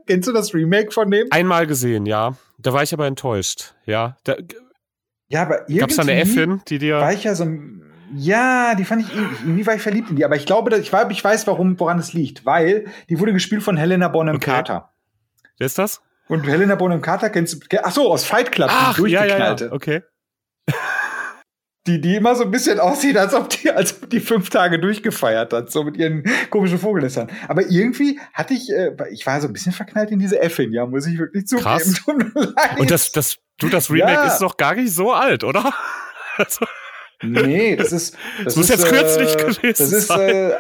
kennst 0.08 0.28
du 0.28 0.34
das 0.34 0.54
Remake 0.54 0.92
von 0.92 1.12
dem? 1.12 1.28
Einmal 1.30 1.68
gesehen, 1.68 2.06
ja. 2.06 2.36
Da 2.58 2.74
war 2.74 2.82
ich 2.82 2.94
aber 2.94 3.06
enttäuscht, 3.06 3.76
ja. 3.86 4.18
Da, 4.24 4.36
ja, 5.28 5.44
aber 5.44 5.62
irgendwie 5.62 5.78
gab's 5.78 5.98
da 5.98 6.02
eine 6.02 6.20
Äffin, 6.20 6.62
die 6.68 6.80
dir 6.80 6.96
war 6.96 7.14
ich 7.14 7.26
ja 7.26 7.36
so 7.36 7.46
ja, 8.16 8.74
die 8.76 8.86
fand 8.86 9.02
ich 9.02 9.14
irgendwie 9.14 9.68
war 9.68 9.76
ich 9.76 9.82
verliebt 9.82 10.10
in 10.10 10.16
die, 10.16 10.24
aber 10.24 10.38
ich 10.38 10.46
glaube, 10.46 10.74
ich, 10.78 10.94
weiß, 10.94 11.08
ich 11.10 11.22
weiß, 11.22 11.46
warum, 11.46 11.78
woran 11.78 12.00
es 12.00 12.14
liegt, 12.14 12.46
weil 12.46 12.86
die 13.10 13.20
wurde 13.20 13.34
gespielt 13.34 13.64
von 13.64 13.76
Helena 13.76 14.08
Bonham 14.08 14.38
okay. 14.38 14.46
Carter. 14.46 14.94
Wer 15.58 15.66
ist 15.66 15.78
das? 15.78 16.02
Und 16.28 16.46
Helena 16.46 16.76
Bonham 16.76 17.02
Carter 17.02 17.30
kennst 17.30 17.54
du, 17.54 17.60
ach 17.84 17.92
so, 17.92 18.12
aus 18.12 18.26
Fight 18.26 18.52
Club, 18.52 18.70
ach, 18.72 18.96
die 18.96 19.02
durchgeknallte. 19.02 19.66
Ja, 19.66 19.70
ja. 19.70 19.76
Okay. 19.76 20.02
Die, 21.88 22.02
die 22.02 22.16
immer 22.16 22.36
so 22.36 22.44
ein 22.44 22.52
bisschen 22.52 22.82
aussieht, 22.82 23.16
als 23.16 23.34
ob 23.34 23.50
die, 23.50 23.72
als 23.72 24.04
ob 24.04 24.10
die 24.10 24.20
fünf 24.20 24.50
Tage 24.50 24.78
durchgefeiert 24.78 25.54
hat, 25.54 25.72
so 25.72 25.86
mit 25.86 25.96
ihren 25.96 26.24
komischen 26.50 26.80
Vogelnestern. 26.80 27.30
Aber 27.48 27.62
irgendwie 27.70 28.20
hatte 28.34 28.54
ich, 28.54 28.70
äh, 28.70 28.92
ich 29.10 29.26
war 29.26 29.40
so 29.40 29.48
ein 29.48 29.54
bisschen 29.54 29.72
verknallt 29.72 30.12
in 30.12 30.20
diese 30.20 30.42
Effin, 30.42 30.74
ja, 30.74 30.86
muss 30.86 31.08
ich 31.08 31.18
wirklich 31.18 31.48
zugeben. 31.48 31.64
Krass. 31.64 32.02
Und 32.78 32.92
das, 32.92 33.14
das, 33.14 33.38
du, 33.58 33.70
das 33.70 33.90
Remake 33.90 34.12
ja. 34.12 34.28
ist 34.28 34.42
noch 34.42 34.58
gar 34.58 34.76
nicht 34.76 34.94
so 34.94 35.14
alt, 35.14 35.44
oder? 35.44 35.74
Also. 36.40 36.68
Nee, 37.24 37.76
das 37.76 37.92
ist. 37.92 38.14
Das, 38.14 38.46
das 38.46 38.56
muss 38.58 38.70
ist, 38.70 38.78
jetzt 38.78 38.94
kürzlich 38.94 39.34
äh, 39.34 39.38
gewesen 39.38 39.74
das 39.76 39.92
ist. 39.92 40.10
Äh, 40.12 40.52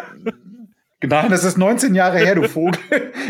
Nein, 1.03 1.29
das 1.29 1.43
ist 1.43 1.57
19 1.59 1.93
Jahre 1.93 2.17
her, 2.17 2.33
du 2.33 2.43
Vogel. 2.49 2.79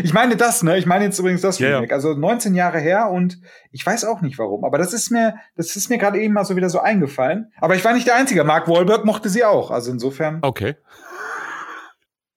Ich 0.02 0.14
meine 0.14 0.36
das, 0.36 0.62
ne? 0.62 0.78
Ich 0.78 0.86
meine 0.86 1.04
jetzt 1.04 1.18
übrigens 1.18 1.42
das 1.42 1.58
ja, 1.58 1.76
Remake. 1.76 1.94
Also 1.94 2.14
19 2.14 2.54
Jahre 2.54 2.78
her 2.78 3.10
und 3.10 3.38
ich 3.72 3.84
weiß 3.84 4.04
auch 4.06 4.22
nicht 4.22 4.38
warum. 4.38 4.64
Aber 4.64 4.78
das 4.78 4.94
ist 4.94 5.10
mir, 5.10 5.34
das 5.56 5.76
ist 5.76 5.90
mir 5.90 5.98
gerade 5.98 6.18
eben 6.18 6.32
mal 6.32 6.46
so 6.46 6.56
wieder 6.56 6.70
so 6.70 6.80
eingefallen. 6.80 7.52
Aber 7.60 7.74
ich 7.74 7.84
war 7.84 7.92
nicht 7.92 8.06
der 8.06 8.16
Einzige. 8.16 8.42
Mark 8.44 8.68
Wahlberg 8.68 9.04
mochte 9.04 9.28
sie 9.28 9.44
auch. 9.44 9.70
Also 9.70 9.90
insofern. 9.90 10.38
Okay. 10.40 10.76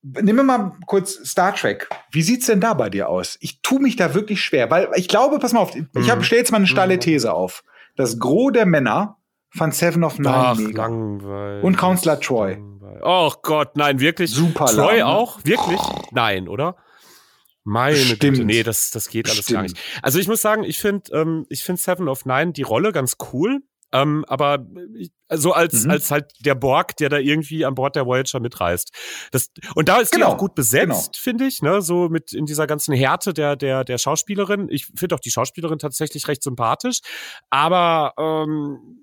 Nehmen 0.03 0.39
wir 0.39 0.43
mal 0.43 0.73
kurz 0.85 1.13
Star 1.29 1.55
Trek. 1.55 1.87
Wie 2.11 2.23
sieht's 2.23 2.47
denn 2.47 2.59
da 2.59 2.73
bei 2.73 2.89
dir 2.89 3.07
aus? 3.07 3.37
Ich 3.39 3.61
tue 3.61 3.79
mich 3.79 3.95
da 3.95 4.13
wirklich 4.13 4.41
schwer, 4.41 4.69
weil 4.69 4.89
ich 4.95 5.07
glaube, 5.07 5.39
pass 5.39 5.53
mal 5.53 5.59
auf, 5.59 5.75
ich 5.75 5.85
mhm. 5.93 6.23
stelle 6.23 6.39
jetzt 6.41 6.51
mal 6.51 6.57
eine 6.57 6.67
steile 6.67 6.95
mhm. 6.95 7.01
These 7.01 7.31
auf. 7.33 7.63
Das 7.95 8.19
Gros 8.19 8.51
der 8.51 8.65
Männer 8.65 9.17
fand 9.51 9.75
Seven 9.75 10.03
of 10.03 10.17
Nine 10.19 10.29
Ach, 10.35 10.57
mega. 10.57 10.83
Langweilig. 10.87 11.63
Und 11.63 11.77
Counselor 11.77 12.19
Troy. 12.19 12.57
Oh 13.03 13.31
Gott, 13.41 13.75
nein, 13.77 13.99
wirklich. 13.99 14.31
Super 14.31 14.65
Troy 14.65 14.97
lang. 14.99 15.07
auch? 15.07 15.39
Wirklich? 15.43 15.79
Nein, 16.11 16.47
oder? 16.47 16.75
Meine 17.63 17.95
Stimmt. 17.95 18.37
Güte, 18.37 18.45
nee, 18.45 18.63
das, 18.63 18.89
das 18.91 19.07
geht 19.07 19.27
alles 19.29 19.43
Stimmt. 19.43 19.55
gar 19.55 19.61
nicht. 19.63 19.77
Also 20.01 20.17
ich 20.19 20.27
muss 20.27 20.41
sagen, 20.41 20.63
ich 20.63 20.79
finde 20.79 21.11
ähm, 21.13 21.45
ich 21.49 21.63
finde 21.63 21.81
Seven 21.81 22.07
of 22.09 22.25
Nine 22.25 22.53
die 22.53 22.63
Rolle 22.63 22.91
ganz 22.91 23.17
cool. 23.33 23.59
Ähm, 23.93 24.23
aber 24.29 24.65
ich, 24.97 25.11
so 25.29 25.51
als, 25.51 25.83
Mhm. 25.83 25.91
als 25.91 26.11
halt 26.11 26.31
der 26.39 26.55
Borg, 26.55 26.95
der 26.95 27.09
da 27.09 27.17
irgendwie 27.17 27.65
an 27.65 27.75
Bord 27.75 27.97
der 27.97 28.05
Voyager 28.05 28.39
mitreist. 28.39 28.91
Das, 29.31 29.49
und 29.75 29.89
da 29.89 29.97
ist 29.97 30.13
die 30.13 30.19
Genau, 30.19 30.29
auch 30.31 30.37
gut 30.37 30.55
besetzt, 30.55 31.17
finde 31.17 31.45
ich, 31.45 31.61
ne? 31.61 31.81
So 31.81 32.07
mit 32.07 32.31
in 32.31 32.45
dieser 32.45 32.67
ganzen 32.67 32.95
Härte 32.95 33.33
der, 33.33 33.57
der, 33.57 33.83
der 33.83 33.97
Schauspielerin. 33.97 34.69
Ich 34.69 34.85
finde 34.95 35.15
auch 35.15 35.19
die 35.19 35.29
Schauspielerin 35.29 35.77
tatsächlich 35.77 36.29
recht 36.29 36.41
sympathisch. 36.41 37.01
Aber 37.49 38.13
ähm, 38.17 39.00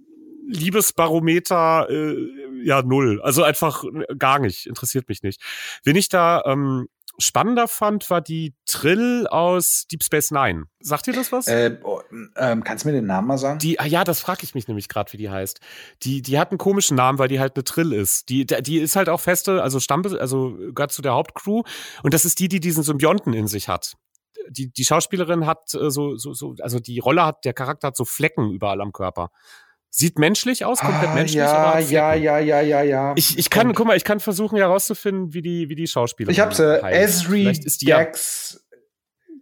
Liebesbarometer, 0.48 1.88
äh, 1.90 2.16
ja, 2.64 2.82
null. 2.82 3.20
Also 3.22 3.42
einfach 3.42 3.84
gar 4.18 4.38
nicht. 4.38 4.66
Interessiert 4.66 5.08
mich 5.08 5.22
nicht. 5.22 5.40
Wen 5.84 5.96
ich 5.96 6.08
da 6.08 6.42
ähm, 6.46 6.88
spannender 7.18 7.68
fand, 7.68 8.08
war 8.10 8.20
die 8.20 8.54
Trill 8.64 9.26
aus 9.26 9.86
Deep 9.90 10.02
Space 10.02 10.30
Nine. 10.30 10.64
Sagt 10.80 11.08
ihr 11.08 11.12
das 11.12 11.32
was? 11.32 11.48
Äh, 11.48 11.78
oh, 11.82 12.00
ähm, 12.36 12.62
kannst 12.64 12.84
du 12.84 12.88
mir 12.88 12.94
den 12.94 13.06
Namen 13.06 13.26
mal 13.26 13.38
sagen? 13.38 13.58
Die, 13.58 13.78
ah 13.80 13.86
ja, 13.86 14.04
das 14.04 14.20
frage 14.20 14.44
ich 14.44 14.54
mich 14.54 14.68
nämlich 14.68 14.88
gerade, 14.88 15.12
wie 15.12 15.16
die 15.16 15.28
heißt. 15.28 15.60
Die, 16.02 16.22
die 16.22 16.38
hat 16.38 16.50
einen 16.50 16.58
komischen 16.58 16.96
Namen, 16.96 17.18
weil 17.18 17.28
die 17.28 17.40
halt 17.40 17.56
eine 17.56 17.64
Trill 17.64 17.92
ist. 17.92 18.28
Die, 18.28 18.46
die 18.46 18.78
ist 18.78 18.96
halt 18.96 19.08
auch 19.08 19.20
feste, 19.20 19.62
also 19.62 19.80
Stampe, 19.80 20.18
also 20.20 20.56
gehört 20.72 20.92
zu 20.92 21.02
der 21.02 21.12
Hauptcrew. 21.12 21.62
Und 22.02 22.14
das 22.14 22.24
ist 22.24 22.38
die, 22.38 22.48
die 22.48 22.60
diesen 22.60 22.84
Symbionten 22.84 23.34
in 23.34 23.48
sich 23.48 23.68
hat. 23.68 23.94
Die, 24.48 24.72
die 24.72 24.84
Schauspielerin 24.84 25.44
hat 25.44 25.74
äh, 25.74 25.90
so, 25.90 26.16
so, 26.16 26.32
so, 26.32 26.54
also 26.60 26.78
die 26.78 27.00
Rolle 27.00 27.26
hat, 27.26 27.44
der 27.44 27.52
Charakter 27.52 27.88
hat 27.88 27.96
so 27.96 28.04
Flecken 28.04 28.50
überall 28.52 28.80
am 28.80 28.92
Körper. 28.92 29.30
Sieht 29.90 30.18
menschlich 30.18 30.64
aus, 30.64 30.80
komplett 30.80 31.10
ah, 31.10 31.14
menschlich. 31.14 31.36
ja, 31.38 31.78
ja, 31.78 32.14
ja, 32.14 32.38
ja, 32.38 32.60
ja, 32.60 32.82
ja. 32.82 33.14
Ich, 33.16 33.38
ich 33.38 33.48
kann, 33.48 33.72
guck 33.74 33.86
mal, 33.86 33.96
ich 33.96 34.04
kann 34.04 34.20
versuchen 34.20 34.58
herauszufinden, 34.58 35.32
wie 35.32 35.40
die, 35.40 35.68
wie 35.70 35.74
die 35.74 35.86
Schauspielerin 35.86 36.32
Ich 36.32 36.40
hab's, 36.40 36.58
äh. 36.58 36.80
Esri 36.82 37.42
Vielleicht 37.42 37.64
ist 37.64 37.80
die 37.80 37.86
ja, 37.86 37.98
Dax. 37.98 38.66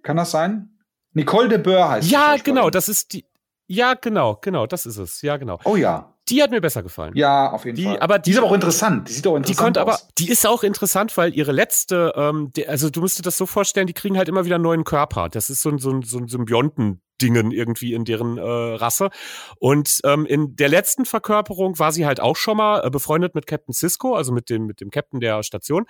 Kann 0.02 0.16
das 0.16 0.30
sein? 0.30 0.70
Nicole 1.12 1.48
de 1.48 1.58
Boer 1.58 1.88
heißt 1.88 2.10
ja, 2.10 2.36
genau, 2.36 2.70
das 2.70 2.88
ist 2.88 3.12
die, 3.12 3.24
ja, 3.66 3.94
genau, 3.94 4.36
genau, 4.40 4.66
das 4.66 4.86
ist 4.86 4.98
es, 4.98 5.22
ja, 5.22 5.36
genau. 5.36 5.58
Oh 5.64 5.76
ja. 5.76 6.15
Die 6.28 6.42
hat 6.42 6.50
mir 6.50 6.60
besser 6.60 6.82
gefallen. 6.82 7.12
Ja, 7.14 7.52
auf 7.52 7.64
jeden 7.64 7.76
Die- 7.76 7.84
Fall. 7.84 8.00
aber 8.00 8.18
die 8.18 8.30
ist 8.30 8.34
die- 8.36 8.38
aber 8.40 8.48
auch 8.50 8.54
interessant. 8.54 9.08
Die 9.08 9.12
sieht 9.12 9.26
auch 9.26 9.32
Die 9.32 9.36
interessant 9.38 9.64
konnte 9.76 9.82
aus. 9.84 10.00
aber, 10.02 10.10
die 10.18 10.28
ist 10.28 10.44
auch 10.46 10.62
interessant, 10.64 11.16
weil 11.16 11.32
ihre 11.34 11.52
letzte, 11.52 12.12
ähm, 12.16 12.50
die, 12.56 12.66
also 12.68 12.90
du 12.90 13.00
musst 13.00 13.18
dir 13.18 13.22
das 13.22 13.36
so 13.36 13.46
vorstellen, 13.46 13.86
die 13.86 13.92
kriegen 13.92 14.16
halt 14.18 14.28
immer 14.28 14.44
wieder 14.44 14.56
einen 14.56 14.64
neuen 14.64 14.82
Körper. 14.84 15.28
Das 15.28 15.50
ist 15.50 15.62
so 15.62 15.68
ein, 15.70 15.78
so 15.78 15.90
ein, 15.90 16.02
so 16.02 16.18
ein 16.18 16.26
Symbionten-Dingen 16.26 17.50
irgendwie 17.52 17.94
in 17.94 18.04
deren 18.04 18.38
äh, 18.38 18.42
Rasse. 18.42 19.10
Und 19.58 20.00
ähm, 20.04 20.26
in 20.26 20.56
der 20.56 20.68
letzten 20.68 21.04
Verkörperung 21.04 21.78
war 21.78 21.92
sie 21.92 22.06
halt 22.06 22.20
auch 22.20 22.36
schon 22.36 22.56
mal 22.56 22.84
äh, 22.84 22.90
befreundet 22.90 23.34
mit 23.36 23.46
Captain 23.46 23.72
Cisco, 23.72 24.14
also 24.16 24.32
mit 24.32 24.50
dem, 24.50 24.66
mit 24.66 24.80
dem 24.80 24.90
Captain 24.90 25.20
der 25.20 25.42
Station. 25.44 25.84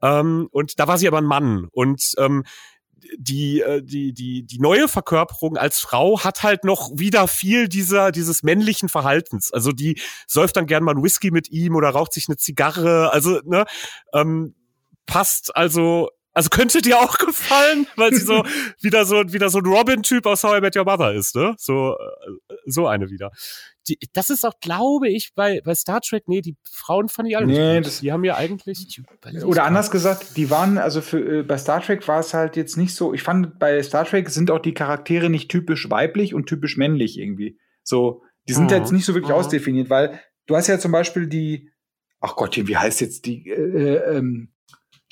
Ähm, 0.00 0.48
und 0.52 0.80
da 0.80 0.88
war 0.88 0.96
sie 0.98 1.06
aber 1.06 1.18
ein 1.18 1.24
Mann. 1.24 1.68
Und 1.70 2.12
ähm, 2.18 2.44
die, 3.18 3.60
äh, 3.60 3.82
die, 3.82 4.12
die, 4.12 4.44
die 4.44 4.58
neue 4.58 4.88
Verkörperung 4.88 5.56
als 5.56 5.80
Frau 5.80 6.20
hat 6.20 6.42
halt 6.42 6.64
noch 6.64 6.90
wieder 6.94 7.28
viel 7.28 7.68
dieser, 7.68 8.12
dieses 8.12 8.42
männlichen 8.42 8.88
Verhaltens. 8.88 9.52
Also 9.52 9.72
die 9.72 10.00
säuft 10.26 10.56
dann 10.56 10.66
gern 10.66 10.84
mal 10.84 10.92
einen 10.92 11.04
Whisky 11.04 11.30
mit 11.30 11.50
ihm 11.50 11.74
oder 11.76 11.90
raucht 11.90 12.12
sich 12.12 12.28
eine 12.28 12.36
Zigarre. 12.36 13.12
Also, 13.12 13.40
ne, 13.44 13.64
ähm, 14.12 14.54
passt 15.06 15.56
also, 15.56 16.08
also 16.34 16.48
könnte 16.50 16.80
dir 16.82 16.98
auch 16.98 17.18
gefallen, 17.18 17.86
weil 17.96 18.12
sie 18.12 18.24
so 18.24 18.42
wieder 18.80 19.04
so, 19.04 19.16
wieder 19.32 19.50
so 19.50 19.58
ein 19.58 19.66
Robin-Typ 19.66 20.26
aus 20.26 20.44
How 20.44 20.58
I 20.58 20.60
Met 20.60 20.76
Your 20.76 20.84
Mother 20.84 21.12
ist, 21.12 21.34
ne? 21.36 21.54
So, 21.58 21.96
äh, 21.98 22.54
so 22.66 22.86
eine 22.86 23.10
wieder. 23.10 23.30
Die, 23.88 23.98
das 24.12 24.30
ist 24.30 24.44
auch, 24.44 24.54
glaube 24.60 25.08
ich, 25.08 25.32
bei, 25.34 25.60
bei 25.64 25.74
Star 25.74 26.00
Trek, 26.00 26.24
nee, 26.28 26.40
die 26.40 26.56
Frauen 26.70 27.08
fand 27.08 27.28
ich 27.28 27.36
alle 27.36 27.46
Nee, 27.46 27.74
nicht 27.78 27.86
das-. 27.86 28.00
Die 28.00 28.12
haben 28.12 28.22
ja 28.24 28.36
eigentlich, 28.36 29.00
Oder 29.44 29.64
anders 29.64 29.90
gesagt, 29.90 30.36
die 30.36 30.50
waren, 30.50 30.78
also 30.78 31.00
für, 31.00 31.40
äh, 31.40 31.42
bei 31.42 31.58
Star 31.58 31.82
Trek 31.82 32.06
war 32.06 32.20
es 32.20 32.32
halt 32.32 32.56
jetzt 32.56 32.76
nicht 32.76 32.94
so, 32.94 33.12
ich 33.12 33.22
fand, 33.24 33.58
bei 33.58 33.82
Star 33.82 34.04
Trek 34.04 34.30
sind 34.30 34.50
auch 34.52 34.60
die 34.60 34.74
Charaktere 34.74 35.30
nicht 35.30 35.50
typisch 35.50 35.90
weiblich 35.90 36.32
und 36.32 36.46
typisch 36.46 36.76
männlich 36.76 37.18
irgendwie. 37.18 37.58
So, 37.82 38.22
die 38.48 38.52
sind 38.52 38.70
Mhm. 38.70 38.76
jetzt 38.76 38.92
nicht 38.92 39.04
so 39.04 39.14
wirklich 39.14 39.30
Mhm. 39.32 39.36
ausdefiniert, 39.36 39.90
weil 39.90 40.20
du 40.46 40.54
hast 40.56 40.68
ja 40.68 40.78
zum 40.78 40.92
Beispiel 40.92 41.26
die, 41.26 41.70
ach 42.20 42.36
Gottchen, 42.36 42.68
wie 42.68 42.76
heißt 42.76 43.00
jetzt 43.00 43.26
die, 43.26 43.48
äh, 43.50 43.54
äh, 43.96 44.16
ähm, 44.16 44.52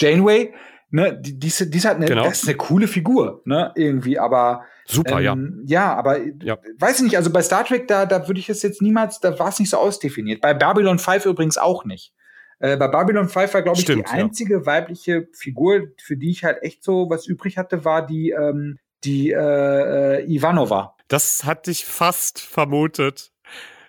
Janeway, 0.01 0.55
ne, 0.91 1.18
die, 1.20 1.38
die, 1.38 1.47
ist, 1.49 1.72
die 1.72 1.78
ist 1.78 1.84
halt 1.84 1.97
eine, 1.97 2.07
Genau. 2.07 2.24
das 2.24 2.43
ist 2.43 2.49
eine 2.49 2.57
coole 2.57 2.88
Figur, 2.88 3.43
ne, 3.45 3.72
irgendwie, 3.76 4.18
aber 4.18 4.64
Super, 4.86 5.20
ja. 5.20 5.32
ähm, 5.32 5.62
ja, 5.66 5.95
aber 5.95 6.18
Ja. 6.43 6.59
weiß 6.78 6.99
ich 6.99 7.05
nicht, 7.05 7.16
also 7.16 7.30
bei 7.30 7.43
Star 7.43 7.64
Trek, 7.64 7.86
da, 7.88 8.07
da 8.07 8.26
würde 8.28 8.41
ich 8.41 8.49
es 8.49 8.62
jetzt 8.62 8.82
niemals, 8.82 9.20
da 9.20 9.38
war 9.38 9.49
es 9.49 9.59
nicht 9.59 9.70
so 9.70 9.76
ausdefiniert. 9.78 10.41
Bei 10.41 10.55
Babylon 10.55 10.99
5 10.99 11.26
übrigens 11.26 11.59
auch 11.59 11.84
nicht. 11.84 12.12
Äh, 12.59 12.76
bei 12.76 12.88
Babylon 12.88 13.28
5 13.28 13.55
war, 13.55 13.62
glaube 13.62 13.78
ich, 13.78 13.84
Stimmt, 13.84 14.07
die 14.09 14.12
ja. 14.12 14.18
einzige 14.18 14.66
weibliche 14.66 15.28
Figur, 15.32 15.88
für 16.03 16.16
die 16.16 16.30
ich 16.30 16.45
halt 16.45 16.62
echt 16.62 16.82
so 16.84 17.09
was 17.09 17.26
übrig 17.26 17.57
hatte, 17.57 17.84
war 17.84 18.05
die, 18.05 18.30
ähm, 18.30 18.78
die 19.05 19.30
äh, 19.30 20.18
äh, 20.20 20.24
Ivanova. 20.26 20.95
Das 21.09 21.45
hatte 21.45 21.70
ich 21.70 21.86
fast 21.86 22.38
vermutet. 22.41 23.32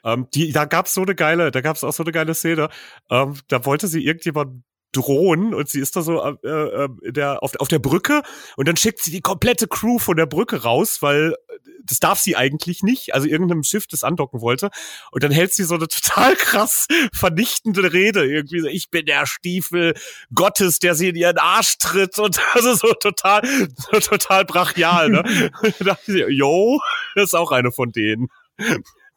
Ähm, 0.04 0.28
die, 0.34 0.52
da 0.52 0.66
gab's 0.66 0.94
so 0.94 1.02
eine 1.02 1.16
geile, 1.16 1.52
da 1.52 1.62
gab's 1.62 1.84
auch 1.84 1.92
so 1.94 2.04
eine 2.04 2.12
geile 2.12 2.34
Szene. 2.34 2.70
Ähm, 3.10 3.36
da 3.50 3.66
wollte 3.66 3.88
sie 3.88 4.06
irgendjemand 4.06 4.64
drohen 4.92 5.54
und 5.54 5.70
sie 5.70 5.80
ist 5.80 5.96
da 5.96 6.02
so 6.02 6.22
äh, 6.22 6.48
äh, 6.50 6.90
der, 7.12 7.44
auf, 7.44 7.56
auf 7.60 7.68
der 7.68 7.80
Brücke 7.80 8.22
und 8.58 8.68
dann 8.68 8.78
schickt 8.78 9.02
sie 9.02 9.12
die 9.12 9.22
komplette 9.22 9.68
Crew 9.68 10.00
von 10.00 10.18
der 10.18 10.26
Brücke 10.26 10.64
raus, 10.64 11.02
weil 11.02 11.34
äh, 11.34 11.58
das 11.84 12.00
darf 12.00 12.20
sie 12.20 12.36
eigentlich 12.36 12.84
nicht, 12.84 13.14
also 13.14 13.28
irgendeinem 13.28 13.64
Schiff, 13.64 13.88
das 13.88 14.04
andocken 14.04 14.42
wollte. 14.42 14.70
Und 15.12 15.24
dann 15.24 15.32
hält 15.32 15.54
sie 15.54 15.64
so 15.64 15.76
eine 15.76 15.88
total 15.88 16.36
krass 16.36 16.88
vernichtende 17.14 17.94
Rede, 17.94 18.26
irgendwie 18.26 18.60
so, 18.60 18.68
ich 18.68 18.90
bin 18.90 19.06
der 19.06 19.26
Stiefel 19.26 19.94
Gottes, 20.34 20.80
der 20.80 20.96
sie 20.96 21.10
in 21.10 21.16
ihren 21.16 21.38
Arsch 21.38 21.78
tritt 21.78 22.20
und 22.20 22.40
also 22.54 22.74
so 22.74 22.94
total, 22.94 23.42
so 23.78 24.00
total 24.00 24.46
brachial, 24.46 25.10
ne? 25.10 25.24
Da 25.80 25.86
dachte 25.86 26.20
ich, 26.20 26.38
yo, 26.38 26.80
das 27.16 27.26
ist 27.26 27.34
auch 27.34 27.52
eine 27.52 27.72
von 27.72 27.92
denen. 27.92 28.28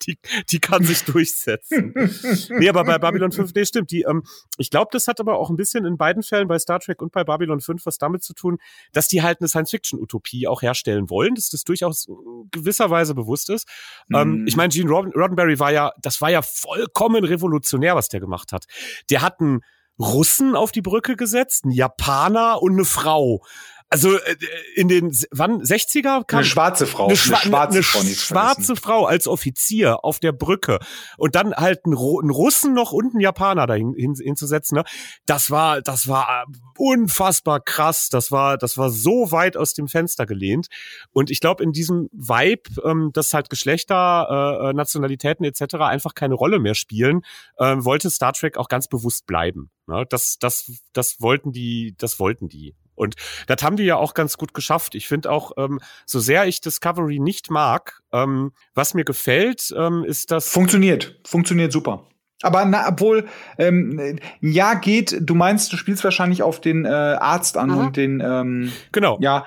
Die, 0.03 0.19
die 0.51 0.59
kann 0.59 0.85
sich 0.85 1.03
durchsetzen. 1.05 1.95
nee, 2.59 2.69
aber 2.69 2.85
bei 2.85 2.99
Babylon 2.99 3.33
5, 3.33 3.53
nee, 3.55 3.65
stimmt. 3.65 3.91
Die, 3.91 4.03
ähm, 4.03 4.23
ich 4.59 4.71
glaube, 4.71 4.89
das 4.93 5.07
hat 5.09 5.21
aber 5.21 5.39
auch 5.39 5.51
ein 5.51 5.57
bisschen 5.57 5.85
in 5.87 5.97
beiden 5.97 6.23
Fällen, 6.23 6.49
bei 6.49 6.59
Star 6.59 6.81
Trek 6.81 7.01
und 7.01 7.13
bei 7.13 7.25
Babylon 7.25 7.61
5, 7.61 7.87
was 7.87 7.97
damit 7.99 8.23
zu 8.23 8.35
tun, 8.35 8.59
dass 8.93 9.09
die 9.09 9.23
halt 9.23 9.41
eine 9.41 9.49
Science-Fiction-Utopie 9.49 10.47
auch 10.49 10.63
herstellen 10.63 11.09
wollen, 11.11 11.35
dass 11.37 11.49
das 11.49 11.65
durchaus 11.65 12.07
in 12.07 12.49
gewisser 12.51 12.91
Weise 12.91 13.15
bewusst 13.15 13.51
ist. 13.51 13.67
Ähm, 14.13 14.41
Mhm. 14.41 14.47
ich 14.47 14.57
meine, 14.57 14.69
Gene 14.71 14.91
Rodden 14.91 15.13
Roddenberry 15.13 15.59
war 15.59 15.73
ja, 15.73 15.93
das 16.03 16.21
war 16.21 16.31
ja 16.31 16.43
vollkommen 16.43 17.25
revolutionär, 17.25 17.95
was 17.95 18.09
der 18.09 18.21
gemacht 18.21 18.53
hat. 18.53 18.65
Der 19.11 19.23
hat 19.23 19.41
einen 19.41 19.61
Russen 19.99 20.57
auf 20.57 20.73
die 20.73 20.83
Brücke 20.83 21.15
gesetzt, 21.15 21.65
einen 21.65 21.73
Japaner 21.73 22.61
und 22.61 22.73
eine 22.73 22.85
Frau. 22.85 23.45
Also 23.91 24.17
äh, 24.17 24.37
in 24.75 24.89
den 24.89 25.13
wann 25.31 25.63
60er 25.63 26.25
kam 26.25 26.39
eine 26.39 26.47
schwarze 26.47 26.87
Frau, 26.87 27.07
eine, 27.07 27.17
schwa 27.17 27.37
eine 27.37 27.45
schwarze, 27.51 27.77
eine 27.77 27.83
Frau, 27.85 28.01
schwarze 28.03 28.77
Frau 28.77 29.05
als 29.07 29.29
Offizier 29.29 30.05
auf 30.05 30.19
der 30.19 30.33
Brücke 30.33 30.79
und 31.17 31.35
dann 31.35 31.55
halt 31.55 31.85
einen, 31.85 31.97
einen 31.97 32.31
Russen 32.31 32.75
noch 32.75 32.93
und 32.93 33.13
einen 33.13 33.21
Japaner 33.21 33.67
da 33.67 33.75
hin, 33.75 33.95
hin, 33.97 34.15
hinzusetzen. 34.21 34.79
Ne? 34.79 34.85
Das 35.27 35.51
war 35.51 35.81
das 35.81 36.09
war 36.09 36.47
unfassbar 36.77 37.61
krass. 37.61 38.09
Das 38.09 38.33
war 38.33 38.59
das 38.59 38.77
war 38.79 38.91
so 38.91 39.31
weit 39.31 39.57
aus 39.57 39.75
dem 39.75 39.87
Fenster 39.87 40.27
gelehnt 40.27 40.67
und 41.13 41.31
ich 41.31 41.41
glaube 41.41 41.63
in 41.63 41.73
diesem 41.73 42.09
Vibe, 42.13 42.83
ähm, 42.85 43.11
dass 43.13 43.33
halt 43.33 43.51
Geschlechter, 43.51 44.61
äh, 44.61 44.71
äh 44.71 44.73
Nationalitäten 44.73 45.45
etc. 45.45 45.77
einfach 45.77 46.15
keine 46.15 46.35
Rolle 46.35 46.59
mehr 46.59 46.75
spielen, 46.75 47.21
äh, 47.59 47.77
wollte 47.79 48.11
Star 48.11 48.33
Trek 48.33 48.57
auch 48.57 48.69
ganz 48.69 48.89
bewusst 48.89 49.27
bleiben. 49.27 49.71
Ne? 49.87 50.05
Das 50.09 50.39
das 50.41 50.73
das 50.93 51.21
wollten 51.21 51.53
die 51.53 51.95
das 51.99 52.19
wollten 52.19 52.49
die 52.49 52.75
und 52.95 53.15
das 53.47 53.63
haben 53.63 53.77
die 53.77 53.85
ja 53.85 53.97
auch 53.97 54.15
ganz 54.15 54.37
gut 54.37 54.55
geschafft. 54.55 54.95
Ich 54.95 55.09
finde 55.09 55.31
auch, 55.31 55.53
ähm, 55.57 55.81
so 56.07 56.21
sehr 56.21 56.47
ich 56.47 56.61
Discovery 56.61 57.19
nicht 57.19 57.51
mag, 57.51 58.01
ähm, 58.13 58.53
was 58.75 58.95
mir 58.95 59.05
gefällt, 59.05 59.75
ähm, 59.77 60.05
ist 60.05 60.31
das. 60.31 60.49
Funktioniert. 60.49 61.21
Funktioniert 61.27 61.73
super. 61.73 62.07
Aber 62.43 62.65
na, 62.67 62.89
obwohl, 62.89 63.27
ähm, 63.59 64.19
ja, 64.41 64.75
geht, 64.75 65.17
du 65.21 65.35
meinst, 65.35 65.73
du 65.73 65.77
spielst 65.77 66.05
wahrscheinlich 66.05 66.43
auf 66.43 66.61
den 66.61 66.85
äh, 66.85 66.89
Arzt 66.89 67.57
an 67.57 67.71
Aha. 67.71 67.81
und 67.81 67.97
den 67.97 68.21
ähm, 68.21 68.73
Genau. 68.93 69.19
Ja, 69.21 69.47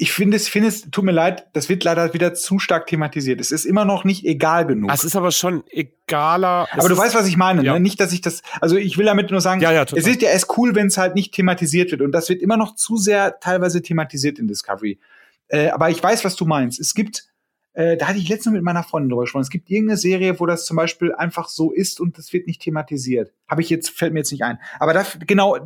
ich 0.00 0.12
finde 0.12 0.36
es, 0.36 0.48
finde 0.48 0.68
es, 0.68 0.90
tut 0.90 1.04
mir 1.04 1.12
leid, 1.12 1.46
das 1.52 1.68
wird 1.68 1.82
leider 1.82 2.14
wieder 2.14 2.32
zu 2.32 2.58
stark 2.58 2.86
thematisiert. 2.86 3.40
Es 3.40 3.50
ist 3.50 3.64
immer 3.64 3.84
noch 3.84 4.04
nicht 4.04 4.24
egal 4.24 4.66
genug. 4.66 4.90
Es 4.92 5.02
ist 5.02 5.16
aber 5.16 5.32
schon 5.32 5.64
egaler. 5.68 6.68
Aber 6.72 6.88
du 6.88 6.96
weißt, 6.96 7.14
was 7.14 7.26
ich 7.26 7.36
meine, 7.36 7.64
ja. 7.64 7.74
ne? 7.74 7.80
Nicht, 7.80 8.00
dass 8.00 8.12
ich 8.12 8.20
das, 8.20 8.42
also 8.60 8.76
ich 8.76 8.96
will 8.96 9.06
damit 9.06 9.30
nur 9.30 9.40
sagen, 9.40 9.60
ja, 9.60 9.72
ja, 9.72 9.82
es 9.82 10.06
ist 10.06 10.22
ja 10.22 10.30
erst 10.30 10.56
cool, 10.56 10.74
wenn 10.74 10.86
es 10.86 10.98
halt 10.98 11.14
nicht 11.14 11.34
thematisiert 11.34 11.90
wird. 11.90 12.02
Und 12.02 12.12
das 12.12 12.28
wird 12.28 12.42
immer 12.42 12.56
noch 12.56 12.76
zu 12.76 12.96
sehr 12.96 13.40
teilweise 13.40 13.82
thematisiert 13.82 14.38
in 14.38 14.46
Discovery. 14.46 15.00
Äh, 15.48 15.68
aber 15.68 15.90
ich 15.90 16.02
weiß, 16.02 16.24
was 16.24 16.36
du 16.36 16.44
meinst. 16.44 16.78
Es 16.78 16.94
gibt, 16.94 17.24
äh, 17.72 17.96
da 17.96 18.06
hatte 18.06 18.18
ich 18.18 18.28
letztens 18.28 18.54
mit 18.54 18.62
meiner 18.62 18.84
Freundin 18.84 19.10
drüber 19.10 19.22
gesprochen. 19.22 19.42
Es 19.42 19.50
gibt 19.50 19.68
irgendeine 19.68 19.96
Serie, 19.96 20.38
wo 20.38 20.46
das 20.46 20.64
zum 20.64 20.76
Beispiel 20.76 21.12
einfach 21.12 21.48
so 21.48 21.72
ist 21.72 22.00
und 22.00 22.18
das 22.18 22.32
wird 22.32 22.46
nicht 22.46 22.62
thematisiert. 22.62 23.32
Habe 23.48 23.62
ich 23.62 23.70
jetzt, 23.70 23.90
fällt 23.90 24.12
mir 24.12 24.20
jetzt 24.20 24.30
nicht 24.32 24.44
ein. 24.44 24.58
Aber 24.78 24.92
da, 24.92 25.04
genau, 25.26 25.58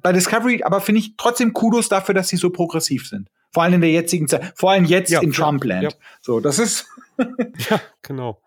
bei 0.00 0.12
Discovery, 0.12 0.62
aber 0.62 0.80
finde 0.80 1.00
ich 1.00 1.16
trotzdem 1.18 1.52
Kudos 1.52 1.88
dafür, 1.88 2.14
dass 2.14 2.28
sie 2.28 2.36
so 2.36 2.50
progressiv 2.50 3.06
sind. 3.08 3.28
Vor 3.58 3.64
allem 3.64 3.74
in 3.74 3.80
der 3.80 3.90
jetzigen 3.90 4.28
Zeit, 4.28 4.52
vor 4.54 4.70
allem 4.70 4.84
jetzt 4.84 5.10
ja, 5.10 5.20
in 5.20 5.32
Trumpland. 5.32 5.82
Ja. 5.82 5.88
So, 6.20 6.38
das 6.38 6.60
ist. 6.60 6.86
ja, 7.18 7.80
genau. 8.02 8.40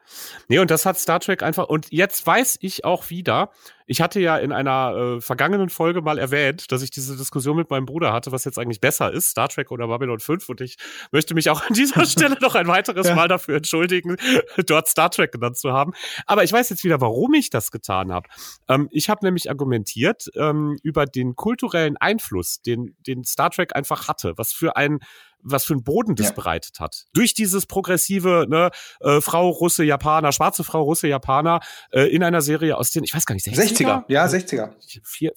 Nee, 0.47 0.59
und 0.59 0.71
das 0.71 0.85
hat 0.85 0.99
Star 0.99 1.19
Trek 1.19 1.43
einfach, 1.43 1.67
und 1.67 1.91
jetzt 1.91 2.25
weiß 2.25 2.57
ich 2.61 2.85
auch 2.85 3.09
wieder, 3.09 3.51
ich 3.91 3.99
hatte 3.99 4.21
ja 4.21 4.37
in 4.37 4.53
einer 4.53 5.17
äh, 5.17 5.21
vergangenen 5.21 5.69
Folge 5.69 6.01
mal 6.01 6.17
erwähnt, 6.17 6.71
dass 6.71 6.81
ich 6.81 6.91
diese 6.91 7.17
Diskussion 7.17 7.57
mit 7.57 7.69
meinem 7.69 7.85
Bruder 7.85 8.13
hatte, 8.13 8.31
was 8.31 8.45
jetzt 8.45 8.57
eigentlich 8.57 8.79
besser 8.79 9.11
ist, 9.11 9.31
Star 9.31 9.49
Trek 9.49 9.69
oder 9.69 9.87
Babylon 9.87 10.21
5. 10.21 10.47
Und 10.47 10.61
ich 10.61 10.77
möchte 11.11 11.33
mich 11.33 11.49
auch 11.49 11.61
an 11.61 11.73
dieser 11.73 12.05
Stelle 12.05 12.37
noch 12.39 12.55
ein 12.55 12.67
weiteres 12.67 13.07
ja. 13.07 13.15
Mal 13.15 13.27
dafür 13.27 13.57
entschuldigen, 13.57 14.15
dort 14.65 14.87
Star 14.87 15.09
Trek 15.09 15.33
genannt 15.33 15.57
zu 15.57 15.73
haben. 15.73 15.91
Aber 16.25 16.45
ich 16.45 16.53
weiß 16.53 16.69
jetzt 16.69 16.85
wieder, 16.85 17.01
warum 17.01 17.33
ich 17.33 17.49
das 17.49 17.69
getan 17.69 18.13
habe. 18.13 18.29
Ähm, 18.69 18.87
ich 18.91 19.09
habe 19.09 19.25
nämlich 19.25 19.49
argumentiert 19.49 20.29
ähm, 20.35 20.77
über 20.83 21.05
den 21.05 21.35
kulturellen 21.35 21.97
Einfluss, 21.97 22.61
den, 22.61 22.95
den 23.05 23.25
Star 23.25 23.49
Trek 23.49 23.75
einfach 23.75 24.07
hatte, 24.07 24.37
was 24.37 24.53
für 24.53 24.77
ein 24.77 24.99
was 25.43 25.65
für 25.65 25.73
einen 25.73 25.83
Boden 25.83 26.15
das 26.15 26.27
ja. 26.27 26.33
bereitet 26.33 26.79
hat. 26.79 27.05
Durch 27.13 27.33
dieses 27.33 27.65
progressive, 27.65 28.45
ne, 28.49 28.69
äh, 28.99 29.21
Frau, 29.21 29.49
Russe, 29.49 29.83
Japaner, 29.83 30.00
schwarze 30.01 30.63
Frau, 30.63 30.83
Russe, 30.83 31.07
Japaner, 31.07 31.59
äh, 31.91 32.03
in 32.03 32.23
einer 32.23 32.41
Serie 32.41 32.77
aus 32.77 32.91
den, 32.91 33.03
ich 33.03 33.13
weiß 33.13 33.25
gar 33.25 33.35
nicht, 33.35 33.47
60er? 33.47 33.55
60er, 33.55 34.03
ja, 34.07 34.25
60er. 34.25 34.71
4, 35.03 35.31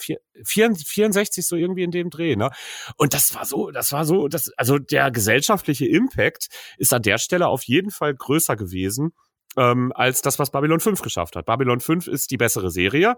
4, 0.44 0.74
64 0.74 1.46
so 1.46 1.56
irgendwie 1.56 1.82
in 1.82 1.90
dem 1.90 2.10
Dreh, 2.10 2.36
ne? 2.36 2.50
Und 2.96 3.14
das 3.14 3.34
war 3.34 3.44
so, 3.44 3.70
das 3.70 3.92
war 3.92 4.04
so, 4.04 4.28
das, 4.28 4.50
also 4.56 4.78
der 4.78 5.10
gesellschaftliche 5.10 5.86
Impact 5.86 6.48
ist 6.78 6.92
an 6.92 7.02
der 7.02 7.18
Stelle 7.18 7.48
auf 7.48 7.62
jeden 7.64 7.90
Fall 7.90 8.14
größer 8.14 8.56
gewesen, 8.56 9.12
ähm, 9.56 9.92
als 9.94 10.22
das, 10.22 10.38
was 10.38 10.50
Babylon 10.50 10.80
5 10.80 11.02
geschafft 11.02 11.36
hat. 11.36 11.46
Babylon 11.46 11.80
5 11.80 12.06
ist 12.06 12.30
die 12.30 12.36
bessere 12.36 12.70
Serie. 12.70 13.16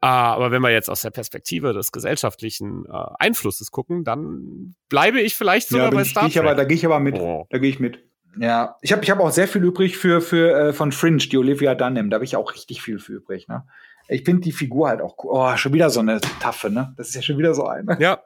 Ah, 0.00 0.34
aber 0.34 0.50
wenn 0.50 0.60
wir 0.60 0.70
jetzt 0.70 0.90
aus 0.90 1.00
der 1.00 1.10
Perspektive 1.10 1.72
des 1.72 1.90
gesellschaftlichen 1.90 2.84
äh, 2.86 3.06
Einflusses 3.18 3.70
gucken, 3.70 4.04
dann 4.04 4.74
bleibe 4.90 5.20
ich 5.20 5.34
vielleicht 5.34 5.68
sogar 5.68 5.86
ja, 5.86 5.90
bei 5.92 6.04
Star 6.04 6.24
Trek. 6.28 6.36
Aber, 6.38 6.54
da 6.54 6.64
gehe 6.64 6.76
ich 6.76 6.84
aber 6.84 7.00
mit. 7.00 7.18
Oh. 7.18 7.46
Da 7.48 7.58
gehe 7.58 7.70
ich 7.70 7.80
mit. 7.80 8.00
Ja, 8.38 8.76
ich 8.80 8.92
habe 8.92 9.02
ich 9.04 9.10
hab 9.10 9.20
auch 9.20 9.30
sehr 9.30 9.48
viel 9.48 9.62
übrig 9.62 9.96
für, 9.96 10.20
für 10.20 10.68
äh, 10.68 10.72
von 10.72 10.92
Fringe, 10.92 11.18
die 11.18 11.38
Olivia 11.38 11.74
Dunham. 11.74 12.10
Da 12.10 12.16
habe 12.16 12.24
ich 12.24 12.36
auch 12.36 12.52
richtig 12.52 12.82
viel 12.82 12.98
für 12.98 13.12
übrig. 13.12 13.48
Ne? 13.48 13.64
Ich 14.08 14.24
finde 14.24 14.42
die 14.42 14.52
Figur 14.52 14.88
halt 14.88 15.00
auch 15.00 15.16
cool. 15.22 15.30
Oh, 15.32 15.56
schon 15.56 15.72
wieder 15.72 15.90
so 15.90 16.00
eine 16.00 16.20
Taffe, 16.40 16.70
ne? 16.70 16.94
Das 16.96 17.08
ist 17.08 17.14
ja 17.14 17.22
schon 17.22 17.38
wieder 17.38 17.54
so 17.54 17.66
eine. 17.66 17.96
Ja. 18.00 18.22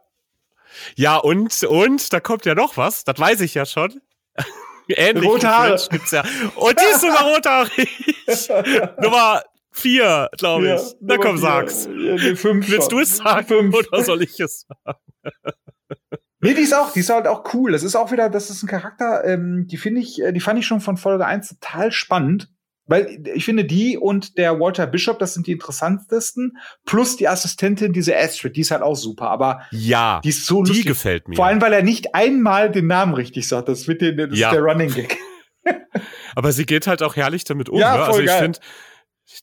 Ja, 0.96 1.16
und, 1.16 1.62
und, 1.64 2.12
da 2.12 2.20
kommt 2.20 2.44
ja 2.44 2.54
noch 2.54 2.76
was. 2.76 3.04
Das 3.04 3.18
weiß 3.18 3.40
ich 3.40 3.54
ja 3.54 3.64
schon. 3.64 4.00
Ähnlich 4.88 5.28
rote 5.28 5.48
Haare. 5.48 5.78
gibt's 5.90 6.10
ja. 6.10 6.22
Und 6.56 6.78
die 6.78 6.84
ist 6.84 7.00
sogar 7.00 7.24
rothaarig. 7.24 8.16
Nummer 9.02 9.42
vier, 9.70 10.28
glaube 10.36 10.74
ich. 10.74 10.80
Ja, 10.80 10.96
Na 11.00 11.16
komm, 11.16 11.38
vier. 11.38 11.46
sag's. 11.46 11.84
Ja, 11.86 12.14
nee, 12.14 12.36
fünf 12.36 12.68
Willst 12.68 12.92
du 12.92 13.00
es 13.00 13.16
sagen 13.16 13.46
fünf. 13.46 13.74
oder 13.74 14.02
soll 14.02 14.22
ich 14.22 14.38
es 14.40 14.66
sagen? 14.66 14.98
Nee, 16.40 16.54
die 16.54 16.62
ist 16.62 16.74
auch, 16.74 16.92
die 16.92 17.00
ist 17.00 17.10
halt 17.10 17.26
auch 17.26 17.52
cool. 17.52 17.72
Das 17.72 17.82
ist 17.82 17.96
auch 17.96 18.12
wieder, 18.12 18.28
das 18.28 18.50
ist 18.50 18.62
ein 18.62 18.68
Charakter, 18.68 19.24
ähm, 19.24 19.66
die 19.68 19.76
finde 19.76 20.00
ich, 20.00 20.22
äh, 20.22 20.32
die 20.32 20.40
fand 20.40 20.58
ich 20.58 20.66
schon 20.66 20.80
von 20.80 20.96
Folge 20.96 21.26
1 21.26 21.48
total 21.48 21.92
spannend. 21.92 22.48
Weil 22.88 23.22
ich 23.34 23.44
finde, 23.44 23.66
die 23.66 23.98
und 23.98 24.38
der 24.38 24.58
Walter 24.58 24.86
Bishop, 24.86 25.18
das 25.18 25.34
sind 25.34 25.46
die 25.46 25.52
interessantesten. 25.52 26.56
Plus 26.86 27.18
die 27.18 27.28
Assistentin, 27.28 27.92
diese 27.92 28.16
Astrid, 28.16 28.56
die 28.56 28.62
ist 28.62 28.70
halt 28.70 28.80
auch 28.80 28.94
super. 28.94 29.28
Aber 29.28 29.60
ja, 29.70 30.22
die 30.24 30.30
ist 30.30 30.46
so 30.46 30.62
die 30.62 30.70
lustig. 30.70 30.86
gefällt 30.86 31.28
mir. 31.28 31.36
Vor 31.36 31.44
allem, 31.44 31.60
weil 31.60 31.74
er 31.74 31.82
nicht 31.82 32.14
einmal 32.14 32.70
den 32.70 32.86
Namen 32.86 33.12
richtig 33.12 33.46
sagt. 33.46 33.68
Das, 33.68 33.88
wird 33.88 34.00
den, 34.00 34.16
das 34.16 34.38
ja. 34.38 34.48
ist 34.48 34.54
der 34.54 34.62
Running 34.62 34.90
Gag. 34.90 35.18
Aber 36.34 36.50
sie 36.52 36.64
geht 36.64 36.86
halt 36.86 37.02
auch 37.02 37.14
herrlich 37.14 37.44
damit 37.44 37.68
um. 37.68 37.78
Ja, 37.78 37.94
ne? 37.94 38.04
Also 38.04 38.20
ich 38.20 38.30
finde, 38.30 38.58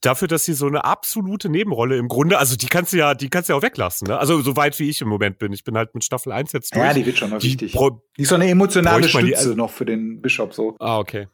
dafür, 0.01 0.27
dass 0.27 0.45
sie 0.45 0.53
so 0.53 0.67
eine 0.67 0.83
absolute 0.83 1.49
Nebenrolle 1.49 1.97
im 1.97 2.07
Grunde, 2.07 2.37
also 2.37 2.55
die 2.55 2.67
kannst 2.67 2.93
du 2.93 2.97
ja, 2.97 3.13
die 3.13 3.29
kannst 3.29 3.49
du 3.49 3.53
ja 3.53 3.59
auch 3.59 3.63
weglassen, 3.63 4.07
ne? 4.07 4.17
Also 4.17 4.41
so 4.41 4.55
weit 4.55 4.77
wie 4.79 4.89
ich 4.89 5.01
im 5.01 5.07
Moment 5.07 5.37
bin. 5.37 5.53
Ich 5.53 5.63
bin 5.63 5.77
halt 5.77 5.93
mit 5.93 6.03
Staffel 6.03 6.31
1 6.31 6.51
jetzt 6.53 6.75
durch. 6.75 6.85
Ja, 6.85 6.93
die 6.93 7.05
wird 7.05 7.17
schon 7.17 7.29
noch 7.29 7.41
wichtig. 7.41 7.77
Die 8.17 8.21
ist 8.21 8.29
so 8.29 8.35
eine 8.35 8.49
emotionale 8.49 9.07
Stütze 9.07 9.51
die, 9.51 9.55
noch 9.55 9.71
für 9.71 9.85
den 9.85 10.21
Bischof 10.21 10.53
so. 10.53 10.75
Ah, 10.79 10.99
okay. 10.99 11.27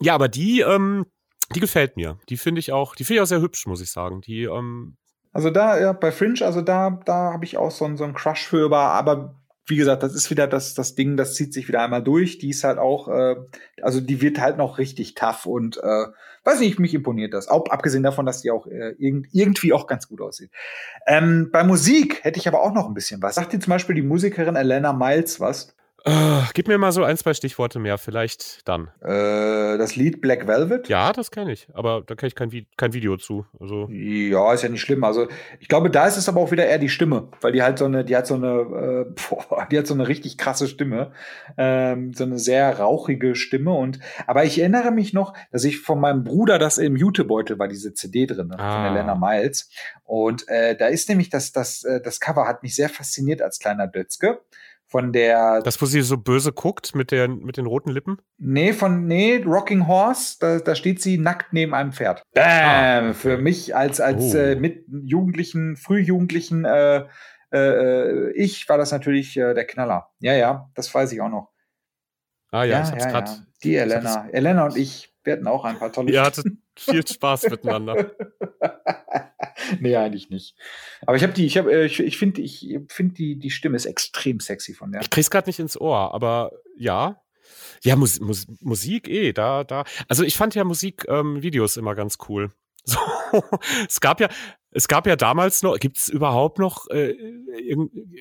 Ja, 0.00 0.14
aber 0.14 0.28
die, 0.28 0.60
ähm, 0.60 1.06
die 1.54 1.60
gefällt 1.60 1.96
mir. 1.96 2.18
Die 2.28 2.36
finde 2.36 2.58
ich 2.58 2.72
auch, 2.72 2.94
die 2.94 3.04
finde 3.04 3.18
ich 3.18 3.22
auch 3.22 3.28
sehr 3.28 3.40
hübsch, 3.40 3.66
muss 3.66 3.80
ich 3.80 3.90
sagen. 3.90 4.20
Die, 4.20 4.44
ähm, 4.44 4.96
also 5.32 5.50
da, 5.50 5.78
ja, 5.78 5.92
bei 5.92 6.12
Fringe, 6.12 6.42
also 6.42 6.62
da, 6.62 6.98
da 7.04 7.32
habe 7.32 7.44
ich 7.44 7.56
auch 7.56 7.70
so, 7.70 7.94
so 7.96 8.04
einen 8.04 8.14
Crush 8.14 8.46
für, 8.46 8.74
aber 8.74 9.34
wie 9.66 9.76
gesagt, 9.76 10.02
das 10.02 10.14
ist 10.14 10.30
wieder 10.30 10.46
das, 10.46 10.74
das 10.74 10.94
Ding, 10.94 11.16
das 11.16 11.34
zieht 11.34 11.52
sich 11.52 11.66
wieder 11.68 11.82
einmal 11.82 12.02
durch. 12.02 12.38
Die 12.38 12.50
ist 12.50 12.64
halt 12.64 12.78
auch, 12.78 13.08
äh, 13.08 13.36
also 13.82 14.00
die 14.00 14.20
wird 14.20 14.40
halt 14.40 14.56
noch 14.56 14.78
richtig 14.78 15.14
tough 15.14 15.46
und 15.46 15.78
äh, 15.78 16.06
weiß 16.44 16.60
nicht, 16.60 16.78
mich 16.78 16.94
imponiert 16.94 17.34
das. 17.34 17.48
Auch 17.48 17.66
abgesehen 17.66 18.04
davon, 18.04 18.26
dass 18.26 18.42
die 18.42 18.50
auch 18.50 18.66
äh, 18.66 18.94
irgend, 18.98 19.28
irgendwie 19.32 19.72
auch 19.72 19.86
ganz 19.86 20.08
gut 20.08 20.20
aussieht. 20.20 20.50
Ähm, 21.06 21.50
bei 21.52 21.64
Musik 21.64 22.22
hätte 22.22 22.38
ich 22.38 22.46
aber 22.46 22.62
auch 22.62 22.72
noch 22.72 22.86
ein 22.86 22.94
bisschen 22.94 23.20
was. 23.22 23.34
Sagt 23.34 23.52
dir 23.52 23.58
zum 23.58 23.72
Beispiel 23.72 23.96
die 23.96 24.02
Musikerin 24.02 24.56
Elena 24.56 24.92
Miles 24.92 25.40
was? 25.40 25.74
Uh, 26.08 26.44
gib 26.54 26.68
mir 26.68 26.78
mal 26.78 26.92
so 26.92 27.02
ein, 27.02 27.16
zwei 27.16 27.34
Stichworte 27.34 27.80
mehr, 27.80 27.98
vielleicht 27.98 28.68
dann. 28.68 28.90
Äh, 29.00 29.76
das 29.76 29.96
Lied 29.96 30.20
Black 30.20 30.46
Velvet? 30.46 30.88
Ja, 30.88 31.12
das 31.12 31.32
kenne 31.32 31.52
ich, 31.52 31.66
aber 31.74 32.04
da 32.06 32.14
kenne 32.14 32.28
ich 32.28 32.36
kein, 32.36 32.66
kein 32.76 32.92
Video 32.92 33.16
zu. 33.16 33.44
Also. 33.58 33.88
Ja, 33.90 34.52
ist 34.52 34.62
ja 34.62 34.68
nicht 34.68 34.82
schlimm. 34.82 35.02
Also 35.02 35.26
ich 35.58 35.66
glaube, 35.66 35.90
da 35.90 36.06
ist 36.06 36.16
es 36.16 36.28
aber 36.28 36.40
auch 36.40 36.52
wieder 36.52 36.64
eher 36.64 36.78
die 36.78 36.88
Stimme, 36.88 37.28
weil 37.40 37.50
die 37.50 37.64
halt 37.64 37.78
so 37.78 37.86
eine, 37.86 38.04
die 38.04 38.14
hat 38.14 38.28
so 38.28 38.34
eine, 38.34 38.46
äh, 38.46 39.14
boah, 39.48 39.66
die 39.68 39.78
hat 39.78 39.88
so 39.88 39.94
eine 39.94 40.06
richtig 40.06 40.38
krasse 40.38 40.68
Stimme, 40.68 41.10
ähm, 41.56 42.12
so 42.12 42.22
eine 42.22 42.38
sehr 42.38 42.78
rauchige 42.78 43.34
Stimme. 43.34 43.72
Und 43.72 43.98
aber 44.28 44.44
ich 44.44 44.60
erinnere 44.60 44.92
mich 44.92 45.12
noch, 45.12 45.34
dass 45.50 45.64
ich 45.64 45.80
von 45.80 45.98
meinem 45.98 46.22
Bruder 46.22 46.60
das 46.60 46.78
im 46.78 46.94
Jutebeutel 46.94 47.58
war, 47.58 47.66
diese 47.66 47.94
CD 47.94 48.26
drin 48.26 48.46
ne, 48.46 48.58
ah. 48.60 48.76
von 48.76 48.96
Elena 48.96 49.16
Miles. 49.16 49.70
Und 50.04 50.48
äh, 50.48 50.76
da 50.76 50.86
ist 50.86 51.08
nämlich 51.08 51.30
das, 51.30 51.50
das, 51.50 51.82
äh, 51.82 52.00
das 52.00 52.20
Cover 52.20 52.46
hat 52.46 52.62
mich 52.62 52.76
sehr 52.76 52.88
fasziniert 52.88 53.42
als 53.42 53.58
kleiner 53.58 53.88
Dötzke 53.88 54.38
von 54.88 55.12
der. 55.12 55.62
Das, 55.62 55.80
wo 55.80 55.86
sie 55.86 56.02
so 56.02 56.16
böse 56.16 56.52
guckt 56.52 56.94
mit, 56.94 57.10
der, 57.10 57.28
mit 57.28 57.56
den 57.56 57.66
roten 57.66 57.90
Lippen? 57.90 58.18
Nee, 58.38 58.72
von, 58.72 59.06
nee, 59.06 59.42
Rocking 59.44 59.86
Horse, 59.86 60.36
da, 60.40 60.58
da 60.58 60.74
steht 60.74 61.02
sie 61.02 61.18
nackt 61.18 61.52
neben 61.52 61.74
einem 61.74 61.92
Pferd. 61.92 62.22
Bam! 62.32 63.10
Ah. 63.10 63.12
Für 63.12 63.38
mich 63.38 63.74
als, 63.74 64.00
als 64.00 64.34
oh. 64.34 64.38
äh, 64.38 64.56
mit 64.56 64.84
Jugendlichen, 64.88 65.76
Frühjugendlichen, 65.76 66.64
äh, 66.64 67.06
äh, 67.52 68.30
ich 68.32 68.68
war 68.68 68.78
das 68.78 68.92
natürlich 68.92 69.36
äh, 69.36 69.54
der 69.54 69.66
Knaller. 69.66 70.10
Ja, 70.20 70.34
ja, 70.34 70.70
das 70.74 70.92
weiß 70.94 71.12
ich 71.12 71.20
auch 71.20 71.28
noch. 71.28 71.50
Ah 72.50 72.64
ja, 72.64 72.78
ja 72.78 72.84
ich 72.84 72.92
hab's 72.92 73.04
ja, 73.04 73.10
grad. 73.10 73.28
Ja. 73.28 73.36
Die 73.62 73.76
Elena. 73.76 74.28
Elena 74.30 74.64
und 74.66 74.76
ich, 74.76 75.14
wir 75.24 75.32
hatten 75.32 75.46
auch 75.46 75.64
ein 75.64 75.78
paar 75.78 75.92
tolle 75.92 76.12
Ihr 76.12 76.22
hattet 76.22 76.46
viel 76.78 77.06
Spaß 77.06 77.50
miteinander. 77.50 78.12
nee, 79.80 79.96
eigentlich 79.96 80.30
nicht. 80.30 80.56
Aber 81.06 81.16
ich 81.16 81.22
habe 81.22 81.32
die, 81.32 81.46
ich 81.46 81.56
habe, 81.56 81.72
äh, 81.72 81.86
ich, 81.86 82.00
ich 82.00 82.18
finde, 82.18 82.40
ich 82.40 82.78
finde 82.88 83.14
die, 83.14 83.38
die 83.38 83.50
Stimme 83.50 83.76
ist 83.76 83.86
extrem 83.86 84.40
sexy 84.40 84.74
von 84.74 84.92
der. 84.92 85.00
Ich 85.00 85.10
krieg's 85.10 85.30
gerade 85.30 85.48
nicht 85.48 85.58
ins 85.58 85.80
Ohr, 85.80 86.14
aber 86.14 86.52
ja. 86.76 87.22
Ja, 87.82 87.94
Mus 87.96 88.20
Mus 88.20 88.46
Musik 88.60 89.08
eh, 89.08 89.32
da, 89.32 89.64
da. 89.64 89.84
Also 90.08 90.24
ich 90.24 90.36
fand 90.36 90.54
ja 90.54 90.64
Musikvideos 90.64 91.76
ähm, 91.76 91.82
immer 91.82 91.94
ganz 91.94 92.18
cool. 92.28 92.50
So, 92.88 93.00
es 93.88 94.00
gab 94.00 94.20
ja, 94.20 94.28
es 94.70 94.86
gab 94.86 95.08
ja 95.08 95.16
damals 95.16 95.62
noch, 95.62 95.76
gibt's 95.80 96.08
überhaupt 96.08 96.60
noch, 96.60 96.88
äh, 96.88 97.16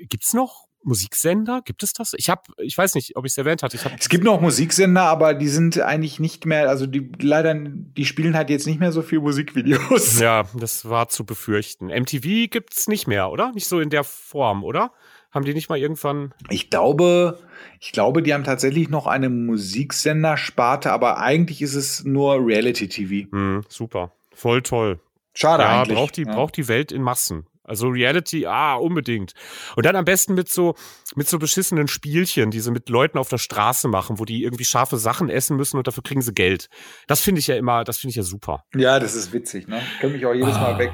gibt's 0.09 0.33
noch 0.33 0.65
Musiksender? 0.85 1.61
Gibt 1.65 1.83
es 1.83 1.93
das? 1.93 2.13
Ich 2.15 2.29
habe, 2.29 2.41
ich 2.59 2.77
weiß 2.77 2.95
nicht, 2.95 3.17
ob 3.17 3.25
ich 3.25 3.31
es 3.31 3.37
erwähnt 3.37 3.63
hatte. 3.63 3.77
Es 3.99 4.09
gibt 4.09 4.23
noch 4.23 4.39
Musiksender, 4.39 5.03
aber 5.03 5.33
die 5.33 5.47
sind 5.47 5.79
eigentlich 5.79 6.19
nicht 6.19 6.45
mehr, 6.45 6.69
also 6.69 6.85
die 6.85 7.11
leider, 7.19 7.55
die 7.55 8.05
spielen 8.05 8.35
halt 8.35 8.49
jetzt 8.49 8.67
nicht 8.67 8.79
mehr 8.79 8.91
so 8.91 9.01
viel 9.01 9.19
Musikvideos. 9.19 10.19
Ja, 10.19 10.43
das 10.55 10.87
war 10.89 11.09
zu 11.09 11.25
befürchten. 11.25 11.87
MTV 11.87 12.49
gibt's 12.49 12.87
nicht 12.87 13.07
mehr, 13.07 13.29
oder? 13.29 13.51
Nicht 13.53 13.67
so 13.67 13.79
in 13.79 13.89
der 13.89 14.03
Form, 14.03 14.63
oder? 14.63 14.91
Haben 15.31 15.43
die 15.43 15.53
nicht 15.53 15.67
mal 15.67 15.77
irgendwann? 15.77 16.33
Ich 16.49 16.69
glaube, 16.69 17.39
ich 17.81 17.91
glaube, 17.91 18.23
die 18.23 18.33
haben 18.33 18.45
tatsächlich 18.45 18.87
noch 18.89 19.05
eine 19.05 19.29
Musiksendersparte, 19.29 20.91
aber 20.91 21.17
eigentlich 21.17 21.61
ist 21.61 21.75
es 21.75 22.05
nur 22.05 22.35
Reality 22.35 22.87
TV. 22.87 23.29
Hm, 23.31 23.63
super, 23.67 24.11
voll 24.33 24.61
toll. 24.61 24.99
Schade 25.33 25.63
ja, 25.63 25.81
eigentlich. 25.81 25.97
Braucht 25.97 26.17
die, 26.17 26.23
ja. 26.23 26.33
braucht 26.33 26.55
die 26.55 26.67
Welt 26.69 26.91
in 26.93 27.01
Massen. 27.01 27.45
Also 27.65 27.87
Reality, 27.89 28.45
ah, 28.45 28.75
unbedingt. 28.75 29.33
Und 29.75 29.85
dann 29.85 29.95
am 29.95 30.05
besten 30.05 30.33
mit 30.35 30.49
so, 30.49 30.75
mit 31.15 31.27
so 31.27 31.39
beschissenen 31.39 31.87
Spielchen, 31.87 32.51
die 32.51 32.59
sie 32.59 32.71
mit 32.71 32.89
Leuten 32.89 33.17
auf 33.17 33.29
der 33.29 33.37
Straße 33.39 33.87
machen, 33.87 34.19
wo 34.19 34.25
die 34.25 34.43
irgendwie 34.43 34.65
scharfe 34.65 34.97
Sachen 34.97 35.29
essen 35.29 35.57
müssen 35.57 35.77
und 35.77 35.87
dafür 35.87 36.03
kriegen 36.03 36.21
sie 36.21 36.33
Geld. 36.33 36.67
Das 37.07 37.21
finde 37.21 37.39
ich 37.39 37.47
ja 37.47 37.55
immer, 37.55 37.83
das 37.83 37.97
finde 37.97 38.11
ich 38.11 38.15
ja 38.17 38.23
super. 38.23 38.63
Ja, 38.75 38.99
das 38.99 39.15
ist 39.15 39.33
witzig, 39.33 39.67
ne? 39.67 39.81
Ich 40.01 40.09
mich 40.09 40.25
auch 40.25 40.33
jedes 40.33 40.53
Mal 40.55 40.73
Ah. 40.73 40.77
weg. 40.77 40.91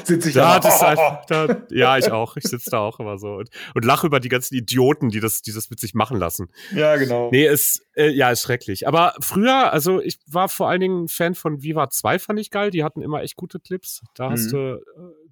Sitze 0.06 0.28
ich 0.28 0.34
da. 0.34 0.56
ist 0.58 0.82
einfach, 0.82 1.24
da, 1.28 1.62
ja, 1.70 1.98
ich 1.98 2.10
auch. 2.10 2.36
Ich 2.36 2.44
sitze 2.44 2.70
da 2.70 2.78
auch 2.80 2.98
immer 3.00 3.18
so 3.18 3.34
und, 3.34 3.50
und 3.74 3.84
lache 3.84 4.06
über 4.06 4.20
die 4.20 4.28
ganzen 4.28 4.54
Idioten, 4.56 5.08
die 5.10 5.20
das, 5.20 5.42
die 5.42 5.52
das 5.52 5.70
mit 5.70 5.80
sich 5.80 5.94
machen 5.94 6.18
lassen. 6.18 6.48
ja, 6.74 6.96
genau. 6.96 7.30
Nee, 7.30 7.46
ist, 7.46 7.82
äh, 7.94 8.08
ja, 8.10 8.30
ist 8.30 8.42
schrecklich. 8.42 8.86
Aber 8.88 9.14
früher, 9.20 9.72
also 9.72 10.00
ich 10.00 10.18
war 10.26 10.48
vor 10.48 10.68
allen 10.68 10.80
Dingen 10.80 11.04
ein 11.04 11.08
Fan 11.08 11.34
von 11.34 11.62
Viva 11.62 11.90
2, 11.90 12.18
fand 12.18 12.40
ich 12.40 12.50
geil. 12.50 12.70
Die 12.70 12.82
hatten 12.84 13.02
immer 13.02 13.22
echt 13.22 13.36
gute 13.36 13.60
Clips. 13.60 14.02
Da 14.14 14.30
hast 14.30 14.46
Mhm. 14.46 14.50
du 14.50 14.58
äh, 14.58 14.80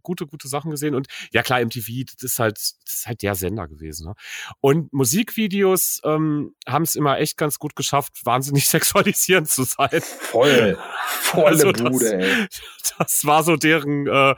gute, 0.02 0.26
gute 0.26 0.48
Sachen 0.48 0.70
gesehen. 0.70 0.94
Und 0.94 1.06
ja, 1.32 1.42
klar, 1.42 1.60
MTV, 1.64 2.04
das 2.06 2.22
ist 2.22 2.38
halt, 2.38 2.56
das 2.56 2.76
ist 2.86 3.06
halt 3.06 3.22
der 3.22 3.34
Sender 3.34 3.68
gewesen. 3.68 4.08
Ne? 4.08 4.14
Und 4.60 4.92
Musikvideos 4.92 6.00
ähm, 6.04 6.54
haben 6.66 6.82
es 6.82 6.94
immer 6.96 7.18
echt 7.18 7.36
ganz 7.36 7.58
gut 7.58 7.76
geschafft, 7.76 8.24
wahnsinnig 8.24 8.66
sexualisierend 8.68 9.48
zu 9.48 9.64
sein. 9.64 10.00
Voll. 10.02 10.78
Volle 11.20 11.46
Also 11.46 11.72
das- 11.72 11.90
Bude, 11.92 12.18
ey. 12.18 12.46
Das 12.98 13.24
war 13.26 13.44
so 13.44 13.56
deren 13.56 14.06
äh, 14.08 14.34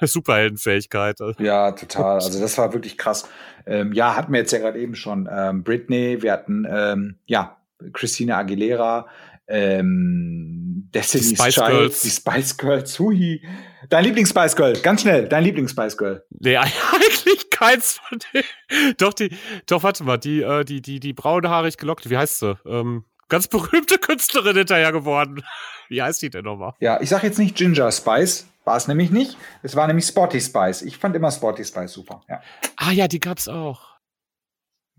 Superheldenfähigkeit. 0.00 1.18
Ja, 1.38 1.72
total. 1.72 2.14
Also 2.16 2.40
das 2.40 2.56
war 2.58 2.72
wirklich 2.72 2.96
krass. 2.98 3.28
Ähm, 3.66 3.92
ja, 3.92 4.16
hatten 4.16 4.32
wir 4.32 4.40
jetzt 4.40 4.52
ja 4.52 4.58
gerade 4.58 4.78
eben 4.80 4.94
schon. 4.94 5.28
Ähm, 5.30 5.62
Britney, 5.64 6.22
wir 6.22 6.32
hatten 6.32 6.66
ähm, 6.68 7.18
ja 7.26 7.56
Christina 7.92 8.38
Aguilera, 8.38 9.06
ähm, 9.50 10.88
Destiny's 10.94 11.30
Die 11.30 11.36
Spice 11.36 11.54
Child, 11.54 11.68
Girls. 11.70 12.02
die 12.02 12.10
Spice 12.10 12.56
Girls, 12.56 12.98
hui. 12.98 13.42
Dein 13.88 14.04
Lieblings-Spice 14.04 14.54
Girl, 14.56 14.72
ganz 14.80 15.02
schnell, 15.02 15.28
dein 15.28 15.42
Lieblings-Spice 15.44 15.96
Girl. 15.96 16.24
Nee, 16.38 16.56
eigentlich 16.56 17.50
keins 17.50 17.98
von 17.98 18.18
denen. 18.32 18.94
Doch, 18.98 19.12
die, 19.14 19.34
doch, 19.66 19.82
warte 19.82 20.04
mal, 20.04 20.18
die, 20.18 20.42
äh, 20.42 20.64
die, 20.64 20.80
die, 20.80 21.00
die 21.00 21.12
braunhaarig 21.12 21.76
gelockte, 21.76 22.10
wie 22.10 22.16
heißt 22.18 22.38
sie? 22.40 22.56
Ähm, 22.66 23.04
ganz 23.28 23.48
berühmte 23.48 23.98
Künstlerin 23.98 24.56
hinterher 24.56 24.92
geworden. 24.92 25.42
Wie 25.88 26.00
heißt 26.00 26.22
die 26.22 26.30
denn 26.30 26.44
nochmal? 26.44 26.74
Ja, 26.78 27.00
ich 27.00 27.08
sag 27.08 27.24
jetzt 27.24 27.40
nicht 27.40 27.56
Ginger 27.56 27.90
Spice, 27.90 28.46
war 28.64 28.76
es 28.76 28.86
nämlich 28.86 29.10
nicht. 29.10 29.36
Es 29.64 29.74
war 29.74 29.88
nämlich 29.88 30.06
Spotty 30.06 30.40
Spice. 30.40 30.82
Ich 30.82 30.98
fand 30.98 31.16
immer 31.16 31.32
Spotty 31.32 31.64
Spice 31.64 31.92
super. 31.92 32.22
Ja, 32.28 32.40
Ah 32.76 32.92
ja, 32.92 33.08
die 33.08 33.18
gab's 33.18 33.48
auch. 33.48 33.89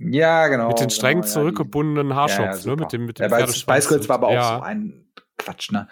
Ja 0.09 0.47
genau. 0.47 0.69
mit 0.69 0.79
den 0.79 0.89
streng 0.89 1.21
genau, 1.21 1.21
ja, 1.23 1.27
die- 1.27 1.33
zurückgebundenen 1.33 2.15
Haarschopf, 2.15 2.63
Ja, 2.63 2.69
ja, 2.71 2.75
ne? 2.75 2.81
Mit 2.81 2.93
dem, 2.93 3.05
mit 3.05 3.19
dem 3.19 3.23
ja, 3.23 3.29
bei 3.29 3.47
Spice 3.47 3.87
Girls 3.87 4.09
war 4.09 4.15
aber 4.15 4.27
auch 4.27 4.33
ja. 4.33 4.57
so 4.57 4.63
ein 4.63 5.05
Quatsch, 5.37 5.71
ne? 5.71 5.87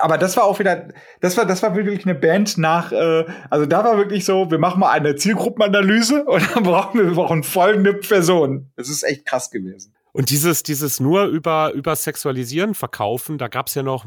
Aber 0.00 0.18
das 0.18 0.36
war 0.36 0.44
auch 0.44 0.58
wieder, 0.58 0.88
das 1.20 1.36
war, 1.36 1.46
das 1.46 1.62
war 1.62 1.76
wirklich 1.76 2.04
eine 2.04 2.14
Band 2.16 2.58
nach, 2.58 2.90
äh, 2.92 3.24
also 3.48 3.64
da 3.66 3.84
war 3.84 3.96
wirklich 3.96 4.24
so, 4.24 4.50
wir 4.50 4.58
machen 4.58 4.80
mal 4.80 4.90
eine 4.90 5.14
Zielgruppenanalyse 5.14 6.24
und 6.24 6.54
dann 6.54 6.64
brauchen 6.64 6.98
wir, 6.98 7.06
wir 7.06 7.14
brauchen 7.14 7.42
folgende 7.44 7.94
Person. 7.94 8.70
Das 8.76 8.88
ist 8.88 9.02
echt 9.04 9.24
krass 9.24 9.50
gewesen. 9.50 9.94
Und 10.14 10.28
dieses, 10.28 10.62
dieses 10.62 11.00
nur 11.00 11.24
über, 11.24 11.72
über 11.72 11.96
Sexualisieren 11.96 12.74
verkaufen, 12.74 13.38
da 13.38 13.48
gab's 13.48 13.74
ja 13.74 13.82
noch 13.82 14.04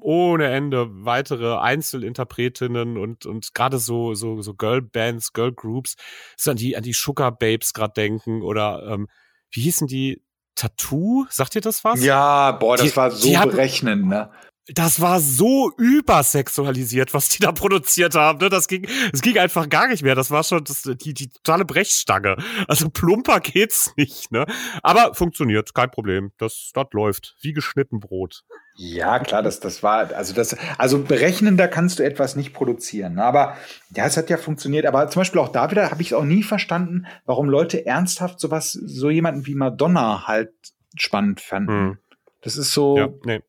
ohne 0.00 0.46
Ende 0.48 0.86
weitere 1.04 1.56
Einzelinterpretinnen 1.58 2.96
und, 2.96 3.26
und 3.26 3.52
gerade 3.54 3.78
so, 3.78 4.14
so, 4.14 4.40
so 4.40 4.54
Girlbands, 4.54 5.32
Girlgroups, 5.32 5.96
so 6.36 6.52
an 6.52 6.56
die, 6.56 6.76
an 6.76 6.82
die 6.84 6.92
Sugar 6.92 7.32
Babes 7.36 7.72
gerade 7.72 7.92
denken 7.94 8.42
oder, 8.42 8.84
ähm, 8.88 9.08
wie 9.50 9.62
hießen 9.62 9.86
die? 9.88 10.22
Tattoo? 10.54 11.24
Sagt 11.30 11.54
ihr 11.54 11.60
das 11.60 11.84
was? 11.84 12.02
Ja, 12.04 12.50
boah, 12.52 12.76
das 12.76 12.90
Die- 12.90 12.96
war 12.96 13.10
so 13.12 13.36
hatten- 13.38 13.50
berechnend, 13.52 14.06
ne? 14.08 14.30
Das 14.74 15.00
war 15.00 15.20
so 15.20 15.72
übersexualisiert, 15.78 17.14
was 17.14 17.28
die 17.30 17.38
da 17.38 17.52
produziert 17.52 18.14
haben. 18.14 18.38
Ne? 18.38 18.48
Das 18.48 18.68
ging, 18.68 18.86
es 19.12 19.22
ging 19.22 19.38
einfach 19.38 19.68
gar 19.68 19.88
nicht 19.88 20.02
mehr. 20.02 20.14
Das 20.14 20.30
war 20.30 20.44
schon 20.44 20.64
das, 20.64 20.82
die, 20.82 21.14
die 21.14 21.30
totale 21.30 21.64
Brechstange. 21.64 22.36
Also 22.66 22.90
plumper 22.90 23.40
geht's 23.40 23.92
nicht. 23.96 24.30
Ne? 24.30 24.46
Aber 24.82 25.14
funktioniert, 25.14 25.74
kein 25.74 25.90
Problem. 25.90 26.32
Das, 26.38 26.70
das 26.74 26.86
läuft 26.92 27.36
wie 27.40 27.52
geschnitten 27.52 28.00
Brot. 28.00 28.44
Ja, 28.76 29.18
klar, 29.18 29.42
das, 29.42 29.58
das 29.58 29.82
war, 29.82 30.14
also 30.14 30.34
das, 30.34 30.56
also 30.76 31.02
berechnender 31.02 31.66
kannst 31.66 31.98
du 31.98 32.04
etwas 32.04 32.36
nicht 32.36 32.52
produzieren. 32.52 33.14
Ne? 33.14 33.24
Aber 33.24 33.56
ja, 33.94 34.06
es 34.06 34.16
hat 34.16 34.30
ja 34.30 34.36
funktioniert. 34.36 34.86
Aber 34.86 35.08
zum 35.08 35.20
Beispiel 35.20 35.40
auch 35.40 35.48
da 35.48 35.70
wieder 35.70 35.90
habe 35.90 36.02
ich 36.02 36.14
auch 36.14 36.24
nie 36.24 36.42
verstanden, 36.42 37.06
warum 37.24 37.48
Leute 37.48 37.86
ernsthaft 37.86 38.38
sowas, 38.38 38.72
so 38.72 39.08
jemanden 39.10 39.46
wie 39.46 39.54
Madonna 39.54 40.26
halt 40.26 40.52
spannend 40.96 41.40
fanden. 41.40 41.72
Hm. 41.72 41.98
Das 42.42 42.56
ist 42.56 42.72
so, 42.72 42.96
Ja, 42.96 43.08
nee. 43.24 43.40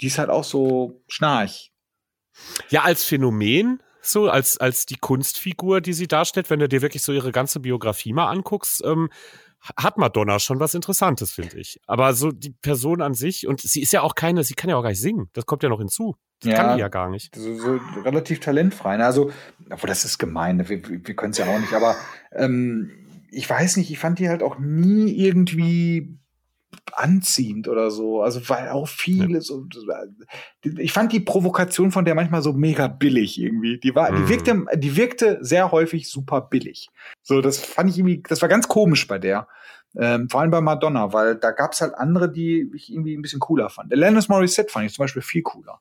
Die 0.00 0.06
ist 0.06 0.18
halt 0.18 0.30
auch 0.30 0.44
so 0.44 1.02
schnarch. 1.08 1.72
ja, 2.70 2.82
als 2.82 3.04
Phänomen. 3.04 3.82
So, 4.00 4.30
als, 4.30 4.56
als 4.58 4.86
die 4.86 4.96
Kunstfigur, 4.96 5.80
die 5.80 5.92
sie 5.92 6.06
darstellt, 6.06 6.48
wenn 6.50 6.60
du 6.60 6.68
dir 6.68 6.80
wirklich 6.82 7.02
so 7.02 7.12
ihre 7.12 7.32
ganze 7.32 7.60
Biografie 7.60 8.12
mal 8.12 8.28
anguckst, 8.30 8.82
ähm, 8.84 9.10
hat 9.76 9.98
Madonna 9.98 10.38
schon 10.38 10.60
was 10.60 10.74
Interessantes, 10.74 11.32
finde 11.32 11.58
ich. 11.58 11.80
Aber 11.86 12.14
so 12.14 12.30
die 12.30 12.50
Person 12.50 13.02
an 13.02 13.12
sich, 13.14 13.46
und 13.48 13.60
sie 13.60 13.82
ist 13.82 13.92
ja 13.92 14.02
auch 14.02 14.14
keine, 14.14 14.44
sie 14.44 14.54
kann 14.54 14.70
ja 14.70 14.76
auch 14.76 14.82
gar 14.82 14.90
nicht 14.90 15.00
singen. 15.00 15.28
Das 15.32 15.46
kommt 15.46 15.62
ja 15.64 15.68
noch 15.68 15.80
hinzu. 15.80 16.16
Das 16.40 16.52
Ja. 16.52 16.56
kann 16.56 16.76
die 16.76 16.80
ja 16.80 16.88
gar 16.88 17.10
nicht. 17.10 17.34
So, 17.34 17.58
so 17.58 17.80
relativ 18.04 18.38
talentfrei. 18.40 18.96
Ne? 18.96 19.04
Also, 19.04 19.32
obwohl 19.68 19.88
das 19.88 20.04
ist 20.04 20.18
gemein, 20.18 20.58
ne? 20.58 20.68
wir, 20.68 20.88
wir 20.88 21.04
wir 21.06 21.16
können 21.16 21.32
es 21.32 21.38
ja 21.38 21.46
auch 21.52 21.58
nicht, 21.58 21.72
aber 21.74 21.96
ähm, 22.32 22.92
ich 23.30 23.50
weiß 23.50 23.76
nicht, 23.76 23.90
ich 23.90 23.98
fand 23.98 24.20
die 24.20 24.28
halt 24.28 24.42
auch 24.44 24.58
nie 24.60 25.10
irgendwie 25.18 26.16
anziehend 26.94 27.68
oder 27.68 27.90
so. 27.90 28.22
Also, 28.22 28.48
weil 28.48 28.68
auch 28.70 28.88
viele 28.88 29.40
so. 29.40 29.66
Ich 30.62 30.92
fand 30.92 31.12
die 31.12 31.20
Provokation 31.20 31.90
von 31.90 32.04
der 32.04 32.14
manchmal 32.14 32.42
so 32.42 32.52
mega 32.52 32.88
billig 32.88 33.38
irgendwie. 33.40 33.78
Die 33.78 33.94
war, 33.94 34.12
die 34.12 34.22
Mhm. 34.22 34.28
wirkte, 34.28 34.64
die 34.76 34.96
wirkte 34.96 35.38
sehr 35.40 35.72
häufig 35.72 36.08
super 36.08 36.40
billig. 36.42 36.88
So, 37.22 37.40
das 37.40 37.58
fand 37.58 37.90
ich 37.90 37.98
irgendwie, 37.98 38.22
das 38.28 38.42
war 38.42 38.48
ganz 38.48 38.68
komisch 38.68 39.06
bei 39.06 39.18
der. 39.18 39.48
Ähm, 39.96 40.28
vor 40.28 40.42
allem 40.42 40.50
bei 40.50 40.60
Madonna, 40.60 41.12
weil 41.12 41.36
da 41.36 41.50
gab 41.50 41.72
es 41.72 41.80
halt 41.80 41.94
andere, 41.94 42.30
die 42.30 42.70
ich 42.74 42.92
irgendwie 42.92 43.16
ein 43.16 43.22
bisschen 43.22 43.40
cooler 43.40 43.70
fand. 43.70 43.92
Alanis 43.92 44.28
Morissette 44.28 44.70
fand 44.70 44.86
ich 44.86 44.92
zum 44.94 45.02
Beispiel 45.04 45.22
viel 45.22 45.42
cooler. 45.42 45.80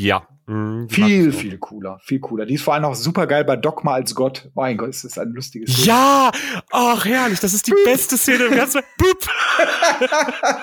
Ja. 0.00 0.26
Mhm, 0.46 0.88
Viel, 0.88 1.32
viel 1.32 1.58
cooler, 1.58 1.98
viel 2.02 2.18
cooler. 2.20 2.46
Die 2.46 2.54
ist 2.54 2.64
vor 2.64 2.74
allem 2.74 2.84
auch 2.84 2.94
super 2.94 3.26
geil 3.26 3.44
bei 3.44 3.56
Dogma 3.56 3.94
als 3.94 4.14
Gott. 4.14 4.50
Mein 4.54 4.76
Gott, 4.78 4.88
ist 4.88 5.04
das 5.04 5.18
ein 5.18 5.28
lustiges 5.32 5.74
Bild. 5.74 5.86
Ja! 5.86 6.32
Ach, 6.72 7.04
herrlich. 7.04 7.38
Das 7.38 7.52
ist 7.54 7.66
die 7.66 7.74
beste 7.84 8.16
Szene 8.16 8.44
im 8.44 8.56
ganzen. 8.56 8.80
Boop. 8.98 9.28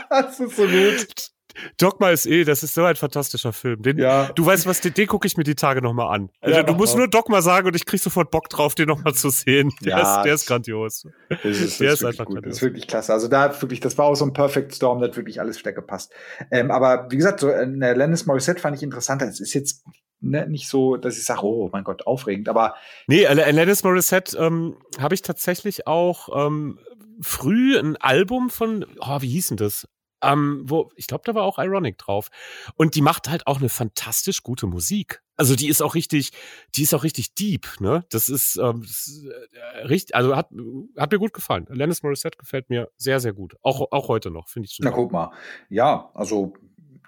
das 0.09 0.39
ist 0.39 0.55
so 0.57 0.63
gut. 0.63 1.31
Dogma 1.77 2.09
ist 2.11 2.25
eh, 2.25 2.43
das 2.43 2.63
ist 2.63 2.73
so 2.73 2.83
ein 2.83 2.95
fantastischer 2.95 3.53
Film. 3.53 3.81
Den, 3.81 3.97
Ja. 3.97 4.29
Du 4.35 4.45
weißt 4.45 4.65
was, 4.65 4.81
den, 4.81 4.93
den 4.93 5.07
gucke 5.07 5.27
ich 5.27 5.37
mir 5.37 5.43
die 5.43 5.55
Tage 5.55 5.81
nochmal 5.81 6.13
an. 6.15 6.29
Also, 6.41 6.55
Ja, 6.57 6.63
du 6.63 6.73
musst 6.73 6.93
mal. 6.93 6.99
nur 6.99 7.07
Dogma 7.09 7.41
sagen 7.41 7.67
und 7.67 7.75
ich 7.75 7.85
krieg 7.85 7.99
sofort 8.01 8.31
Bock 8.31 8.49
drauf, 8.49 8.75
den 8.75 8.87
nochmal 8.87 9.13
zu 9.13 9.29
sehen. 9.29 9.71
Der, 9.81 9.97
Ja, 9.97 9.99
ist, 10.17 10.23
der 10.25 10.31
das- 10.33 10.41
ist 10.41 10.47
grandios. 10.47 11.03
Das 11.29 11.39
ist, 11.43 11.43
Der 11.43 11.51
das 11.51 11.57
ist 11.59 11.61
ist 11.61 11.79
wirklich 11.79 12.05
einfach 12.05 12.25
gut. 12.25 12.35
Das 12.37 12.41
grandios. 12.41 12.55
ist 12.57 12.61
wirklich 12.61 12.87
klasse. 12.87 13.13
Also 13.13 13.27
da 13.27 13.61
wirklich, 13.61 13.79
das 13.79 13.97
war 13.97 14.05
auch 14.05 14.15
so 14.15 14.25
ein 14.25 14.33
Perfect 14.33 14.75
Storm, 14.75 14.99
da 15.01 15.07
hat 15.07 15.15
wirklich 15.17 15.39
alles 15.39 15.59
wieder 15.59 15.73
gepasst. 15.73 16.11
Ähm, 16.51 16.71
aber 16.71 17.07
wie 17.09 17.17
gesagt, 17.17 17.39
so 17.39 17.49
äh, 17.49 17.63
Lennis 17.65 18.25
Morissette 18.25 18.61
fand 18.61 18.75
ich 18.77 18.83
interessanter. 18.83 19.27
Es 19.27 19.39
ist 19.39 19.53
jetzt 19.53 19.83
ne, 20.19 20.47
nicht 20.47 20.67
so, 20.69 20.97
dass 20.97 21.17
ich 21.17 21.25
sage, 21.25 21.41
oh 21.43 21.69
mein 21.71 21.83
Gott, 21.83 22.05
aufregend. 22.07 22.49
Aber 22.49 22.75
Nee, 23.07 23.25
Al- 23.27 23.39
Alanis 23.39 23.83
Morissette 23.83 24.37
ähm, 24.37 24.77
habe 24.99 25.15
ich 25.15 25.21
tatsächlich 25.21 25.87
auch 25.87 26.29
ähm, 26.47 26.79
früh 27.21 27.77
ein 27.77 27.95
Album 27.97 28.49
von, 28.49 28.85
oh, 28.99 29.21
wie 29.21 29.29
hieß 29.29 29.47
denn 29.49 29.57
das? 29.57 29.87
Ähm, 30.21 30.63
wo, 30.65 30.91
ich 30.95 31.07
glaube, 31.07 31.23
da 31.25 31.35
war 31.35 31.43
auch 31.43 31.59
Ironic 31.59 31.97
drauf. 31.97 32.29
Und 32.75 32.95
die 32.95 33.01
macht 33.01 33.29
halt 33.29 33.47
auch 33.47 33.59
eine 33.59 33.69
fantastisch 33.69 34.43
gute 34.43 34.67
Musik. 34.67 35.21
Also 35.35 35.55
die 35.55 35.67
ist 35.67 35.81
auch 35.81 35.93
richtig, 35.93 36.31
die 36.75 36.83
ist 36.83 36.93
auch 36.95 37.03
richtig 37.03 37.35
deep, 37.35 37.67
ne? 37.79 38.03
Das 38.09 38.27
ist, 38.27 38.57
ähm, 38.57 38.81
das 38.81 39.07
ist 39.07 39.25
äh, 39.25 39.85
richtig, 39.85 40.15
also 40.15 40.35
hat, 40.35 40.49
hat 40.97 41.11
mir 41.11 41.19
gut 41.19 41.33
gefallen. 41.33 41.67
Alanis 41.69 42.01
Morissette 42.01 42.37
gefällt 42.37 42.69
mir 42.69 42.89
sehr, 42.97 43.19
sehr 43.19 43.33
gut. 43.33 43.55
Auch, 43.61 43.91
auch 43.91 44.07
heute 44.07 44.31
noch, 44.31 44.49
finde 44.49 44.65
ich 44.65 44.75
super. 44.75 44.89
Na, 44.89 44.95
guck 44.95 45.11
mal. 45.11 45.31
Ja, 45.69 46.09
also 46.15 46.53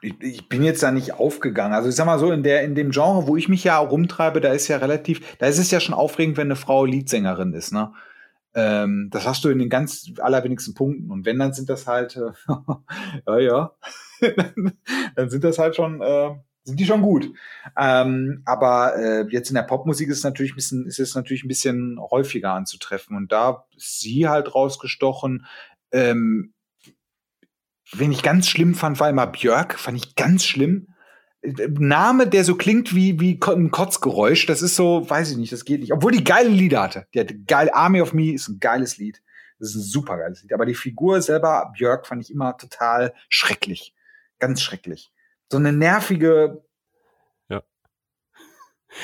ich, 0.01 0.22
ich 0.22 0.49
bin 0.49 0.64
jetzt 0.64 0.84
da 0.84 0.91
nicht 0.91 1.14
aufgegangen. 1.14 1.74
Also 1.74 1.89
ich 1.89 1.95
sag 1.95 2.05
mal 2.05 2.20
so, 2.20 2.32
in 2.32 2.43
der, 2.43 2.64
in 2.64 2.76
dem 2.76 2.91
Genre, 2.91 3.28
wo 3.28 3.36
ich 3.36 3.49
mich 3.49 3.64
ja 3.64 3.78
rumtreibe, 3.78 4.41
da 4.41 4.53
ist 4.53 4.68
ja 4.68 4.78
relativ, 4.78 5.38
da 5.38 5.47
ist 5.47 5.57
es 5.57 5.72
ja 5.72 5.80
schon 5.80 5.95
aufregend, 5.95 6.38
wenn 6.38 6.47
eine 6.47 6.55
Frau 6.55 6.86
Leadsängerin 6.86 7.53
ist, 7.53 7.74
ne? 7.74 7.93
Ähm, 8.56 9.10
das 9.12 9.28
hast 9.28 9.43
du 9.43 9.50
in 9.50 9.60
den 9.60 9.70
ganz 9.70 10.11
allerwenigsten 10.19 10.74
Punkten. 10.74 11.11
Und 11.11 11.26
wenn, 11.26 11.40
dann 11.40 11.53
sind 11.53 11.69
das 11.69 11.88
halt, 11.88 12.18
äh, 12.18 12.32
ja, 13.28 13.40
ja, 13.40 13.72
dann 15.15 15.30
sind 15.30 15.44
das 15.44 15.60
halt 15.60 15.76
schon 15.76 16.02
äh, 16.02 16.36
sind 16.69 16.80
die 16.80 16.86
schon 16.86 17.02
gut. 17.02 17.32
Ähm, 17.78 18.44
aber 18.45 18.95
äh, 18.95 19.26
jetzt 19.30 19.49
in 19.49 19.56
der 19.56 19.64
Popmusik 19.64 20.10
ist 20.10 20.19
es 20.19 20.24
natürlich 20.24 20.53
ein 20.53 20.56
bisschen, 20.56 20.86
ist 20.86 20.99
es 20.99 21.15
natürlich 21.15 21.44
ein 21.44 21.48
bisschen 21.48 21.99
häufiger 22.11 22.53
anzutreffen. 22.53 23.18
Und 23.18 23.32
da 23.32 23.65
ist 23.76 23.99
sie 23.99 24.28
halt 24.28 24.56
rausgestochen. 24.56 25.45
Ähm, 25.91 26.53
wen 27.91 28.11
ich 28.11 28.24
ganz 28.24 28.48
schlimm 28.48 28.76
fand, 28.76 28.99
war 28.99 29.10
immer 29.10 29.28
Björk, 29.28 29.80
fand 29.80 29.98
ich 29.98 30.15
ganz 30.15 30.45
schlimm. 30.45 30.88
Name, 31.41 32.28
der 32.28 32.44
so 32.44 32.56
klingt 32.56 32.94
wie, 32.94 33.20
wie 33.20 33.40
ein 33.48 33.72
Kotzgeräusch, 33.72 34.45
das 34.45 34.61
ist 34.61 34.76
so, 34.76 35.10
weiß 35.10 35.32
ich 35.32 35.38
nicht, 35.38 35.53
das 35.53 35.66
geht 35.66 35.82
nicht. 35.82 35.94
Obwohl 35.94 36.11
die 36.11 36.24
geile 36.24 36.49
Lieder 36.49 36.84
hatte. 36.84 37.07
Die 37.14 37.20
hatte 37.20 37.40
geil, 37.40 37.70
Army 37.72 38.02
of 38.02 38.14
Me 38.14 38.34
ist 38.34 38.49
ein 38.49 38.60
geiles 38.60 38.98
Lied. 38.98 39.22
Das 39.57 39.70
ist 39.70 39.76
ein 39.76 39.82
super 39.82 40.18
geiles 40.18 40.41
Lied. 40.41 40.53
Aber 40.53 40.66
die 40.66 40.76
Figur 40.76 41.22
selber, 41.22 41.72
Björk, 41.78 42.07
fand 42.07 42.22
ich 42.24 42.32
immer 42.32 42.57
total 42.57 43.14
schrecklich. 43.30 43.94
Ganz 44.40 44.61
schrecklich. 44.61 45.11
So 45.49 45.57
eine 45.57 45.74
nervige, 45.74 46.61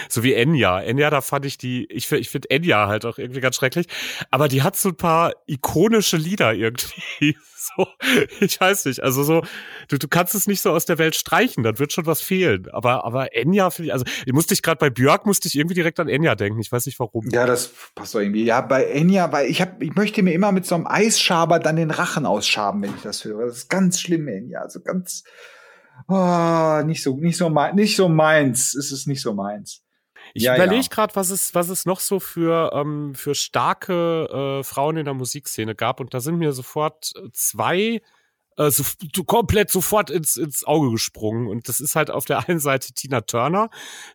so 0.10 0.24
wie 0.24 0.34
Enya. 0.34 0.82
Enya, 0.82 1.10
da 1.10 1.22
fand 1.22 1.46
ich 1.46 1.58
die, 1.58 1.86
ich, 1.86 2.12
ich 2.12 2.30
finde 2.30 2.50
Enya 2.50 2.88
halt 2.88 3.06
auch 3.06 3.18
irgendwie 3.18 3.40
ganz 3.40 3.56
schrecklich. 3.56 3.88
Aber 4.32 4.48
die 4.48 4.64
hat 4.64 4.76
so 4.76 4.90
ein 4.90 4.98
paar 4.98 5.34
ikonische 5.48 6.18
Lieder 6.18 6.54
irgendwie. 6.54 7.38
So, 7.78 7.88
ich 8.42 8.60
weiß 8.60 8.86
nicht. 8.86 9.02
Also 9.02 9.24
so, 9.24 9.44
du, 9.88 9.98
du 9.98 10.08
kannst 10.08 10.36
es 10.36 10.48
nicht 10.48 10.62
so 10.62 10.72
aus 10.72 10.86
der 10.86 10.98
Welt 10.98 11.16
streichen, 11.16 11.64
dann 11.64 11.80
wird 11.80 11.92
schon 11.94 12.06
was 12.06 12.22
fehlen. 12.22 12.68
Aber, 12.72 13.06
aber 13.06 13.36
Enya 13.36 13.70
finde 13.70 13.88
ich, 13.88 13.94
also 13.94 14.06
ich 14.26 14.34
musste 14.34 14.54
ich 14.54 14.62
gerade 14.62 14.78
bei 14.78 14.90
Björk 14.90 15.26
musste 15.26 15.48
ich 15.48 15.56
irgendwie 15.56 15.74
direkt 15.74 16.00
an 16.00 16.08
Enya 16.08 16.36
denken. 16.36 16.60
Ich 16.60 16.72
weiß 16.72 16.86
nicht 16.86 17.00
warum. 17.00 17.28
Ja, 17.30 17.46
das 17.46 17.72
passt 17.96 18.14
doch 18.14 18.20
irgendwie. 18.20 18.44
Ja, 18.44 18.62
bei 18.62 18.86
Enya, 18.86 19.32
weil 19.32 19.50
ich 19.50 19.62
hab, 19.62 19.82
ich 19.82 19.96
möchte 19.96 20.22
mir 20.24 20.34
immer 20.34 20.52
mit 20.52 20.66
so 20.66 20.76
einem 20.76 20.88
Eisschaber 20.88 21.60
dann 21.60 21.76
den 21.76 21.92
Rachen 21.92 22.26
ausschaben, 22.26 22.82
wenn 22.82 22.96
ich 22.96 23.02
das 23.02 23.24
höre. 23.24 23.46
Das 23.46 23.58
ist 23.58 23.70
ganz 23.70 24.00
schlimm, 24.00 24.28
Enya. 24.28 24.60
Also 24.60 24.82
ganz, 24.82 25.24
oh, 26.08 26.82
nicht 26.86 27.04
so, 27.04 27.18
nicht 27.18 27.38
so, 27.38 27.50
nicht 27.74 27.96
so 27.96 28.10
meins. 28.10 28.76
Es 28.76 28.92
ist 28.92 29.08
nicht 29.08 29.22
so 29.22 29.34
meins. 29.34 29.85
Ich 30.36 30.44
ja, 30.44 30.56
überlege 30.56 30.82
ja. 30.82 30.90
gerade, 30.90 31.16
was 31.16 31.30
es, 31.30 31.56
was 31.56 31.70
es 31.70 31.86
noch 31.86 32.02
so 32.02 32.20
für, 32.20 32.72
ähm, 32.74 33.16
für 33.16 33.36
starke 33.36 34.60
äh, 34.60 34.64
Frauen 34.64 34.98
in 34.98 35.06
der 35.06 35.14
Musikszene 35.14 35.76
gab. 35.76 36.02
Und 36.02 36.14
da 36.14 36.20
sind 36.20 36.38
mir 36.38 36.52
sofort 36.52 37.14
zwei 37.32 38.02
äh, 38.58 38.72
so, 38.72 38.84
komplett 39.26 39.70
sofort 39.70 40.10
ins, 40.10 40.38
ins 40.38 40.64
Auge 40.64 40.92
gesprungen. 40.92 41.48
Und 41.48 41.68
das 41.68 41.80
ist 41.80 41.96
halt 41.96 42.10
auf 42.10 42.26
der 42.26 42.48
einen 42.48 42.60
Seite 42.60 42.94
Tina 42.94 43.22
Turner, 43.22 43.70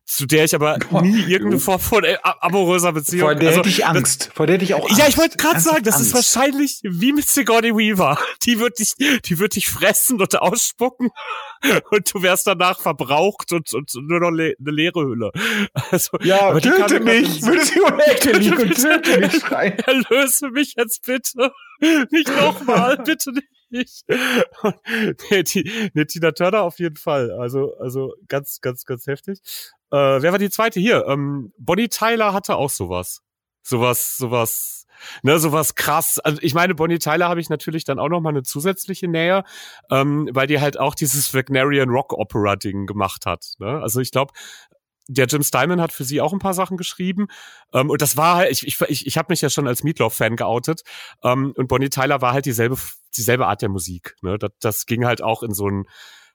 zu 0.05 0.27
der 0.27 0.45
ich 0.45 0.55
aber 0.55 0.79
Boah, 0.91 1.03
nie 1.03 1.21
irgendeine 1.23 1.61
Form 1.61 1.81
von 1.81 2.05
äh, 2.05 2.17
amoröser 2.23 2.93
Beziehung. 2.93 3.29
Vor 3.29 3.35
der 3.35 3.49
also, 3.49 3.61
hätte 3.61 3.69
ich 3.69 3.87
Angst. 3.87 4.27
Das, 4.27 4.35
vor 4.35 4.47
der 4.47 4.55
hätte 4.55 4.65
ich 4.65 4.75
auch 4.75 4.89
Angst. 4.89 4.99
Ja, 4.99 5.09
ich 5.09 5.19
wollte 5.19 5.37
gerade 5.37 5.61
sagen, 5.61 5.85
das 5.85 5.97
Angst. 5.97 6.09
ist 6.09 6.15
wahrscheinlich 6.15 6.81
wie 6.83 7.13
mit 7.13 7.29
Sigourney 7.29 7.75
Weaver. 7.77 8.19
Die 8.45 8.59
wird 8.59 8.79
dich, 8.79 8.95
die 9.25 9.39
wird 9.39 9.57
dich 9.57 9.69
fressen 9.69 10.21
und 10.21 10.41
ausspucken. 10.41 11.11
Und 11.91 12.15
du 12.15 12.23
wärst 12.23 12.47
danach 12.47 12.81
verbraucht 12.81 13.53
und, 13.53 13.75
und 13.75 13.93
nur 13.95 14.21
noch 14.21 14.31
le 14.31 14.55
eine 14.59 14.71
leere 14.71 15.05
Hülle. 15.05 15.31
Also, 15.91 16.17
ja, 16.23 16.59
töte 16.59 17.01
mich, 17.01 17.43
würde 17.43 17.65
sie 17.65 17.81
um 17.81 17.99
Ecke 17.99 18.33
liegen 18.33 18.57
und 18.57 18.75
töte 18.75 19.19
mich 19.21 19.35
schreien. 19.41 19.79
Erlöse 19.79 20.51
mich 20.51 20.75
jetzt 20.77 21.05
bitte. 21.05 21.53
Nicht 22.11 22.29
nochmal, 22.29 22.97
bitte 22.99 23.33
nicht 23.33 23.49
nicht. 23.71 24.05
nee, 25.31 25.43
die, 25.43 25.91
nee, 25.95 26.05
Tina 26.05 26.33
Turner 26.33 26.63
auf 26.63 26.79
jeden 26.79 26.97
Fall. 26.97 27.31
Also, 27.33 27.77
also 27.79 28.15
ganz, 28.29 28.61
ganz, 28.61 28.85
ganz 28.85 29.07
heftig. 29.07 29.41
Äh, 29.91 29.97
wer 29.97 30.33
war 30.33 30.39
die 30.39 30.51
zweite 30.51 30.81
hier? 30.81 31.07
Ähm, 31.07 31.53
Bonnie 31.59 31.89
Tyler 31.89 32.33
hatte 32.33 32.57
auch 32.57 32.71
sowas. 32.71 33.23
Sowas, 33.63 34.17
sowas, 34.17 34.87
ne, 35.23 35.39
sowas 35.39 35.75
krass. 35.75 36.19
Also 36.19 36.39
ich 36.43 36.55
meine, 36.55 36.75
Bonnie 36.75 36.99
Tyler 36.99 37.29
habe 37.29 37.41
ich 37.41 37.51
natürlich 37.51 37.85
dann 37.85 37.99
auch 37.99 38.09
noch 38.09 38.21
mal 38.21 38.31
eine 38.31 38.43
zusätzliche 38.43 39.07
Nähe, 39.07 39.45
ähm, 39.91 40.29
weil 40.33 40.47
die 40.47 40.61
halt 40.61 40.79
auch 40.79 40.95
dieses 40.95 41.35
Wagnerian 41.35 41.91
Rock 41.91 42.13
Opera 42.15 42.57
Ding 42.57 42.87
gemacht 42.87 43.27
hat. 43.27 43.55
Ne? 43.59 43.81
Also 43.83 44.01
ich 44.01 44.13
glaube, 44.13 44.33
der 45.13 45.27
Jim 45.27 45.43
Steinman 45.43 45.81
hat 45.81 45.93
für 45.93 46.05
sie 46.05 46.21
auch 46.21 46.33
ein 46.33 46.39
paar 46.39 46.55
Sachen 46.55 46.77
geschrieben. 46.77 47.27
Ähm, 47.73 47.91
und 47.91 48.01
das 48.01 48.17
war 48.17 48.37
halt, 48.37 48.51
ich, 48.53 48.67
ich, 48.67 49.07
ich, 49.07 49.19
habe 49.19 49.27
mich 49.31 49.41
ja 49.41 49.51
schon 49.51 49.67
als 49.67 49.83
Meatloaf-Fan 49.83 50.37
geoutet. 50.37 50.83
Ähm, 51.23 51.53
und 51.57 51.69
Bonnie 51.69 51.91
Tyler 51.91 52.23
war 52.23 52.33
halt 52.33 52.47
dieselbe, 52.47 52.77
dieselbe 53.17 53.47
Art 53.47 53.63
der 53.63 53.69
Musik. 53.69 54.15
Ne? 54.23 54.39
Das, 54.39 54.51
das 54.61 54.87
ging 54.87 55.05
halt 55.05 55.23
auch 55.23 55.43
in 55.43 55.53
so 55.53 55.69
ein 55.69 55.85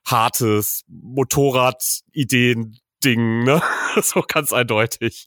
hartes 0.04 0.84
Motorrad-Ideen. 0.88 2.78
Ding, 3.04 3.44
ne? 3.44 3.60
so 4.02 4.24
ganz 4.26 4.54
eindeutig. 4.54 5.26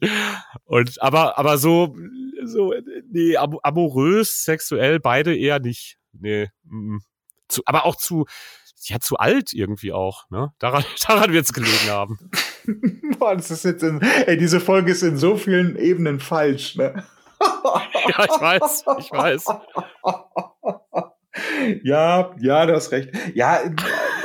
Und 0.65 0.99
aber 1.03 1.37
aber 1.37 1.59
so 1.59 1.95
so 2.43 2.73
nee, 3.11 3.37
amorös, 3.37 4.43
sexuell 4.43 4.99
beide 4.99 5.37
eher 5.37 5.59
nicht. 5.59 5.97
Nee, 6.11 6.49
mm, 6.63 6.97
zu, 7.47 7.61
aber 7.65 7.85
auch 7.85 7.95
zu 7.95 8.25
ja 8.87 8.99
zu 8.99 9.17
alt 9.17 9.53
irgendwie 9.53 9.91
auch, 9.91 10.29
ne? 10.29 10.53
Daran, 10.59 10.83
daran 11.07 11.33
wird 11.33 11.45
es 11.45 11.53
gelegen 11.53 11.89
haben. 11.89 12.19
Boah, 13.19 13.35
das 13.35 13.51
ist 13.51 13.65
jetzt 13.65 13.83
in, 13.83 14.01
ey, 14.01 14.37
diese 14.37 14.59
Folge 14.59 14.91
ist 14.91 15.03
in 15.03 15.17
so 15.17 15.35
vielen 15.35 15.75
Ebenen 15.75 16.19
falsch, 16.19 16.75
ne? 16.75 17.03
ja, 17.63 18.25
ich 18.25 18.41
weiß, 18.41 18.83
ich 18.99 19.11
weiß. 19.11 19.45
Ja, 21.83 22.35
ja, 22.39 22.65
du 22.65 22.73
hast 22.73 22.91
recht. 22.91 23.11
Ja, 23.33 23.59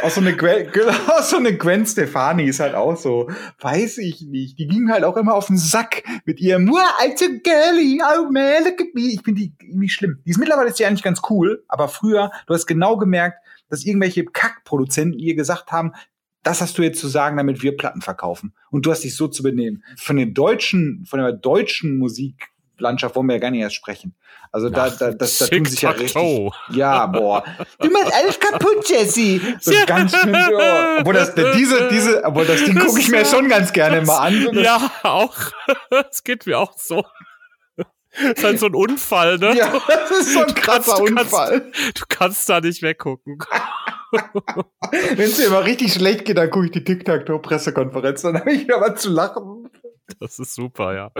auch 0.02 0.10
so 0.10 0.20
eine 0.20 0.34
Gwen, 0.34 0.68
auch 1.08 1.22
so 1.22 1.36
eine 1.36 1.56
Gwen 1.56 1.86
Stefani 1.86 2.44
ist 2.44 2.60
halt 2.60 2.74
auch 2.74 2.96
so, 2.96 3.30
weiß 3.60 3.98
ich 3.98 4.22
nicht. 4.22 4.58
Die 4.58 4.66
ging 4.66 4.90
halt 4.90 5.04
auch 5.04 5.16
immer 5.16 5.34
auf 5.34 5.46
den 5.46 5.58
Sack 5.58 6.02
mit 6.24 6.40
ihrem, 6.40 6.74
alte 6.98 7.40
girly, 7.40 8.02
oh 8.02 8.30
man, 8.30 8.64
look 8.64 8.80
at 8.80 8.94
me. 8.94 9.12
Ich 9.12 9.22
finde 9.22 9.42
die 9.42 9.52
irgendwie 9.60 9.88
schlimm. 9.88 10.20
Die 10.24 10.30
ist 10.30 10.38
mittlerweile 10.38 10.70
ist 10.70 10.78
die 10.78 10.86
eigentlich 10.86 11.02
ganz 11.02 11.20
cool, 11.30 11.64
aber 11.68 11.88
früher, 11.88 12.30
du 12.46 12.54
hast 12.54 12.66
genau 12.66 12.96
gemerkt, 12.96 13.38
dass 13.74 13.84
irgendwelche 13.84 14.24
Kackproduzenten 14.24 15.18
ihr 15.18 15.34
gesagt 15.34 15.72
haben, 15.72 15.92
das 16.44 16.60
hast 16.60 16.78
du 16.78 16.82
jetzt 16.82 17.00
zu 17.00 17.08
sagen, 17.08 17.36
damit 17.36 17.62
wir 17.62 17.76
Platten 17.76 18.02
verkaufen. 18.02 18.54
Und 18.70 18.86
du 18.86 18.90
hast 18.90 19.02
dich 19.02 19.16
so 19.16 19.28
zu 19.28 19.42
benehmen. 19.42 19.82
Von 19.96 20.16
den 20.16 20.34
deutschen, 20.34 21.04
von 21.08 21.18
der 21.18 21.32
deutschen 21.32 21.98
Musiklandschaft 21.98 23.16
wollen 23.16 23.26
wir 23.26 23.36
ja 23.36 23.40
gar 23.40 23.50
nicht 23.50 23.62
erst 23.62 23.76
sprechen. 23.76 24.14
Also 24.52 24.68
da, 24.68 24.88
da, 24.90 25.10
das, 25.10 25.38
da 25.38 25.46
tun 25.46 25.64
sich 25.64 25.82
ja 25.82 25.90
richtig. 25.90 26.52
Ja, 26.70 27.06
boah. 27.06 27.42
Du 27.80 27.90
machst 27.90 28.14
alles 28.14 28.38
kaputt, 28.38 28.88
Jesse. 28.88 29.40
So 29.58 29.72
ja. 29.72 29.84
ganz 29.84 30.16
schön. 30.16 30.32
Oh. 30.32 31.00
Obwohl 31.00 31.14
das, 31.14 31.34
diese, 31.34 31.88
diese, 31.88 32.22
obwohl 32.22 32.44
das 32.44 32.62
Ding 32.62 32.78
gucke 32.78 33.00
ich 33.00 33.08
mir 33.08 33.24
schon 33.24 33.48
ganz 33.48 33.72
gerne 33.72 34.02
mal 34.02 34.18
an. 34.18 34.50
Ja, 34.52 34.92
auch. 35.02 35.34
Es 36.10 36.22
geht 36.22 36.46
mir 36.46 36.58
auch 36.58 36.78
so. 36.78 37.04
Das 38.22 38.38
ist 38.38 38.44
halt 38.44 38.58
so 38.60 38.66
ein 38.66 38.74
Unfall, 38.74 39.38
ne? 39.38 39.56
Ja, 39.56 39.72
das 39.88 40.10
ist 40.10 40.32
so 40.34 40.40
ein 40.40 40.54
krasser 40.54 40.98
du 40.98 41.04
kannst, 41.04 41.32
Unfall. 41.32 41.60
Du 41.60 41.70
kannst, 41.70 42.00
du 42.00 42.02
kannst 42.08 42.48
da 42.48 42.60
nicht 42.60 42.82
weggucken. 42.82 43.38
Wenn 45.16 45.28
es 45.28 45.36
dir 45.36 45.46
immer 45.46 45.64
richtig 45.64 45.92
schlecht 45.92 46.24
geht, 46.24 46.38
dann 46.38 46.50
gucke 46.50 46.66
ich 46.66 46.72
die 46.72 46.84
TikTok-Pressekonferenz, 46.84 48.22
dann 48.22 48.38
habe 48.38 48.52
ich 48.52 48.62
wieder 48.62 48.80
was 48.80 49.00
zu 49.00 49.10
lachen. 49.10 49.68
Das 50.20 50.38
ist 50.38 50.54
super, 50.54 50.94
ja. 50.94 51.10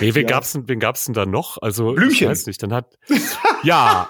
Nee, 0.00 0.14
wen, 0.14 0.22
ja. 0.22 0.34
gab's 0.34 0.52
denn, 0.52 0.68
wen 0.68 0.80
gab's 0.80 1.04
denn 1.04 1.14
da 1.14 1.26
noch? 1.26 1.58
Also, 1.60 1.92
Blümchen. 1.92 2.24
ich 2.24 2.28
weiß 2.28 2.46
nicht, 2.46 2.62
dann 2.62 2.72
hat, 2.72 2.98
ja. 3.62 4.08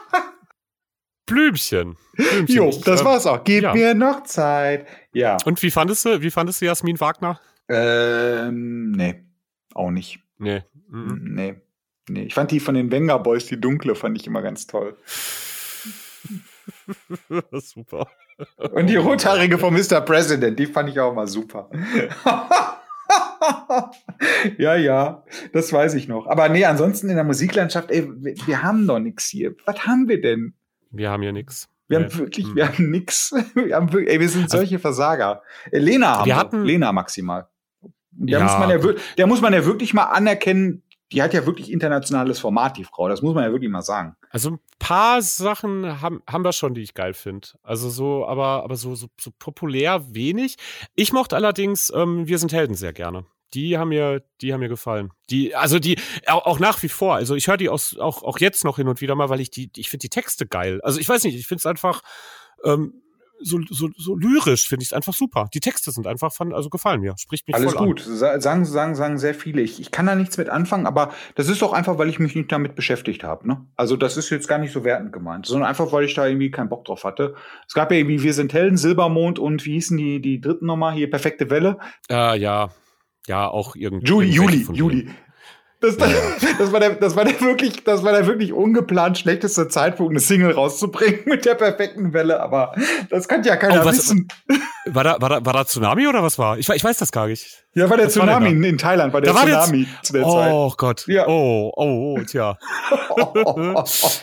Blümchen. 1.27 1.97
Blümchen. 2.15 2.57
Jo, 2.57 2.71
das 2.85 3.05
war's 3.05 3.27
auch. 3.27 3.43
Gib 3.43 3.65
ja. 3.65 3.75
mir 3.75 3.95
noch 3.95 4.23
Zeit. 4.23 4.87
Ja. 5.13 5.37
Und 5.45 5.61
wie 5.63 5.73
fandest 5.73 6.05
du, 6.05 6.23
wie 6.23 6.31
fandest 6.31 6.61
du 6.61 6.67
Jasmin 6.67 7.01
Wagner? 7.01 7.41
Ähm, 7.69 8.93
nee. 8.93 9.25
Auch 9.75 9.91
nicht. 9.91 10.21
Nee. 10.39 10.63
Mhm. 10.89 11.35
Nee. 11.35 11.57
Nee. 12.09 12.25
Ich 12.25 12.35
fand 12.35 12.51
die 12.51 12.61
von 12.61 12.75
den 12.75 12.91
Wenger 12.91 13.19
Boys, 13.19 13.47
die 13.47 13.61
dunkle, 13.61 13.95
fand 13.95 14.17
ich 14.19 14.27
immer 14.27 14.43
ganz 14.43 14.67
toll. 14.67 14.97
super. 17.53 18.09
Und 18.73 18.89
die 18.89 18.97
rothaarige 18.97 19.59
von 19.59 19.75
Mr. 19.75 20.01
President, 20.01 20.59
die 20.59 20.67
fand 20.67 20.91
ich 20.91 21.01
auch 21.01 21.15
mal 21.15 21.27
super. 21.27 21.71
ja, 24.59 24.77
ja, 24.77 25.25
das 25.53 25.73
weiß 25.73 25.95
ich 25.95 26.09
noch. 26.09 26.27
Aber 26.27 26.49
nee, 26.49 26.65
ansonsten 26.65 27.09
in 27.09 27.17
der 27.17 27.25
Musiklandschaft, 27.25 27.91
ey, 27.91 28.09
wir, 28.09 28.35
wir 28.47 28.63
haben 28.63 28.87
doch 28.87 28.99
nichts 28.99 29.27
hier. 29.27 29.55
Was 29.65 29.87
haben 29.87 30.09
wir 30.09 30.21
denn? 30.21 30.55
Wir 30.91 31.11
haben 31.11 31.23
hier 31.23 31.33
nichts. 31.33 31.69
Wir 31.89 31.99
nee. 32.01 32.05
haben 32.07 32.19
wirklich, 32.19 32.55
wir 32.55 32.69
haben 32.69 32.91
nix. 32.91 33.33
Wir 33.55 33.77
haben 33.77 33.93
wirklich, 33.93 34.13
ey, 34.13 34.21
wir 34.21 34.29
sind 34.29 34.45
also 34.45 34.57
solche 34.57 34.79
Versager. 34.79 35.43
Äh, 35.71 35.79
Lena 35.79 36.19
haben 36.19 36.27
wir. 36.27 36.37
Hatten, 36.37 36.65
Lena 36.65 36.93
maximal. 36.93 37.49
Der, 38.11 38.39
ja, 38.39 38.45
muss 38.45 38.59
man 38.59 38.71
ja, 38.71 38.95
der 39.19 39.27
muss 39.27 39.41
man 39.41 39.53
ja 39.53 39.65
wirklich 39.65 39.95
mal 39.95 40.05
anerkennen, 40.05 40.83
die 41.13 41.23
hat 41.23 41.33
ja 41.35 41.47
wirklich 41.47 41.71
internationales 41.71 42.41
Format, 42.41 42.77
die 42.77 42.85
Frau. 42.85 43.09
Das 43.09 43.23
muss 43.23 43.35
man 43.35 43.45
ja 43.45 43.53
wirklich 43.53 43.71
mal 43.71 43.83
sagen. 43.83 44.17
Also 44.31 44.51
ein 44.51 44.59
paar 44.79 45.23
Sachen 45.23 46.01
haben, 46.01 46.23
haben 46.29 46.45
wir 46.45 46.53
schon, 46.53 46.75
die 46.75 46.83
ich 46.83 46.95
geil 46.95 47.15
finde. 47.15 47.49
Also 47.63 47.91
so, 47.91 48.27
aber, 48.27 48.65
aber 48.65 48.77
so, 48.77 48.95
so, 48.95 49.07
so 49.21 49.31
populär 49.39 50.15
wenig. 50.15 50.57
Ich 50.95 51.13
mochte 51.13 51.37
allerdings 51.37 51.93
ähm, 51.95 52.27
Wir 52.27 52.39
sind 52.39 52.53
Helden 52.53 52.75
sehr 52.75 52.93
gerne. 52.93 53.25
Die 53.55 53.79
haben 53.79 53.91
mir, 53.91 54.25
die 54.41 54.53
haben 54.53 54.61
mir 54.61 54.69
gefallen. 54.69 55.13
Die, 55.31 55.55
also 55.55 55.79
die, 55.79 55.99
auch, 56.27 56.45
auch 56.45 56.59
nach 56.59 56.83
wie 56.83 56.89
vor. 56.89 57.15
Also 57.15 57.37
ich 57.37 57.47
höre 57.47 57.57
die 57.57 57.69
aus, 57.69 57.97
auch, 57.97 58.25
auch 58.25 58.41
jetzt 58.41 58.65
noch 58.65 58.77
hin 58.77 58.89
und 58.89 59.01
wieder 59.01 59.15
mal, 59.15 59.29
weil 59.29 59.41
ich 59.41 59.51
die, 59.51 59.71
ich 59.77 59.89
finde 59.89 60.03
die 60.03 60.11
Texte 60.11 60.47
geil. 60.47 60.81
Also 60.83 60.99
ich 60.99 61.09
weiß 61.09 61.23
nicht, 61.23 61.37
ich 61.37 61.47
finde 61.47 61.61
es 61.61 61.67
einfach, 61.67 62.03
ähm, 62.65 63.03
so, 63.41 63.61
so, 63.71 63.89
so 63.97 64.17
lyrisch 64.17 64.69
finde 64.69 64.83
ich 64.83 64.89
es 64.89 64.93
einfach 64.93 65.13
super. 65.13 65.49
Die 65.53 65.61
Texte 65.61 65.91
sind 65.91 66.07
einfach 66.07 66.33
von, 66.33 66.53
also 66.55 66.71
gefallen 66.71 67.01
mir, 67.01 67.15
spricht 67.19 67.47
mich 67.47 67.55
Alles 67.57 67.75
voll 67.75 67.87
gut, 67.89 68.01
Sa- 68.01 68.41
sagen, 68.41 68.65
sagen, 68.65 68.95
sagen 68.95 69.19
sehr 69.19 69.35
viele. 69.35 69.63
Ich, 69.63 69.81
ich 69.81 69.91
kann 69.91 70.07
da 70.07 70.15
nichts 70.15 70.37
mit 70.39 70.49
anfangen, 70.49 70.87
aber 70.87 71.13
das 71.35 71.49
ist 71.49 71.63
doch 71.63 71.73
einfach, 71.73 71.99
weil 71.99 72.09
ich 72.09 72.19
mich 72.19 72.35
nicht 72.35 72.51
damit 72.51 72.75
beschäftigt 72.75 73.25
habe. 73.25 73.47
Ne? 73.47 73.67
Also 73.77 73.97
das 73.97 74.17
ist 74.17 74.31
jetzt 74.31 74.49
gar 74.49 74.59
nicht 74.59 74.73
so 74.73 74.85
wertend 74.85 75.13
gemeint, 75.13 75.47
sondern 75.47 75.69
einfach, 75.69 75.93
weil 75.93 76.05
ich 76.05 76.15
da 76.15 76.27
irgendwie 76.27 76.51
keinen 76.51 76.69
Bock 76.69 76.85
drauf 76.85 77.05
hatte. 77.05 77.35
Es 77.67 77.75
gab 77.75 77.91
ja 77.91 77.99
irgendwie 77.99 78.23
Wir 78.23 78.35
sind 78.35 78.53
Helden, 78.53 78.77
Silbermond 78.77 79.39
und 79.39 79.65
wie 79.67 79.73
hießen 79.75 79.97
die, 79.97 80.21
die 80.21 80.41
dritten 80.41 80.67
nochmal 80.67 80.95
hier, 80.95 81.11
Perfekte 81.11 81.51
Welle. 81.51 81.79
an. 82.09 82.37
Äh, 82.37 82.39
ja, 82.41 82.71
ja, 83.27 83.49
auch 83.49 83.75
irgendwie. 83.77 84.07
Juli, 84.07 84.29
Juli, 84.29 84.67
Juli. 84.73 85.11
Denen. 85.81 85.97
Das, 85.97 85.97
das, 86.59 86.73
war 86.73 86.81
der, 86.81 86.91
das 86.95 87.17
war 87.17 87.25
der 87.25 87.41
wirklich, 87.41 87.85
das 87.85 88.03
war 88.03 88.13
der 88.13 88.27
wirklich 88.27 88.53
ungeplant 88.53 89.19
schlechteste 89.19 89.69
Zeitpunkt, 89.69 90.13
eine 90.13 90.21
Single 90.21 90.53
rauszubringen 90.53 91.21
mit 91.27 91.45
der 91.45 91.55
perfekten 91.55 92.13
Welle, 92.13 92.41
aber 92.41 92.75
das 93.11 93.29
kann 93.29 93.43
ja 93.45 93.57
keiner 93.57 93.83
Oh, 93.83 93.85
was- 93.85 93.99
wissen. 93.99 94.29
War 94.89 95.03
da, 95.03 95.17
war 95.21 95.29
da, 95.29 95.45
war 95.45 95.53
da 95.53 95.65
Tsunami 95.65 96.07
oder 96.07 96.23
was 96.23 96.39
war? 96.39 96.59
Ich, 96.59 96.69
ich 96.69 96.85
weiß 96.85 96.97
das 96.99 97.11
gar 97.11 97.27
nicht. 97.27 97.65
Ja, 97.75 97.91
war 97.91 97.97
der 97.97 98.07
was 98.07 98.17
war 98.19 98.25
Tsunami 98.27 98.51
in, 98.51 98.63
in 98.63 98.79
Thailand, 98.79 99.13
war 99.13 99.21
der 99.21 99.33
Da 99.33 99.39
war 99.41 99.45
der 99.45 99.63
Tsunami 99.63 99.89
zu 100.05 100.13
der 100.13 100.23
Zeit. 100.23 100.53
Oh 100.53 100.73
Gott. 100.77 101.05
Ja. 101.09 101.27
Oh, 101.27 101.73
oh, 101.75 102.17
oh, 102.17 102.23
tja. 102.23 102.57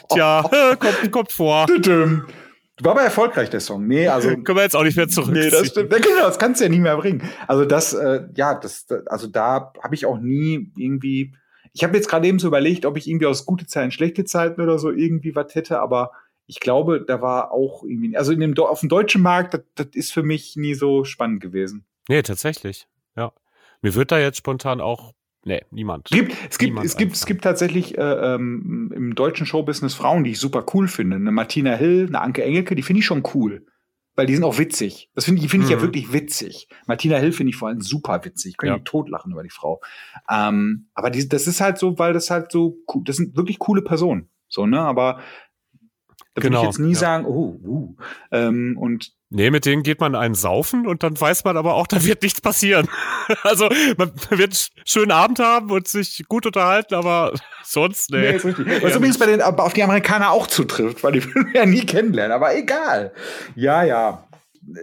Tja, 0.10 0.44
kommt, 0.80 1.12
kommt 1.12 1.32
vor. 1.34 1.68
War 2.82 2.92
aber 2.94 3.02
erfolgreich, 3.02 3.50
der 3.50 3.60
Song. 3.60 3.86
Nee, 3.88 4.08
also. 4.08 4.30
Können 4.30 4.58
wir 4.58 4.64
jetzt 4.64 4.76
auch 4.76 4.84
nicht 4.84 4.96
mehr 4.98 5.10
zurück. 5.10 5.32
Nee, 5.34 5.50
das 5.50 5.68
stimmt. 5.68 5.90
Genau, 5.92 6.26
das 6.26 6.40
kannst 6.40 6.62
du 6.62 6.66
ja 6.66 6.70
nie 6.70 6.80
mehr 6.80 6.96
bringen. 6.98 7.30
Also 7.48 7.66
das, 7.66 7.94
äh, 7.94 8.22
ja, 8.36 8.56
das, 8.56 8.86
das- 8.86 9.06
also 9.08 9.28
da 9.28 9.74
habe 9.84 9.96
ich 9.96 10.06
auch 10.06 10.18
nie 10.20 10.72
irgendwie. 10.78 11.34
Ich 11.74 11.84
habe 11.84 11.96
jetzt 11.96 12.08
gerade 12.08 12.28
eben 12.28 12.40
so 12.40 12.48
überlegt, 12.48 12.86
ob 12.86 12.98
ich 12.98 13.08
irgendwie 13.08 13.26
aus 13.26 13.46
gute 13.46 13.66
Zeiten, 13.66 13.92
schlechte 13.92 14.26
Zeiten 14.26 14.62
oder 14.62 14.80
so 14.80 14.92
irgendwie 14.92 15.36
was 15.36 15.54
hätte, 15.56 15.80
aber 15.80 16.12
ich 16.46 16.60
glaube, 16.60 17.04
da 17.06 17.22
war 17.22 17.52
auch 17.52 17.84
irgendwie, 17.84 18.16
also 18.18 18.32
in 18.32 18.40
dem, 18.40 18.58
auf 18.58 18.82
dem 18.82 18.90
deutschen 18.90 19.22
Markt, 19.22 19.54
das, 19.54 19.62
das 19.76 19.88
ist 19.94 20.14
für 20.14 20.24
mich 20.24 20.56
nie 20.56 20.74
so 20.74 21.04
spannend 21.04 21.42
gewesen. 21.42 21.86
Nee, 22.10 22.22
tatsächlich. 22.22 22.88
Ja. 23.16 23.32
Mir 23.82 23.96
wird 23.96 24.12
da 24.12 24.20
jetzt 24.20 24.38
spontan 24.38 24.82
auch. 24.82 25.14
Nee, 25.46 25.62
niemand. 25.72 26.10
Es 26.10 26.18
gibt, 26.18 26.32
es 26.32 26.58
gibt, 26.58 26.70
Niemand 26.70 26.86
es 26.86 26.98
gibt, 26.98 27.14
es 27.14 27.26
gibt 27.26 27.44
tatsächlich 27.44 27.98
äh, 27.98 28.02
ähm, 28.02 28.92
im 28.96 29.16
deutschen 29.16 29.46
Showbusiness 29.46 29.94
Frauen, 29.94 30.24
die 30.24 30.32
ich 30.32 30.40
super 30.40 30.66
cool 30.74 30.88
finde. 30.88 31.18
Eine 31.18 31.32
Martina 31.32 31.76
Hill, 31.76 32.06
eine 32.08 32.22
Anke 32.22 32.44
Engelke, 32.44 32.76
die 32.76 32.84
finde 32.84 33.00
ich 33.00 33.06
schon 33.06 33.24
cool. 33.34 33.66
Weil 34.16 34.28
die 34.28 34.36
sind 34.36 34.44
auch 34.44 34.60
witzig. 34.60 35.10
Das 35.16 35.26
finde 35.26 35.38
ich, 35.40 35.44
die 35.44 35.50
finde 35.50 35.66
ich 35.66 35.72
ja 35.72 35.78
Mhm. 35.78 35.82
wirklich 35.82 36.14
witzig. 36.14 36.68
Martina 36.86 37.18
Hill 37.18 37.32
finde 37.32 37.50
ich 37.50 37.56
vor 37.56 37.68
allem 37.70 37.82
super 37.82 38.24
witzig. 38.24 38.52
Ich 38.52 38.58
könnte 38.58 38.74
Ja. 38.74 38.78
ja. 38.78 38.84
totlachen 38.84 39.32
über 39.32 39.42
die 39.44 39.50
Frau. 39.50 39.82
Ähm, 40.30 40.88
aber 40.94 41.10
die, 41.10 41.28
das 41.28 41.48
ist 41.48 41.62
halt 41.62 41.78
so, 41.80 41.98
weil 41.98 42.14
das 42.14 42.30
halt 42.30 42.52
so, 42.52 42.78
das 43.06 43.16
sind 43.18 43.36
wirklich 43.36 43.58
coole 43.60 43.82
Personen. 43.82 44.30
So, 44.50 44.68
ne? 44.68 44.80
Aber 44.82 45.20
da 46.34 46.42
würde 46.42 46.50
Genau, 46.50 46.62
ich 46.62 46.68
jetzt 46.68 46.80
nie 46.80 46.94
ja. 46.94 47.00
sagen, 47.00 47.26
oh, 47.26 47.60
uh. 47.64 47.96
Ähm, 48.32 48.78
und 48.78 49.12
Nee, 49.36 49.50
mit 49.50 49.66
denen 49.66 49.82
geht 49.82 50.00
man 50.00 50.14
einen 50.14 50.36
saufen 50.36 50.86
und 50.86 51.02
dann 51.02 51.20
weiß 51.20 51.44
man 51.44 51.58
aber 51.58 51.74
auch, 51.74 51.88
da 51.88 52.04
wird 52.04 52.22
nichts 52.22 52.42
passieren. 52.42 52.88
Also 53.44 53.70
man 53.98 54.12
wird 54.30 54.52
einen 54.52 54.86
schönen 54.86 55.12
Abend 55.12 55.40
haben 55.40 55.72
und 55.72 55.88
sich 55.88 56.24
gut 56.28 56.46
unterhalten, 56.46 56.94
aber 56.94 57.34
sonst, 57.64 58.12
nee. 58.12 58.20
Nee, 58.20 58.36
ist 58.36 58.46
richtig. 58.46 58.84
Was 58.84 58.96
übrigens 58.96 59.18
bei 59.18 59.28
den, 59.28 59.42
auf 59.42 59.74
die 59.74 59.82
Amerikaner 59.82 60.32
auch 60.32 60.46
zutrifft, 60.46 61.04
weil 61.04 61.14
die 61.14 61.24
würden 61.24 61.54
wir 61.54 61.62
ja 61.62 61.66
nie 61.66 61.86
kennenlernen, 61.86 62.34
aber 62.34 62.56
egal. 62.56 63.14
Ja, 63.56 63.84
ja. 63.84 64.28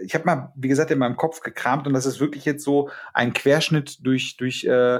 Ich 0.03 0.15
habe 0.15 0.25
mal, 0.25 0.53
wie 0.55 0.67
gesagt, 0.67 0.89
in 0.89 0.97
meinem 0.97 1.17
Kopf 1.17 1.41
gekramt 1.41 1.85
und 1.85 1.93
das 1.93 2.05
ist 2.05 2.19
wirklich 2.19 2.45
jetzt 2.45 2.63
so 2.63 2.89
ein 3.13 3.33
Querschnitt 3.33 4.05
durch, 4.05 4.37
durch, 4.37 4.63
äh, 4.63 4.99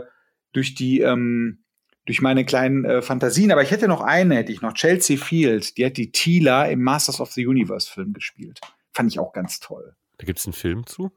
durch 0.53 0.75
die, 0.75 1.01
ähm, 1.01 1.63
durch 2.05 2.21
meine 2.21 2.45
kleinen 2.45 2.85
äh, 2.85 3.01
Fantasien. 3.01 3.51
Aber 3.51 3.63
ich 3.63 3.71
hätte 3.71 3.87
noch 3.87 4.01
eine, 4.01 4.35
hätte 4.35 4.51
ich 4.51 4.61
noch. 4.61 4.73
Chelsea 4.73 5.17
Field, 5.17 5.77
die 5.77 5.85
hat 5.85 5.97
die 5.97 6.11
Tila 6.11 6.65
im 6.65 6.81
Masters 6.81 7.19
of 7.19 7.31
the 7.31 7.45
Universe 7.45 7.91
Film 7.91 8.13
gespielt. 8.13 8.59
Fand 8.93 9.11
ich 9.11 9.19
auch 9.19 9.33
ganz 9.33 9.59
toll. 9.59 9.95
Da 10.17 10.25
gibt's 10.25 10.45
einen 10.45 10.53
Film 10.53 10.85
zu? 10.85 11.11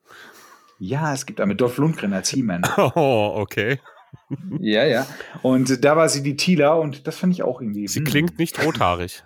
Ja, 0.78 1.12
es 1.15 1.27
gibt 1.27 1.39
da 1.39 1.47
mit 1.47 1.61
Dolph 1.61 1.78
Lundgren 1.78 2.12
als 2.12 2.31
He-Man. 2.31 2.62
Oh, 2.77 3.32
okay. 3.36 3.81
ja, 4.61 4.85
ja. 4.85 5.06
Und 5.43 5.85
da 5.85 5.97
war 5.97 6.09
sie 6.09 6.23
die 6.23 6.36
Tila 6.36 6.74
und 6.74 7.06
das 7.06 7.16
fand 7.16 7.32
ich 7.32 7.43
auch 7.43 7.61
irgendwie. 7.61 7.89
Sie 7.89 8.01
hm. 8.01 8.06
klingt 8.06 8.39
nicht 8.39 8.65
rothaarig. 8.65 9.24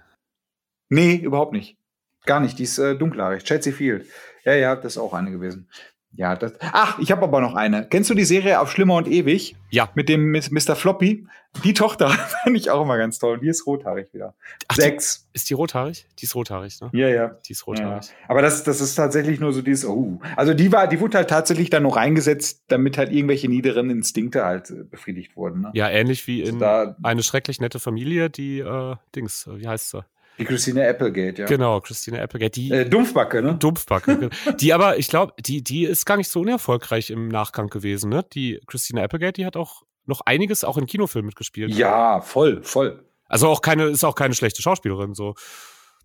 Nee, 0.88 1.16
überhaupt 1.16 1.52
nicht. 1.52 1.76
Gar 2.24 2.40
nicht. 2.40 2.58
Die 2.58 2.64
ist 2.64 2.78
äh, 2.78 2.96
dunkelhaarig. 2.96 3.44
Chelsea 3.44 3.72
Field. 3.72 4.06
Ja, 4.44 4.54
ja, 4.54 4.76
das 4.76 4.94
ist 4.94 4.98
auch 4.98 5.12
eine 5.12 5.30
gewesen. 5.30 5.68
Ja, 6.12 6.34
das. 6.36 6.52
Ach, 6.60 6.98
ich 6.98 7.12
habe 7.12 7.22
aber 7.22 7.40
noch 7.40 7.54
eine. 7.54 7.86
Kennst 7.86 8.10
du 8.10 8.14
die 8.14 8.24
Serie 8.24 8.60
auf 8.60 8.70
Schlimmer 8.70 8.96
und 8.96 9.06
Ewig? 9.06 9.56
Ja. 9.70 9.88
Mit 9.94 10.08
dem 10.08 10.32
Mr. 10.32 10.74
Floppy? 10.74 11.26
Die 11.64 11.74
Tochter 11.74 12.08
fand 12.42 12.56
ich 12.56 12.70
auch 12.70 12.82
immer 12.82 12.98
ganz 12.98 13.18
toll. 13.18 13.38
Die 13.38 13.48
ist 13.48 13.66
rothaarig 13.66 14.12
wieder. 14.12 14.34
Ach, 14.68 14.76
die, 14.76 14.82
Sechs. 14.82 15.28
ist 15.32 15.48
die 15.50 15.54
rothaarig? 15.54 16.06
Die 16.18 16.24
ist 16.24 16.34
rothaarig, 16.34 16.80
ne? 16.80 16.90
Ja, 16.92 17.08
ja. 17.08 17.36
Die 17.46 17.52
ist 17.52 17.60
ja. 17.60 17.66
rothaarig. 17.66 18.06
Aber 18.26 18.42
das, 18.42 18.64
das 18.64 18.80
ist 18.80 18.94
tatsächlich 18.94 19.38
nur 19.40 19.52
so 19.52 19.62
dieses, 19.62 19.88
oh. 19.88 20.18
Also 20.36 20.54
die 20.54 20.72
war, 20.72 20.88
die 20.88 21.00
wurde 21.00 21.18
halt 21.18 21.30
tatsächlich 21.30 21.70
dann 21.70 21.82
noch 21.82 21.96
reingesetzt, 21.96 22.64
damit 22.68 22.98
halt 22.98 23.12
irgendwelche 23.12 23.48
niederen 23.48 23.90
Instinkte 23.90 24.44
halt 24.44 24.70
äh, 24.70 24.84
befriedigt 24.84 25.36
wurden. 25.36 25.62
Ne? 25.62 25.70
Ja, 25.74 25.88
ähnlich 25.88 26.26
wie 26.26 26.40
Also 26.40 26.52
in 26.52 26.58
da, 26.58 26.96
eine 27.02 27.22
schrecklich 27.22 27.60
nette 27.60 27.78
Familie, 27.78 28.30
die 28.30 28.60
äh, 28.60 28.96
Dings, 29.14 29.46
äh, 29.46 29.58
wie 29.58 29.68
heißt 29.68 29.90
sie? 29.90 30.04
Die 30.38 30.44
Christine 30.44 30.88
Applegate, 30.88 31.42
ja. 31.42 31.46
Genau, 31.46 31.80
Christine 31.80 32.22
Applegate, 32.22 32.52
die 32.52 32.70
Äh, 32.70 32.88
Dumpfbacke, 32.88 33.42
ne? 33.42 33.56
Dumpfbacke. 33.56 34.30
die 34.60 34.72
aber, 34.72 34.98
ich 34.98 35.08
glaube, 35.08 35.34
die, 35.40 35.62
die 35.62 35.84
ist 35.84 36.04
gar 36.06 36.16
nicht 36.16 36.28
so 36.28 36.40
unerfolgreich 36.40 37.10
im 37.10 37.28
Nachgang 37.28 37.68
gewesen, 37.68 38.10
ne? 38.10 38.24
Die 38.32 38.60
Christina 38.66 39.02
Applegate, 39.02 39.34
die 39.34 39.46
hat 39.46 39.56
auch 39.56 39.82
noch 40.04 40.20
einiges 40.24 40.64
auch 40.64 40.78
in 40.78 40.86
Kinofilmen 40.86 41.26
mitgespielt. 41.26 41.74
Ja, 41.74 42.20
voll, 42.20 42.62
voll. 42.62 43.04
Also 43.26 43.48
auch 43.48 43.60
keine, 43.60 43.84
ist 43.86 44.04
auch 44.04 44.14
keine 44.14 44.34
schlechte 44.34 44.62
Schauspielerin, 44.62 45.14
so. 45.14 45.34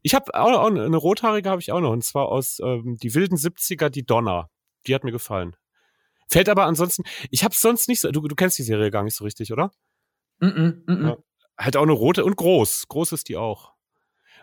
Ich 0.02 0.14
habe 0.14 0.34
auch, 0.34 0.52
auch 0.52 0.68
eine 0.68 0.98
rothaarige 0.98 1.50
habe 1.50 1.62
ich 1.62 1.72
auch 1.72 1.80
noch, 1.80 1.92
und 1.92 2.04
zwar 2.04 2.28
aus 2.28 2.60
ähm, 2.62 2.98
die 3.02 3.16
wilden 3.16 3.38
70er, 3.38 3.90
die 3.90 4.06
Donna. 4.06 4.50
Die 4.86 4.94
hat 4.94 5.06
mir 5.06 5.14
gefallen. 5.14 5.56
Fällt 6.30 6.50
aber 6.50 6.66
ansonsten, 6.66 7.04
ich 7.32 7.44
habe 7.44 7.56
sonst 7.56 7.88
nicht 7.88 8.02
so, 8.02 8.12
du, 8.12 8.22
du 8.28 8.36
kennst 8.36 8.58
die 8.58 8.64
Serie 8.64 8.92
gar 8.92 9.04
nicht 9.04 9.16
so 9.16 9.24
richtig, 9.24 9.54
oder? 9.54 9.72
Mm 10.40 10.48
-mm, 10.48 10.74
mm 10.86 10.92
-mm. 10.92 11.08
Ja. 11.10 11.18
Halt 11.58 11.78
auch 11.78 11.84
eine 11.84 11.92
rote 11.92 12.26
und 12.26 12.36
groß. 12.36 12.88
Groß 12.88 13.12
ist 13.14 13.30
die 13.30 13.38
auch. 13.38 13.73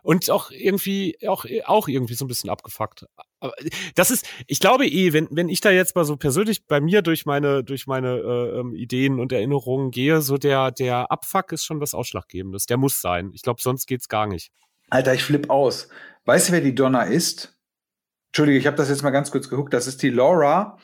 Und 0.03 0.31
auch 0.31 0.51
irgendwie, 0.51 1.17
auch, 1.27 1.45
auch 1.65 1.89
irgendwie 1.89 2.15
so 2.15 2.25
ein 2.25 2.29
bisschen 2.29 2.51
abgefuckt. 2.51 3.07
Aber 3.41 3.55
das 3.95 4.11
ist, 4.11 4.27
ich 4.47 4.61
glaube 4.61 4.87
eh, 4.87 5.13
wenn, 5.13 5.29
wenn 5.31 5.49
ich 5.49 5.61
da 5.61 5.71
jetzt 5.71 5.97
mal 5.97 6.05
so 6.05 6.17
persönlich 6.17 6.67
bei 6.67 6.81
mir 6.81 7.03
durch 7.03 7.27
meine, 7.27 7.65
durch 7.65 7.87
meine 7.87 8.19
äh, 8.19 8.61
ähm, 8.61 8.75
Ideen 8.75 9.19
und 9.19 9.33
Erinnerungen 9.33 9.91
gehe, 9.91 10.21
so 10.21 10.37
der, 10.39 10.71
der 10.71 11.11
Abfuck 11.11 11.53
ist 11.53 11.65
schon 11.65 11.81
was 11.81 11.95
Ausschlaggebendes. 11.95 12.67
Der 12.67 12.77
muss 12.77 13.01
sein. 13.01 13.31
Ich 13.35 13.43
glaube, 13.43 13.63
sonst 13.63 13.87
geht's 13.87 14.09
gar 14.09 14.27
nicht. 14.27 14.53
Alter, 14.91 15.15
ich 15.15 15.23
flipp 15.23 15.51
aus. 15.51 15.89
Weißt 16.25 16.49
du, 16.49 16.53
wer 16.53 16.61
die 16.61 16.75
Donna 16.75 17.05
ist? 17.05 17.57
Entschuldige, 18.29 18.59
ich 18.59 18.67
habe 18.67 18.77
das 18.77 18.89
jetzt 18.89 19.03
mal 19.03 19.11
ganz 19.11 19.31
kurz 19.31 19.49
geguckt. 19.49 19.73
Das 19.73 19.87
ist 19.87 20.03
die 20.03 20.11
Laura 20.11 20.79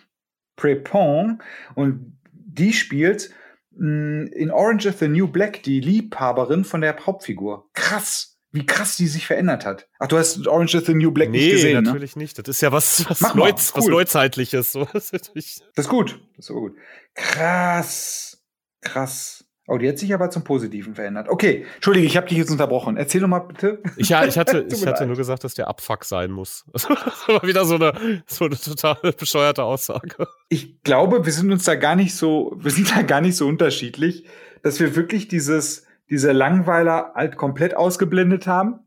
Prepon 0.56 1.42
und 1.74 2.18
die 2.32 2.72
spielt 2.72 3.30
mh, 3.72 4.30
in 4.32 4.50
Orange 4.50 4.86
is 4.86 4.98
the 4.98 5.08
New 5.08 5.28
Black 5.28 5.62
die 5.62 5.80
Liebhaberin 5.80 6.64
von 6.64 6.80
der 6.80 6.96
Hauptfigur. 7.04 7.68
Krass, 7.74 8.35
wie 8.56 8.66
krass 8.66 8.96
die 8.96 9.06
sich 9.06 9.26
verändert 9.26 9.66
hat. 9.66 9.86
Ach, 9.98 10.08
du 10.08 10.16
hast 10.16 10.48
Orange 10.48 10.78
is 10.78 10.86
the 10.86 10.94
New 10.94 11.12
Black 11.12 11.30
nicht 11.30 11.50
gesehen, 11.50 11.74
ne? 11.74 11.82
natürlich 11.82 12.16
nicht. 12.16 12.38
Das 12.38 12.48
ist 12.48 12.62
ja 12.62 12.72
was, 12.72 13.08
was, 13.08 13.20
mal, 13.20 13.34
Neuz, 13.34 13.72
was 13.76 13.84
cool. 13.84 13.92
Neuzeitliches. 13.92 14.72
So. 14.72 14.88
Das 14.92 15.12
ist 15.12 15.88
gut. 15.88 16.18
Das 16.36 16.46
ist 16.46 16.50
aber 16.50 16.60
gut. 16.60 16.76
Krass. 17.14 18.42
Krass. 18.80 19.44
Oh, 19.68 19.76
die 19.76 19.88
hat 19.88 19.98
sich 19.98 20.14
aber 20.14 20.30
zum 20.30 20.42
Positiven 20.42 20.94
verändert. 20.94 21.28
Okay, 21.28 21.66
Entschuldige, 21.74 22.06
ich 22.06 22.16
habe 22.16 22.28
dich 22.28 22.38
jetzt 22.38 22.50
unterbrochen. 22.50 22.96
Erzähl 22.96 23.20
doch 23.20 23.28
mal 23.28 23.40
bitte. 23.40 23.82
Ich, 23.96 24.08
ja, 24.08 24.24
ich 24.24 24.38
hatte, 24.38 24.66
ich 24.70 24.86
hatte 24.86 25.06
nur 25.06 25.16
gesagt, 25.16 25.44
dass 25.44 25.54
der 25.54 25.68
Abfuck 25.68 26.04
sein 26.04 26.30
muss. 26.30 26.64
Das 26.72 26.88
war 27.28 27.42
wieder 27.42 27.64
so 27.66 27.74
eine, 27.74 28.22
so 28.26 28.46
eine 28.46 28.56
total 28.56 28.96
bescheuerte 29.18 29.64
Aussage. 29.64 30.28
ich 30.48 30.82
glaube, 30.82 31.26
wir 31.26 31.32
sind 31.32 31.52
uns 31.52 31.64
da 31.64 31.74
gar 31.74 31.96
nicht 31.96 32.14
so, 32.14 32.56
wir 32.56 32.70
sind 32.70 32.90
da 32.90 33.02
gar 33.02 33.20
nicht 33.20 33.36
so 33.36 33.46
unterschiedlich, 33.46 34.24
dass 34.62 34.80
wir 34.80 34.96
wirklich 34.96 35.28
dieses, 35.28 35.85
diese 36.10 36.32
Langweiler 36.32 37.12
halt 37.14 37.36
komplett 37.36 37.76
ausgeblendet 37.76 38.46
haben 38.46 38.80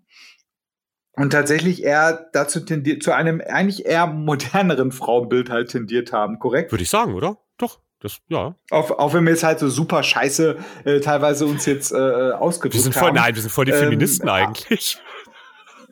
und 1.14 1.32
tatsächlich 1.32 1.84
eher 1.84 2.30
dazu 2.34 2.62
tendiert, 2.62 3.04
zu 3.04 3.14
einem 3.14 3.41
eigentlich 3.41 3.86
eher 3.86 4.08
moderneren 4.08 4.91
Frauenbild 4.91 5.50
halt 5.50 5.70
tendiert 5.70 6.14
haben, 6.14 6.40
korrekt? 6.40 6.72
Würde 6.72 6.84
ich 6.84 6.90
sagen, 6.90 7.14
oder? 7.14 7.38
Doch. 7.58 7.80
Das, 8.02 8.20
ja. 8.30 8.56
Auch, 8.72 8.91
auch 8.91 9.14
wenn 9.14 9.26
wir 9.26 9.32
jetzt 9.32 9.44
halt 9.44 9.60
so 9.60 9.68
super 9.68 10.04
scheiße 10.04 10.58
äh, 10.86 11.02
teilweise 11.02 11.46
uns 11.46 11.66
jetzt 11.66 11.91
äh, 11.91 12.32
ausgedrückt 12.32 12.76
Wir 12.76 12.82
sind 12.82 12.94
voll, 12.94 13.10
haben. 13.10 13.16
nein, 13.16 13.36
wir 13.36 13.41
sind 13.41 13.52
voll 13.52 13.66
die 13.66 13.74
Ähm, 13.74 13.80
Feministen 13.80 14.30
ah. 14.30 14.36
eigentlich. 14.36 14.98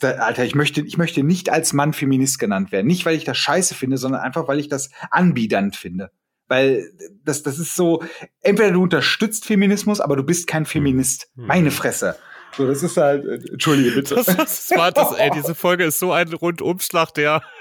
Alter, 0.02 0.46
ich 0.46 0.56
möchte, 0.56 0.82
ich 0.82 0.98
möchte 0.98 1.24
nicht 1.24 1.50
als 1.50 1.74
Mann 1.74 1.92
Feminist 1.92 2.40
genannt 2.40 2.72
werden. 2.72 2.88
Nicht, 2.88 3.06
weil 3.06 3.16
ich 3.16 3.26
das 3.26 3.38
scheiße 3.38 3.76
finde, 3.76 3.98
sondern 3.98 4.22
einfach, 4.22 4.48
weil 4.48 4.60
ich 4.60 4.70
das 4.70 4.90
anbiedernd 5.12 5.76
finde. 5.76 6.12
Weil 6.48 6.92
das, 7.26 7.44
das 7.44 7.60
ist 7.60 7.76
so, 7.76 8.04
entweder 8.42 8.72
du 8.72 8.84
unterstützt 8.84 9.46
Feminismus, 9.46 10.00
aber 10.00 10.16
du 10.16 10.24
bist 10.24 10.48
kein 10.48 10.66
Feminist. 10.66 11.30
Hm. 11.36 11.48
Meine 11.48 11.72
Fresse. 11.72 12.18
So, 12.56 12.66
das 12.66 12.82
ist 12.82 12.98
halt, 12.98 13.26
äh, 13.26 13.52
entschuldige 13.52 13.92
bitte. 13.92 14.16
Das, 14.16 14.26
das 14.26 14.72
war 14.72 14.92
das, 14.92 15.12
ey, 15.14 15.30
diese 15.32 15.54
Folge 15.54 15.86
ist 15.86 16.00
so 16.00 16.12
ein 16.12 16.32
Rundumschlag, 16.34 17.14
der. 17.14 17.42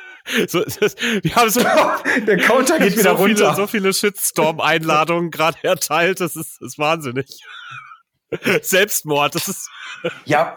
So, 0.49 0.65
das, 0.65 0.97
wir 1.23 1.37
haben 1.37 1.51
so, 1.51 1.61
Der 2.27 2.37
Counter 2.39 2.81
geht 2.81 2.99
wieder 2.99 3.17
so 3.17 3.25
viele, 3.25 3.45
runter. 3.45 3.55
so 3.55 3.69
viele 3.69 3.93
Shitstorm-Einladungen 3.93 5.31
gerade 5.31 5.57
erteilt. 5.63 6.19
Das 6.19 6.35
ist, 6.35 6.61
das 6.61 6.73
ist 6.73 6.79
wahnsinnig. 6.81 7.29
Selbstmord, 8.63 9.37
das 9.37 9.47
ist. 9.47 9.71
Ja. 10.25 10.57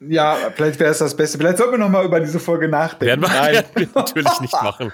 Ja, 0.00 0.36
vielleicht 0.56 0.80
wäre 0.80 0.90
es 0.90 0.98
das 0.98 1.16
Beste. 1.16 1.38
Vielleicht 1.38 1.58
sollten 1.58 1.74
wir 1.74 1.78
noch 1.78 1.88
mal 1.88 2.04
über 2.04 2.18
diese 2.18 2.40
Folge 2.40 2.66
nachdenken. 2.66 3.06
Werden 3.06 3.20
wir, 3.20 3.28
Nein. 3.28 3.54
Werden 3.54 3.70
wir 3.76 3.88
natürlich 3.94 4.40
nicht 4.40 4.52
machen. 4.52 4.92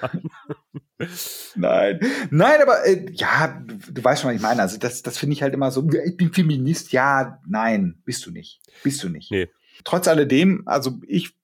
Nein, 1.54 2.00
nein, 2.30 2.62
aber 2.62 2.86
äh, 2.86 3.06
ja, 3.12 3.62
du, 3.66 3.92
du, 3.92 4.04
weißt 4.04 4.22
schon, 4.22 4.30
was 4.30 4.36
ich 4.36 4.42
meine. 4.42 4.62
Also 4.62 4.78
das, 4.78 5.02
das 5.02 5.18
finde 5.18 5.34
ich 5.34 5.42
halt 5.42 5.54
immer 5.54 5.70
so. 5.70 5.86
Ich 6.04 6.16
bin 6.16 6.32
Feminist. 6.32 6.92
Ja, 6.92 7.40
nein, 7.46 8.00
bist 8.04 8.26
du 8.26 8.30
nicht, 8.30 8.60
bist 8.82 9.02
du 9.02 9.08
nicht. 9.08 9.30
Nee. 9.30 9.48
Trotz 9.84 10.08
alledem, 10.08 10.62
also 10.66 11.00
ich, 11.06 11.34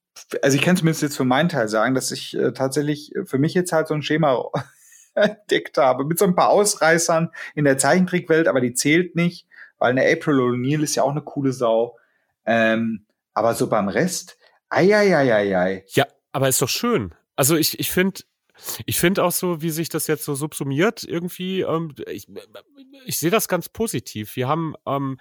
also 0.41 0.55
ich 0.55 0.63
kann 0.63 0.77
zumindest 0.77 1.01
jetzt 1.01 1.17
für 1.17 1.25
meinen 1.25 1.49
Teil 1.49 1.67
sagen, 1.67 1.95
dass 1.95 2.11
ich 2.11 2.35
äh, 2.37 2.51
tatsächlich 2.53 3.13
für 3.25 3.39
mich 3.39 3.53
jetzt 3.53 3.71
halt 3.71 3.87
so 3.87 3.93
ein 3.93 4.03
Schema 4.03 4.45
entdeckt 5.15 5.77
habe 5.77 6.05
mit 6.05 6.19
so 6.19 6.25
ein 6.25 6.35
paar 6.35 6.49
Ausreißern 6.49 7.31
in 7.55 7.65
der 7.65 7.77
Zeichentrickwelt, 7.77 8.47
aber 8.47 8.61
die 8.61 8.73
zählt 8.73 9.15
nicht, 9.15 9.47
weil 9.79 9.91
eine 9.91 10.05
April 10.11 10.39
O'Neil 10.39 10.83
ist 10.83 10.95
ja 10.95 11.03
auch 11.03 11.11
eine 11.11 11.21
coole 11.21 11.51
Sau. 11.51 11.97
Ähm, 12.45 13.05
aber 13.33 13.53
so 13.53 13.67
beim 13.67 13.89
Rest, 13.89 14.37
ei, 14.69 14.95
ei, 14.95 15.15
ei, 15.15 15.33
ei, 15.33 15.57
ei. 15.57 15.85
Ja, 15.89 16.05
aber 16.31 16.47
ist 16.47 16.61
doch 16.61 16.69
schön. 16.69 17.13
Also 17.35 17.55
ich, 17.55 17.79
ich 17.79 17.91
finde, 17.91 18.21
ich 18.85 18.99
finde 18.99 19.23
auch 19.23 19.31
so, 19.31 19.61
wie 19.61 19.69
sich 19.69 19.89
das 19.89 20.07
jetzt 20.07 20.23
so 20.23 20.35
subsumiert, 20.35 21.03
irgendwie, 21.03 21.61
ähm, 21.61 21.93
ich, 22.07 22.27
ich 23.05 23.17
sehe 23.17 23.31
das 23.31 23.47
ganz 23.47 23.69
positiv. 23.69 24.35
Wir 24.35 24.47
haben, 24.47 24.75
ähm, 24.85 25.19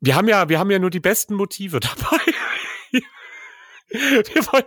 wir 0.00 0.14
haben 0.14 0.28
ja, 0.28 0.48
wir 0.48 0.58
haben 0.58 0.70
ja 0.70 0.78
nur 0.78 0.90
die 0.90 1.00
besten 1.00 1.34
Motive 1.34 1.80
dabei. 1.80 2.20
wir 3.88 4.46
wollen, 4.52 4.64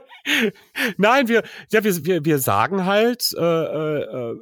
nein, 0.98 1.28
wir, 1.28 1.44
ja, 1.72 1.84
wir, 1.84 2.06
wir, 2.06 2.26
wir 2.26 2.40
sagen 2.40 2.86
halt, 2.86 3.34
äh, 3.38 3.42
äh, 3.42 4.02
äh 4.02 4.36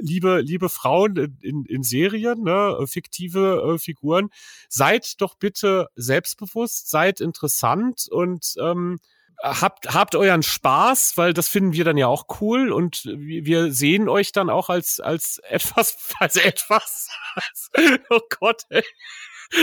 liebe, 0.00 0.40
liebe 0.40 0.68
Frauen 0.68 1.36
in, 1.40 1.64
in 1.64 1.82
Serien, 1.82 2.42
ne, 2.42 2.76
fiktive 2.86 3.74
äh, 3.74 3.78
Figuren, 3.78 4.30
seid 4.68 5.20
doch 5.20 5.36
bitte 5.36 5.88
selbstbewusst, 5.94 6.90
seid 6.90 7.20
interessant 7.20 8.08
und 8.10 8.54
ähm, 8.58 8.98
habt, 9.44 9.92
habt 9.92 10.14
euren 10.14 10.42
Spaß, 10.42 11.16
weil 11.16 11.34
das 11.34 11.48
finden 11.48 11.72
wir 11.72 11.84
dann 11.84 11.96
ja 11.96 12.06
auch 12.06 12.26
cool 12.40 12.72
und 12.72 13.04
wir 13.04 13.72
sehen 13.72 14.08
euch 14.08 14.32
dann 14.32 14.50
auch 14.50 14.70
als, 14.70 15.00
als 15.00 15.38
etwas, 15.38 15.96
als 16.18 16.36
etwas, 16.36 17.10
als, 17.34 17.70
oh 18.10 18.20
Gott, 18.40 18.62
ey 18.70 18.84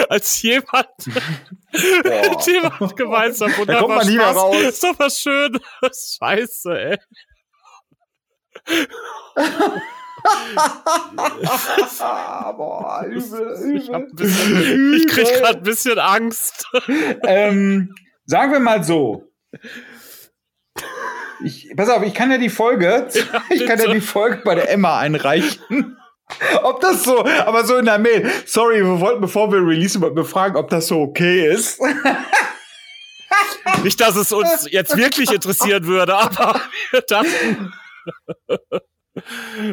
als 0.09 0.41
jemand, 0.41 0.87
jemand 2.45 2.95
gemeinsam 2.95 3.51
wunderbar 3.57 3.65
da 3.65 3.79
kommt 3.79 3.95
man 3.95 4.07
nie 4.07 4.17
mehr 4.17 4.31
raus. 4.31 4.61
Ist 4.61 4.83
doch 4.83 4.97
was 4.99 5.19
Schönes. 5.19 5.61
Scheiße, 6.19 6.81
ey. 6.81 6.97
Boah, 12.55 13.05
übel, 13.07 13.57
übel. 13.63 13.75
Ich, 13.75 14.15
bisschen, 14.15 14.93
ich 14.95 15.07
krieg 15.07 15.25
gerade 15.25 15.57
ein 15.57 15.63
bisschen 15.63 15.99
Angst. 15.99 16.67
ähm, 17.23 17.95
sagen 18.25 18.51
wir 18.51 18.59
mal 18.59 18.83
so. 18.83 19.30
Ich, 21.43 21.71
pass 21.75 21.89
auf, 21.89 22.03
ich 22.03 22.13
kann 22.13 22.31
ja 22.31 22.37
die 22.37 22.49
Folge, 22.49 23.07
ja, 23.13 23.43
ich 23.49 23.65
kann 23.65 23.79
ja 23.79 23.91
die 23.91 24.01
Folge 24.01 24.41
bei 24.43 24.55
der 24.55 24.69
Emma 24.69 24.99
einreichen. 24.99 25.97
Ob 26.63 26.79
das 26.79 27.03
so, 27.03 27.25
aber 27.25 27.65
so 27.65 27.75
in 27.75 27.85
der 27.85 27.99
Mail. 27.99 28.29
Sorry, 28.45 28.77
wir 28.77 29.01
wollten, 29.01 29.19
bevor 29.19 29.51
wir 29.51 29.59
releasen, 29.59 29.99
befragen, 30.15 30.55
ob 30.55 30.69
das 30.69 30.87
so 30.87 31.01
okay 31.01 31.51
ist. 31.51 31.81
Nicht, 33.83 33.99
dass 33.99 34.15
es 34.15 34.31
uns 34.31 34.65
jetzt 34.71 34.95
wirklich 34.95 35.29
interessieren 35.29 35.85
würde, 35.85 36.15
aber 36.15 36.61
das. 37.09 37.27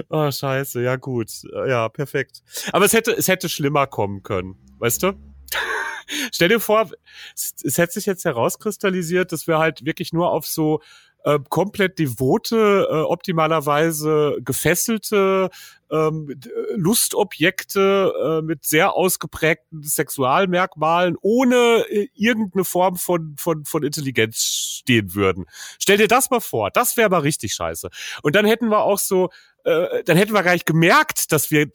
Oh, 0.08 0.32
scheiße, 0.32 0.82
ja 0.82 0.96
gut. 0.96 1.30
Ja, 1.68 1.88
perfekt. 1.88 2.42
Aber 2.72 2.86
es 2.86 2.92
hätte, 2.92 3.12
es 3.12 3.28
hätte 3.28 3.48
schlimmer 3.48 3.86
kommen 3.86 4.24
können, 4.24 4.56
weißt 4.78 5.04
du? 5.04 5.12
Stell 6.32 6.48
dir 6.48 6.60
vor, 6.60 6.90
es, 7.34 7.54
es 7.62 7.78
hätte 7.78 7.94
sich 7.94 8.06
jetzt 8.06 8.24
herauskristallisiert, 8.24 9.32
dass 9.32 9.46
wir 9.46 9.58
halt 9.58 9.84
wirklich 9.84 10.12
nur 10.12 10.30
auf 10.30 10.46
so 10.46 10.80
äh, 11.24 11.38
komplett 11.48 11.98
devote, 11.98 12.88
äh, 12.90 12.94
optimalerweise 13.00 14.38
gefesselte 14.40 15.50
ähm, 15.90 16.34
Lustobjekte 16.76 18.40
äh, 18.40 18.42
mit 18.42 18.64
sehr 18.64 18.94
ausgeprägten 18.94 19.82
Sexualmerkmalen 19.82 21.16
ohne 21.20 21.84
äh, 21.88 22.08
irgendeine 22.14 22.64
Form 22.64 22.96
von, 22.96 23.34
von, 23.36 23.64
von 23.64 23.82
Intelligenz 23.82 24.38
stehen 24.80 25.14
würden. 25.14 25.46
Stell 25.78 25.96
dir 25.96 26.08
das 26.08 26.30
mal 26.30 26.40
vor, 26.40 26.70
das 26.70 26.96
wäre 26.96 27.06
aber 27.06 27.24
richtig 27.24 27.52
scheiße. 27.52 27.88
Und 28.22 28.36
dann 28.36 28.46
hätten 28.46 28.68
wir 28.68 28.82
auch 28.82 28.98
so, 28.98 29.30
äh, 29.64 30.04
dann 30.04 30.16
hätten 30.16 30.34
wir 30.34 30.42
gar 30.42 30.52
nicht 30.52 30.66
gemerkt, 30.66 31.32
dass 31.32 31.50
wir 31.50 31.66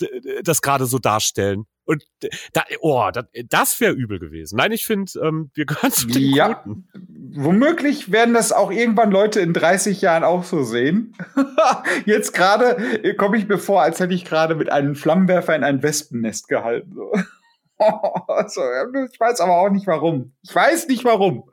das 0.43 0.61
gerade 0.61 0.85
so 0.85 0.99
darstellen. 0.99 1.65
Und 1.85 2.03
da, 2.53 2.63
oh, 2.79 3.09
das, 3.13 3.25
das 3.49 3.79
wäre 3.79 3.93
übel 3.93 4.19
gewesen. 4.19 4.57
Nein, 4.57 4.71
ich 4.71 4.85
finde, 4.85 5.11
ähm, 5.21 5.51
wir 5.53 5.65
gehören 5.65 5.91
zu 5.91 6.07
den 6.07 6.33
ja, 6.33 6.53
Guten. 6.53 6.87
Womöglich 7.35 8.11
werden 8.11 8.33
das 8.33 8.51
auch 8.51 8.71
irgendwann 8.71 9.11
Leute 9.11 9.41
in 9.41 9.53
30 9.53 10.01
Jahren 10.01 10.23
auch 10.23 10.43
so 10.43 10.63
sehen. 10.63 11.15
Jetzt 12.05 12.33
gerade 12.33 13.15
komme 13.17 13.37
ich 13.37 13.47
mir 13.47 13.57
vor, 13.57 13.81
als 13.81 13.99
hätte 13.99 14.13
ich 14.13 14.23
gerade 14.25 14.55
mit 14.55 14.71
einem 14.71 14.95
Flammenwerfer 14.95 15.55
in 15.55 15.63
ein 15.63 15.83
Wespennest 15.83 16.47
gehalten. 16.47 16.93
So. 16.95 17.11
also, 18.27 18.61
ich 19.11 19.19
weiß 19.19 19.41
aber 19.41 19.57
auch 19.57 19.69
nicht 19.69 19.87
warum. 19.87 20.33
Ich 20.43 20.53
weiß 20.53 20.87
nicht 20.87 21.03
warum. 21.03 21.49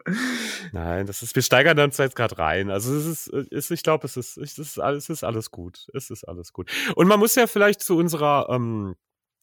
Nein, 0.72 1.06
das 1.06 1.22
ist, 1.22 1.34
wir 1.34 1.42
steigern 1.42 1.78
uns 1.78 1.98
jetzt 1.98 2.16
gerade 2.16 2.38
rein. 2.38 2.70
Also 2.70 2.94
es 2.94 3.06
ist, 3.06 3.28
ist 3.28 3.70
ich 3.70 3.82
glaube, 3.82 4.06
es 4.06 4.16
ist, 4.16 4.36
es 4.36 4.58
ist, 4.58 4.78
alles, 4.78 5.04
es 5.04 5.10
ist 5.10 5.24
alles 5.24 5.50
gut. 5.50 5.88
Es 5.94 6.10
ist 6.10 6.24
alles 6.24 6.52
gut. 6.52 6.70
Und 6.94 7.08
man 7.08 7.18
muss 7.18 7.34
ja 7.34 7.46
vielleicht 7.46 7.80
zu 7.80 7.96
unserer 7.96 8.48
ähm, 8.50 8.94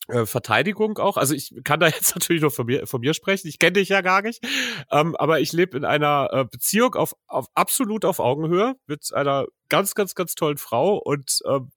äh, 0.07 0.25
Verteidigung 0.25 0.97
auch. 0.97 1.17
Also 1.17 1.33
ich 1.33 1.53
kann 1.63 1.79
da 1.79 1.87
jetzt 1.87 2.15
natürlich 2.15 2.41
nur 2.41 2.51
von 2.51 2.65
mir, 2.65 2.87
von 2.87 3.01
mir 3.01 3.13
sprechen. 3.13 3.47
Ich 3.47 3.59
kenne 3.59 3.73
dich 3.73 3.89
ja 3.89 4.01
gar 4.01 4.21
nicht. 4.21 4.45
Ähm, 4.91 5.15
aber 5.15 5.39
ich 5.39 5.53
lebe 5.53 5.77
in 5.77 5.85
einer 5.85 6.29
äh, 6.31 6.45
Beziehung 6.45 6.95
auf, 6.95 7.15
auf 7.27 7.47
absolut 7.53 8.05
auf 8.05 8.19
Augenhöhe 8.19 8.75
mit 8.85 9.13
einer 9.13 9.45
ganz, 9.69 9.95
ganz, 9.95 10.15
ganz 10.15 10.35
tollen 10.35 10.57
Frau 10.57 10.97
und 10.97 11.39
ähm, 11.45 11.71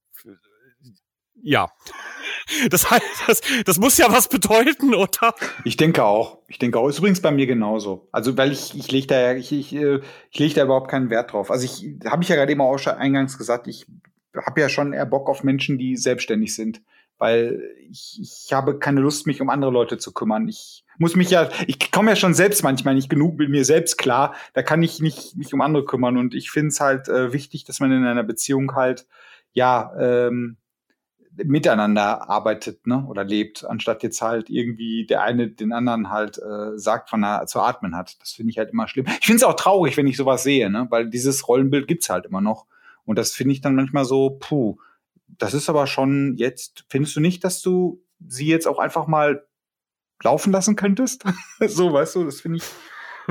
ja. 1.42 1.70
Das 2.68 2.90
heißt, 2.90 3.04
das, 3.28 3.40
das 3.64 3.78
muss 3.78 3.96
ja 3.96 4.10
was 4.10 4.28
bedeuten, 4.28 4.92
oder? 4.92 5.34
Ich 5.64 5.76
denke 5.76 6.04
auch. 6.04 6.38
Ich 6.48 6.58
denke 6.58 6.80
auch. 6.80 6.88
Ist 6.88 6.98
übrigens 6.98 7.22
bei 7.22 7.30
mir 7.30 7.46
genauso. 7.46 8.08
Also, 8.10 8.36
weil 8.36 8.50
ich, 8.50 8.76
ich 8.76 8.90
lege 8.90 9.06
da 9.06 9.20
ja, 9.20 9.34
ich, 9.34 9.52
ich, 9.52 9.72
äh, 9.72 10.00
ich 10.32 10.38
lege 10.40 10.54
da 10.54 10.64
überhaupt 10.64 10.90
keinen 10.90 11.10
Wert 11.10 11.32
drauf. 11.32 11.52
Also 11.52 11.64
ich 11.64 11.86
habe 12.10 12.24
ich 12.24 12.28
ja 12.28 12.34
gerade 12.34 12.50
eben 12.50 12.60
auch 12.60 12.78
schon 12.78 12.94
eingangs 12.94 13.38
gesagt, 13.38 13.68
ich 13.68 13.86
habe 14.34 14.60
ja 14.60 14.68
schon 14.68 14.92
eher 14.92 15.06
Bock 15.06 15.28
auf 15.28 15.44
Menschen, 15.44 15.78
die 15.78 15.96
selbstständig 15.96 16.54
sind 16.54 16.82
weil 17.20 17.62
ich, 17.90 18.18
ich 18.20 18.52
habe 18.52 18.78
keine 18.78 19.00
Lust, 19.00 19.26
mich 19.26 19.42
um 19.42 19.50
andere 19.50 19.70
Leute 19.70 19.98
zu 19.98 20.12
kümmern. 20.12 20.48
Ich 20.48 20.84
muss 20.96 21.16
mich 21.16 21.30
ja, 21.30 21.50
ich 21.66 21.92
komme 21.92 22.10
ja 22.10 22.16
schon 22.16 22.32
selbst 22.32 22.64
manchmal 22.64 22.94
nicht 22.94 23.10
genug 23.10 23.38
mit 23.38 23.50
mir 23.50 23.64
selbst 23.64 23.98
klar. 23.98 24.34
Da 24.54 24.62
kann 24.62 24.82
ich 24.82 25.00
nicht 25.00 25.36
mich 25.36 25.52
um 25.52 25.60
andere 25.60 25.84
kümmern. 25.84 26.16
Und 26.16 26.34
ich 26.34 26.50
finde 26.50 26.68
es 26.68 26.80
halt 26.80 27.08
äh, 27.08 27.34
wichtig, 27.34 27.64
dass 27.64 27.78
man 27.78 27.92
in 27.92 28.06
einer 28.06 28.22
Beziehung 28.22 28.74
halt 28.74 29.06
ja 29.52 29.92
ähm, 29.98 30.56
miteinander 31.36 32.28
arbeitet, 32.28 32.86
ne, 32.86 33.04
oder 33.06 33.22
lebt, 33.22 33.64
anstatt 33.64 34.02
jetzt 34.02 34.22
halt 34.22 34.48
irgendwie 34.48 35.06
der 35.06 35.22
eine 35.22 35.48
den 35.48 35.72
anderen 35.72 36.10
halt 36.10 36.38
äh, 36.38 36.76
sagt, 36.78 37.10
von 37.10 37.22
er 37.22 37.46
zu 37.46 37.60
atmen 37.60 37.94
hat. 37.94 38.20
Das 38.20 38.32
finde 38.32 38.50
ich 38.50 38.58
halt 38.58 38.70
immer 38.70 38.88
schlimm. 38.88 39.06
Ich 39.20 39.26
finde 39.26 39.36
es 39.36 39.44
auch 39.44 39.56
traurig, 39.56 39.96
wenn 39.98 40.06
ich 40.06 40.16
sowas 40.16 40.42
sehe, 40.42 40.70
ne, 40.70 40.86
weil 40.88 41.10
dieses 41.10 41.46
Rollenbild 41.48 41.86
gibt's 41.86 42.08
halt 42.08 42.24
immer 42.24 42.40
noch. 42.40 42.66
Und 43.04 43.18
das 43.18 43.32
finde 43.32 43.52
ich 43.52 43.60
dann 43.60 43.74
manchmal 43.74 44.06
so, 44.06 44.38
puh, 44.40 44.78
das 45.38 45.54
ist 45.54 45.68
aber 45.68 45.86
schon 45.86 46.34
jetzt, 46.36 46.84
findest 46.88 47.16
du 47.16 47.20
nicht, 47.20 47.44
dass 47.44 47.62
du 47.62 48.02
sie 48.26 48.46
jetzt 48.46 48.66
auch 48.66 48.78
einfach 48.78 49.06
mal 49.06 49.46
laufen 50.22 50.52
lassen 50.52 50.76
könntest? 50.76 51.24
so, 51.66 51.92
weißt 51.92 52.16
du, 52.16 52.24
das 52.24 52.40
finde 52.40 52.58
ich, 52.58 52.64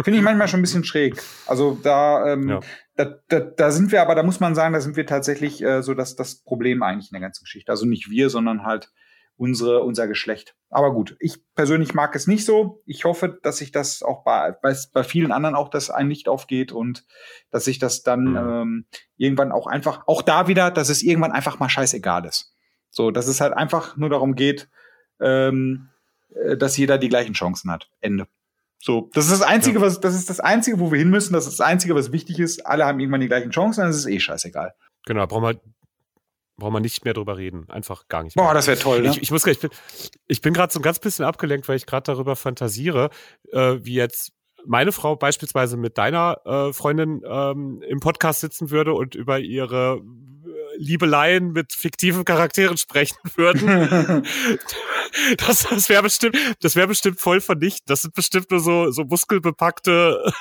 finde 0.03 0.17
ich 0.17 0.23
manchmal 0.23 0.47
schon 0.47 0.59
ein 0.59 0.63
bisschen 0.63 0.83
schräg. 0.83 1.21
Also 1.45 1.77
da, 1.81 2.33
ähm, 2.33 2.49
ja. 2.49 2.59
da, 2.95 3.19
da, 3.27 3.39
da 3.39 3.71
sind 3.71 3.91
wir 3.91 4.01
aber, 4.01 4.15
da 4.15 4.23
muss 4.23 4.39
man 4.39 4.55
sagen, 4.55 4.73
da 4.73 4.81
sind 4.81 4.95
wir 4.95 5.05
tatsächlich 5.05 5.61
äh, 5.63 5.83
so 5.83 5.93
dass 5.93 6.15
das 6.15 6.43
Problem 6.43 6.83
eigentlich 6.83 7.11
in 7.11 7.15
der 7.15 7.21
ganzen 7.21 7.43
Geschichte. 7.43 7.71
Also 7.71 7.85
nicht 7.85 8.09
wir, 8.09 8.29
sondern 8.29 8.63
halt 8.63 8.91
unsere, 9.39 9.83
unser 9.83 10.07
Geschlecht. 10.07 10.55
Aber 10.69 10.93
gut, 10.93 11.15
ich 11.19 11.37
persönlich 11.55 11.93
mag 11.93 12.13
es 12.13 12.27
nicht 12.27 12.45
so. 12.45 12.83
Ich 12.85 13.05
hoffe, 13.05 13.39
dass 13.41 13.57
sich 13.57 13.71
das 13.71 14.03
auch 14.03 14.23
bei, 14.25 14.51
bei, 14.51 14.75
bei 14.91 15.03
vielen 15.03 15.31
anderen 15.31 15.55
auch 15.55 15.69
das 15.69 15.89
ein 15.89 16.09
Licht 16.09 16.27
aufgeht 16.27 16.73
und 16.73 17.05
dass 17.49 17.63
sich 17.63 17.79
das 17.79 18.03
dann 18.03 18.35
ähm, 18.35 18.85
irgendwann 19.15 19.53
auch 19.53 19.65
einfach, 19.65 20.05
auch 20.07 20.21
da 20.21 20.49
wieder, 20.49 20.71
dass 20.71 20.89
es 20.89 21.01
irgendwann 21.01 21.31
einfach 21.31 21.57
mal 21.57 21.69
scheißegal 21.69 22.25
ist. 22.25 22.53
So, 22.89 23.11
dass 23.11 23.27
es 23.27 23.39
halt 23.39 23.53
einfach 23.53 23.95
nur 23.95 24.09
darum 24.09 24.35
geht, 24.35 24.69
ähm, 25.21 25.87
äh, 26.35 26.57
dass 26.57 26.75
jeder 26.75 26.97
die 26.97 27.09
gleichen 27.09 27.33
Chancen 27.33 27.71
hat. 27.71 27.89
Ende. 28.01 28.27
So, 28.77 29.09
das 29.13 29.25
ist 29.25 29.39
das 29.39 29.41
Einzige, 29.41 29.79
ja. 29.79 29.85
was, 29.85 30.01
das 30.01 30.15
ist 30.15 30.29
das 30.29 30.41
Einzige, 30.41 30.81
wo 30.81 30.91
wir 30.91 30.99
hin 30.99 31.09
müssen. 31.09 31.33
Das 31.33 31.47
ist 31.47 31.59
das 31.59 31.65
Einzige, 31.65 31.95
was 31.95 32.11
wichtig 32.11 32.39
ist. 32.39 32.65
Alle 32.65 32.85
haben 32.85 32.99
irgendwann 32.99 33.21
die 33.21 33.27
gleichen 33.27 33.51
Chancen, 33.51 33.81
dann 33.81 33.89
ist 33.89 33.97
es 33.97 34.05
eh 34.05 34.19
scheißegal. 34.19 34.73
Genau, 35.05 35.25
brauchen 35.27 35.43
wir 35.43 35.61
braucht 36.59 36.73
man 36.73 36.81
nicht 36.81 37.05
mehr 37.05 37.13
drüber 37.13 37.37
reden. 37.37 37.69
Einfach 37.69 38.07
gar 38.07 38.23
nicht 38.23 38.35
mehr. 38.35 38.45
Boah, 38.45 38.53
das 38.53 38.67
wäre 38.67 38.77
toll, 38.77 39.01
ne? 39.01 39.09
Ich, 39.09 39.21
ich 39.21 39.31
muss 39.31 39.45
ich 39.45 39.59
bin, 39.59 39.69
ich 40.27 40.41
bin 40.41 40.53
gerade 40.53 40.71
so 40.71 40.79
ein 40.79 40.83
ganz 40.83 40.99
bisschen 40.99 41.25
abgelenkt, 41.25 41.67
weil 41.67 41.77
ich 41.77 41.85
gerade 41.85 42.03
darüber 42.03 42.35
fantasiere, 42.35 43.09
äh, 43.51 43.77
wie 43.81 43.95
jetzt 43.95 44.33
meine 44.65 44.91
Frau 44.91 45.15
beispielsweise 45.15 45.77
mit 45.77 45.97
deiner 45.97 46.41
äh, 46.45 46.73
Freundin 46.73 47.21
ähm, 47.25 47.81
im 47.87 47.99
Podcast 47.99 48.41
sitzen 48.41 48.71
würde 48.71 48.93
und 48.93 49.15
über 49.15 49.39
ihre 49.39 50.01
Liebeleien 50.79 51.51
mit 51.51 51.73
fiktiven 51.73 52.23
Charakteren 52.23 52.77
sprechen 52.77 53.17
würden. 53.35 54.23
das 55.45 55.67
das 55.69 55.89
wäre 55.89 56.03
bestimmt, 56.03 56.37
das 56.61 56.75
wäre 56.75 56.87
bestimmt 56.87 57.19
voll 57.19 57.41
vernichtend. 57.41 57.89
Das 57.89 58.01
sind 58.01 58.13
bestimmt 58.13 58.49
nur 58.49 58.61
so, 58.61 58.89
so 58.91 59.03
muskelbepackte. 59.03 60.31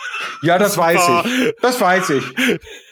Ja, 0.42 0.58
das 0.58 0.78
weiß 0.78 1.00
ich. 1.08 1.54
Das 1.60 1.80
weiß 1.80 2.10
ich. 2.10 2.24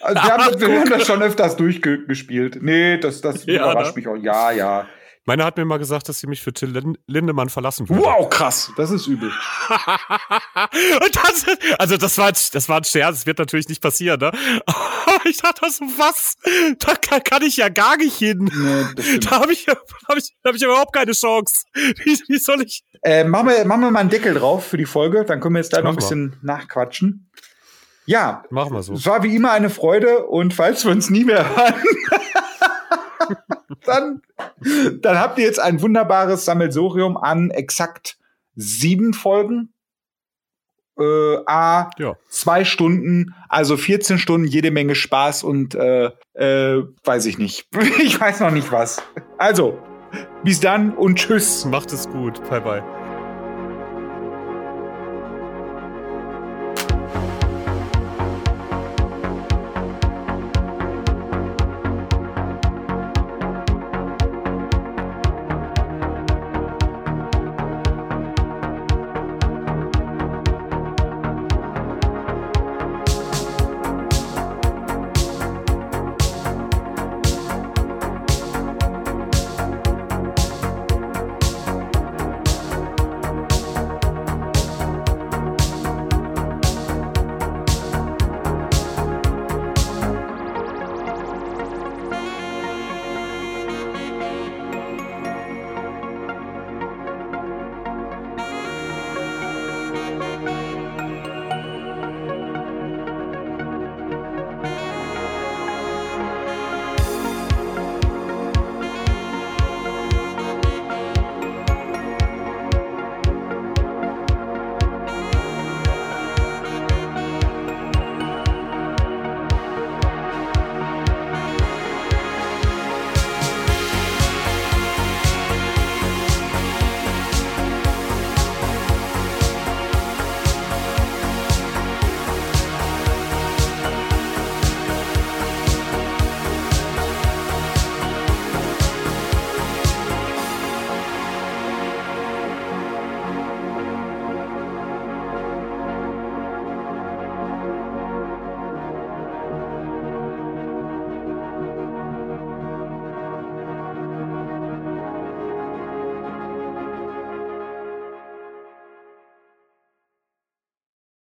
Also 0.00 0.22
wir, 0.22 0.22
haben, 0.22 0.60
wir 0.60 0.80
haben 0.80 0.90
das 0.90 1.06
schon 1.06 1.22
öfters 1.22 1.56
durchgespielt. 1.56 2.58
Nee, 2.60 2.98
das, 2.98 3.20
das 3.20 3.46
ja, 3.46 3.70
überrascht 3.70 3.96
ne? 3.96 4.00
mich 4.00 4.08
auch. 4.08 4.16
Ja, 4.16 4.50
ja. 4.50 4.86
Meine 5.28 5.44
hat 5.44 5.56
mir 5.56 5.64
mal 5.64 5.78
gesagt, 5.78 6.08
dass 6.08 6.20
sie 6.20 6.28
mich 6.28 6.40
für 6.40 6.52
Till 6.52 6.96
Lindemann 7.08 7.48
verlassen 7.48 7.88
würde. 7.88 8.02
Wow, 8.02 8.30
krass. 8.30 8.70
Das 8.76 8.92
ist 8.92 9.08
übel. 9.08 9.32
das, 9.68 11.46
also 11.78 11.96
das 11.96 12.16
war, 12.16 12.30
das 12.30 12.68
war 12.68 12.76
ein 12.76 12.84
Scherz. 12.84 13.16
Das 13.16 13.26
wird 13.26 13.40
natürlich 13.40 13.68
nicht 13.68 13.82
passieren, 13.82 14.20
ne? 14.20 14.30
Ich 15.24 15.38
dachte 15.38 15.68
so, 15.68 15.84
was? 15.98 16.36
Da 16.78 16.94
kann, 16.94 17.24
kann 17.24 17.42
ich 17.42 17.56
ja 17.56 17.68
gar 17.68 17.96
nicht 17.96 18.16
hin. 18.16 18.48
Nee, 18.54 19.18
da 19.18 19.40
habe 19.40 19.52
ich, 19.52 19.66
hab 19.66 20.16
ich, 20.16 20.36
hab 20.44 20.54
ich 20.54 20.62
überhaupt 20.62 20.92
keine 20.92 21.12
Chance. 21.12 21.64
Wie, 21.74 22.20
wie 22.28 22.38
soll 22.38 22.62
ich? 22.62 22.84
Äh, 23.02 23.24
machen, 23.24 23.48
wir, 23.48 23.64
machen 23.64 23.80
wir 23.80 23.90
mal 23.90 24.00
einen 24.00 24.10
Deckel 24.10 24.34
drauf 24.34 24.64
für 24.64 24.76
die 24.76 24.86
Folge. 24.86 25.24
Dann 25.24 25.40
können 25.40 25.56
wir 25.56 25.60
jetzt 25.60 25.72
da 25.72 25.82
noch 25.82 25.90
ein 25.90 25.96
bisschen 25.96 26.36
nachquatschen. 26.42 27.28
Ja. 28.04 28.44
Machen 28.50 28.72
wir 28.72 28.82
so. 28.84 28.94
Es 28.94 29.06
war 29.06 29.24
wie 29.24 29.34
immer 29.34 29.50
eine 29.50 29.70
Freude 29.70 30.26
und 30.26 30.54
falls 30.54 30.84
wir 30.84 30.92
uns 30.92 31.10
nie 31.10 31.24
mehr 31.24 31.56
hören, 31.56 31.74
dann, 33.86 34.22
dann 35.00 35.18
habt 35.18 35.38
ihr 35.38 35.44
jetzt 35.44 35.60
ein 35.60 35.80
wunderbares 35.80 36.44
Sammelsorium 36.44 37.16
an 37.16 37.50
exakt 37.50 38.18
sieben 38.54 39.14
Folgen. 39.14 39.72
Äh, 40.98 41.36
A, 41.46 41.90
ja. 41.98 42.16
zwei 42.30 42.64
Stunden, 42.64 43.34
also 43.50 43.76
14 43.76 44.18
Stunden, 44.18 44.46
jede 44.46 44.70
Menge 44.70 44.94
Spaß 44.94 45.42
und 45.42 45.74
äh, 45.74 46.10
äh, 46.32 46.84
weiß 47.04 47.26
ich 47.26 47.36
nicht. 47.36 47.68
ich 48.02 48.18
weiß 48.18 48.40
noch 48.40 48.50
nicht 48.50 48.72
was. 48.72 49.02
Also, 49.36 49.78
bis 50.42 50.60
dann 50.60 50.94
und 50.94 51.16
tschüss. 51.16 51.66
Macht 51.66 51.92
es 51.92 52.08
gut. 52.08 52.42
Bye 52.48 52.60
bye. 52.62 53.05